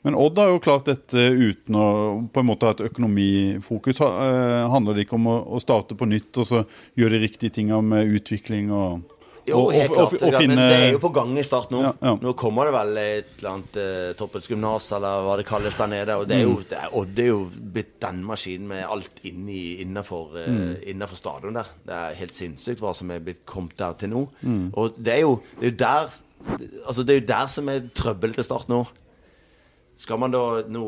Men 0.05 0.15
Odd 0.21 0.37
har 0.39 0.51
jo 0.53 0.59
klart 0.61 0.85
dette 0.91 1.17
uten 1.33 1.77
å 1.81 1.85
på 2.33 2.43
en 2.43 2.47
måte 2.51 2.69
ha 2.69 2.75
et 2.77 2.85
økonomifokus. 2.91 4.01
Eh, 4.05 4.69
handler 4.71 4.95
det 4.99 5.07
ikke 5.07 5.17
om 5.17 5.31
å, 5.33 5.61
starte 5.63 5.97
på 5.97 6.07
nytt 6.11 6.37
og 6.43 6.47
så 6.51 6.65
gjøre 6.99 7.17
de 7.17 7.23
riktige 7.25 7.55
tingene 7.57 7.81
med 7.83 8.13
utvikling 8.19 8.69
og, 8.75 9.11
Jo, 9.49 9.59
helt 9.73 9.91
og, 9.93 9.97
klart. 9.97 10.15
og, 10.23 10.23
og 10.31 10.37
finne 10.41 10.55
det 10.57 10.77
er 10.81 10.93
jo 10.95 11.01
på 11.03 11.11
gang 11.13 11.33
i 11.37 11.43
start 11.45 11.73
nå. 11.73 11.81
Ja, 11.85 11.91
ja. 12.01 12.13
Nå 12.21 12.33
kommer 12.41 12.65
det 12.69 12.73
vel 12.77 12.97
et 13.03 13.33
eller 13.39 13.51
annet 13.51 13.77
eh, 13.81 14.13
toppidrettsgymnas, 14.17 14.87
eller 14.97 15.25
hva 15.27 15.35
det 15.41 15.45
kalles 15.49 15.77
der 15.81 15.91
nede. 15.93 16.17
Og 16.21 16.29
det 16.31 16.37
er 16.39 16.43
jo, 16.47 16.55
Mm. 16.55 16.65
det 16.71 16.79
er, 16.81 16.89
Odd 17.01 17.19
er 17.21 17.29
jo 17.29 17.39
blitt 17.77 17.95
den 18.01 18.23
maskinen 18.25 18.69
med 18.73 18.85
alt 18.89 19.21
inni, 19.29 19.63
innenfor, 19.85 20.33
eh, 20.41 20.49
Mm. 20.49 20.75
innenfor 20.95 21.17
stadion 21.21 21.55
der. 21.61 21.69
Det 21.85 21.93
er 21.95 22.15
helt 22.23 22.33
sinnssykt 22.33 22.81
hva 22.81 22.95
som 22.97 23.11
er 23.13 23.21
blitt 23.21 23.45
kommet 23.45 23.77
der 23.77 23.93
til 24.01 24.09
nå. 24.15 24.27
Mm. 24.43 24.71
Og 24.77 24.97
det 24.97 25.13
er 25.17 25.21
jo 25.25 25.41
det 25.61 25.67
er 25.67 25.71
jo 25.73 25.77
der 25.85 26.21
Altså 26.87 27.03
det 27.07 27.15
er 27.15 27.21
jo 27.23 27.27
der 27.27 27.47
som 27.49 27.69
er 27.73 27.81
trøbbel 27.97 28.35
til 28.37 28.45
start 28.45 28.69
nå. 28.69 28.83
Skal 29.97 30.19
man 30.19 30.33
da 30.35 30.63
nå 30.69 30.85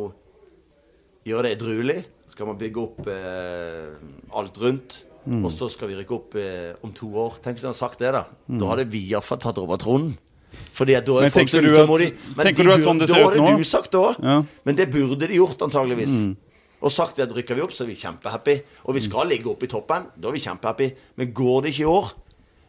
gjøre 1.26 1.46
det 1.48 1.56
edruelig? 1.58 1.98
Skal 2.32 2.48
man 2.50 2.58
bygge 2.60 2.82
opp 2.82 3.06
eh, 3.10 3.94
alt 4.36 4.58
rundt? 4.62 5.02
Mm. 5.26 5.42
Og 5.46 5.50
så 5.50 5.66
skal 5.72 5.90
vi 5.90 5.96
rykke 5.98 6.14
opp 6.14 6.34
eh, 6.38 6.72
om 6.86 6.92
to 6.94 7.08
år. 7.18 7.38
Tenk 7.42 7.56
hvis 7.58 7.64
han 7.66 7.72
hadde 7.74 7.80
sagt 7.82 8.02
det, 8.02 8.12
da. 8.14 8.24
Da 8.60 8.72
hadde 8.72 8.86
vi 8.92 9.04
iallfall 9.10 9.40
tatt 9.42 9.58
over 9.62 9.78
tronen. 9.82 10.12
Fordi 10.76 10.94
at 10.96 11.04
da 11.08 11.16
er 11.18 11.26
Men 11.26 11.32
folk 11.34 11.50
så 11.50 11.60
du 11.60 11.70
utålmodige. 11.72 12.12
Men 12.36 12.46
tenker 12.46 12.62
de 12.62 12.66
du 12.68 12.72
at 12.72 12.76
burde- 12.78 12.86
sånn 12.86 13.00
det 13.02 13.08
da 13.08 13.14
ser 13.14 13.24
ut 13.26 13.40
hadde 13.40 13.56
du 13.58 13.64
sagt 13.66 13.90
da. 13.96 14.02
Ja. 14.22 14.36
Mm. 14.40 14.46
Men 14.68 14.76
det 14.78 14.86
burde 14.92 15.26
de 15.26 15.38
gjort, 15.40 15.62
antageligvis. 15.66 16.14
Og 16.86 16.92
sagt 16.92 17.18
at 17.24 17.32
rykker 17.34 17.56
vi 17.58 17.64
opp, 17.64 17.72
så 17.74 17.82
er 17.84 17.90
vi 17.90 17.96
kjempehappy. 17.98 18.54
Og 18.86 18.94
vi 18.94 19.02
skal 19.02 19.26
ligge 19.32 19.50
oppe 19.50 19.66
i 19.66 19.70
toppen. 19.72 20.06
Da 20.14 20.28
er 20.30 20.36
vi 20.36 20.44
kjempehappy. 20.44 20.90
Men 21.18 21.32
går 21.34 21.62
det 21.66 21.72
ikke 21.74 21.86
i 21.86 21.90
år, 21.90 22.12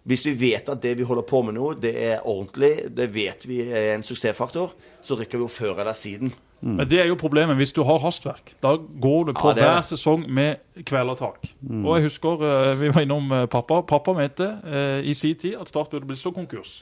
hvis 0.08 0.26
vi 0.30 0.34
vet 0.39 0.70
at 0.72 0.82
det 0.84 0.95
vi 0.97 1.05
holder 1.08 1.26
på 1.28 1.41
med 1.43 1.58
nå, 1.58 1.74
det 1.84 1.93
er 2.08 2.22
ordentlig, 2.24 2.74
det 2.95 3.10
vet 3.16 3.43
vi 3.47 3.62
er 3.68 3.93
en 3.97 4.05
suksessfaktor, 4.08 4.72
så 5.03 5.18
rykker 5.20 5.38
vi 5.41 5.43
jo 5.45 5.51
før 5.51 5.82
eller 5.84 5.97
siden. 5.97 6.32
Men 6.62 6.88
det 6.89 6.97
er 7.03 7.05
jo 7.12 7.16
problemet 7.20 7.60
hvis 7.60 7.74
du 7.76 7.84
har 7.86 7.99
hastverk. 8.01 8.55
Da 8.64 8.72
går 8.78 9.28
du 9.28 9.34
på 9.38 9.51
Ja, 9.51 9.53
det 9.53 9.64
er 9.64 9.74
hver 9.76 9.86
sesong 9.86 10.24
med 10.34 10.82
kvelertak. 10.89 11.51
Og 11.84 11.91
jeg 11.99 12.08
husker 12.08 12.41
eh, 12.47 12.72
vi 12.80 12.89
var 12.95 13.05
innom 13.05 13.30
eh, 13.36 13.45
pappa. 13.51 13.84
Pappa 13.86 14.16
mente 14.18 14.47
eh, 14.66 15.05
i 15.05 15.14
sin 15.14 15.36
tid 15.38 15.60
at 15.62 15.70
Start 15.70 15.91
burde 15.93 16.10
bli 16.10 16.18
slått 16.18 16.39
konkurs. 16.39 16.80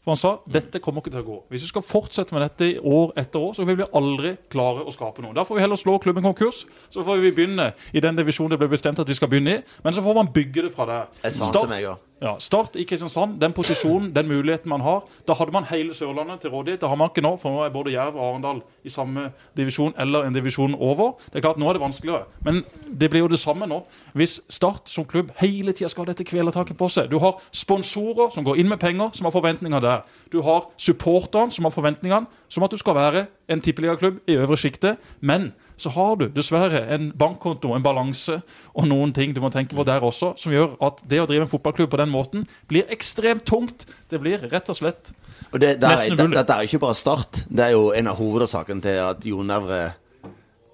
For 0.00 0.14
han 0.14 0.16
sa 0.16 0.30
dette 0.48 0.80
kommer 0.80 1.02
ikke 1.04 1.12
til 1.12 1.20
å 1.20 1.26
gå. 1.26 1.38
Hvis 1.52 1.66
vi 1.66 1.68
skal 1.74 1.84
fortsette 1.84 2.32
med 2.32 2.40
dette 2.46 2.70
i 2.70 2.78
år 2.80 3.10
etter 3.20 3.42
år, 3.44 3.52
så 3.58 3.66
vil 3.68 3.76
vi 3.82 3.88
aldri 4.00 4.30
klare 4.48 4.86
å 4.88 4.94
skape 4.94 5.20
noe. 5.20 5.36
Da 5.36 5.44
får 5.44 5.58
vi 5.58 5.64
heller 5.66 5.76
slå 5.76 5.98
klubben 6.00 6.24
konkurs. 6.24 6.62
Så 6.88 7.04
får 7.04 7.20
vi 7.20 7.34
begynne 7.36 7.74
i 7.92 8.00
den 8.00 8.16
divisjonen 8.16 8.54
det 8.54 8.62
ble 8.62 8.70
bestemt 8.72 9.02
at 9.04 9.10
vi 9.12 9.18
skal 9.18 9.28
begynne 9.28 9.58
i. 9.58 9.64
Men 9.84 9.92
så 9.92 10.00
får 10.06 10.16
man 10.16 10.32
bygge 10.32 10.64
det 10.64 10.72
fra 10.72 10.88
der. 10.88 11.28
Start- 11.28 11.68
meg, 11.68 11.84
ja. 11.84 11.98
Ja, 12.20 12.34
Start 12.38 12.76
i 12.76 12.84
Kristiansand, 12.84 13.38
den 13.40 13.52
posisjonen, 13.56 14.10
den 14.14 14.28
muligheten 14.28 14.68
man 14.68 14.82
har. 14.84 15.06
Da 15.28 15.32
hadde 15.38 15.52
man 15.52 15.64
hele 15.70 15.94
Sørlandet 15.96 16.42
til 16.42 16.50
rådighet. 16.52 16.80
Det 16.80 16.88
har 16.88 16.98
man 17.00 17.08
ikke 17.08 17.24
nå, 17.24 17.32
for 17.40 17.54
nå 17.54 17.62
er 17.64 17.72
både 17.72 17.94
Jerv 17.94 18.18
og 18.18 18.26
Arendal 18.26 18.60
i 18.84 18.92
samme 18.92 19.30
divisjon 19.56 19.94
eller 19.98 20.28
en 20.28 20.36
divisjon 20.36 20.76
over. 20.76 21.14
Det 21.32 21.40
er 21.40 21.46
klart, 21.46 21.56
Nå 21.60 21.68
er 21.68 21.76
det 21.76 21.82
vanskeligere, 21.82 22.24
men 22.44 22.62
det 23.00 23.10
blir 23.10 23.24
jo 23.24 23.30
det 23.32 23.40
samme 23.40 23.66
nå. 23.68 23.82
Hvis 24.12 24.40
Start 24.48 24.88
som 24.88 25.04
klubb 25.04 25.32
hele 25.40 25.72
tida 25.72 25.88
skal 25.88 26.04
ha 26.04 26.12
dette 26.12 26.24
kvelertaket 26.28 26.76
på 26.76 26.88
seg. 26.92 27.08
Du 27.10 27.18
har 27.24 27.40
sponsorer 27.52 28.30
som 28.34 28.44
går 28.44 28.60
inn 28.60 28.68
med 28.68 28.80
penger, 28.80 29.10
som 29.16 29.28
har 29.28 29.34
forventninger 29.34 29.80
der. 29.80 30.04
Du 30.32 30.42
har 30.44 30.68
supporterne 30.76 31.52
som 31.52 31.64
har 31.64 31.72
forventningene, 31.74 32.28
som 32.48 32.64
at 32.64 32.70
du 32.70 32.76
skal 32.80 32.96
være 32.96 33.26
en 33.50 33.60
tippeligaklubb 33.60 34.20
i 34.28 34.36
øvre 34.36 34.56
sjiktet. 34.60 35.00
Men 35.20 35.52
så 35.80 35.88
har 35.90 36.16
du 36.20 36.26
dessverre 36.28 36.82
en 36.94 37.10
bankkonto, 37.18 37.72
en 37.74 37.82
balanse 37.82 38.40
og 38.74 38.88
noen 38.88 39.14
ting 39.16 39.32
du 39.34 39.40
må 39.40 39.48
tenke 39.52 39.76
på 39.76 39.86
der 39.88 40.04
også, 40.04 40.34
som 40.36 40.52
gjør 40.52 40.76
at 40.84 41.00
det 41.08 41.22
å 41.22 41.28
drive 41.28 41.46
en 41.46 41.50
fotballklubb 41.50 41.90
på 41.90 42.00
den 42.02 42.09
måten 42.10 42.46
blir 42.70 42.86
ekstremt 42.92 43.44
tungt. 43.48 43.86
Det 44.10 44.20
blir 44.22 44.42
rett 44.50 44.68
og 44.72 44.76
slett 44.78 45.12
Og 45.52 45.58
det, 45.62 45.80
der, 45.80 45.96
Nesten 45.96 46.14
er, 46.18 46.24
umulig. 46.26 46.36
dette 46.38 46.52
er 46.54 46.62
jo 46.66 46.70
ikke 46.70 46.82
bare 46.84 46.94
Start. 46.98 47.44
Det 47.48 47.64
er 47.64 47.72
jo 47.74 47.90
en 47.96 48.06
av 48.12 48.18
hovedårsakene 48.20 48.82
til 48.84 49.00
at 49.02 49.24
Jon 49.26 49.46
Nævre 49.50 49.80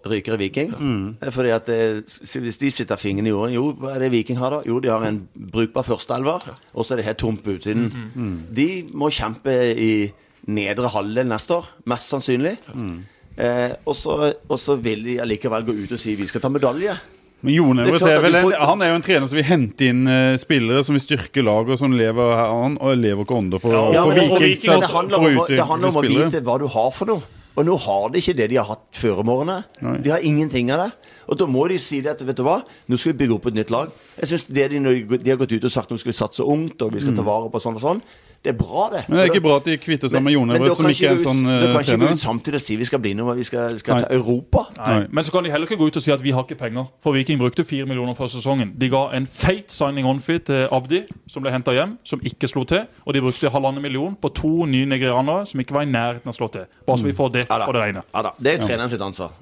ryker 0.06 0.36
i 0.36 0.38
Viking. 0.44 0.70
Det 1.20 1.26
er 1.28 1.34
fordi 1.34 1.50
at 1.50 1.66
det, 1.66 2.04
Hvis 2.42 2.58
de 2.62 2.70
sitter 2.70 2.96
fingrene 3.00 3.26
i 3.26 3.32
jorden 3.32 3.54
Jo, 3.56 3.72
hva 3.80 3.94
er 3.96 4.04
det 4.04 4.12
Viking 4.12 4.38
har, 4.38 4.50
da? 4.54 4.60
Jo, 4.68 4.78
de 4.80 4.88
har 4.92 5.02
en 5.08 5.22
brukbar 5.52 5.82
førsteelver, 5.82 6.46
og 6.74 6.84
så 6.86 6.94
er 6.94 7.00
det 7.00 7.08
helt 7.08 7.18
tomt 7.24 7.42
på 7.42 7.56
utsiden. 7.56 7.88
De 8.54 8.68
må 8.94 9.10
kjempe 9.10 9.50
i 9.74 9.90
nedre 10.46 10.92
halvdel 10.94 11.26
neste 11.26 11.56
år, 11.58 11.66
mest 11.90 12.12
sannsynlig. 12.12 12.54
Eh, 13.36 13.72
og 13.84 13.96
så 14.62 14.76
vil 14.80 15.02
de 15.04 15.18
allikevel 15.20 15.66
gå 15.66 15.74
ut 15.82 15.92
og 15.92 15.98
si 16.00 16.14
vi 16.16 16.28
skal 16.30 16.40
ta 16.44 16.48
medalje. 16.54 16.94
Men 17.44 17.52
Jon 17.54 17.78
er 17.78 17.90
er 17.90 18.24
en, 18.24 18.36
får- 18.42 18.54
han 18.66 18.82
er 18.82 18.88
jo 18.90 18.94
en 18.96 19.02
trener 19.04 19.28
som 19.28 19.36
vil 19.36 19.44
hente 19.46 19.86
inn 19.90 20.06
uh, 20.08 20.36
spillere 20.40 20.82
som 20.86 20.96
vil 20.96 21.02
styrke 21.04 21.44
laget, 21.44 21.74
og 21.76 21.78
som 21.78 21.92
lever 21.92 22.32
her, 22.34 22.48
han, 22.62 22.78
og 22.80 22.96
lever 22.96 23.22
ikke 23.26 23.36
ånde 23.36 23.60
for, 23.60 23.74
Ja, 23.92 24.02
for 24.02 24.08
men 24.14 24.18
det- 24.18 24.40
Vikings 24.40 24.60
det 24.64 24.90
handler 24.94 25.18
om, 25.18 25.24
å 25.42 25.46
det 25.46 25.60
handler 25.68 25.88
om 25.92 26.00
å 26.00 26.06
vite 26.08 26.40
hva 26.42 26.58
du 26.58 26.66
har 26.66 26.90
for 26.96 27.06
noe. 27.12 27.22
Og 27.56 27.64
nå 27.64 27.76
har 27.80 28.10
de 28.12 28.20
ikke 28.20 28.34
det 28.36 28.50
de 28.52 28.56
har 28.60 28.66
hatt 28.68 28.98
før 29.00 29.20
om 29.22 29.28
årene. 29.32 29.62
Nei. 29.80 29.94
De 30.04 30.10
har 30.12 30.20
ingenting 30.20 30.68
av 30.74 30.82
det. 30.86 30.90
Og 31.26 31.38
da 31.40 31.46
må 31.48 31.62
de 31.68 31.78
si 31.80 32.02
det 32.04 32.10
at 32.12 32.20
vet 32.22 32.36
du 32.36 32.42
hva, 32.44 32.58
nå 32.88 32.98
skal 33.00 33.14
vi 33.14 33.18
bygge 33.22 33.34
opp 33.38 33.46
et 33.48 33.54
nytt 33.56 33.70
lag. 33.72 33.88
Jeg 34.20 34.28
synes 34.28 34.44
det 34.52 34.66
de, 34.74 34.78
de 35.16 35.30
har 35.30 35.38
gått 35.40 35.52
ut 35.56 35.64
og 35.64 35.72
sagt 35.72 35.90
nå 35.90 35.96
skal 35.98 36.12
vi 36.12 36.16
satse 36.18 36.44
ungt, 36.44 36.82
og 36.84 36.92
vi 36.92 37.00
skal 37.00 37.16
ta 37.16 37.24
vare 37.24 37.48
på 37.50 37.62
sånn 37.64 37.78
og 37.80 37.80
sånn, 37.82 38.02
det 38.46 38.52
er 38.52 38.58
bra, 38.58 38.84
det. 38.92 39.00
Mm. 39.02 39.08
Men 39.08 39.18
det 39.18 39.22
er 39.24 39.32
ikke 39.34 39.42
bra 39.42 39.54
at 39.58 39.64
de 39.66 39.74
kvitter 39.82 40.10
seg 40.12 40.22
med 40.22 40.34
Jon 40.36 40.46
men 40.46 40.56
Everett, 40.60 40.78
som 40.78 40.86
ikke 40.86 41.08
er 41.08 41.16
en 41.16 41.22
sånn 41.24 41.40
Da 41.42 41.54
eh, 41.56 41.72
kan 41.72 41.82
ikke 41.82 41.96
gå 41.98 42.10
ut 42.14 42.22
samtidig 42.22 42.60
og 42.60 42.62
si 42.62 42.76
vi 42.78 42.86
skal 42.86 43.00
bli 43.02 43.14
noe, 43.18 43.34
vi 43.34 43.46
skal, 43.48 43.78
skal 43.80 44.04
ta 44.04 44.10
Europa. 44.14 44.62
Nei. 44.78 44.98
Men 45.10 45.26
så 45.26 45.34
kan 45.34 45.42
de 45.42 45.50
heller 45.50 45.66
ikke 45.66 45.78
gå 45.80 45.88
ut 45.90 45.98
og 45.98 46.04
si 46.04 46.12
at 46.14 46.22
vi 46.22 46.34
har 46.36 46.46
ikke 46.46 46.58
penger. 46.60 46.86
For 47.02 47.16
Viking 47.16 47.40
brukte 47.40 47.64
fire 47.66 47.88
millioner 47.90 48.14
for 48.14 48.30
sesongen. 48.30 48.70
De 48.78 48.90
ga 48.92 49.02
en 49.18 49.26
feit 49.26 49.74
signing 49.74 50.06
on-fit 50.06 50.46
til 50.46 50.68
Abdi, 50.70 51.02
som 51.32 51.42
ble 51.42 51.50
henta 51.54 51.74
hjem, 51.74 51.96
som 52.06 52.22
ikke 52.22 52.52
slo 52.52 52.62
til. 52.70 52.86
Og 53.02 53.18
de 53.18 53.24
brukte 53.26 53.50
halvannen 53.50 53.82
million 53.82 54.14
på 54.14 54.30
to 54.38 54.52
nye 54.70 54.86
nigerianere 54.86 55.42
som 55.50 55.64
ikke 55.64 55.74
var 55.74 55.88
i 55.88 55.90
nærheten 55.90 56.30
av 56.30 56.36
å 56.36 56.38
slå 56.38 56.52
til. 56.54 56.70
Bare 56.86 57.02
så 57.02 57.10
vi 57.10 57.16
får 57.18 57.34
det 57.40 57.44
Ja 57.48 57.60
på 57.66 57.74
det 57.74 57.82
rene. 57.82 58.06
Ja 58.14 58.24
da. 58.28 58.34
Det 58.38 58.54
er 58.54 58.62
treneren 58.62 58.94
sitt 58.94 59.02
ansvar. 59.02 59.34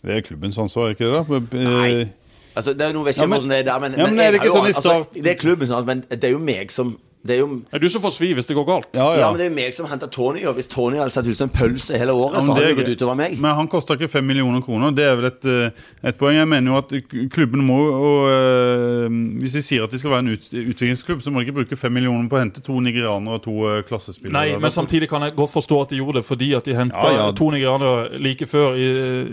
Det 0.00 0.16
er 0.16 0.24
klubbens 0.24 0.58
ansvar, 0.58 0.94
ikke 0.94 1.10
det? 1.10 1.26
da? 1.26 1.42
Eh, 1.58 1.68
Nei. 1.74 2.08
Altså, 2.56 2.72
det 2.74 2.82
er 2.82 2.92
noe, 2.92 3.04
vet 3.06 3.14
ikke 3.14 3.22
Ja, 3.22 3.26
men- 3.26 3.38
hvordan 3.38 3.50
det 3.50 3.58
er 3.58 3.72
der, 3.72 3.78
men, 3.80 3.98
Ja, 3.98 4.06
men 4.06 4.20
er 4.20 4.30
det 4.30 4.40
ikke 4.40 4.52
sånn 4.56 4.66
i 4.66 4.72
altså, 4.72 5.06
Det 5.14 5.26
er 5.26 5.34
klubben 5.34 5.62
ansvar, 5.62 5.84
men 5.86 6.04
det 6.10 6.24
er 6.24 6.30
jo 6.30 6.38
meg 6.38 6.70
som 6.70 6.98
det 7.22 7.34
er 7.34 7.40
jo, 7.42 7.46
Det 7.68 7.76
er 7.76 7.82
du 7.82 7.88
som 7.92 8.00
får 8.00 8.14
svi 8.14 8.30
hvis 8.32 8.46
det 8.48 8.54
går 8.56 8.64
galt. 8.64 8.88
Ja, 8.96 9.10
ja. 9.12 9.18
ja. 9.20 9.26
men 9.28 9.36
det 9.36 9.44
er 9.44 9.50
jo 9.50 9.56
meg 9.58 9.74
som 9.76 9.88
henter 9.90 10.08
Tony, 10.08 10.40
og 10.48 10.54
hvis 10.56 10.70
Tony 10.72 10.96
hadde 10.96 11.12
sett 11.12 11.26
ut 11.28 11.36
som 11.36 11.50
en 11.50 11.52
pølse 11.52 11.98
hele 12.00 12.14
året, 12.16 12.38
Ja, 12.38 12.44
så 12.46 12.54
hadde 12.56 12.70
det 12.70 12.78
gått 12.78 12.94
utover 12.96 13.18
meg. 13.18 13.34
Men 13.36 13.58
han 13.58 13.68
koster 13.68 13.98
ikke 13.98 14.08
fem 14.08 14.24
millioner 14.24 14.62
kroner. 14.64 14.94
Det 14.96 15.04
er 15.04 15.18
vel 15.18 15.28
et, 15.28 15.44
eh, 15.44 15.90
et 16.08 16.16
poeng. 16.16 16.38
Jeg 16.38 16.48
mener 16.48 16.72
jo 16.72 16.78
at 16.80 16.94
klubben 17.34 17.64
må 17.66 17.76
og, 17.90 18.30
øh, 18.30 19.10
Hvis 19.40 19.52
de 19.52 19.62
sier 19.62 19.84
at 19.84 19.92
de 19.92 19.98
skal 20.00 20.14
være 20.14 20.24
en 20.24 20.32
ut, 20.32 20.46
utviklingsklubb, 20.48 21.20
så 21.20 21.30
må 21.30 21.40
de 21.40 21.48
ikke 21.48 21.58
bruke 21.60 21.76
fem 21.76 21.92
millioner 21.92 22.28
på 22.30 22.38
å 22.38 22.40
hente 22.40 22.64
to 22.64 22.78
nigerianere 22.80 23.36
og 23.36 23.42
to 23.44 23.54
øh, 23.68 23.82
klassespillere. 23.84 24.32
Nei, 24.32 24.56
men 24.56 24.72
samtidig 24.72 25.10
kan 25.10 25.22
jeg 25.22 25.36
godt 25.36 25.52
forstå 25.52 25.82
at 25.82 25.92
de 25.92 26.00
gjorde 26.00 26.20
det 26.20 26.24
fordi 26.24 26.54
at 26.56 26.64
de 26.64 26.74
henta 26.78 27.04
Ja, 27.10 27.26
ja. 27.26 27.28
to 27.36 27.50
nigerianere 27.52 28.16
like 28.18 28.48
før 28.48 28.78
i, 28.80 28.88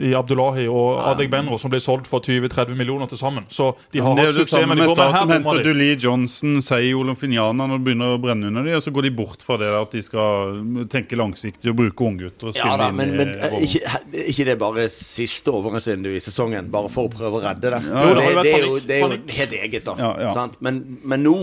i 0.10 0.14
Abdullahi 0.18 0.68
og 0.68 1.00
Adeg 1.14 1.32
Benro, 1.32 1.58
som 1.58 1.72
ble 1.72 1.80
solgt 1.80 2.08
for 2.08 2.20
20-30 2.20 2.76
millioner 2.76 3.08
til 3.08 3.18
sammen. 3.18 3.48
Så 3.48 3.72
de 3.94 4.04
har 4.04 4.16
det 4.18 4.28
er 4.28 4.38
det 4.42 4.48
samme 4.50 4.76
med 4.76 4.90
Start 4.92 5.20
som 5.20 5.32
henter 5.32 5.62
de. 5.62 5.64
Dulie 5.72 5.96
Johnson, 5.96 6.62
Sei 6.62 6.94
Olofiniana 6.94 7.77
når 7.78 7.84
det 7.84 7.86
begynner 7.88 8.14
å 8.16 8.20
brenne 8.22 8.50
under 8.50 8.66
dem, 8.66 8.78
og 8.78 8.84
så 8.84 8.92
går 8.96 9.06
de 9.08 9.12
bort 9.20 9.44
fra 9.46 9.58
det 9.62 9.70
at 9.78 9.94
de 9.94 10.02
skal 10.06 10.58
tenke 10.92 11.20
langsiktig 11.20 11.70
og 11.72 11.78
bruke 11.78 12.08
unggutter 12.08 12.50
og 12.50 12.56
spille 12.56 12.74
Ja 12.74 12.80
da, 12.82 12.90
inn 12.90 12.98
men, 12.98 13.14
men 13.20 13.34
eh, 13.36 13.46
rollen. 13.54 13.68
ikke, 13.68 14.24
ikke 14.34 14.48
det 14.50 14.58
bare 14.62 14.88
siste 14.94 15.54
overgangsvindu 15.54 16.10
i 16.16 16.22
sesongen, 16.24 16.72
bare 16.74 16.90
for 16.94 17.08
å 17.08 17.14
prøve 17.14 17.40
å 17.40 17.44
redde 17.46 17.74
det. 17.76 17.82
Jo, 17.86 18.14
det 18.18 18.26
har 18.26 18.40
det, 18.42 18.44
det, 18.44 18.54
er 18.54 18.66
jo, 18.66 18.78
det 18.82 19.00
er 19.00 19.04
jo 19.06 19.40
helt 19.40 19.58
eget, 19.62 19.84
da. 19.88 19.98
Ja, 20.02 20.12
ja. 20.28 20.34
Sant? 20.36 20.58
Men, 20.66 20.82
men 21.06 21.24
nå 21.26 21.36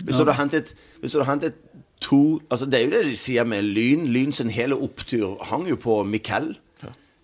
Hvis 0.00 0.16
du 0.16 0.24
hadde 0.24 0.38
hentet 0.38 0.74
Hvis 1.02 1.12
du 1.12 1.20
hadde 1.20 1.30
hentet 1.30 1.60
to 2.00 2.40
altså 2.48 2.66
Det 2.66 2.78
er 2.78 2.86
jo 2.86 2.92
det 2.94 3.04
de 3.10 3.16
sier 3.20 3.44
med 3.44 3.66
Lyn. 3.76 4.06
Lyn 4.08 4.32
sin 4.32 4.50
hele 4.50 4.78
opptur 4.80 5.36
hang 5.50 5.68
jo 5.68 5.76
på 5.80 6.02
Miquel. 6.08 6.54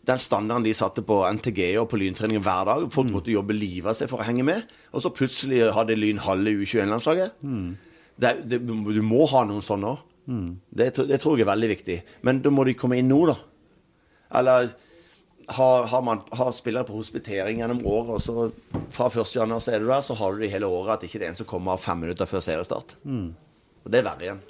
Den 0.07 0.21
standarden 0.23 0.63
de 0.67 0.75
satte 0.77 1.03
på 1.03 1.19
NTG 1.35 1.73
og 1.81 1.89
på 1.91 1.99
lyntreningen 1.99 2.45
hver 2.45 2.69
dag. 2.69 2.85
Mm. 2.85 2.93
Folk 2.95 3.11
måtte 3.11 3.33
jobbe 3.33 3.57
livet 3.57 3.91
av 3.91 3.97
seg 3.99 4.11
for 4.13 4.23
å 4.23 4.27
henge 4.27 4.45
med. 4.47 4.69
Og 4.95 5.03
så 5.03 5.11
plutselig 5.11 5.65
hadde 5.75 5.97
Lyn 5.99 6.21
halve 6.23 6.53
U21-landslaget. 6.61 7.35
Mm. 7.43 7.73
Det, 8.17 8.33
det, 8.49 8.61
du 8.65 9.03
må 9.05 9.27
ha 9.31 9.45
noen 9.49 9.65
sånne 9.65 9.95
òg. 9.95 10.05
Mm. 10.27 10.49
Det, 10.75 10.89
det 11.07 11.21
tror 11.23 11.39
jeg 11.39 11.47
er 11.47 11.53
veldig 11.53 11.71
viktig. 11.71 11.97
Men 12.27 12.41
da 12.43 12.51
må 12.51 12.65
de 12.67 12.75
komme 12.79 12.99
inn 12.99 13.11
nå, 13.11 13.21
da. 13.29 13.37
Eller 14.41 14.73
har, 15.47 15.87
har 15.87 16.03
man 16.03 16.25
har 16.35 16.51
spillere 16.53 16.89
på 16.89 16.97
hospitering 16.97 17.61
gjennom 17.61 17.85
året, 17.87 18.17
og 18.17 18.23
så 18.23 18.49
fra 18.91 19.09
1.1. 19.09 19.59
så 19.61 19.73
er 19.73 19.83
du 19.83 19.87
der, 19.87 20.03
så 20.03 20.17
har 20.19 20.35
du 20.35 20.43
det 20.43 20.51
hele 20.51 20.67
året 20.67 20.97
at 20.97 21.07
ikke 21.07 21.21
det 21.23 21.29
er 21.29 21.35
en 21.35 21.39
som 21.39 21.49
kommer 21.49 21.79
fem 21.79 22.03
minutter 22.03 22.27
før 22.27 22.43
seriestart. 22.43 22.97
Og 23.85 23.93
det 23.93 24.01
er 24.01 24.09
verre 24.09 24.27
igjen. 24.27 24.43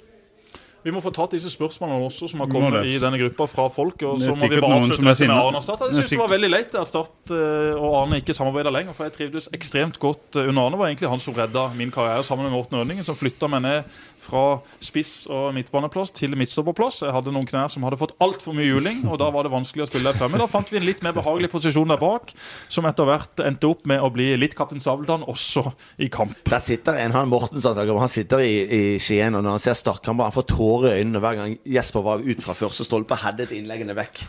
Vi 0.85 0.93
må 0.93 1.01
få 1.03 1.11
tatt 1.15 1.33
disse 1.35 1.49
spørsmålene 1.51 2.07
også 2.07 2.29
som 2.31 2.43
har 2.43 2.49
kommet 2.51 2.85
i 2.87 2.97
denne 3.01 3.19
gruppa 3.19 3.47
fra 3.49 3.67
folk. 3.73 4.03
Og 4.07 4.21
så 4.21 4.33
må 4.37 4.49
vi 4.51 4.59
bare 4.61 4.79
avslutte 4.81 5.03
med. 5.03 5.33
Arne 5.37 5.59
og 5.59 5.65
Start. 5.65 5.85
Jeg 5.85 5.95
Det 5.95 6.01
synes 6.01 6.13
det 6.13 6.19
var 6.21 6.33
veldig 6.33 6.49
leit 6.51 6.77
at 6.79 6.91
Start 6.91 7.33
eh, 7.35 7.73
og 7.75 7.97
Arne 8.03 8.21
ikke 8.21 8.35
samarbeider 8.37 8.73
lenger. 8.73 8.95
For 8.97 9.07
jeg 9.07 9.15
trivdes 9.17 9.49
ekstremt 9.57 9.99
godt 9.99 10.39
eh, 10.39 10.47
under 10.47 10.67
Arne. 10.67 10.79
var 10.79 10.91
egentlig 10.91 11.09
han 11.11 11.23
som 11.23 11.35
redda 11.37 11.67
min 11.77 11.91
karriere 11.91 12.23
sammen 12.23 12.47
med 12.47 12.55
Morten 12.55 12.77
Ørningen, 12.79 13.07
Som 13.07 13.17
flytta 13.19 13.49
meg 13.51 13.65
ned 13.65 13.97
fra 14.27 14.59
spiss- 14.83 15.27
og 15.31 15.53
midtbaneplass 15.55 16.11
til 16.15 16.35
midtstopperplass. 16.39 17.01
Jeg 17.05 17.15
hadde 17.15 17.33
noen 17.35 17.47
knær 17.47 17.71
som 17.71 17.85
hadde 17.87 17.99
fått 17.99 18.15
altfor 18.23 18.55
mye 18.57 18.67
juling, 18.67 19.03
og 19.07 19.19
da 19.21 19.29
var 19.33 19.47
det 19.47 19.53
vanskelig 19.53 19.85
å 19.85 19.89
spille 19.89 20.11
der 20.11 20.17
fremme. 20.19 20.39
Da 20.41 20.47
fant 20.51 20.71
vi 20.71 20.79
en 20.79 20.87
litt 20.87 21.03
mer 21.05 21.15
behagelig 21.15 21.51
posisjon 21.53 21.87
der 21.91 22.01
bak, 22.01 22.33
som 22.71 22.87
etter 22.89 23.07
hvert 23.07 23.43
endte 23.45 23.69
opp 23.69 23.85
med 23.89 24.03
å 24.03 24.09
bli 24.13 24.31
litt 24.39 24.55
Kaptein 24.57 24.83
Sabeltann 24.83 25.25
også 25.27 25.67
i 26.03 26.09
kamp. 26.11 26.35
Der 26.49 26.63
sitter 26.63 26.99
en, 27.01 27.15
han 27.15 27.31
Morten 27.31 27.61
som 27.61 27.77
han 27.77 28.11
sitter 28.11 28.43
i, 28.43 28.53
i 28.63 28.81
Skien, 29.01 29.35
og 29.37 29.45
når 29.45 29.57
han 29.57 29.63
ser 29.63 29.77
startkamper, 29.77 30.29
han 30.29 30.35
får 30.35 30.47
tårer 30.67 30.95
i 30.97 31.01
øynene 31.01 31.19
hver 31.23 31.35
gang 31.39 31.53
Jesper 31.65 32.03
var 32.03 32.19
ut 32.23 32.41
fra 32.43 32.53
første 32.57 32.83
stolpe 32.87 33.15
og 33.15 33.21
headet 33.23 33.51
innleggene 33.55 33.95
vekk. 33.97 34.21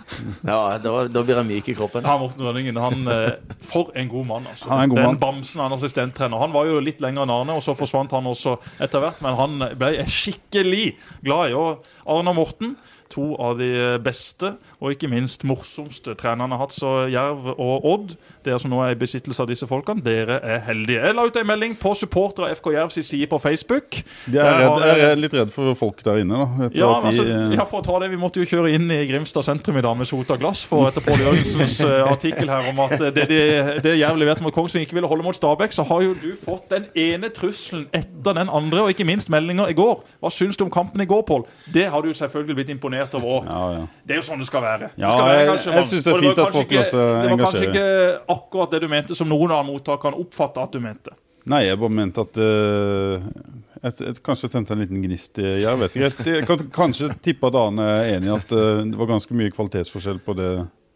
Ja, 0.46 0.78
da, 0.82 0.92
da 1.10 1.22
blir 1.26 1.38
han 1.40 1.48
myk 1.48 1.68
i 1.72 1.74
kroppen. 1.78 2.06
Ja, 2.06 2.16
Morten 2.20 2.44
Rønningen, 2.46 2.76
han, 2.82 3.06
eh, 3.08 3.56
For 3.68 3.90
en 3.98 4.08
god 4.12 4.26
mann. 4.26 4.46
altså. 4.50 4.68
Han 4.70 4.78
er 4.78 4.82
en 4.86 4.90
god 4.94 4.98
Den 5.02 5.06
mann. 5.10 5.18
bamsen 5.22 5.60
han 5.60 5.72
er 5.72 5.76
assistenttrener. 5.80 6.38
Han 6.42 6.52
var 6.54 6.66
jo 6.70 6.78
litt 6.84 7.00
lenger 7.04 7.26
enn 7.26 7.30
Arne, 7.34 7.56
og 7.58 7.62
så 7.66 7.74
forsvant 7.78 8.12
han 8.16 8.24
også 8.30 8.56
etter 8.80 9.02
hvert. 9.02 9.20
Men 9.24 9.34
han 9.38 9.58
ble 9.78 9.92
jeg 9.96 10.06
skikkelig 10.18 10.84
glad 11.24 11.50
i. 11.50 11.58
Og 11.58 11.84
Arne 12.06 12.30
og 12.34 12.38
Morten, 12.38 12.76
to 13.12 13.32
av 13.40 13.58
de 13.60 13.98
beste 14.04 14.54
og 14.78 14.94
ikke 14.94 15.10
minst 15.10 15.44
morsomste 15.48 16.14
trenerne 16.18 16.56
har 16.56 16.66
hatt. 16.66 16.74
Så 16.74 17.08
Jerv 17.12 17.52
og 17.54 17.86
Odd, 17.88 18.14
dere 18.46 18.58
som 18.60 18.72
nå 18.72 18.80
er 18.84 18.94
i 18.94 18.98
besittelse 18.98 19.42
av 19.42 19.50
disse 19.50 19.66
folkene, 19.68 20.04
dere 20.04 20.38
er 20.44 20.62
heldige. 20.68 21.02
Jeg 21.04 21.16
la 21.16 21.24
ut 21.26 21.38
en 21.40 21.48
melding 21.48 21.76
på 21.78 21.94
supporter 21.98 22.46
av 22.46 22.54
FK 22.58 22.70
Jerv 22.74 22.94
sin 22.94 23.06
side 23.06 23.28
på 23.30 23.40
Facebook. 23.42 24.00
Jeg 24.30 24.42
er, 24.42 24.60
redd, 24.62 24.86
jeg 24.88 25.06
er 25.08 25.20
litt 25.20 25.36
redd 25.36 25.52
for 25.54 25.74
folk 25.78 26.02
der 26.04 26.22
inne. 26.22 26.38
da 26.38 26.68
ja, 26.72 26.88
de, 26.88 27.10
altså, 27.10 27.24
eh, 27.24 27.56
ja, 27.56 27.66
for 27.68 27.80
å 27.80 27.86
ta 27.86 27.98
det, 28.02 28.10
Vi 28.12 28.20
måtte 28.20 28.42
jo 28.42 28.48
kjøre 28.48 28.72
inn 28.76 28.90
i 28.94 29.00
Grimstad 29.10 29.46
sentrum 29.46 29.78
i 29.78 29.84
dag 29.84 29.96
med 29.98 30.08
sota 30.08 30.38
glass. 30.40 30.64
For 30.68 30.88
etter 30.90 31.04
Pål 31.04 31.24
Jørgensens 31.24 31.78
eh, 31.86 32.02
artikkel 32.06 32.50
her 32.52 32.70
om 32.72 32.82
at 32.86 32.96
eh, 32.98 33.12
det, 33.14 33.26
de, 33.30 33.40
det 33.84 33.96
Jerv 34.00 34.20
leverte 34.20 34.44
mot 34.46 34.54
Kongsvinger, 34.54 34.86
ikke 34.88 34.98
ville 34.98 35.10
holde 35.10 35.26
mot 35.26 35.36
Stabæk, 35.36 35.74
så 35.74 35.86
har 35.88 36.04
jo 36.04 36.14
du 36.18 36.30
fått 36.38 36.68
den 36.72 36.88
ene 36.98 37.32
trusselen 37.34 37.88
etter 37.96 38.36
den 38.36 38.50
andre, 38.50 38.84
og 38.84 38.94
ikke 38.94 39.06
minst 39.08 39.30
meldinger 39.32 39.70
i 39.72 39.76
går. 39.78 40.02
Hva 40.22 40.32
syns 40.34 40.58
du 40.58 40.66
om 40.66 40.72
kampen 40.72 41.02
i 41.04 41.08
går, 41.08 41.24
Pål? 41.28 41.46
Det 41.74 41.88
har 41.92 42.04
du 42.04 42.12
selvfølgelig 42.14 42.60
blitt 42.60 42.74
imponert 42.74 42.97
over 43.06 43.28
òg. 43.28 43.46
ja, 43.46 43.60
ja. 43.78 43.84
Det 44.06 44.16
er 44.16 44.20
jo 44.20 44.26
sånn 44.26 44.42
det 44.42 44.48
skal 44.48 44.62
være. 44.62 44.90
Ja, 44.96 45.06
det 45.06 45.12
skal 45.12 45.28
være 45.28 45.38
jeg- 45.38 45.74
jeg 45.76 45.86
syns 45.86 46.04
det 46.04 46.12
er 46.12 46.20
fint 46.20 46.36
var 46.36 46.46
at 46.46 46.52
folk 46.52 46.72
lar 46.72 46.84
seg 46.84 47.22
Det 47.22 47.30
var 47.30 47.38
kanskje 47.44 47.68
ikke 47.68 47.86
akkurat 48.36 48.70
det 48.70 48.80
du 48.80 48.88
mente 48.88 49.14
som 49.14 49.28
noen 49.28 49.50
av 49.50 49.64
mottakerne 49.66 50.18
oppfatta 50.18 50.62
at 50.62 50.72
du 50.72 50.80
mente. 50.80 51.10
Nei, 51.48 51.64
jeg 51.64 51.78
bare 51.80 51.94
mente 51.96 52.20
at 52.20 52.36
uh, 52.36 53.28
et, 53.82 54.00
et, 54.10 54.18
kanskje 54.22 54.50
tente 54.52 54.74
en 54.74 54.82
liten 54.82 55.00
gnist 55.00 55.38
i 55.38 55.62
Jeg 55.62 55.78
vet 55.80 55.94
ikke. 55.96 56.10
Jeg, 56.10 56.34
jeg 56.40 56.46
kan 56.46 56.66
kanskje 56.74 57.08
tippe 57.24 57.48
at 57.48 57.54
Arne 57.54 57.86
er 58.02 58.16
enig 58.18 58.28
i 58.28 58.34
at 58.34 58.52
uh, 58.52 58.82
det 58.84 58.98
var 58.98 59.08
ganske 59.14 59.32
mye 59.38 59.54
kvalitetsforskjell 59.54 60.20
på 60.26 60.36
det 60.36 60.50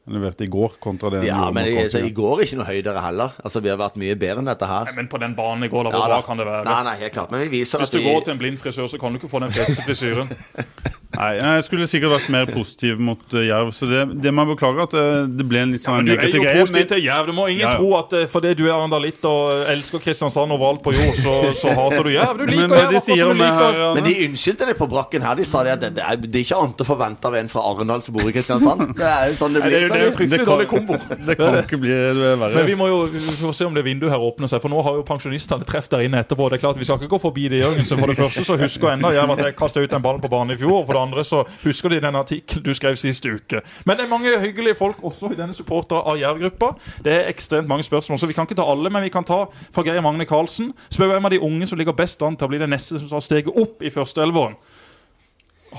han 0.04 0.16
leverte 0.18 0.42
i 0.44 0.46
går, 0.50 0.72
kontra 0.82 1.10
det 1.10 1.26
Ja, 1.28 1.50
men 1.54 1.66
i, 1.66 1.88
så, 1.88 2.00
i 2.02 2.10
går 2.10 2.42
ikke 2.42 2.56
noe 2.58 2.66
høydere 2.66 3.02
heller. 3.04 3.36
Altså, 3.38 3.60
Vi 3.62 3.70
har 3.70 3.78
vært 3.78 4.00
mye 4.02 4.16
bedre 4.18 4.42
enn 4.42 4.48
dette 4.50 4.66
her. 4.66 4.88
Nei, 4.90 4.96
men 4.96 5.08
på 5.12 5.20
den 5.22 5.36
banen 5.38 5.62
i 5.62 5.70
går, 5.70 5.86
da, 5.86 5.92
hvor 5.94 6.02
Ja, 6.02 6.16
bra 6.16 6.24
kan 6.26 6.42
det 6.42 6.46
være? 6.48 6.64
Nei, 6.66 6.78
nei, 6.88 6.94
helt 7.04 7.14
klart. 7.14 7.30
Men 7.30 7.44
vi 7.44 7.50
viser 7.60 7.78
Hvis 7.78 7.92
at 7.92 7.94
du 7.94 8.00
de... 8.00 8.08
går 8.10 8.24
til 8.26 8.34
en 8.34 8.40
blind 8.40 8.58
frisør, 8.58 8.90
så 8.90 8.98
kan 8.98 9.14
du 9.14 9.20
ikke 9.20 9.30
få 9.30 9.44
den 9.44 9.54
feteste 9.54 9.86
frisyren. 9.86 10.32
Nei, 11.22 11.54
jeg 11.56 11.64
skulle 11.68 11.86
sikkert 11.90 12.12
vært 12.16 12.28
mer 12.34 12.46
positiv 12.50 12.98
mot 13.02 13.22
uh, 13.36 13.40
Jerv, 13.46 13.70
så 13.76 13.86
det, 13.90 14.02
det 14.24 14.32
må 14.34 14.44
jeg 14.44 14.50
beklage 14.56 14.82
at 14.88 14.94
eh, 14.98 15.26
det 15.38 15.46
ble 15.48 15.62
en 15.62 15.72
litt 15.76 15.84
sånn 15.84 16.00
Men 16.00 16.08
du 16.08 16.12
er 16.16 16.26
jo 16.32 16.42
greie. 16.42 16.60
positiv 16.60 16.80
men- 16.82 16.90
til 16.92 17.02
Jerv. 17.06 17.26
Du 17.30 17.32
må 17.36 17.46
ingen 17.52 17.62
Ja, 17.66 17.70
ja. 17.70 17.78
tro 17.78 17.90
at 17.98 18.12
eh, 18.18 18.26
fordi 18.32 18.54
du 18.58 18.64
er 18.66 18.74
andalitt 18.76 19.24
og 19.28 19.66
elsker 19.72 20.02
Kristiansand 20.02 20.52
overalt 20.56 20.82
på 20.82 20.94
jord, 20.96 21.14
så, 21.20 21.34
så 21.62 21.74
hater 21.76 22.02
du 22.08 22.10
Jerv. 22.16 22.36
Du 22.42 22.44
liker 22.50 22.68
Men 22.68 22.78
Jerv 22.78 22.90
de 22.92 22.98
akkurat 22.98 23.06
som 23.06 23.32
du 23.32 23.42
liker 23.42 23.78
her 23.78 23.94
Men 23.98 24.04
de 24.08 24.14
unnskyldte 24.26 24.68
det 24.72 24.76
på 24.80 24.88
brakken 24.90 25.22
her. 25.28 25.36
De 25.38 25.44
sa 25.46 25.62
det 25.66 25.72
at 25.76 25.80
det, 25.86 25.92
det, 26.00 26.04
er, 26.08 26.16
det 26.24 26.32
er 26.40 26.46
ikke 26.46 26.60
annet 26.64 26.84
å 26.84 26.88
forvente 26.88 27.30
av 27.30 27.38
en 27.38 27.52
fra 27.52 27.64
Arendal 27.72 28.02
som 28.02 28.16
bor 28.18 28.26
i 28.28 28.34
Kristiansand. 28.34 28.84
Det 28.98 29.08
er 29.12 29.30
jo 29.30 29.38
sånn 29.42 29.54
det 29.56 29.62
blir. 29.66 29.78
jo 29.86 29.92
det 29.92 30.00
er 30.08 30.16
fryktelig 30.16 30.42
kan- 30.42 30.50
dårlig 30.52 30.68
kombo. 30.72 30.98
Det 31.28 31.38
kan 31.38 31.58
ikke 31.62 31.78
bli 31.82 31.92
verre. 31.92 32.52
Men 32.56 32.66
vi 32.72 32.74
må 32.82 32.88
jo 32.90 32.98
vi 33.12 33.20
får 33.42 33.54
se 33.60 33.68
om 33.68 33.74
det 33.76 33.84
vinduet 33.86 34.10
her 34.12 34.22
åpner 34.26 34.50
seg, 34.50 34.60
for 34.64 34.72
nå 34.72 34.82
har 34.86 34.98
jo 34.98 35.04
pensjonistene 35.06 35.64
treff 35.68 35.88
der 35.92 36.04
inne 36.08 36.20
etterpå. 36.24 36.48
Det 36.50 36.58
er 36.58 36.64
klart 36.66 36.80
Vi 36.82 36.88
skal 36.88 36.98
ikke 36.98 37.12
gå 37.14 37.20
forbi 37.22 37.46
det, 37.52 37.62
Jørgen. 37.62 37.86
Så 37.86 37.98
for 38.00 38.10
det 38.10 38.18
første 38.18 38.42
så 38.46 38.56
husker 38.58 38.94
ennå 38.96 39.12
Jerv 39.14 39.30
at 39.36 39.44
jeg 39.46 39.56
kasta 39.58 39.80
ut 39.84 39.90
den 39.92 40.02
ballen 40.02 40.20
på 40.24 40.30
banen 40.32 40.56
i 40.56 40.58
fjor. 40.60 40.82
For 40.86 40.92
det 40.96 41.02
andre 41.12 41.24
så 41.28 41.42
husker 41.62 41.92
de 41.92 42.00
den 42.02 42.16
artikkelen 42.18 42.64
du 42.64 42.72
skrev 42.74 42.96
sist 43.00 43.26
uke. 43.28 43.60
Men 43.86 43.98
det 44.00 44.06
er 44.06 44.10
mange 44.10 44.32
hyggelige 44.40 44.78
folk 44.78 45.02
også 45.04 45.32
i 45.32 45.38
denne 45.38 45.54
supporter 45.54 46.00
av 46.00 46.18
Jerv-gruppa. 46.18 46.72
Det 47.04 47.12
er 47.12 47.30
ekstremt 47.30 47.68
mange 47.68 47.84
spørsmål, 47.86 48.18
så 48.18 48.26
vi 48.30 48.36
kan 48.36 48.48
ikke 48.48 48.58
ta 48.58 48.66
alle, 48.72 48.90
men 48.90 49.04
vi 49.04 49.12
kan 49.12 49.24
ta 49.28 49.44
fra 49.72 49.84
Geir 49.86 50.00
Magne 50.02 50.26
Karlsen. 50.28 50.72
Spør 50.90 51.12
hvem 51.12 51.28
av 51.28 51.34
de 51.34 51.40
unge 51.44 51.68
som 51.68 51.78
ligger 51.80 51.96
best 51.96 52.22
an 52.24 52.36
til 52.36 52.48
å 52.48 52.52
bli 52.52 52.62
det 52.62 52.70
neste 52.72 52.98
som 52.98 53.10
tar 53.12 53.24
steget 53.24 53.52
opp 53.52 53.82
i 53.84 53.92
førsteelveren. 53.92 54.56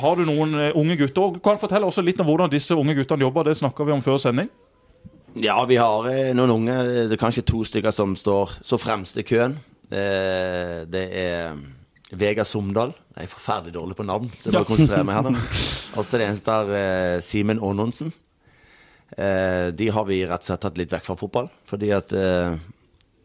Har 0.02 0.18
du 0.18 0.24
noen 0.26 0.56
eh, 0.58 0.72
unge 0.80 0.96
gutter? 0.98 1.36
Du 1.36 1.42
kan 1.44 1.60
fortelle 1.62 1.86
også 1.86 2.02
litt 2.06 2.22
om 2.22 2.30
hvordan 2.30 2.50
disse 2.50 2.74
unge 2.78 2.96
guttene 2.98 3.28
jobber. 3.28 3.46
Det 3.46 3.58
snakka 3.60 3.86
vi 3.86 3.94
om 3.94 4.02
før 4.02 4.18
sending. 4.22 4.50
Ja, 5.42 5.60
vi 5.70 5.78
har 5.82 6.08
eh, 6.10 6.32
noen 6.38 6.54
unge. 6.56 6.80
Det 7.10 7.14
er 7.18 7.22
kanskje 7.22 7.46
to 7.46 7.62
stykker 7.68 7.94
som 7.94 8.16
står 8.18 8.58
så 8.66 8.80
fremst 8.82 9.18
i 9.22 9.26
køen. 9.28 9.60
Eh, 9.94 10.82
Det 10.90 11.06
er 11.14 11.58
Vegard 12.14 12.50
Somdal. 12.50 12.94
Jeg 13.14 13.28
er 13.28 13.30
forferdelig 13.30 13.74
dårlig 13.76 13.96
på 14.00 14.06
navn, 14.08 14.30
så 14.42 14.50
jeg 14.50 14.54
må 14.56 14.60
Ja. 14.64 14.66
konsentrere 14.66 15.06
meg 15.06 15.16
her 15.16 15.28
nå. 15.28 15.34
Og 15.98 16.06
så 16.06 16.16
er 16.16 16.24
det 16.24 16.28
en 16.30 16.38
som 16.38 16.44
heter 16.46 16.72
eh, 16.80 17.20
Simen 17.22 17.60
Aanonsen. 17.62 18.14
Eh, 19.18 19.70
De 19.78 19.90
har 19.94 20.06
vi 20.10 20.24
rett 20.26 20.42
og 20.42 20.48
slett 20.50 20.62
tatt 20.66 20.78
litt 20.82 20.90
vekk 20.92 21.06
fra 21.06 21.16
fotball. 21.20 21.50
Fordi 21.70 21.92
at 21.94 22.12
eh, 22.18 22.56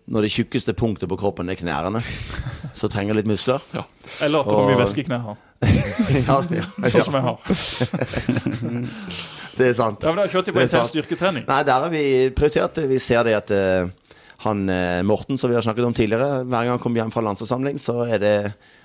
når 0.09 0.22
det 0.26 0.30
tjukkeste 0.34 0.74
punktet 0.76 1.09
på 1.09 1.16
kroppen 1.20 1.49
er 1.49 1.57
knærne, 1.57 2.03
så 2.76 2.89
trenger 2.93 3.16
litt 3.16 3.26
muskler. 3.28 3.61
Ja. 3.72 3.84
Eller 4.24 4.41
at 4.41 4.49
det 4.49 4.57
var 4.59 4.68
mye 4.68 4.80
væske 4.82 5.01
i 5.01 5.09
knærne. 5.09 5.36
ja, 6.28 6.36
ja, 6.55 6.66
Sånn 6.86 7.05
som 7.09 7.16
jeg 7.16 7.24
har. 7.24 7.39
det 9.59 9.66
er 9.70 9.74
sant. 9.76 10.05
Ja, 10.05 10.12
men 10.12 10.20
da 10.22 10.28
kjørte 10.30 10.53
jeg 10.53 10.57
på 10.57 10.62
intens 10.64 10.93
styrketrening. 10.93 11.47
Nei, 11.49 11.62
der 11.66 11.82
har 11.86 11.91
vi 11.93 12.03
prioritert. 12.36 12.78
Vi 12.89 12.99
ser 13.03 13.24
det 13.26 13.34
at 13.41 13.51
eh, 13.57 13.89
han 14.45 14.68
eh, 14.70 15.01
Morten, 15.09 15.39
som 15.41 15.51
vi 15.51 15.57
har 15.59 15.64
snakket 15.66 15.89
om 15.89 15.97
tidligere, 15.97 16.45
hver 16.45 16.61
gang 16.68 16.76
han 16.76 16.82
kommer 16.82 17.01
hjem 17.03 17.12
fra 17.14 17.24
landsforsamling, 17.26 17.80
så 17.82 18.03
er 18.07 18.22
det 18.22 18.34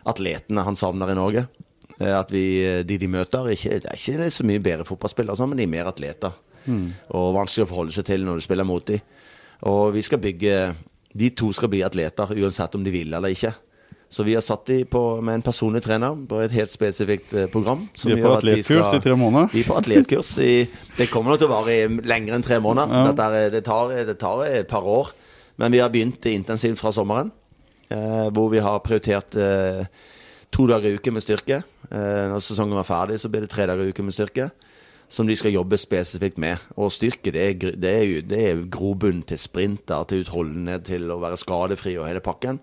atletene 0.09 0.65
han 0.65 0.75
savner 0.79 1.11
i 1.13 1.17
Norge. 1.17 1.45
Eh, 1.99 2.13
at 2.17 2.31
vi, 2.33 2.45
de 2.87 2.97
de 2.97 3.07
møter, 3.11 3.51
ikke, 3.53 3.79
det 3.83 3.91
er 3.91 3.99
ikke 3.99 4.31
så 4.33 4.45
mye 4.47 4.63
bedre 4.63 4.87
fotballspillere, 4.87 5.37
sånn, 5.37 5.53
men 5.53 5.61
de 5.61 5.67
er 5.67 5.75
mer 5.75 5.91
atleter. 5.91 6.33
Og 7.11 7.33
vanskelig 7.35 7.65
å 7.65 7.69
forholde 7.73 7.91
seg 7.91 8.05
til 8.07 8.23
når 8.23 8.39
du 8.39 8.45
spiller 8.45 8.67
mot 8.67 8.85
dem. 8.87 9.01
Og 9.67 9.93
vi 9.95 10.01
skal 10.03 10.19
bygge 10.23 10.73
De 11.13 11.27
to 11.35 11.51
skal 11.53 11.69
bli 11.69 11.83
atleter, 11.85 12.31
uansett 12.41 12.73
om 12.75 12.83
de 12.83 12.89
vil 12.89 13.11
eller 13.13 13.35
ikke. 13.35 13.51
Så 14.09 14.23
vi 14.25 14.33
har 14.33 14.41
satt 14.45 14.65
dem 14.65 14.85
på, 14.89 14.99
med 15.25 15.39
en 15.39 15.43
personlig 15.45 15.81
trener 15.85 16.15
på 16.29 16.39
et 16.41 16.53
helt 16.53 16.71
spesifikt 16.71 17.33
eh, 17.33 17.47
program. 17.49 17.87
som 17.93 18.11
De 18.11 18.17
er 18.17 18.23
på 18.23 18.31
atletkurs 18.33 18.93
i 18.93 19.01
tre 19.01 19.15
måneder. 19.17 19.49
vi 19.53 19.61
er 19.61 19.67
på 19.67 19.77
atletkurs. 19.77 20.31
I, 20.41 20.67
det 20.97 21.07
kommer 21.09 21.33
nok 21.33 21.41
til 21.41 21.49
å 21.49 21.53
vare 21.53 21.77
lenger 22.05 22.37
enn 22.37 22.45
tre 22.45 22.59
måneder. 22.61 22.93
Ja. 22.93 23.13
Er, 23.27 23.49
det, 23.53 23.63
tar, 23.65 23.93
det 24.09 24.17
tar 24.21 24.43
et 24.47 24.69
par 24.69 24.85
år. 24.85 25.13
Men 25.61 25.73
vi 25.73 25.81
har 25.81 25.89
begynt 25.93 26.25
intensivt 26.29 26.81
fra 26.81 26.91
sommeren. 26.93 27.31
Eh, 27.93 28.27
hvor 28.33 28.49
vi 28.49 28.61
har 28.63 28.81
prioritert 28.81 29.35
eh, 29.37 29.85
to 30.53 30.65
dager 30.69 30.89
i 30.89 30.97
uken 30.97 31.13
med 31.13 31.25
styrke. 31.25 31.61
Eh, 31.91 32.23
når 32.31 32.41
sesongen 32.41 32.77
var 32.79 32.87
ferdig, 32.87 33.19
så 33.21 33.29
blir 33.29 33.45
det 33.45 33.51
tre 33.53 33.67
dager 33.69 33.85
i 33.85 33.93
uken 33.93 34.07
med 34.07 34.15
styrke. 34.15 34.49
Som 35.13 35.27
de 35.29 35.35
skal 35.37 35.53
jobbe 35.53 35.77
spesifikt 35.77 36.39
med. 36.41 36.57
Og 36.79 36.91
styrke 36.91 37.33
det 37.35 37.43
er, 37.43 37.75
det 37.77 37.91
er, 37.91 38.13
det 38.25 38.39
er 38.47 38.63
grobunn 38.71 39.21
til 39.29 39.37
sprinter, 39.37 40.07
til 40.09 40.23
utholdenhet, 40.23 40.87
til 40.89 41.11
å 41.13 41.19
være 41.21 41.37
skadefri 41.37 41.93
og 41.99 42.09
hele 42.09 42.23
pakken. 42.23 42.57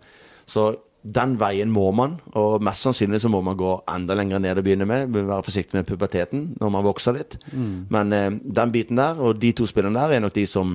Så 0.50 0.72
den 1.02 1.38
veien 1.40 1.70
må 1.72 1.86
man, 1.96 2.18
og 2.36 2.60
mest 2.60 2.84
sannsynlig 2.84 3.22
så 3.22 3.30
må 3.32 3.38
man 3.44 3.56
gå 3.56 3.70
enda 3.88 4.12
lenger 4.18 4.38
ned 4.42 4.58
å 4.60 4.64
begynne 4.64 4.84
med. 4.88 5.08
Må 5.08 5.22
Være 5.30 5.46
forsiktig 5.46 5.78
med 5.78 5.86
puberteten 5.88 6.42
når 6.60 6.72
man 6.74 6.84
vokser 6.84 7.16
litt. 7.16 7.38
Men 7.54 8.12
eh, 8.12 8.26
den 8.44 8.72
biten 8.74 9.00
der, 9.00 9.16
og 9.20 9.38
de 9.40 9.52
to 9.56 9.64
spillerne 9.70 9.96
der, 9.96 10.18
er 10.18 10.20
nok 10.20 10.34
de 10.36 10.44
som, 10.50 10.74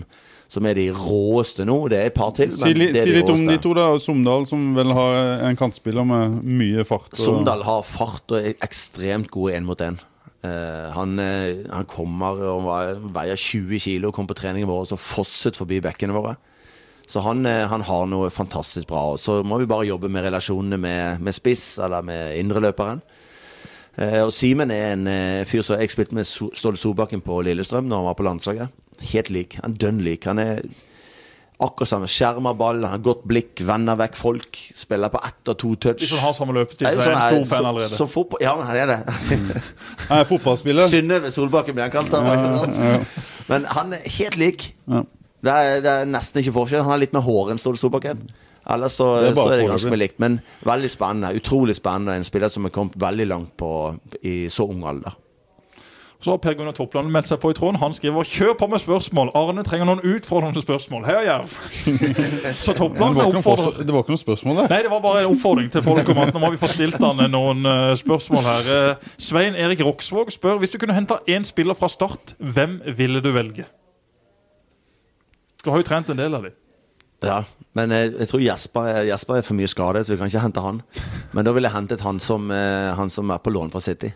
som 0.49 0.65
er 0.65 0.73
de 0.79 0.87
råeste 0.97 1.65
nå. 1.69 1.77
Det 1.93 1.99
er 1.99 2.09
et 2.09 2.17
par 2.17 2.33
til. 2.37 2.55
Si, 2.57 2.73
li, 2.73 2.87
si 2.97 3.05
de 3.05 3.19
litt 3.19 3.29
om 3.29 3.45
de 3.45 3.59
to, 3.61 3.75
da. 3.77 3.85
Somdal, 4.01 4.47
som 4.49 4.65
vel 4.77 4.95
har 4.97 5.45
en 5.51 5.59
kantspiller 5.61 6.07
med 6.09 6.41
mye 6.57 6.87
fart. 6.89 7.11
og- 7.13 7.21
Somdal 7.21 7.61
har 7.67 7.85
fart 7.85 8.33
og 8.33 8.41
er 8.41 8.57
ekstremt 8.65 9.29
god 9.29 9.51
én 9.59 9.69
mot 9.69 9.79
én. 9.85 10.01
han, 10.45 11.17
uh, 11.17 11.63
han 11.73 11.85
kommer 11.89 12.37
og 12.51 12.67
veier 13.13 13.35
20 13.35 13.79
kilo, 13.81 14.11
kom 14.13 14.27
på 14.29 14.35
treningen 14.37 14.67
vår 14.69 14.83
og 14.83 14.87
så 14.91 14.97
fosset 15.01 15.57
forbi 15.57 15.79
bekkene 15.81 16.13
våre. 16.13 16.35
Så 17.07 17.21
han, 17.21 17.45
eh, 17.45 17.67
han 17.69 17.83
har 17.85 18.07
noe 18.09 18.31
fantastisk 18.33 18.87
bra. 18.89 19.11
Og 19.13 19.19
så 19.21 19.41
må 19.45 19.59
vi 19.61 19.69
bare 19.69 19.87
jobbe 19.89 20.09
med 20.09 20.25
relasjonene 20.25 20.79
med, 20.81 21.21
med 21.21 21.37
spiss 21.37 21.75
eller 21.85 22.05
med 22.05 22.39
indreløperen. 22.39 23.03
Eh, 23.95 24.21
og 24.25 24.33
Simen 24.35 24.73
er 24.73 24.95
en 24.95 25.05
eh, 25.07 25.43
fyr 25.47 25.63
som 25.63 25.79
jeg 25.79 25.93
spilte 25.93 26.17
med 26.17 26.27
so 26.27 26.49
Ståle 26.57 26.79
Solbakken 26.79 27.23
på 27.23 27.39
Lillestrøm 27.45 27.87
når 27.87 28.01
han 28.01 28.09
var 28.09 28.17
på 28.19 28.27
landslaget. 28.27 28.83
Helt 29.13 29.31
lik. 29.31 29.59
Han 29.61 29.75
er 29.75 29.81
dønn 29.85 30.03
lik. 30.03 30.27
Han 30.27 30.41
er 30.41 30.65
akkurat 31.63 31.87
samme. 31.87 32.09
Skjermer 32.11 32.57
ball, 32.59 32.81
han 32.83 32.97
har 32.97 33.03
godt 33.03 33.23
blikk, 33.29 33.61
vender 33.67 33.95
vekk 34.01 34.17
folk. 34.19 34.59
Spiller 34.75 35.13
på 35.13 35.21
ett 35.23 35.51
og 35.53 35.59
to 35.61 35.73
touch. 35.87 36.03
Hvis 36.03 36.15
han 36.17 36.25
har 36.25 36.35
samme 36.35 36.55
løpestil, 36.57 36.89
så 36.89 36.99
er 36.99 37.07
sånn 37.07 37.19
en 37.19 37.37
stor 37.37 37.49
fan 37.53 37.69
allerede. 37.71 37.99
Så 38.01 38.09
fotball, 38.11 38.43
ja, 38.43 38.55
han 38.59 38.81
er 38.81 38.91
det. 38.91 38.99
Han 40.09 40.17
er 40.19 40.27
fotballspiller. 40.27 40.89
Synnøve 40.91 41.31
Solbakken 41.31 41.77
blir 41.77 41.87
han 41.87 41.93
kalt. 41.93 42.11
Han? 42.11 43.05
Men 43.47 43.69
han 43.77 43.95
er 43.95 44.03
helt 44.17 44.41
lik. 44.41 44.73
Ja. 44.89 45.05
Det 45.45 45.53
er, 45.53 45.83
det 45.85 45.91
er 45.91 46.09
nesten 46.09 46.41
ikke 46.41 46.55
forskjell. 46.55 46.85
Han 46.85 46.95
har 46.95 47.01
litt 47.03 47.13
mer 47.15 47.25
hår 47.25 47.53
enn 47.53 47.61
Ståle 47.61 47.79
Solbakken. 47.81 48.25
Ellers 48.65 48.95
så, 48.97 49.11
Det 49.21 49.29
er 49.29 49.35
så 49.37 49.49
er 49.51 49.61
det 49.61 49.67
ganske 49.69 49.91
mye 49.93 50.01
likt. 50.01 50.17
Men 50.23 50.39
veldig 50.65 50.89
spennende. 50.89 51.35
Utrolig 51.37 51.77
spennende. 51.77 52.17
En 52.17 52.25
spiller 52.25 52.49
som 52.49 52.65
er 52.65 52.73
kommet 52.73 52.97
veldig 52.97 53.29
langt 53.29 53.53
på 53.61 53.69
i 54.25 54.39
så 54.49 54.65
ung 54.65 54.81
alder. 54.89 55.13
Så 56.25 56.31
har 56.31 56.37
Per 56.41 56.55
Gunnar 56.57 56.73
Toppland 56.73 57.11
meldt 57.13 57.27
seg 57.29 57.37
på 57.37 57.51
i 57.51 57.53
tråden. 57.53 57.77
Han 57.77 57.93
skriver 57.93 58.23
'Kjør 58.23 58.53
på 58.57 58.67
med 58.67 58.79
spørsmål'. 58.81 59.29
Arne 59.35 59.63
trenger 59.63 59.85
noen 59.85 60.01
utfordrende 60.01 60.61
spørsmål. 60.61 61.05
Heia 61.05 61.21
Jerv! 61.21 61.51
Så 62.63 62.71
Det 62.71 62.77
Toppland 62.79 63.15
noe 63.19 63.27
oppfordrer 63.29 63.83
det 63.85 63.93
var 63.93 64.01
ikke 64.01 64.15
noe 64.15 64.23
spørsmål 64.23 64.57
det? 64.63 64.69
Nei, 64.69 64.81
det 64.81 64.91
var 64.91 65.03
bare 65.05 65.21
en 65.21 65.35
oppfordring 65.35 65.69
til 65.71 65.83
folk 65.85 66.09
om 66.09 66.23
at 66.23 66.33
nå 66.33 66.41
må 66.41 66.49
vi 66.55 66.57
få 66.57 66.71
stilt 66.71 66.97
han 66.97 67.21
noen 67.29 67.65
eh, 67.69 67.93
spørsmål 68.01 68.43
her. 68.47 68.73
Eh, 68.77 69.09
Svein 69.17 69.53
Erik 69.53 69.85
Roksvåg 69.85 70.31
spør 70.33 70.57
hvis 70.63 70.73
du 70.73 70.79
kunne 70.81 70.97
henta 70.97 71.19
én 71.29 71.45
spiller 71.45 71.77
fra 71.77 71.87
start, 71.87 72.33
hvem 72.39 72.81
ville 72.97 73.21
du 73.21 73.29
velge? 73.35 73.69
Du 75.65 75.71
har 75.73 75.81
jo 75.81 75.87
trent 75.87 76.09
en 76.13 76.19
del 76.21 76.35
av 76.37 76.45
dem. 76.45 76.53
Ja, 77.25 77.39
men 77.73 77.89
jeg, 77.95 78.11
jeg 78.19 78.27
tror 78.29 78.41
Jesper, 78.43 78.87
er- 78.91 79.05
Jesper 79.09 79.39
er 79.39 79.45
for 79.47 79.57
mye 79.57 79.69
skadet, 79.71 80.03
så 80.05 80.13
vi 80.13 80.19
kan 80.19 80.29
ikke 80.29 80.43
hente 80.43 80.61
han. 80.61 80.81
Men 81.33 81.47
da 81.47 81.53
ville 81.55 81.65
jeg 81.71 81.73
hentet 81.73 82.03
han 82.05 82.19
som, 82.21 82.51
eh, 82.53 82.91
han 82.99 83.09
som 83.09 83.31
er 83.33 83.41
på 83.41 83.49
lån 83.55 83.71
fra 83.73 83.81
City. 83.81 84.11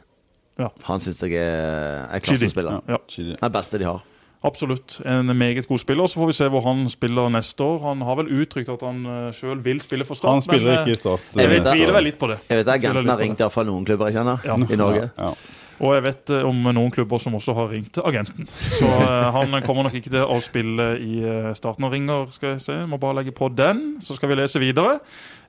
Ja. 0.59 0.67
Han 0.85 0.99
syns 1.01 1.21
jeg 1.23 1.33
er, 1.39 2.05
er 2.13 2.19
klassespiller. 2.21 2.81
Ja. 2.87 2.99
ja. 2.99 3.35
Den 3.39 3.51
beste 3.55 3.79
de 3.81 3.87
har. 3.87 4.03
Absolutt. 4.43 4.99
En 5.05 5.31
meget 5.35 5.65
god 5.67 5.79
spiller. 5.81 6.07
Så 6.07 6.19
får 6.21 6.27
vi 6.29 6.33
se 6.37 6.47
hvor 6.51 6.61
han 6.63 6.85
spiller 6.91 7.31
neste 7.33 7.63
år. 7.63 7.79
Han 7.87 8.01
har 8.07 8.15
vel 8.21 8.29
uttrykt 8.43 8.69
at 8.71 8.83
han 8.85 9.01
uh, 9.07 9.31
sjøl 9.35 9.59
vil 9.65 9.81
spille 9.83 10.05
for 10.07 10.15
Start. 10.19 10.37
Han 10.37 10.43
spiller 10.45 10.69
men, 10.69 10.77
eh, 10.77 10.85
ikke 10.85 10.95
i 10.95 10.99
start. 11.01 11.25
Jeg 11.35 11.41
Jeg 11.43 11.49
vet 11.55 11.63
det. 11.65 11.73
tviler 11.73 11.93
vel 11.97 12.03
litt 12.07 12.19
på 12.19 12.29
det. 12.31 12.37
Jeg 12.47 12.61
vet 12.61 12.71
Agenten 12.75 13.09
har 13.09 13.19
ringt 13.19 13.39
iallfall 13.43 13.65
noen 13.67 13.87
klubber 13.89 14.07
jeg 14.11 14.19
kjenner 14.19 14.45
Ja. 14.47 14.55
i 14.55 14.77
Norge. 14.79 15.09
Ja. 15.17 15.33
Og 15.79 15.95
jeg 15.95 16.03
vet 16.03 16.31
eh, 16.35 16.45
om 16.47 16.57
noen 16.67 16.91
klubber 16.93 17.21
som 17.23 17.35
også 17.37 17.55
har 17.55 17.69
ringt 17.71 17.99
agenten. 18.03 18.47
Så 18.49 18.87
eh, 18.87 19.29
han 19.35 19.55
kommer 19.65 19.87
nok 19.87 19.95
ikke 19.99 20.11
til 20.11 20.25
å 20.25 20.39
spille 20.43 20.91
i 20.99 21.21
eh, 21.23 21.51
starten. 21.57 21.87
Og 21.87 21.95
ringer, 21.95 22.27
skal 22.35 22.55
jeg 22.55 22.63
se. 22.65 22.77
Må 22.89 22.99
bare 23.01 23.21
legge 23.21 23.35
på 23.35 23.51
den, 23.53 23.99
så 24.03 24.17
skal 24.17 24.31
vi 24.31 24.39
lese 24.41 24.61
videre. 24.61 24.97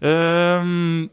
Ehm, 0.07 1.11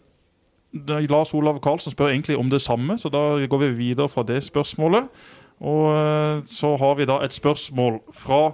Lars 1.09 1.34
Olav 1.34 1.59
Karlsen 1.63 1.95
spør 1.95 2.11
egentlig 2.11 2.38
om 2.38 2.51
det 2.51 2.61
samme, 2.61 2.99
så 3.01 3.09
da 3.09 3.24
går 3.49 3.63
vi 3.65 3.76
videre 3.80 4.09
fra 4.11 4.26
det 4.28 4.43
spørsmålet. 4.45 5.09
Og 5.57 6.43
så 6.45 6.76
har 6.78 6.99
vi 6.99 7.07
da 7.09 7.15
et 7.26 7.34
spørsmål 7.34 7.95
fra 8.13 8.51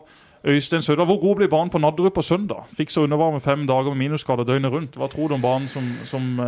Øystein 0.48 0.86
Sødal. 0.86 1.10
Hvor 1.10 1.20
god 1.20 1.36
blir 1.42 1.50
banen 1.52 1.72
på 1.74 1.82
Nadderud 1.84 2.14
på 2.16 2.24
søndag? 2.24 2.64
Fikk 2.78 2.94
så 2.94 3.04
undervarme 3.04 3.42
fem 3.44 3.66
dager 3.68 3.92
med 3.92 4.06
minusgrader 4.06 4.48
døgnet 4.48 4.72
rundt. 4.72 4.96
Hva 4.96 5.10
tror 5.12 5.28
du 5.28 5.36
om 5.36 5.44
banen 5.44 5.68
som, 5.68 5.90
som 6.08 6.40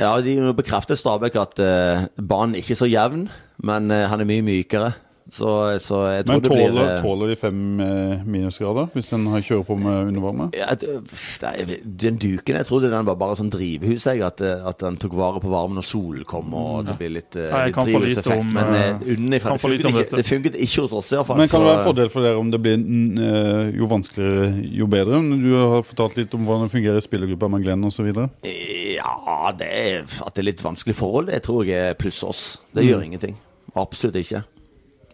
Ja, 0.00 0.16
de 0.24 0.54
bekrefter 0.56 0.96
Stabæk 0.98 1.36
at 1.36 1.60
uh, 1.62 2.26
banen 2.28 2.56
ikke 2.58 2.72
er 2.72 2.80
så 2.80 2.88
jevn, 2.88 3.26
men 3.62 3.90
uh, 3.90 4.04
han 4.08 4.22
er 4.22 4.28
mye 4.28 4.44
mykere. 4.44 4.92
Så, 5.30 5.78
så 5.80 5.98
jeg 6.10 6.24
tror 6.26 6.34
Men 6.34 6.42
det 6.42 6.50
blir 6.50 6.68
tåler, 7.02 7.28
eh, 7.28 7.28
de 7.30 7.36
fem 7.38 7.80
eh, 7.80 8.22
minusgrader 8.26 8.88
hvis 8.92 9.10
den 9.12 9.26
har 9.30 9.40
kjører 9.40 9.64
på 9.68 9.76
med 9.78 10.08
undervarme? 10.10 10.48
ja, 10.56 10.74
Den 10.74 12.16
duken, 12.18 12.56
jeg 12.58 12.66
trodde 12.66 12.90
den 12.90 13.06
var 13.06 13.14
bare 13.20 13.36
sånn 13.38 13.50
drivhus. 13.52 14.06
Jeg, 14.10 14.20
at, 14.26 14.40
eh, 14.42 14.66
at 14.66 14.78
den 14.82 14.96
tok 15.00 15.14
vare 15.14 15.40
på 15.40 15.48
varmen 15.52 15.78
når 15.78 15.86
solen 15.86 16.24
kom. 16.28 16.52
Og 16.54 16.84
det 16.86 16.96
blir 16.98 17.14
litt, 17.14 17.36
ja, 17.38 17.64
litt 17.66 17.74
drivhuseffekt. 17.78 18.40
om, 18.40 18.52
Men 18.52 19.00
unnifra 19.16 19.54
det, 19.54 19.60
funket 19.62 19.86
ikke- 19.92 20.16
det 20.16 20.26
funket 20.26 20.56
ikke 20.58 20.80
hos 20.82 20.92
oss, 20.92 21.12
iallfall. 21.12 21.36
Men 21.38 21.48
kan 21.48 21.60
det 21.60 21.68
være 21.70 21.78
en 21.78 21.86
fordel 21.86 22.10
for 22.10 22.22
dere 22.22 22.38
om 22.38 22.50
det 22.50 22.60
blir 22.62 22.76
mm, 22.78 23.76
jo 23.78 23.86
vanskeligere, 23.86 24.50
jo 24.74 24.86
bedre? 24.86 25.22
Du 25.42 25.52
har 25.54 25.82
fortalt 25.82 26.16
litt 26.16 26.34
om 26.34 26.44
hvordan 26.44 26.66
det 26.68 26.72
fungerer 26.74 26.96
i 26.96 27.06
spillergruppa 27.06 27.48
med 27.48 27.62
Glenn 27.62 27.84
osv. 27.84 28.10
Ja, 28.42 29.52
det 29.56 29.68
er, 29.70 30.02
at 30.26 30.34
det 30.34 30.42
er 30.42 30.50
litt 30.50 30.62
vanskelig 30.62 30.94
forhold, 30.98 31.26
det 31.30 31.42
tror 31.42 31.64
jeg 31.64 31.90
er 31.90 31.94
pluss 31.94 32.22
oss. 32.22 32.58
Det 32.74 32.84
Mm. 32.84 32.88
gjør 32.90 33.04
ingenting. 33.04 33.36
Absolutt 33.76 34.16
ikke. 34.16 34.42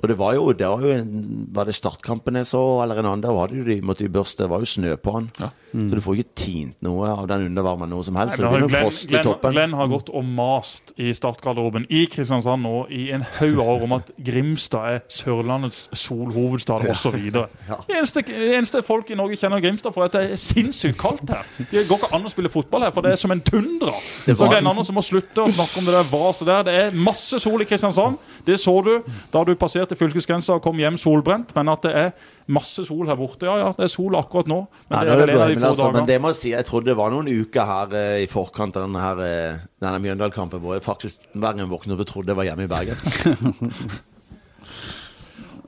Og 0.03 0.09
det 0.11 0.19
var 0.19 0.35
jo, 0.37 0.51
det 0.55 0.69
var 0.69 0.83
jo 0.85 0.93
en, 0.95 1.47
Var 1.55 1.69
det 1.69 1.75
startkampen 1.75 2.39
jeg 2.39 2.47
så, 2.51 2.63
eller 2.83 3.01
en 3.01 3.11
annen? 3.13 3.23
Der 3.25 3.35
var 3.35 3.51
det 3.51 3.59
jo 3.59 3.65
de 3.67 3.81
måtte 3.83 4.05
jo 4.07 4.13
børste. 4.15 4.45
Det 4.45 4.51
var 4.53 4.63
jo 4.63 4.69
snø 4.69 4.95
på 5.01 5.15
han. 5.17 5.31
Så 5.39 5.95
du 5.95 6.01
får 6.05 6.21
ikke 6.21 6.37
tint 6.39 6.79
noe 6.85 7.09
av 7.11 7.27
den 7.31 7.49
undervarmen 7.51 7.91
noe 7.93 8.05
som 8.07 8.17
helst. 8.19 8.39
Så 8.39 8.45
det 8.45 8.51
Nei, 8.53 8.61
noe 8.63 8.71
Glenn, 8.73 8.93
Glenn, 9.11 9.27
toppen. 9.27 9.57
Glenn 9.57 9.77
har 9.79 9.91
gått 9.91 10.13
og 10.15 10.25
mast 10.25 10.93
i 10.97 11.13
startgarderoben 11.17 11.89
i 11.93 12.05
Kristiansand 12.11 12.65
nå 12.65 12.75
i 12.95 13.09
en 13.15 13.25
haug 13.39 13.59
av 13.61 13.73
år 13.75 13.85
om 13.89 13.97
at 13.99 14.13
Grimstad 14.25 14.89
er 14.95 15.03
Sørlandets 15.13 15.87
solhovedstad 15.97 16.87
osv. 16.89 17.19
Eneste, 17.99 18.23
eneste 18.29 18.83
folk 18.87 19.11
i 19.13 19.19
Norge 19.19 19.39
kjenner 19.41 19.63
Grimstad 19.65 19.95
for 19.95 20.07
at 20.07 20.15
det 20.17 20.25
er 20.33 20.41
sinnssykt 20.41 20.99
kaldt 21.01 21.33
her. 21.33 21.47
Det 21.71 21.85
går 21.89 22.01
ikke 22.01 22.11
an 22.17 22.27
å 22.29 22.33
spille 22.33 22.53
fotball 22.53 22.87
her, 22.87 22.95
for 22.95 23.05
det 23.05 23.15
er 23.15 23.21
som 23.21 23.33
en 23.35 23.43
tundra. 23.45 23.93
Det 24.27 24.37
Så 24.39 24.49
Glenn 24.51 24.69
Andersen 24.69 24.97
må 24.97 25.05
slutte 25.05 25.45
å 25.45 25.53
snakke 25.53 25.83
om 25.83 25.89
det 25.89 25.97
der 25.97 26.09
vaset 26.11 26.49
der. 26.49 26.65
Det 26.69 26.77
er 26.87 26.99
masse 27.09 27.41
sol 27.43 27.65
i 27.65 27.69
Kristiansand. 27.69 28.19
Det 28.47 28.59
så 28.61 28.75
du 28.85 28.95
da 29.33 29.45
du 29.45 29.55
passerte 29.59 29.88
fylkesgrensa 29.97 30.59
og 30.59 30.63
kom 30.63 30.77
hjem 30.77 30.99
solbrent. 31.01 31.55
Men 31.57 31.69
at 31.73 31.87
det 31.87 31.93
er 31.97 32.11
masse 32.53 32.85
sol 32.85 33.07
her 33.09 33.17
borte, 33.17 33.47
ja 33.49 33.57
ja, 33.63 33.71
det 33.79 33.87
er 33.87 33.93
sol 33.93 34.17
akkurat 34.19 34.51
nå. 34.51 34.59
Men 34.91 34.99
Ja, 34.99 35.05
det 35.05 35.09
det 35.09 35.15
er 35.15 35.23
er 35.23 35.27
vel 35.27 35.31
en 35.31 35.41
av 35.41 35.49
de 35.49 35.55
men, 35.55 35.63
få 35.63 35.71
altså, 35.71 35.93
men 35.97 36.07
det 36.11 36.21
må 36.21 36.29
jeg 36.35 36.41
si, 36.43 36.51
jeg 36.53 36.69
trodde 36.69 36.91
det 36.91 36.99
var 36.99 37.11
noen 37.15 37.29
uker 37.29 37.65
her 37.73 37.97
eh, 38.03 38.23
i 38.25 38.29
forkant 38.29 38.77
av 38.77 38.85
denne, 38.89 39.01
her, 39.01 39.25
eh, 39.25 39.65
denne 39.81 40.03
Mjøndalen-kampen 40.05 40.61
hvor 40.61 40.77
jeg 40.77 40.85
faktisk 40.85 41.25
hver 41.33 41.53
gang 41.55 41.65
jeg 41.65 41.73
våknet 41.73 41.97
opp 41.97 42.05
og 42.05 42.11
trodde 42.13 42.35
jeg 42.35 42.41
var 42.43 42.51
hjemme 42.51 42.69
i 42.69 42.73
Bergen. 42.75 42.97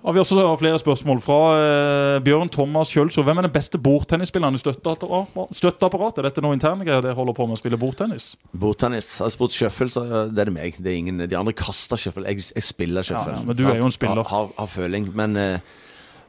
Har 0.00 0.14
vi 0.16 0.20
også 0.22 0.44
flere 0.56 0.78
spørsmål 0.80 1.18
fra 1.20 1.38
eh, 1.60 2.18
Bjørn 2.24 2.48
Thomas 2.48 2.88
Kjølsrud. 2.94 3.24
Hvem 3.26 3.42
er 3.42 3.46
den 3.48 3.52
beste 3.52 3.78
bordtennisspilleren 3.78 4.56
i 4.56 4.60
støtteapparatet? 4.62 5.58
støtteapparatet? 5.58 6.22
Er 6.22 6.28
dette 6.30 6.44
noe 6.44 6.56
interne 6.56 6.86
greier 6.88 7.04
dere 7.04 7.18
holder 7.18 7.36
på 7.36 7.44
med 7.50 7.58
å 7.58 7.60
spille 7.60 7.78
bordtennis? 7.80 8.30
Bordtennis. 8.56 9.12
Har 9.20 9.28
jeg 9.28 9.36
spurt 9.36 9.56
shuffle, 9.56 9.90
så 9.92 10.06
det 10.32 10.40
er 10.40 10.48
det 10.48 10.56
meg. 10.56 10.80
Det 10.80 10.94
er 10.94 10.96
ingen, 11.02 11.20
de 11.20 11.36
andre 11.36 11.52
kaster 11.52 12.00
shuffle. 12.00 12.24
Jeg, 12.32 12.48
jeg 12.56 12.64
spiller 12.64 13.04
shuffle. 13.04 13.36
Ja, 13.36 13.42
ja, 13.42 13.48
men 13.50 13.60
du 13.60 13.66
er 13.68 13.76
jo 13.76 13.90
en 13.90 13.94
spiller. 13.94 14.24
Har, 14.24 14.48
har, 14.48 14.56
har 14.56 14.72
føling. 14.72 15.10
Men 15.20 15.36
eh, 15.36 15.76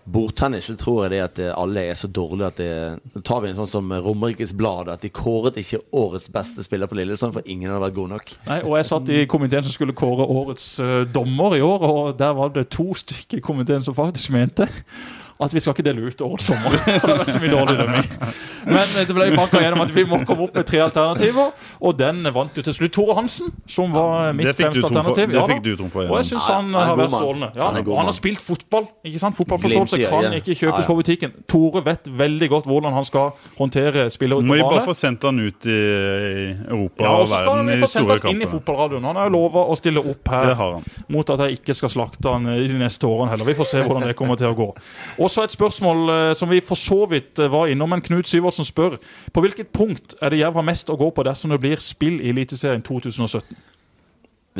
bordtennis 0.05 0.67
så 0.69 0.75
tror 0.79 1.03
jeg 1.03 1.13
det 1.13 1.21
at 1.23 1.39
eh, 1.43 1.53
alle 1.55 1.83
er 1.91 1.97
så 1.97 2.09
dårlige 2.09 2.49
at 2.49 2.59
det 2.61 2.71
Nå 3.13 3.21
tar 3.27 3.41
vi 3.43 3.51
en 3.51 3.57
sånn 3.59 3.69
som 3.69 3.91
Romerikes 3.91 4.53
Blad, 4.57 4.89
at 4.91 5.03
de 5.03 5.11
kåret 5.13 5.57
ikke 5.59 5.81
årets 5.97 6.29
beste 6.31 6.63
spiller 6.65 6.89
på 6.89 6.97
Lillestrøm, 6.97 7.33
for 7.35 7.47
ingen 7.49 7.69
hadde 7.69 7.83
vært 7.83 7.97
god 7.97 8.13
nok. 8.15 8.33
Nei, 8.47 8.59
og 8.65 8.77
jeg 8.79 8.89
satt 8.89 9.11
i 9.13 9.23
komiteen 9.29 9.65
som 9.65 9.75
skulle 9.75 9.95
kåre 9.97 10.27
årets 10.27 10.67
eh, 10.83 11.01
dommer 11.11 11.57
i 11.57 11.63
år, 11.65 11.87
og 11.87 12.13
der 12.19 12.35
var 12.37 12.53
det 12.55 12.69
to 12.73 12.91
stykker 12.97 13.41
i 13.41 13.45
komiteen 13.45 13.85
som 13.85 13.97
faktisk 13.97 14.33
mente 14.35 14.69
at 15.41 15.53
vi 15.55 15.59
skal 15.63 15.73
ikke 15.75 15.85
dele 15.87 16.05
ut 16.05 16.21
årets 16.21 16.45
dommer. 16.51 16.75
Det 17.01 17.17
vært 17.17 17.31
så 17.33 17.39
mye 17.41 17.51
dårlig 17.51 17.75
dømming. 17.79 18.09
Men 18.67 18.91
eh, 18.99 19.05
det 19.09 19.15
ble 19.17 19.27
banka 19.35 19.61
gjennom 19.63 19.81
at 19.83 19.93
vi 19.95 20.03
må 20.05 20.19
komme 20.27 20.45
opp 20.45 20.55
med 20.59 20.67
tre 20.69 20.81
alternativer, 20.85 21.49
og 21.81 21.97
den 21.97 22.21
vant 22.35 22.57
jo 22.59 22.63
til 22.67 22.75
slutt 22.77 22.93
Tore 22.93 23.15
Hansen, 23.17 23.49
som 23.65 23.93
var 23.95 24.35
mitt 24.37 24.51
fremste 24.57 24.85
alternativ. 24.85 25.31
det 25.33 25.45
fikk 25.49 25.63
du 25.65 25.87
for, 25.89 26.05
ja. 26.05 26.11
Og 26.13 26.19
jeg 26.21 26.29
syns 26.31 26.47
Ja, 26.49 26.59
han 26.59 26.69
han 26.71 26.75
er 26.83 26.89
har 26.91 26.99
vært 26.99 27.15
strålende. 27.15 27.49
Ja, 27.57 27.69
Han 27.71 27.81
og 27.87 27.97
han 27.97 28.09
har 28.11 28.15
spilt 28.17 28.41
fotball. 28.45 28.85
ikke 29.07 29.19
sant? 29.23 29.37
Fotballforståelse 29.39 30.01
kan 30.11 30.37
ikke 30.37 30.55
kjøpes 30.61 30.89
på 30.91 30.97
butikken. 31.01 31.33
Tore 31.49 31.81
vet 31.85 32.11
veldig 32.21 32.49
godt 32.53 32.69
hvordan 32.69 32.93
han 32.93 33.05
skal 33.09 33.31
håndtere 33.57 34.05
spillere 34.13 34.45
Må 34.45 34.59
vi 34.59 34.65
bare 34.67 34.85
få 34.85 34.93
sendt 34.97 35.23
han 35.25 35.39
ut 35.41 35.65
i, 35.65 35.71
i 35.71 36.45
Europa 36.69 37.03
Ja, 37.03 37.15
og 37.15 37.21
og 37.25 37.27
så 37.31 37.39
skal 37.41 37.51
verden 37.55 37.71
vi 37.71 37.73
i 37.73 37.81
få 37.81 37.89
sendt 37.89 38.07
store 38.07 38.19
han 38.21 38.35
inn 38.35 38.41
i 38.41 38.45
kamper. 38.45 38.57
fotballradioen. 38.59 39.09
Han 39.09 39.19
har 39.21 39.29
jo 39.29 39.33
lova 39.39 39.65
å 39.71 39.77
stille 39.79 40.03
opp 40.13 40.31
her 40.35 40.53
mot 41.11 41.33
at 41.33 41.45
jeg 41.47 41.59
ikke 41.61 41.75
skal 41.81 41.93
slakte 41.95 42.35
han 42.35 42.47
i 42.53 42.67
de 42.69 42.77
neste 42.77 43.07
årene 43.09 43.33
heller. 43.33 43.49
Vi 43.49 43.57
får 43.57 43.71
se 43.73 43.83
hvordan 43.87 44.07
det 44.11 44.15
kommer 44.19 44.37
til 44.39 44.51
å 44.51 44.55
gå. 44.57 44.69
Og 45.17 45.30
så 45.31 45.45
et 45.45 45.53
spørsmål 45.53 46.11
eh, 46.13 46.33
som 46.37 46.49
vi 46.51 46.61
for 46.63 46.79
så 46.79 47.05
vidt 47.09 47.39
eh, 47.39 47.51
var 47.51 47.71
innom, 47.71 47.89
men 47.93 48.03
Knut 48.03 48.29
Syvertsen 48.29 48.67
spør 48.67 48.97
på 49.33 49.43
hvilket 49.43 49.71
punkt 49.73 50.15
er 50.21 50.33
det 50.33 50.41
Jerv 50.41 50.59
har 50.59 50.67
mest 50.67 50.91
å 50.91 50.97
gå 50.99 51.09
på 51.15 51.25
dersom 51.27 51.53
det 51.53 51.61
blir 51.63 51.81
spill 51.83 52.19
i 52.19 52.31
Eliteserien 52.33 52.83
2017? 52.85 53.55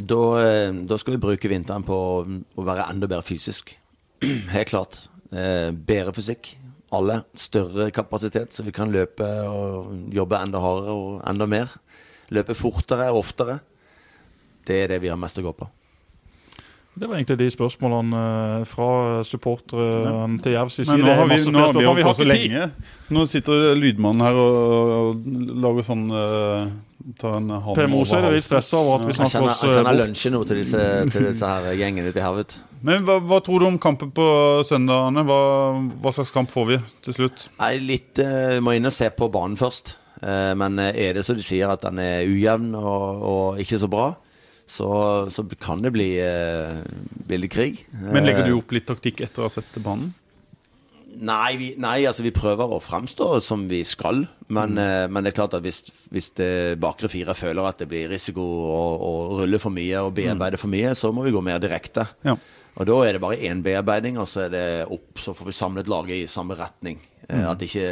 Da, 0.08 0.22
eh, 0.42 0.70
da 0.88 1.00
skal 1.00 1.18
vi 1.18 1.24
bruke 1.28 1.52
vinteren 1.52 1.86
på 1.88 1.98
å, 2.24 2.66
være 2.66 2.88
enda 2.90 3.10
bedre 3.12 3.28
fysisk. 3.28 3.74
Helt 4.56 4.72
klart. 4.72 5.04
Bedre 5.32 6.12
fysikk. 6.16 6.54
Alle. 6.92 7.22
Større 7.40 7.88
kapasitet, 7.96 8.52
så 8.52 8.66
vi 8.68 8.74
kan 8.76 8.92
løpe 8.92 9.28
og 9.48 10.12
jobbe 10.12 10.40
enda 10.44 10.60
hardere 10.64 10.96
og 10.96 11.22
enda 11.28 11.48
mer. 11.48 11.76
Løpe 12.36 12.56
fortere 12.56 13.12
og 13.12 13.24
oftere. 13.24 13.60
Det 14.68 14.84
er 14.84 14.92
det 14.92 15.04
vi 15.04 15.12
har 15.12 15.20
mest 15.20 15.40
å 15.40 15.46
gå 15.46 15.56
på. 15.56 15.68
Det 16.94 17.08
var 17.08 17.16
egentlig 17.16 17.38
de 17.40 17.48
spørsmålene 17.54 18.22
eh, 18.22 18.64
fra 18.68 18.90
supporterne 19.24 20.40
til 20.44 20.56
Jerv 20.58 20.72
sin 20.74 20.86
side. 20.86 21.00
Nå 21.00 21.14
har 21.16 21.30
vi, 21.30 21.38
nå 21.48 21.66
har 21.66 21.76
vi 21.78 21.86
vi 22.02 22.08
har 22.08 22.24
lenge. 22.28 22.70
Nå 23.16 23.26
sitter 23.32 23.76
lydmannen 23.80 24.26
her 24.26 24.40
og, 24.40 24.96
og 24.98 25.62
lager 25.64 25.88
sånn 25.88 26.08
uh, 26.12 26.66
Tar 27.18 27.38
en 27.40 27.50
halv 27.50 27.78
Per 27.78 27.88
Mose 27.90 28.18
er 28.18 28.28
litt 28.34 28.46
stressa 28.46 28.78
over 28.78 29.02
at 29.02 29.08
vi 29.10 29.16
snakker 29.18 29.40
kjenner, 29.40 29.50
oss 29.50 29.64
jeg 29.64 29.72
eh, 29.72 29.76
kjenner 29.78 29.90
bort. 29.90 30.02
lunsjen 30.04 30.36
nå 30.36 30.42
til 30.46 30.60
disse, 30.62 30.84
til 31.14 31.26
disse 31.26 31.50
her 31.50 31.80
gjengene 31.80 32.12
ute 32.12 32.22
i 32.22 32.26
Hervet. 32.26 32.58
Men 32.86 33.06
hva, 33.08 33.18
hva 33.26 33.40
tror 33.46 33.62
du 33.62 33.68
om 33.70 33.80
kampen 33.82 34.12
på 34.16 34.28
søndagene? 34.68 35.24
Hva, 35.26 35.40
hva 36.04 36.14
slags 36.14 36.34
kamp 36.36 36.52
får 36.54 36.68
vi 36.70 36.78
til 37.06 37.18
slutt? 37.18 37.48
Nei, 37.60 37.74
litt 37.94 38.22
uh, 38.22 38.60
må 38.64 38.76
inn 38.78 38.90
og 38.90 38.96
se 38.96 39.10
på 39.14 39.30
banen 39.34 39.58
først. 39.60 39.96
Uh, 40.22 40.54
men 40.58 40.78
eh, 40.82 40.98
er 41.08 41.18
det 41.18 41.26
så 41.26 41.34
de 41.38 41.46
sier 41.46 41.72
at 41.74 41.82
den 41.88 42.02
er 42.02 42.30
ujevn 42.30 42.76
og, 42.78 43.26
og 43.32 43.62
ikke 43.64 43.82
så 43.82 43.90
bra, 43.90 44.12
så, 44.72 44.90
så 45.34 45.44
kan 45.60 45.82
det 45.84 45.92
bli, 45.92 46.14
eh, 46.24 46.80
bli 47.28 47.44
litt 47.44 47.52
krig. 47.52 47.84
Men 47.92 48.24
legger 48.28 48.46
Eh, 48.46 48.52
du 48.52 48.58
opp 48.62 48.72
litt 48.72 48.88
taktikk 48.88 49.24
etter 49.26 49.44
å 49.44 49.50
ha 49.50 49.54
sett 49.54 49.76
banen? 49.84 50.14
Nei, 51.12 51.58
vi, 51.60 51.68
nei, 51.76 52.06
altså 52.08 52.24
vi 52.24 52.32
prøver 52.32 52.72
å 52.72 52.80
fremstå 52.80 53.42
som 53.44 53.66
vi 53.68 53.82
skal. 53.84 54.24
Men, 54.48 54.78
eh, 54.80 55.10
men 55.12 55.24
det 55.26 55.34
er 55.34 55.40
klart 55.42 55.58
at 55.58 55.66
hvis, 55.66 55.84
hvis 56.14 56.32
det 56.40 56.80
bakre 56.80 57.12
fire 57.12 57.36
føler 57.36 57.68
at 57.68 57.84
det 57.84 57.90
blir 57.92 58.08
risiko 58.12 58.42
å, 58.42 58.80
å 58.96 59.12
rulle 59.42 59.60
for 59.60 59.76
mye 59.76 60.06
og 60.06 60.16
bearbeide 60.16 60.60
for 60.62 60.72
mye, 60.72 60.96
så 60.96 61.12
må 61.12 61.28
vi 61.28 61.36
gå 61.36 61.44
mer 61.44 61.60
direkte. 61.60 62.08
Ja. 62.24 62.38
Og 62.80 62.88
da 62.88 63.02
er 63.04 63.18
det 63.18 63.22
bare 63.26 63.42
én 63.44 63.60
bearbeiding, 63.66 64.16
og 64.24 64.30
så 64.32 64.46
er 64.46 64.54
det 64.56 64.66
opp. 64.88 65.20
Så 65.20 65.36
får 65.36 65.52
vi 65.52 65.58
samlet 65.58 65.92
laget 65.92 66.22
i 66.22 66.32
samme 66.32 66.56
retning. 66.56 67.02
Eh, 67.30 67.44
At 67.48 67.62
ikke 67.62 67.88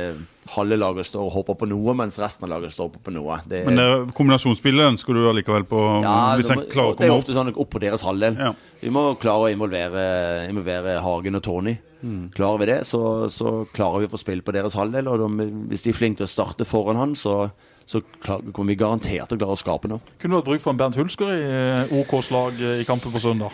halve 0.56 0.78
laget 0.80 1.06
står 1.10 1.28
og 1.28 1.34
hopper 1.36 1.58
på 1.62 1.68
noe, 1.70 1.94
mens 1.98 2.18
resten 2.22 2.48
av 2.48 2.56
laget 2.56 2.74
står 2.74 2.90
på 3.06 3.14
noe. 3.14 3.38
Det, 3.50 3.62
Men 3.68 3.78
det, 3.78 3.88
kombinasjonsspillet 4.18 4.96
ønsker 4.96 5.14
du 5.16 5.28
allikevel 5.30 5.68
på 5.70 5.84
ja, 6.04 6.16
hvis 6.40 6.50
det, 6.50 6.58
en 6.58 6.66
klarer 6.72 6.96
å 6.96 6.98
det 7.00 7.10
er 7.10 7.14
ofte 7.14 7.38
sånn 7.38 7.54
opp 7.54 7.70
på 7.76 7.84
deres 7.84 8.06
halvdel. 8.08 8.40
Ja. 8.40 8.54
Vi 8.82 8.92
må 8.94 9.06
klare 9.22 9.50
å 9.50 9.54
involvere, 9.54 10.04
involvere 10.50 10.98
Hagen 11.06 11.38
og 11.40 11.46
Tony. 11.46 11.78
Mm. 12.02 12.30
Klarer 12.34 12.62
vi 12.62 12.70
det, 12.72 12.80
så, 12.88 13.02
så 13.34 13.66
klarer 13.76 14.02
vi 14.02 14.10
å 14.10 14.14
få 14.14 14.22
spill 14.22 14.42
på 14.46 14.56
deres 14.56 14.78
halvdel. 14.80 15.12
Og 15.12 15.22
de, 15.22 15.50
hvis 15.70 15.86
de 15.86 15.94
er 15.94 16.00
flinke 16.00 16.22
til 16.24 16.30
å 16.30 16.32
starte 16.32 16.68
foran 16.68 17.00
han, 17.00 17.16
så, 17.20 17.52
så 17.86 18.02
klar, 18.24 18.42
kommer 18.56 18.74
vi 18.74 18.80
garantert 18.80 19.30
til 19.30 19.38
å 19.38 19.44
klare 19.44 19.58
å 19.58 19.60
skape 19.60 19.92
noe. 19.92 20.16
Kunne 20.18 20.34
du 20.34 20.40
hatt 20.40 20.50
bruk 20.50 20.64
for 20.64 20.74
en 20.74 20.80
Bernt 20.82 20.98
Hulsker 21.00 21.34
i 21.36 21.42
eh, 21.46 21.98
OKs 22.02 22.32
lag 22.34 22.64
eh, 22.64 22.82
i 22.82 22.88
kampen 22.88 23.14
på 23.14 23.22
søndag? 23.24 23.54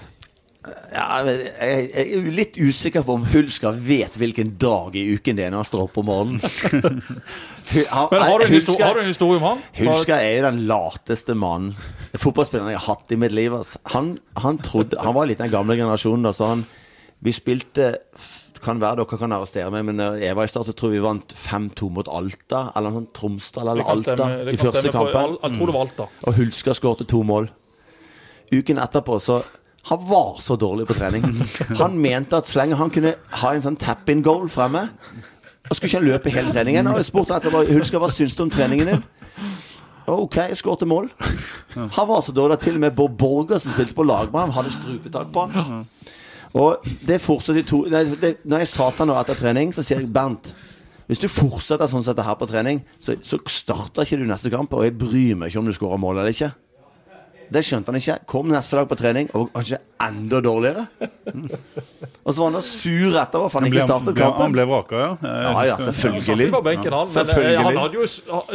Ja, 0.96 1.20
jeg, 1.28 1.90
er 1.94 2.30
litt 2.34 2.58
usikker 2.58 3.04
på 3.06 3.16
om 3.20 3.26
Hulsker 3.30 3.76
vet 3.86 4.16
hvilken 4.18 4.54
dag 4.62 4.96
i 4.98 5.04
uken 5.18 5.38
det 5.38 5.46
er 5.46 5.52
når 5.54 5.62
han 5.62 5.68
står 5.70 5.84
opp 5.88 5.98
om 6.02 6.08
morgenen. 6.10 6.42
Han- 7.90 8.08
Men 8.12 8.22
har 8.22 8.40
du 8.40 8.46
Hulsker- 8.46 8.84
har 8.86 8.94
du 8.94 9.00
en 9.02 9.08
historie 9.10 9.38
om 9.40 9.44
han? 9.44 9.62
Hulsker 9.78 10.16
er 10.22 10.36
jo 10.38 10.44
den 10.46 10.60
lateste 10.70 11.34
mannen 11.36 11.74
Fotballspilleren 12.22 12.72
jeg 12.76 12.80
har 12.80 12.96
hatt 12.96 13.12
i 13.12 13.18
mitt 13.20 13.34
liv. 13.34 13.56
Han, 13.94 14.12
han, 14.38 14.60
trodde, 14.62 15.00
han 15.02 15.16
var 15.18 15.26
litt 15.28 15.42
den 15.42 15.50
gamle 15.52 15.76
generasjonen 15.76 16.24
da, 16.28 16.32
Så 16.38 16.46
han 16.52 16.62
Vi 17.26 17.34
spilte 17.34 17.88
Kan 18.62 18.80
være 18.82 19.02
dere 19.02 19.18
kan 19.20 19.34
arrestere 19.36 19.74
meg 19.74 19.84
Men 19.90 20.00
jeg 20.22 20.38
var 20.38 20.46
i 20.46 20.52
start 20.54 20.70
så 20.70 20.76
tror 20.78 20.94
vi 20.94 21.02
vant 21.04 21.34
5-2 21.36 21.90
mot 21.98 22.08
Alta 22.08 22.68
Eller 22.78 22.94
noe 22.94 23.02
sånt 23.02 23.14
Tromsdal 23.18 23.74
eller 23.74 23.90
Alta 23.96 24.14
stemme, 24.16 24.54
I 24.54 24.62
første 24.62 24.94
kampen 24.94 25.36
Jeg 25.42 25.58
tror 25.58 25.66
det 25.66 25.76
var 25.80 25.88
Alta. 25.90 26.08
Og 26.30 26.38
Hulsker 26.40 26.78
skårte 26.78 27.10
to 27.10 27.24
mål 27.26 27.50
Uken 28.54 28.78
etterpå 28.78 29.18
så 29.26 29.42
Han 29.86 30.02
var 30.10 30.42
så 30.42 30.58
dårlig 30.58 30.88
på 30.90 30.98
trening 30.98 31.26
Han 31.82 31.98
mente 32.02 32.40
at 32.40 32.50
så 32.50 32.62
lenge 32.62 32.80
han 32.80 32.90
kunne 32.94 33.16
Ha 33.42 33.54
en 33.54 33.66
sånn 33.66 33.80
tap-in 33.80 34.24
goal 34.26 34.50
fremme 34.50 34.90
og 35.66 35.74
skulle 35.74 35.90
ikke 35.90 35.98
han 35.98 36.06
løpe 36.06 36.34
hele 36.34 36.52
treningen 36.54 36.88
Og 36.92 37.00
jeg 37.02 37.08
spurte 37.08 37.38
etterpå 37.38 37.64
Hulsker, 37.72 38.02
hva 38.02 38.10
syns 38.14 38.36
du 38.38 38.44
om 38.46 38.52
treningen 38.54 38.92
din? 38.92 39.06
Ok, 40.06 40.36
jeg 40.38 40.58
skåret 40.60 40.86
mål. 40.86 41.08
Han 41.74 42.08
var 42.08 42.22
så 42.22 42.34
dårlig 42.36 42.60
at 42.60 42.62
til 42.68 42.76
og 42.78 42.84
med 42.84 42.94
Bob 42.94 43.16
Borger, 43.18 43.58
som 43.58 43.74
spilte 43.74 43.96
på 43.98 44.06
lag 44.06 44.30
med 44.30 44.44
ham, 44.44 44.52
hadde 44.54 44.74
strupetak 44.76 45.32
på 45.34 45.48
han. 45.50 45.88
Og 46.54 46.86
det 47.08 47.18
fortsatte 47.24 47.64
to 47.66 47.82
nei, 47.90 48.04
det, 48.22 48.36
Når 48.46 48.62
jeg 48.64 48.72
sa 48.76 48.92
til 48.92 49.10
han 49.10 49.18
etter 49.18 49.40
trening, 49.40 49.74
så 49.74 49.82
sier 49.82 50.04
jeg 50.04 50.14
Bernt 50.14 50.54
hvis 51.06 51.20
du 51.22 51.28
fortsetter 51.30 51.86
sånn 51.86 52.02
som 52.02 52.16
dette 52.16 52.24
her 52.26 52.38
på 52.40 52.48
trening, 52.50 52.80
så, 52.98 53.14
så 53.22 53.38
starter 53.46 54.08
ikke 54.08 54.18
du 54.18 54.24
neste 54.26 54.50
kamp. 54.50 54.72
Og 54.74 54.88
jeg 54.88 54.96
bryr 54.98 55.36
meg 55.38 55.52
ikke 55.52 55.62
om 55.62 55.68
du 55.70 55.74
skårer 55.78 56.02
mål 56.02 56.18
eller 56.18 56.34
ikke. 56.34 56.50
Det 57.54 57.62
skjønte 57.66 57.92
han 57.92 58.00
ikke. 58.00 58.18
Kom 58.30 58.50
neste 58.54 58.80
dag 58.80 58.90
på 58.90 58.98
trening 59.00 59.30
og 59.38 59.50
var 59.54 59.66
ikke 59.68 59.82
enda 60.06 60.42
dårligere. 60.44 60.86
Og 62.26 62.34
så 62.34 62.42
var 62.42 62.48
han 62.50 62.56
da 62.58 62.62
sur 62.66 63.16
etterpå 63.22 63.48
for 63.54 63.62
han 63.62 63.70
ble, 63.70 63.78
ikke 63.78 63.86
startet 63.86 64.16
kampen. 64.18 64.42
han 64.48 64.54
ble 64.56 64.64
vraka, 64.66 64.98
ja. 64.98 65.10
Ja, 65.22 65.50
ja, 65.70 65.76
selvfølgelig. 65.78 66.48
Satt 66.50 66.64
benken, 66.66 66.96
han, 66.96 67.06
eh, 67.06 67.12
Selvfølgelig. 67.14 67.60
han 67.68 67.78
hadde 67.84 68.00
jo, 68.00 68.08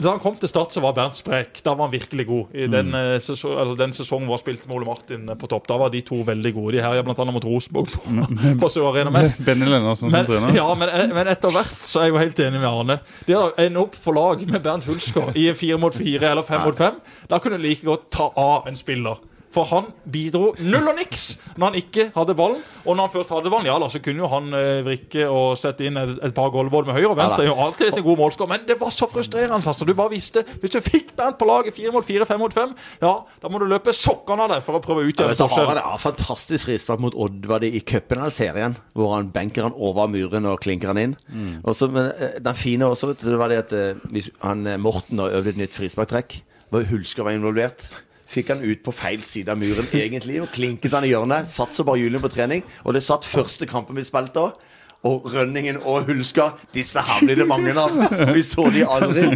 da 0.03 0.09
han 0.11 0.23
kom 0.25 0.39
til 0.41 0.51
Start, 0.51 0.75
så 0.75 0.83
var 0.83 0.97
Bernt 0.97 1.19
sprek. 1.21 1.61
Da 1.63 1.77
var 1.79 1.87
han 1.87 1.93
virkelig 1.95 2.27
god. 2.27 2.57
I 2.59 2.67
den, 2.73 2.91
eh, 2.99 3.13
sesong, 3.23 3.55
eller 3.63 3.79
den 3.79 3.95
sesongen 3.95 4.27
hvor 4.27 4.41
han 4.41 4.43
spilte 4.43 4.67
med 4.67 4.75
Ole 4.81 4.89
Martin 4.89 5.29
eh, 5.31 5.39
på 5.39 5.47
topp, 5.53 5.69
da 5.71 5.77
var 5.85 5.93
de 5.95 6.01
to 6.03 6.19
veldig 6.27 6.53
gode. 6.57 6.75
De 6.75 6.83
herja 6.83 7.05
bl.a. 7.07 7.27
mot 7.31 7.47
Rosenborg 7.47 7.95
på, 7.95 8.27
på 8.65 8.73
Sør 8.75 8.91
Arena. 8.91 9.15
Men, 9.15 9.31
Benny 9.47 9.71
Lennartsen 9.71 10.11
som 10.11 10.27
trener. 10.33 10.51
ja, 10.59 10.67
men, 10.83 10.91
men 11.15 11.31
etter 11.31 11.55
hvert 11.55 11.79
så 11.87 12.03
er 12.03 12.09
jeg 12.11 12.17
jo 12.17 12.21
helt 12.25 12.43
enig 12.49 12.59
med 12.65 12.69
Arne. 12.73 12.99
Det 13.31 13.39
å 13.39 13.47
ende 13.55 13.85
opp 13.87 13.95
på 14.03 14.17
lag 14.19 14.43
med 14.51 14.59
Bernt 14.67 14.89
Hulsker 14.91 15.31
i 15.39 15.47
en 15.53 15.59
fire 15.63 15.79
mot 15.79 15.95
fire 15.95 16.35
eller 16.35 16.43
fem 16.51 16.67
mot 16.67 16.75
fem, 16.83 16.99
da 17.31 17.39
kunne 17.39 17.63
du 17.63 17.69
like 17.69 17.87
godt 17.87 18.11
ta 18.19 18.33
av 18.35 18.67
en 18.67 18.80
spiller. 18.81 19.21
For 19.51 19.67
han 19.67 19.89
bidro 20.07 20.53
null 20.63 20.93
og 20.93 20.95
niks 21.01 21.25
når 21.59 21.65
han 21.65 21.79
ikke 21.81 22.05
hadde 22.15 22.37
ballen. 22.39 22.61
Og 22.85 22.95
når 22.95 23.09
han 23.09 23.13
først 23.17 23.33
hadde 23.35 23.51
ballen, 23.51 23.67
ja 23.67 23.75
da, 23.83 23.89
så 23.91 23.99
kunne 24.03 24.23
jo 24.23 24.29
han 24.31 24.55
eh, 24.55 24.83
vrikke 24.87 25.25
og 25.27 25.57
sette 25.59 25.89
inn 25.89 25.99
et, 25.99 26.13
et 26.29 26.35
par 26.37 26.53
både 26.55 26.87
med 26.87 26.95
høyre 26.95 27.11
og 27.11 27.19
venstre. 27.19 27.43
Ja 27.45 27.51
jo 27.51 27.57
alltid 27.65 27.99
en 27.99 28.05
god 28.07 28.21
målskår, 28.21 28.51
men 28.51 28.67
det 28.69 28.77
var 28.79 28.93
så 28.95 29.09
frustrerende. 29.11 29.59
Altså. 29.59 29.87
Du 29.87 29.91
bare 29.99 30.13
visste 30.13 30.45
Hvis 30.63 30.77
du 30.77 30.79
fikk 30.85 31.11
Bernt 31.19 31.39
på 31.41 31.49
laget 31.49 31.75
fire 31.75 31.91
mot 31.93 32.07
fire, 32.07 32.27
fem 32.29 32.39
mot 32.41 32.55
fem, 32.55 32.71
ja, 33.03 33.11
da 33.43 33.51
må 33.51 33.59
du 33.59 33.67
løpe 33.69 33.93
sokkene 33.97 34.47
av 34.47 34.53
deg 34.55 34.63
for 34.65 34.79
å 34.79 34.83
prøve 34.85 35.03
å 35.03 35.09
utgjøre 35.11 35.35
ja, 35.35 35.39
forskjellen. 35.43 35.81
ja, 35.83 35.97
fantastisk 36.01 36.69
frispark 36.69 37.03
mot 37.03 37.17
Odd 37.19 37.49
var 37.51 37.65
det 37.65 37.73
i 37.75 37.81
cupen 37.83 38.23
av 38.23 38.31
serien, 38.35 38.77
hvor 38.95 39.17
han 39.17 39.33
benker 39.35 39.67
han 39.67 39.75
over 39.75 40.07
muren 40.13 40.47
og 40.49 40.63
klinker 40.63 40.93
han 40.93 41.01
inn. 41.03 41.17
Og 41.65 41.75
så, 41.77 41.91
men 41.91 42.13
eh, 42.15 42.39
Den 42.39 42.57
fine 42.57 42.87
også, 42.87 43.11
det 43.19 43.41
var 43.41 43.51
det 43.51 43.65
at 43.65 43.75
eh, 43.75 44.07
hvis 44.15 44.31
han, 44.45 44.63
eh, 44.71 44.79
Morten 44.81 45.19
har 45.19 45.35
øvd 45.41 45.57
et 45.57 45.61
nytt 45.65 45.77
frisparktrekk. 45.77 46.39
Hulsker 46.71 47.27
var 47.27 47.35
involvert. 47.35 47.89
Fikk 48.31 48.53
han 48.55 48.63
ut 48.63 48.83
på 48.87 48.95
feil 48.95 49.25
side 49.27 49.51
av 49.51 49.59
muren 49.59 49.89
egentlig 49.97 50.41
og 50.45 50.53
klinket 50.55 50.95
han 50.95 51.07
i 51.07 51.11
hjørnet. 51.11 51.51
Satt 51.51 51.75
så 51.75 51.87
bare 51.87 51.99
Julian 52.03 52.23
på 52.23 52.31
trening, 52.31 52.63
og 52.85 52.95
det 52.95 53.03
satt 53.03 53.27
første 53.27 53.67
kampen 53.67 53.99
vi 53.99 54.07
spilte 54.07 54.49
òg. 54.49 54.67
Og 55.09 55.31
Rønningen 55.33 55.79
og 55.89 56.03
Hulsker, 56.05 56.59
disse 56.77 57.01
her 57.01 57.23
blir 57.25 57.39
det 57.41 57.47
mange 57.49 57.73
av. 57.73 57.95
Vi 58.35 58.43
så 58.45 58.67
de 58.69 58.83
aldri. 58.85 59.31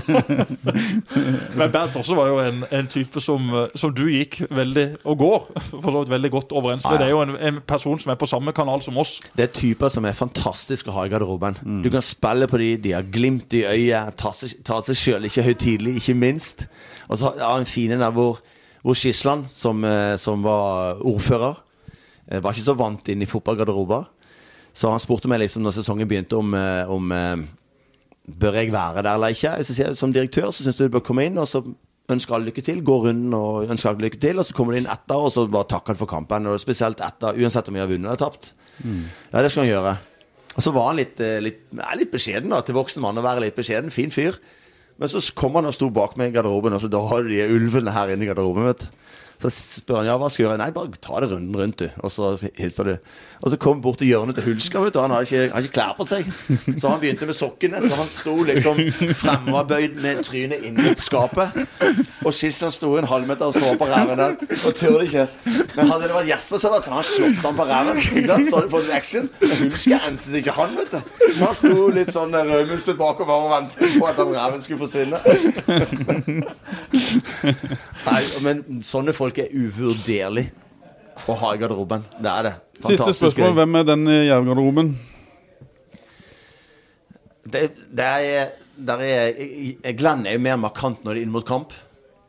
Men 1.56 1.70
Bernt 1.72 1.96
også 1.96 2.18
var 2.18 2.28
jo 2.28 2.42
en, 2.42 2.58
en 2.68 2.90
type 2.92 3.22
som, 3.24 3.48
som 3.72 3.94
du 3.96 4.02
gikk 4.12 4.42
veldig, 4.52 4.84
og 5.08 5.22
går, 5.22 5.46
for 5.70 5.88
så 5.88 6.02
vidt 6.02 6.12
veldig 6.12 6.30
godt 6.34 6.52
overens 6.52 6.84
med. 6.84 6.90
Ah, 6.90 6.98
ja. 6.98 7.00
Det 7.00 7.06
er 7.06 7.14
jo 7.14 7.22
en, 7.24 7.32
en 7.48 7.60
person 7.64 8.02
som 8.02 8.12
er 8.12 8.18
på 8.20 8.28
samme 8.28 8.52
kanal 8.52 8.84
som 8.84 9.00
oss. 9.00 9.14
Det 9.32 9.46
er 9.46 9.54
typer 9.56 9.88
som 9.94 10.04
er 10.04 10.18
fantastiske 10.18 10.92
å 10.92 10.98
ha 10.98 11.06
i 11.08 11.14
garderoben. 11.14 11.56
Du 11.80 11.88
kan 11.88 12.04
spille 12.04 12.50
på 12.50 12.60
de, 12.60 12.68
de 12.84 12.92
har 12.98 13.08
glimt 13.08 13.56
i 13.56 13.64
øyet, 13.64 14.20
tar 14.20 14.36
seg, 14.36 14.92
sjøl 14.92 15.30
ikke 15.30 15.46
høytidelig, 15.48 15.96
ikke 16.02 16.18
minst. 16.26 16.66
Og 17.08 17.22
så 17.22 17.32
har 17.40 17.56
han 17.56 17.64
fine 17.64 17.96
der 18.04 18.12
hvor 18.12 18.44
Skisland, 18.92 19.48
som, 19.48 19.84
eh, 19.84 20.16
som 20.16 20.42
var 20.44 21.00
ordfører, 21.00 21.56
eh, 22.28 22.40
var 22.40 22.52
ikke 22.52 22.68
så 22.68 22.76
vant 22.76 23.08
inn 23.08 23.22
i 23.22 23.28
fotballgarderober. 23.28 24.06
Så 24.74 24.90
han 24.90 25.00
spurte 25.00 25.28
meg 25.30 25.40
liksom 25.40 25.62
når 25.62 25.78
sesongen 25.78 26.08
begynte 26.08 26.36
om, 26.36 26.54
eh, 26.54 26.84
om 26.90 27.48
Bør 28.24 28.54
jeg 28.54 28.72
være 28.72 29.02
der 29.02 29.14
eller 29.14 29.28
ikke? 29.28 29.62
Så 29.62 29.74
sier 29.74 29.88
jeg, 29.88 29.96
Som 29.98 30.10
direktør 30.10 30.48
så 30.48 30.64
syns 30.64 30.76
du 30.76 30.88
du 30.88 30.98
bør 30.98 31.04
komme 31.04 31.26
inn, 31.26 31.36
og 31.36 31.44
så 31.46 31.60
ønsker 32.08 32.34
alle 32.34 32.50
lykke 32.50 32.64
til. 32.64 32.80
Gå 32.80 33.04
runden 33.04 33.34
og 33.34 33.68
ønsker 33.68 33.90
alle 33.90 34.00
lykke 34.00 34.18
til, 34.18 34.38
og 34.38 34.46
så 34.46 34.54
kommer 34.54 34.72
du 34.72 34.78
inn 34.78 34.86
etter, 34.86 35.14
og 35.14 35.30
så 35.30 35.46
bare 35.46 35.68
takker 35.68 35.88
han 35.88 35.96
for 35.96 36.06
kampen. 36.06 36.46
Og 36.46 36.58
spesielt 36.58 37.00
etter, 37.00 37.36
uansett 37.36 37.68
om 37.68 37.74
vi 37.74 37.80
har 37.80 37.86
vunnet 37.86 38.06
eller 38.06 38.16
tapt. 38.16 38.54
Ja, 39.30 39.42
det 39.42 39.50
skal 39.50 39.64
han 39.66 39.72
gjøre. 39.74 39.98
Og 40.56 40.62
så 40.62 40.72
var 40.72 40.86
han 40.86 40.96
litt, 40.96 41.18
litt, 41.18 41.68
litt 41.70 42.10
beskjeden, 42.10 42.48
da. 42.48 42.62
Til 42.62 42.74
voksen 42.74 43.02
mann 43.02 43.18
å 43.18 43.22
være 43.22 43.44
litt 43.44 43.56
beskjeden. 43.56 43.92
Fin 43.92 44.10
fyr. 44.10 44.40
Men 45.00 45.10
så 45.10 45.22
kom 45.34 45.56
han 45.58 45.66
og 45.66 45.74
sto 45.74 45.88
bak 45.90 46.14
meg 46.20 46.30
i 46.30 46.36
garderoben, 46.36 46.76
og 46.76 46.82
så 46.82 46.90
da 46.92 47.00
har 47.10 47.24
du 47.24 47.32
de 47.32 47.42
ulvene 47.50 47.94
her 47.94 48.14
inne 48.14 48.26
i 48.26 48.30
garderoben. 48.30 48.68
vet 48.68 48.84
du. 48.84 48.90
Så 49.44 49.50
spør 49.52 49.98
han 50.00 50.06
ja, 50.08 50.14
hva 50.16 50.30
skal 50.32 50.40
jeg 50.42 50.48
gjøre. 50.48 50.60
Nei, 50.62 50.70
bare 50.72 51.00
ta 51.04 51.18
det 51.20 51.28
runden 51.34 51.56
rundt, 51.60 51.82
du. 51.82 51.90
Og 52.00 52.12
så 52.12 52.30
hilser 52.56 52.88
du. 52.88 52.94
Og 53.44 53.52
så 53.52 53.58
kom 53.60 53.82
bort 53.84 53.98
til 54.00 54.08
hjørnet 54.08 54.38
til 54.38 54.46
Hulsker, 54.46 54.80
vet 54.86 54.94
du. 54.94 55.00
Han 55.04 55.12
hadde 55.12 55.26
ikke, 55.28 55.58
ikke 55.60 55.74
klær 55.76 55.92
på 55.98 56.06
seg. 56.08 56.30
Så 56.80 56.88
han 56.88 57.02
begynte 57.02 57.28
med 57.28 57.36
sokkene. 57.36 57.82
Så 57.84 57.98
han 57.98 58.08
sto 58.08 58.36
liksom 58.48 58.80
fremoverbøyd 59.20 59.98
med 60.00 60.22
trynet 60.24 60.64
inn 60.64 60.78
mot 60.80 61.02
skapet. 61.04 61.58
Og 62.24 62.32
Skisland 62.32 62.72
sto 62.72 62.94
en 62.96 63.08
halvmeter 63.10 63.50
og 63.50 63.58
så 63.58 63.74
på 63.76 63.88
ræven 63.90 64.22
der 64.22 64.38
og 64.40 64.78
turde 64.80 65.04
ikke. 65.04 65.26
Men 65.74 65.92
hadde 65.92 66.08
det 66.08 66.16
vært 66.16 66.30
Jesper, 66.30 66.62
så 66.62 66.72
hadde 66.72 66.94
han 66.94 67.04
slått 67.10 67.44
han 67.44 67.60
på 67.60 67.68
ræven. 67.68 68.00
Så 68.00 68.56
hadde 68.56 68.64
du 68.64 68.72
fått 68.72 68.90
action. 68.96 69.28
Men 69.42 69.54
Hulsker 69.60 70.08
enset 70.08 70.40
ikke 70.40 70.56
han, 70.56 70.72
vet 70.80 70.96
du. 70.96 71.12
Så 71.34 71.44
han 71.44 71.58
sto 71.60 71.90
litt 71.98 72.14
sånn 72.16 72.32
rødmusset 72.32 72.96
bakover 72.96 73.44
og 73.44 73.52
ventet 73.58 73.98
på 73.98 74.08
at 74.08 74.16
den 74.22 74.32
ræven 74.38 74.64
skulle 74.64 74.80
forsvinne. 74.80 75.20
Nei, 78.04 78.22
men 78.44 78.64
sånne 78.84 79.12
folk 79.16 79.33
er 79.42 79.50
uvurderlig 79.52 80.46
å 81.28 81.36
ha 81.40 81.54
i 81.54 81.58
garderoben. 81.60 82.04
Det 82.18 82.30
er 82.30 82.46
det. 82.48 82.54
Siste 82.84 83.14
spørsmål. 83.14 83.56
Hvem 83.58 83.80
er 83.80 83.88
den 83.88 84.06
i 84.10 84.20
jervgarderoben? 84.28 84.92
Det, 87.44 87.64
det 87.92 88.06
er, 88.06 88.54
der 88.74 89.02
er 89.04 89.92
Glenn 89.98 90.24
er 90.26 90.38
jo 90.38 90.44
mer 90.46 90.56
markant 90.60 91.04
når 91.04 91.12
det 91.12 91.20
er 91.20 91.26
inn 91.26 91.34
mot 91.34 91.46
kamp. 91.46 91.74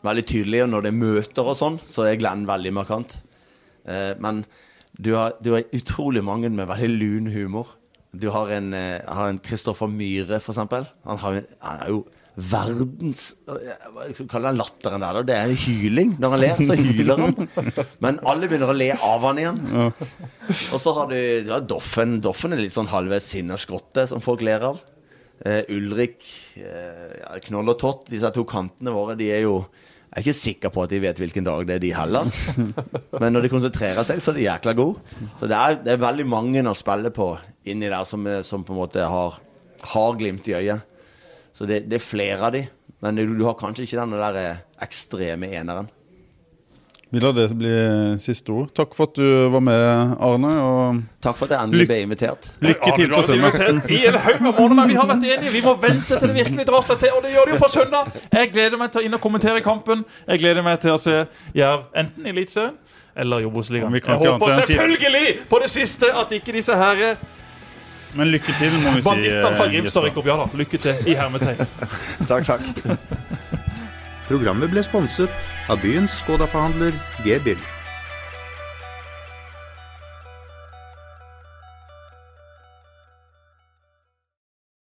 Veldig 0.06 0.26
tydelig. 0.28 0.64
Og 0.66 0.74
når 0.74 0.86
det 0.86 0.92
er 0.92 1.00
møter 1.00 1.50
og 1.50 1.58
sånn, 1.58 1.80
så 1.82 2.06
er 2.10 2.20
Glenn 2.22 2.46
veldig 2.50 2.74
markant. 2.76 3.18
Eh, 3.88 4.14
men 4.22 4.44
du 4.98 5.14
har, 5.16 5.38
du 5.42 5.56
har 5.56 5.66
utrolig 5.76 6.24
mange 6.24 6.52
med 6.54 6.70
veldig 6.70 6.92
lun 7.00 7.32
humor. 7.34 7.74
Du 8.16 8.30
har 8.32 8.52
en, 8.54 8.74
eh, 8.74 9.02
har 9.02 9.32
en 9.32 9.42
Kristoffer 9.44 9.90
Myhre, 9.92 10.40
for 10.40 10.54
eksempel. 10.54 10.86
Han, 11.08 11.20
har, 11.24 11.42
han 11.64 11.82
er 11.84 11.92
jo 11.92 12.06
verdens 12.36 13.30
eh, 13.48 13.86
Hva 13.96 14.26
kalle 14.32 14.50
den 14.52 14.60
latteren 14.60 15.04
der? 15.06 15.20
Det 15.28 15.36
er 15.38 15.54
hyling. 15.66 16.16
Når 16.20 16.34
han 16.36 16.42
ler, 16.44 16.60
så 16.68 16.76
hyler 16.80 17.22
han. 17.24 17.36
Men 18.04 18.20
alle 18.28 18.50
begynner 18.52 18.74
å 18.74 18.76
le 18.78 18.90
av 18.98 19.24
han 19.30 19.40
igjen. 19.42 19.62
Og 19.72 20.82
så 20.82 20.94
har 20.98 21.10
du, 21.12 21.18
har 21.52 21.64
Doffen. 21.70 22.18
Doffen 22.26 22.56
er 22.56 22.62
litt 22.64 22.76
sånn 22.76 22.92
halvveis 22.92 23.30
sinne 23.36 23.58
skrotte, 23.62 24.08
som 24.12 24.24
folk 24.24 24.44
ler 24.46 24.68
av. 24.74 24.82
Uh, 25.46 25.62
Ulrik, 25.76 26.22
uh, 26.62 27.10
ja, 27.20 27.34
Knoll 27.50 27.74
og 27.74 27.80
Tott, 27.82 28.06
disse 28.12 28.30
to 28.36 28.46
kantene 28.48 28.94
våre, 28.96 29.18
de 29.20 29.28
er 29.36 29.42
jo 29.44 29.58
Jeg 30.16 30.16
er 30.16 30.24
ikke 30.24 30.36
sikker 30.38 30.72
på 30.72 30.84
at 30.86 30.94
de 30.94 31.00
vet 31.04 31.18
hvilken 31.20 31.44
dag 31.44 31.66
det 31.68 31.76
er, 31.76 31.82
de 31.84 31.90
heller. 31.92 32.30
Men 33.20 33.34
når 33.36 33.44
de 33.44 33.50
konsentrerer 33.52 34.06
seg, 34.08 34.22
så 34.24 34.32
er 34.32 34.38
de 34.38 34.46
jækla 34.46 34.74
gode. 34.78 35.04
Så 35.42 35.50
det 35.52 35.58
er, 35.60 35.76
det 35.84 35.92
er 35.92 36.00
veldig 36.06 36.26
mange 36.32 36.64
å 36.72 36.76
spille 36.78 37.12
på 37.12 37.34
inni 37.68 37.90
der 37.92 38.06
som, 38.08 38.24
er- 38.32 38.46
som 38.48 38.64
på 38.64 38.72
en 38.72 38.80
måte 38.80 39.04
har, 39.12 39.36
har 39.92 40.16
glimt 40.22 40.48
i 40.48 40.56
øyet. 40.56 40.94
Så 41.56 41.68
det, 41.70 41.86
det 41.88 42.00
er 42.02 42.04
flere 42.04 42.40
av 42.44 42.52
de. 42.56 42.66
Men 43.04 43.16
du, 43.16 43.28
du 43.38 43.46
har 43.48 43.56
kanskje 43.60 43.86
ikke 43.86 44.02
den 44.02 44.18
der 44.20 44.42
eh, 44.42 44.64
ekstreme 44.84 45.48
eneren. 45.56 45.88
Vi 47.14 47.20
lar 47.22 47.32
det 47.32 47.46
bli 47.56 47.70
siste 48.20 48.52
ord. 48.52 48.72
Takk 48.76 48.96
for 48.98 49.08
at 49.08 49.16
du 49.16 49.48
var 49.54 49.62
med, 49.64 50.16
Arne. 50.26 50.50
Og 50.60 50.98
Takk 51.24 51.38
for 51.38 51.48
at 51.48 51.54
jeg 51.54 51.68
endelig 51.70 51.86
ble 51.88 52.00
invitert. 52.04 52.50
lykke 52.66 52.96
til 52.98 53.14
på 53.14 53.22
søndag. 53.30 53.88
I 53.94 54.00
en 54.10 54.18
haug 54.26 54.42
av 54.42 54.60
måneder, 54.60 54.76
men 54.82 54.90
vi 54.90 54.98
har 55.00 55.08
vært 55.14 55.28
enige. 55.30 55.54
Vi 55.54 55.62
må 55.64 55.76
vente 55.80 56.18
til 56.20 56.34
det 56.34 56.36
virkelig 56.42 56.66
drar 56.68 56.84
seg 56.84 57.00
til, 57.06 57.14
og 57.16 57.24
det 57.24 57.32
gjør 57.38 57.48
det 57.48 57.56
jo 57.56 57.62
på 57.62 57.72
søndag. 57.72 58.12
Jeg 58.34 58.52
gleder 58.52 58.82
meg 58.82 58.92
til 58.92 59.04
å 59.04 59.06
inn 59.08 59.16
og 59.16 59.24
kommentere 59.24 59.64
kampen. 59.64 60.04
Jeg 60.28 60.44
gleder 60.44 60.66
meg 60.66 60.82
til 60.84 60.98
å 60.98 61.00
se 61.00 61.22
Jerv 61.56 61.88
enten 61.96 62.28
i 62.28 62.34
Eliteserien 62.34 62.76
eller 63.16 63.46
i 63.46 63.48
Obos-ligaen. 63.48 63.96
Jeg 63.96 64.20
håper 64.26 64.60
selvfølgelig 64.60 65.26
på 65.48 65.64
det 65.64 65.72
siste 65.72 66.12
at 66.12 66.36
ikke 66.36 66.58
disse 66.58 66.76
her 66.76 67.06
Men 68.16 68.32
lykke 68.32 68.54
til, 68.56 68.72
må 68.80 68.96
vi 68.96 69.02
si. 69.02 69.10
bandittene 69.10 69.56
fra 69.58 69.66
eh, 69.66 69.72
Grimstad 69.74 70.08
rykker 70.08 70.22
opp. 70.22 70.30
Ja 70.30 70.38
da, 70.40 70.48
lykke 70.62 70.80
til 70.86 71.10
i 71.12 71.18
hermetegn. 71.20 71.60
Takk, 72.32 72.48
takk. 72.48 72.64
Programmet 74.30 74.72
ble 74.72 74.82
sponset 74.86 75.70
av 75.70 75.82
byens 75.84 76.16
Skoda-forhandler 76.24 76.96
G-Bill. 77.26 77.60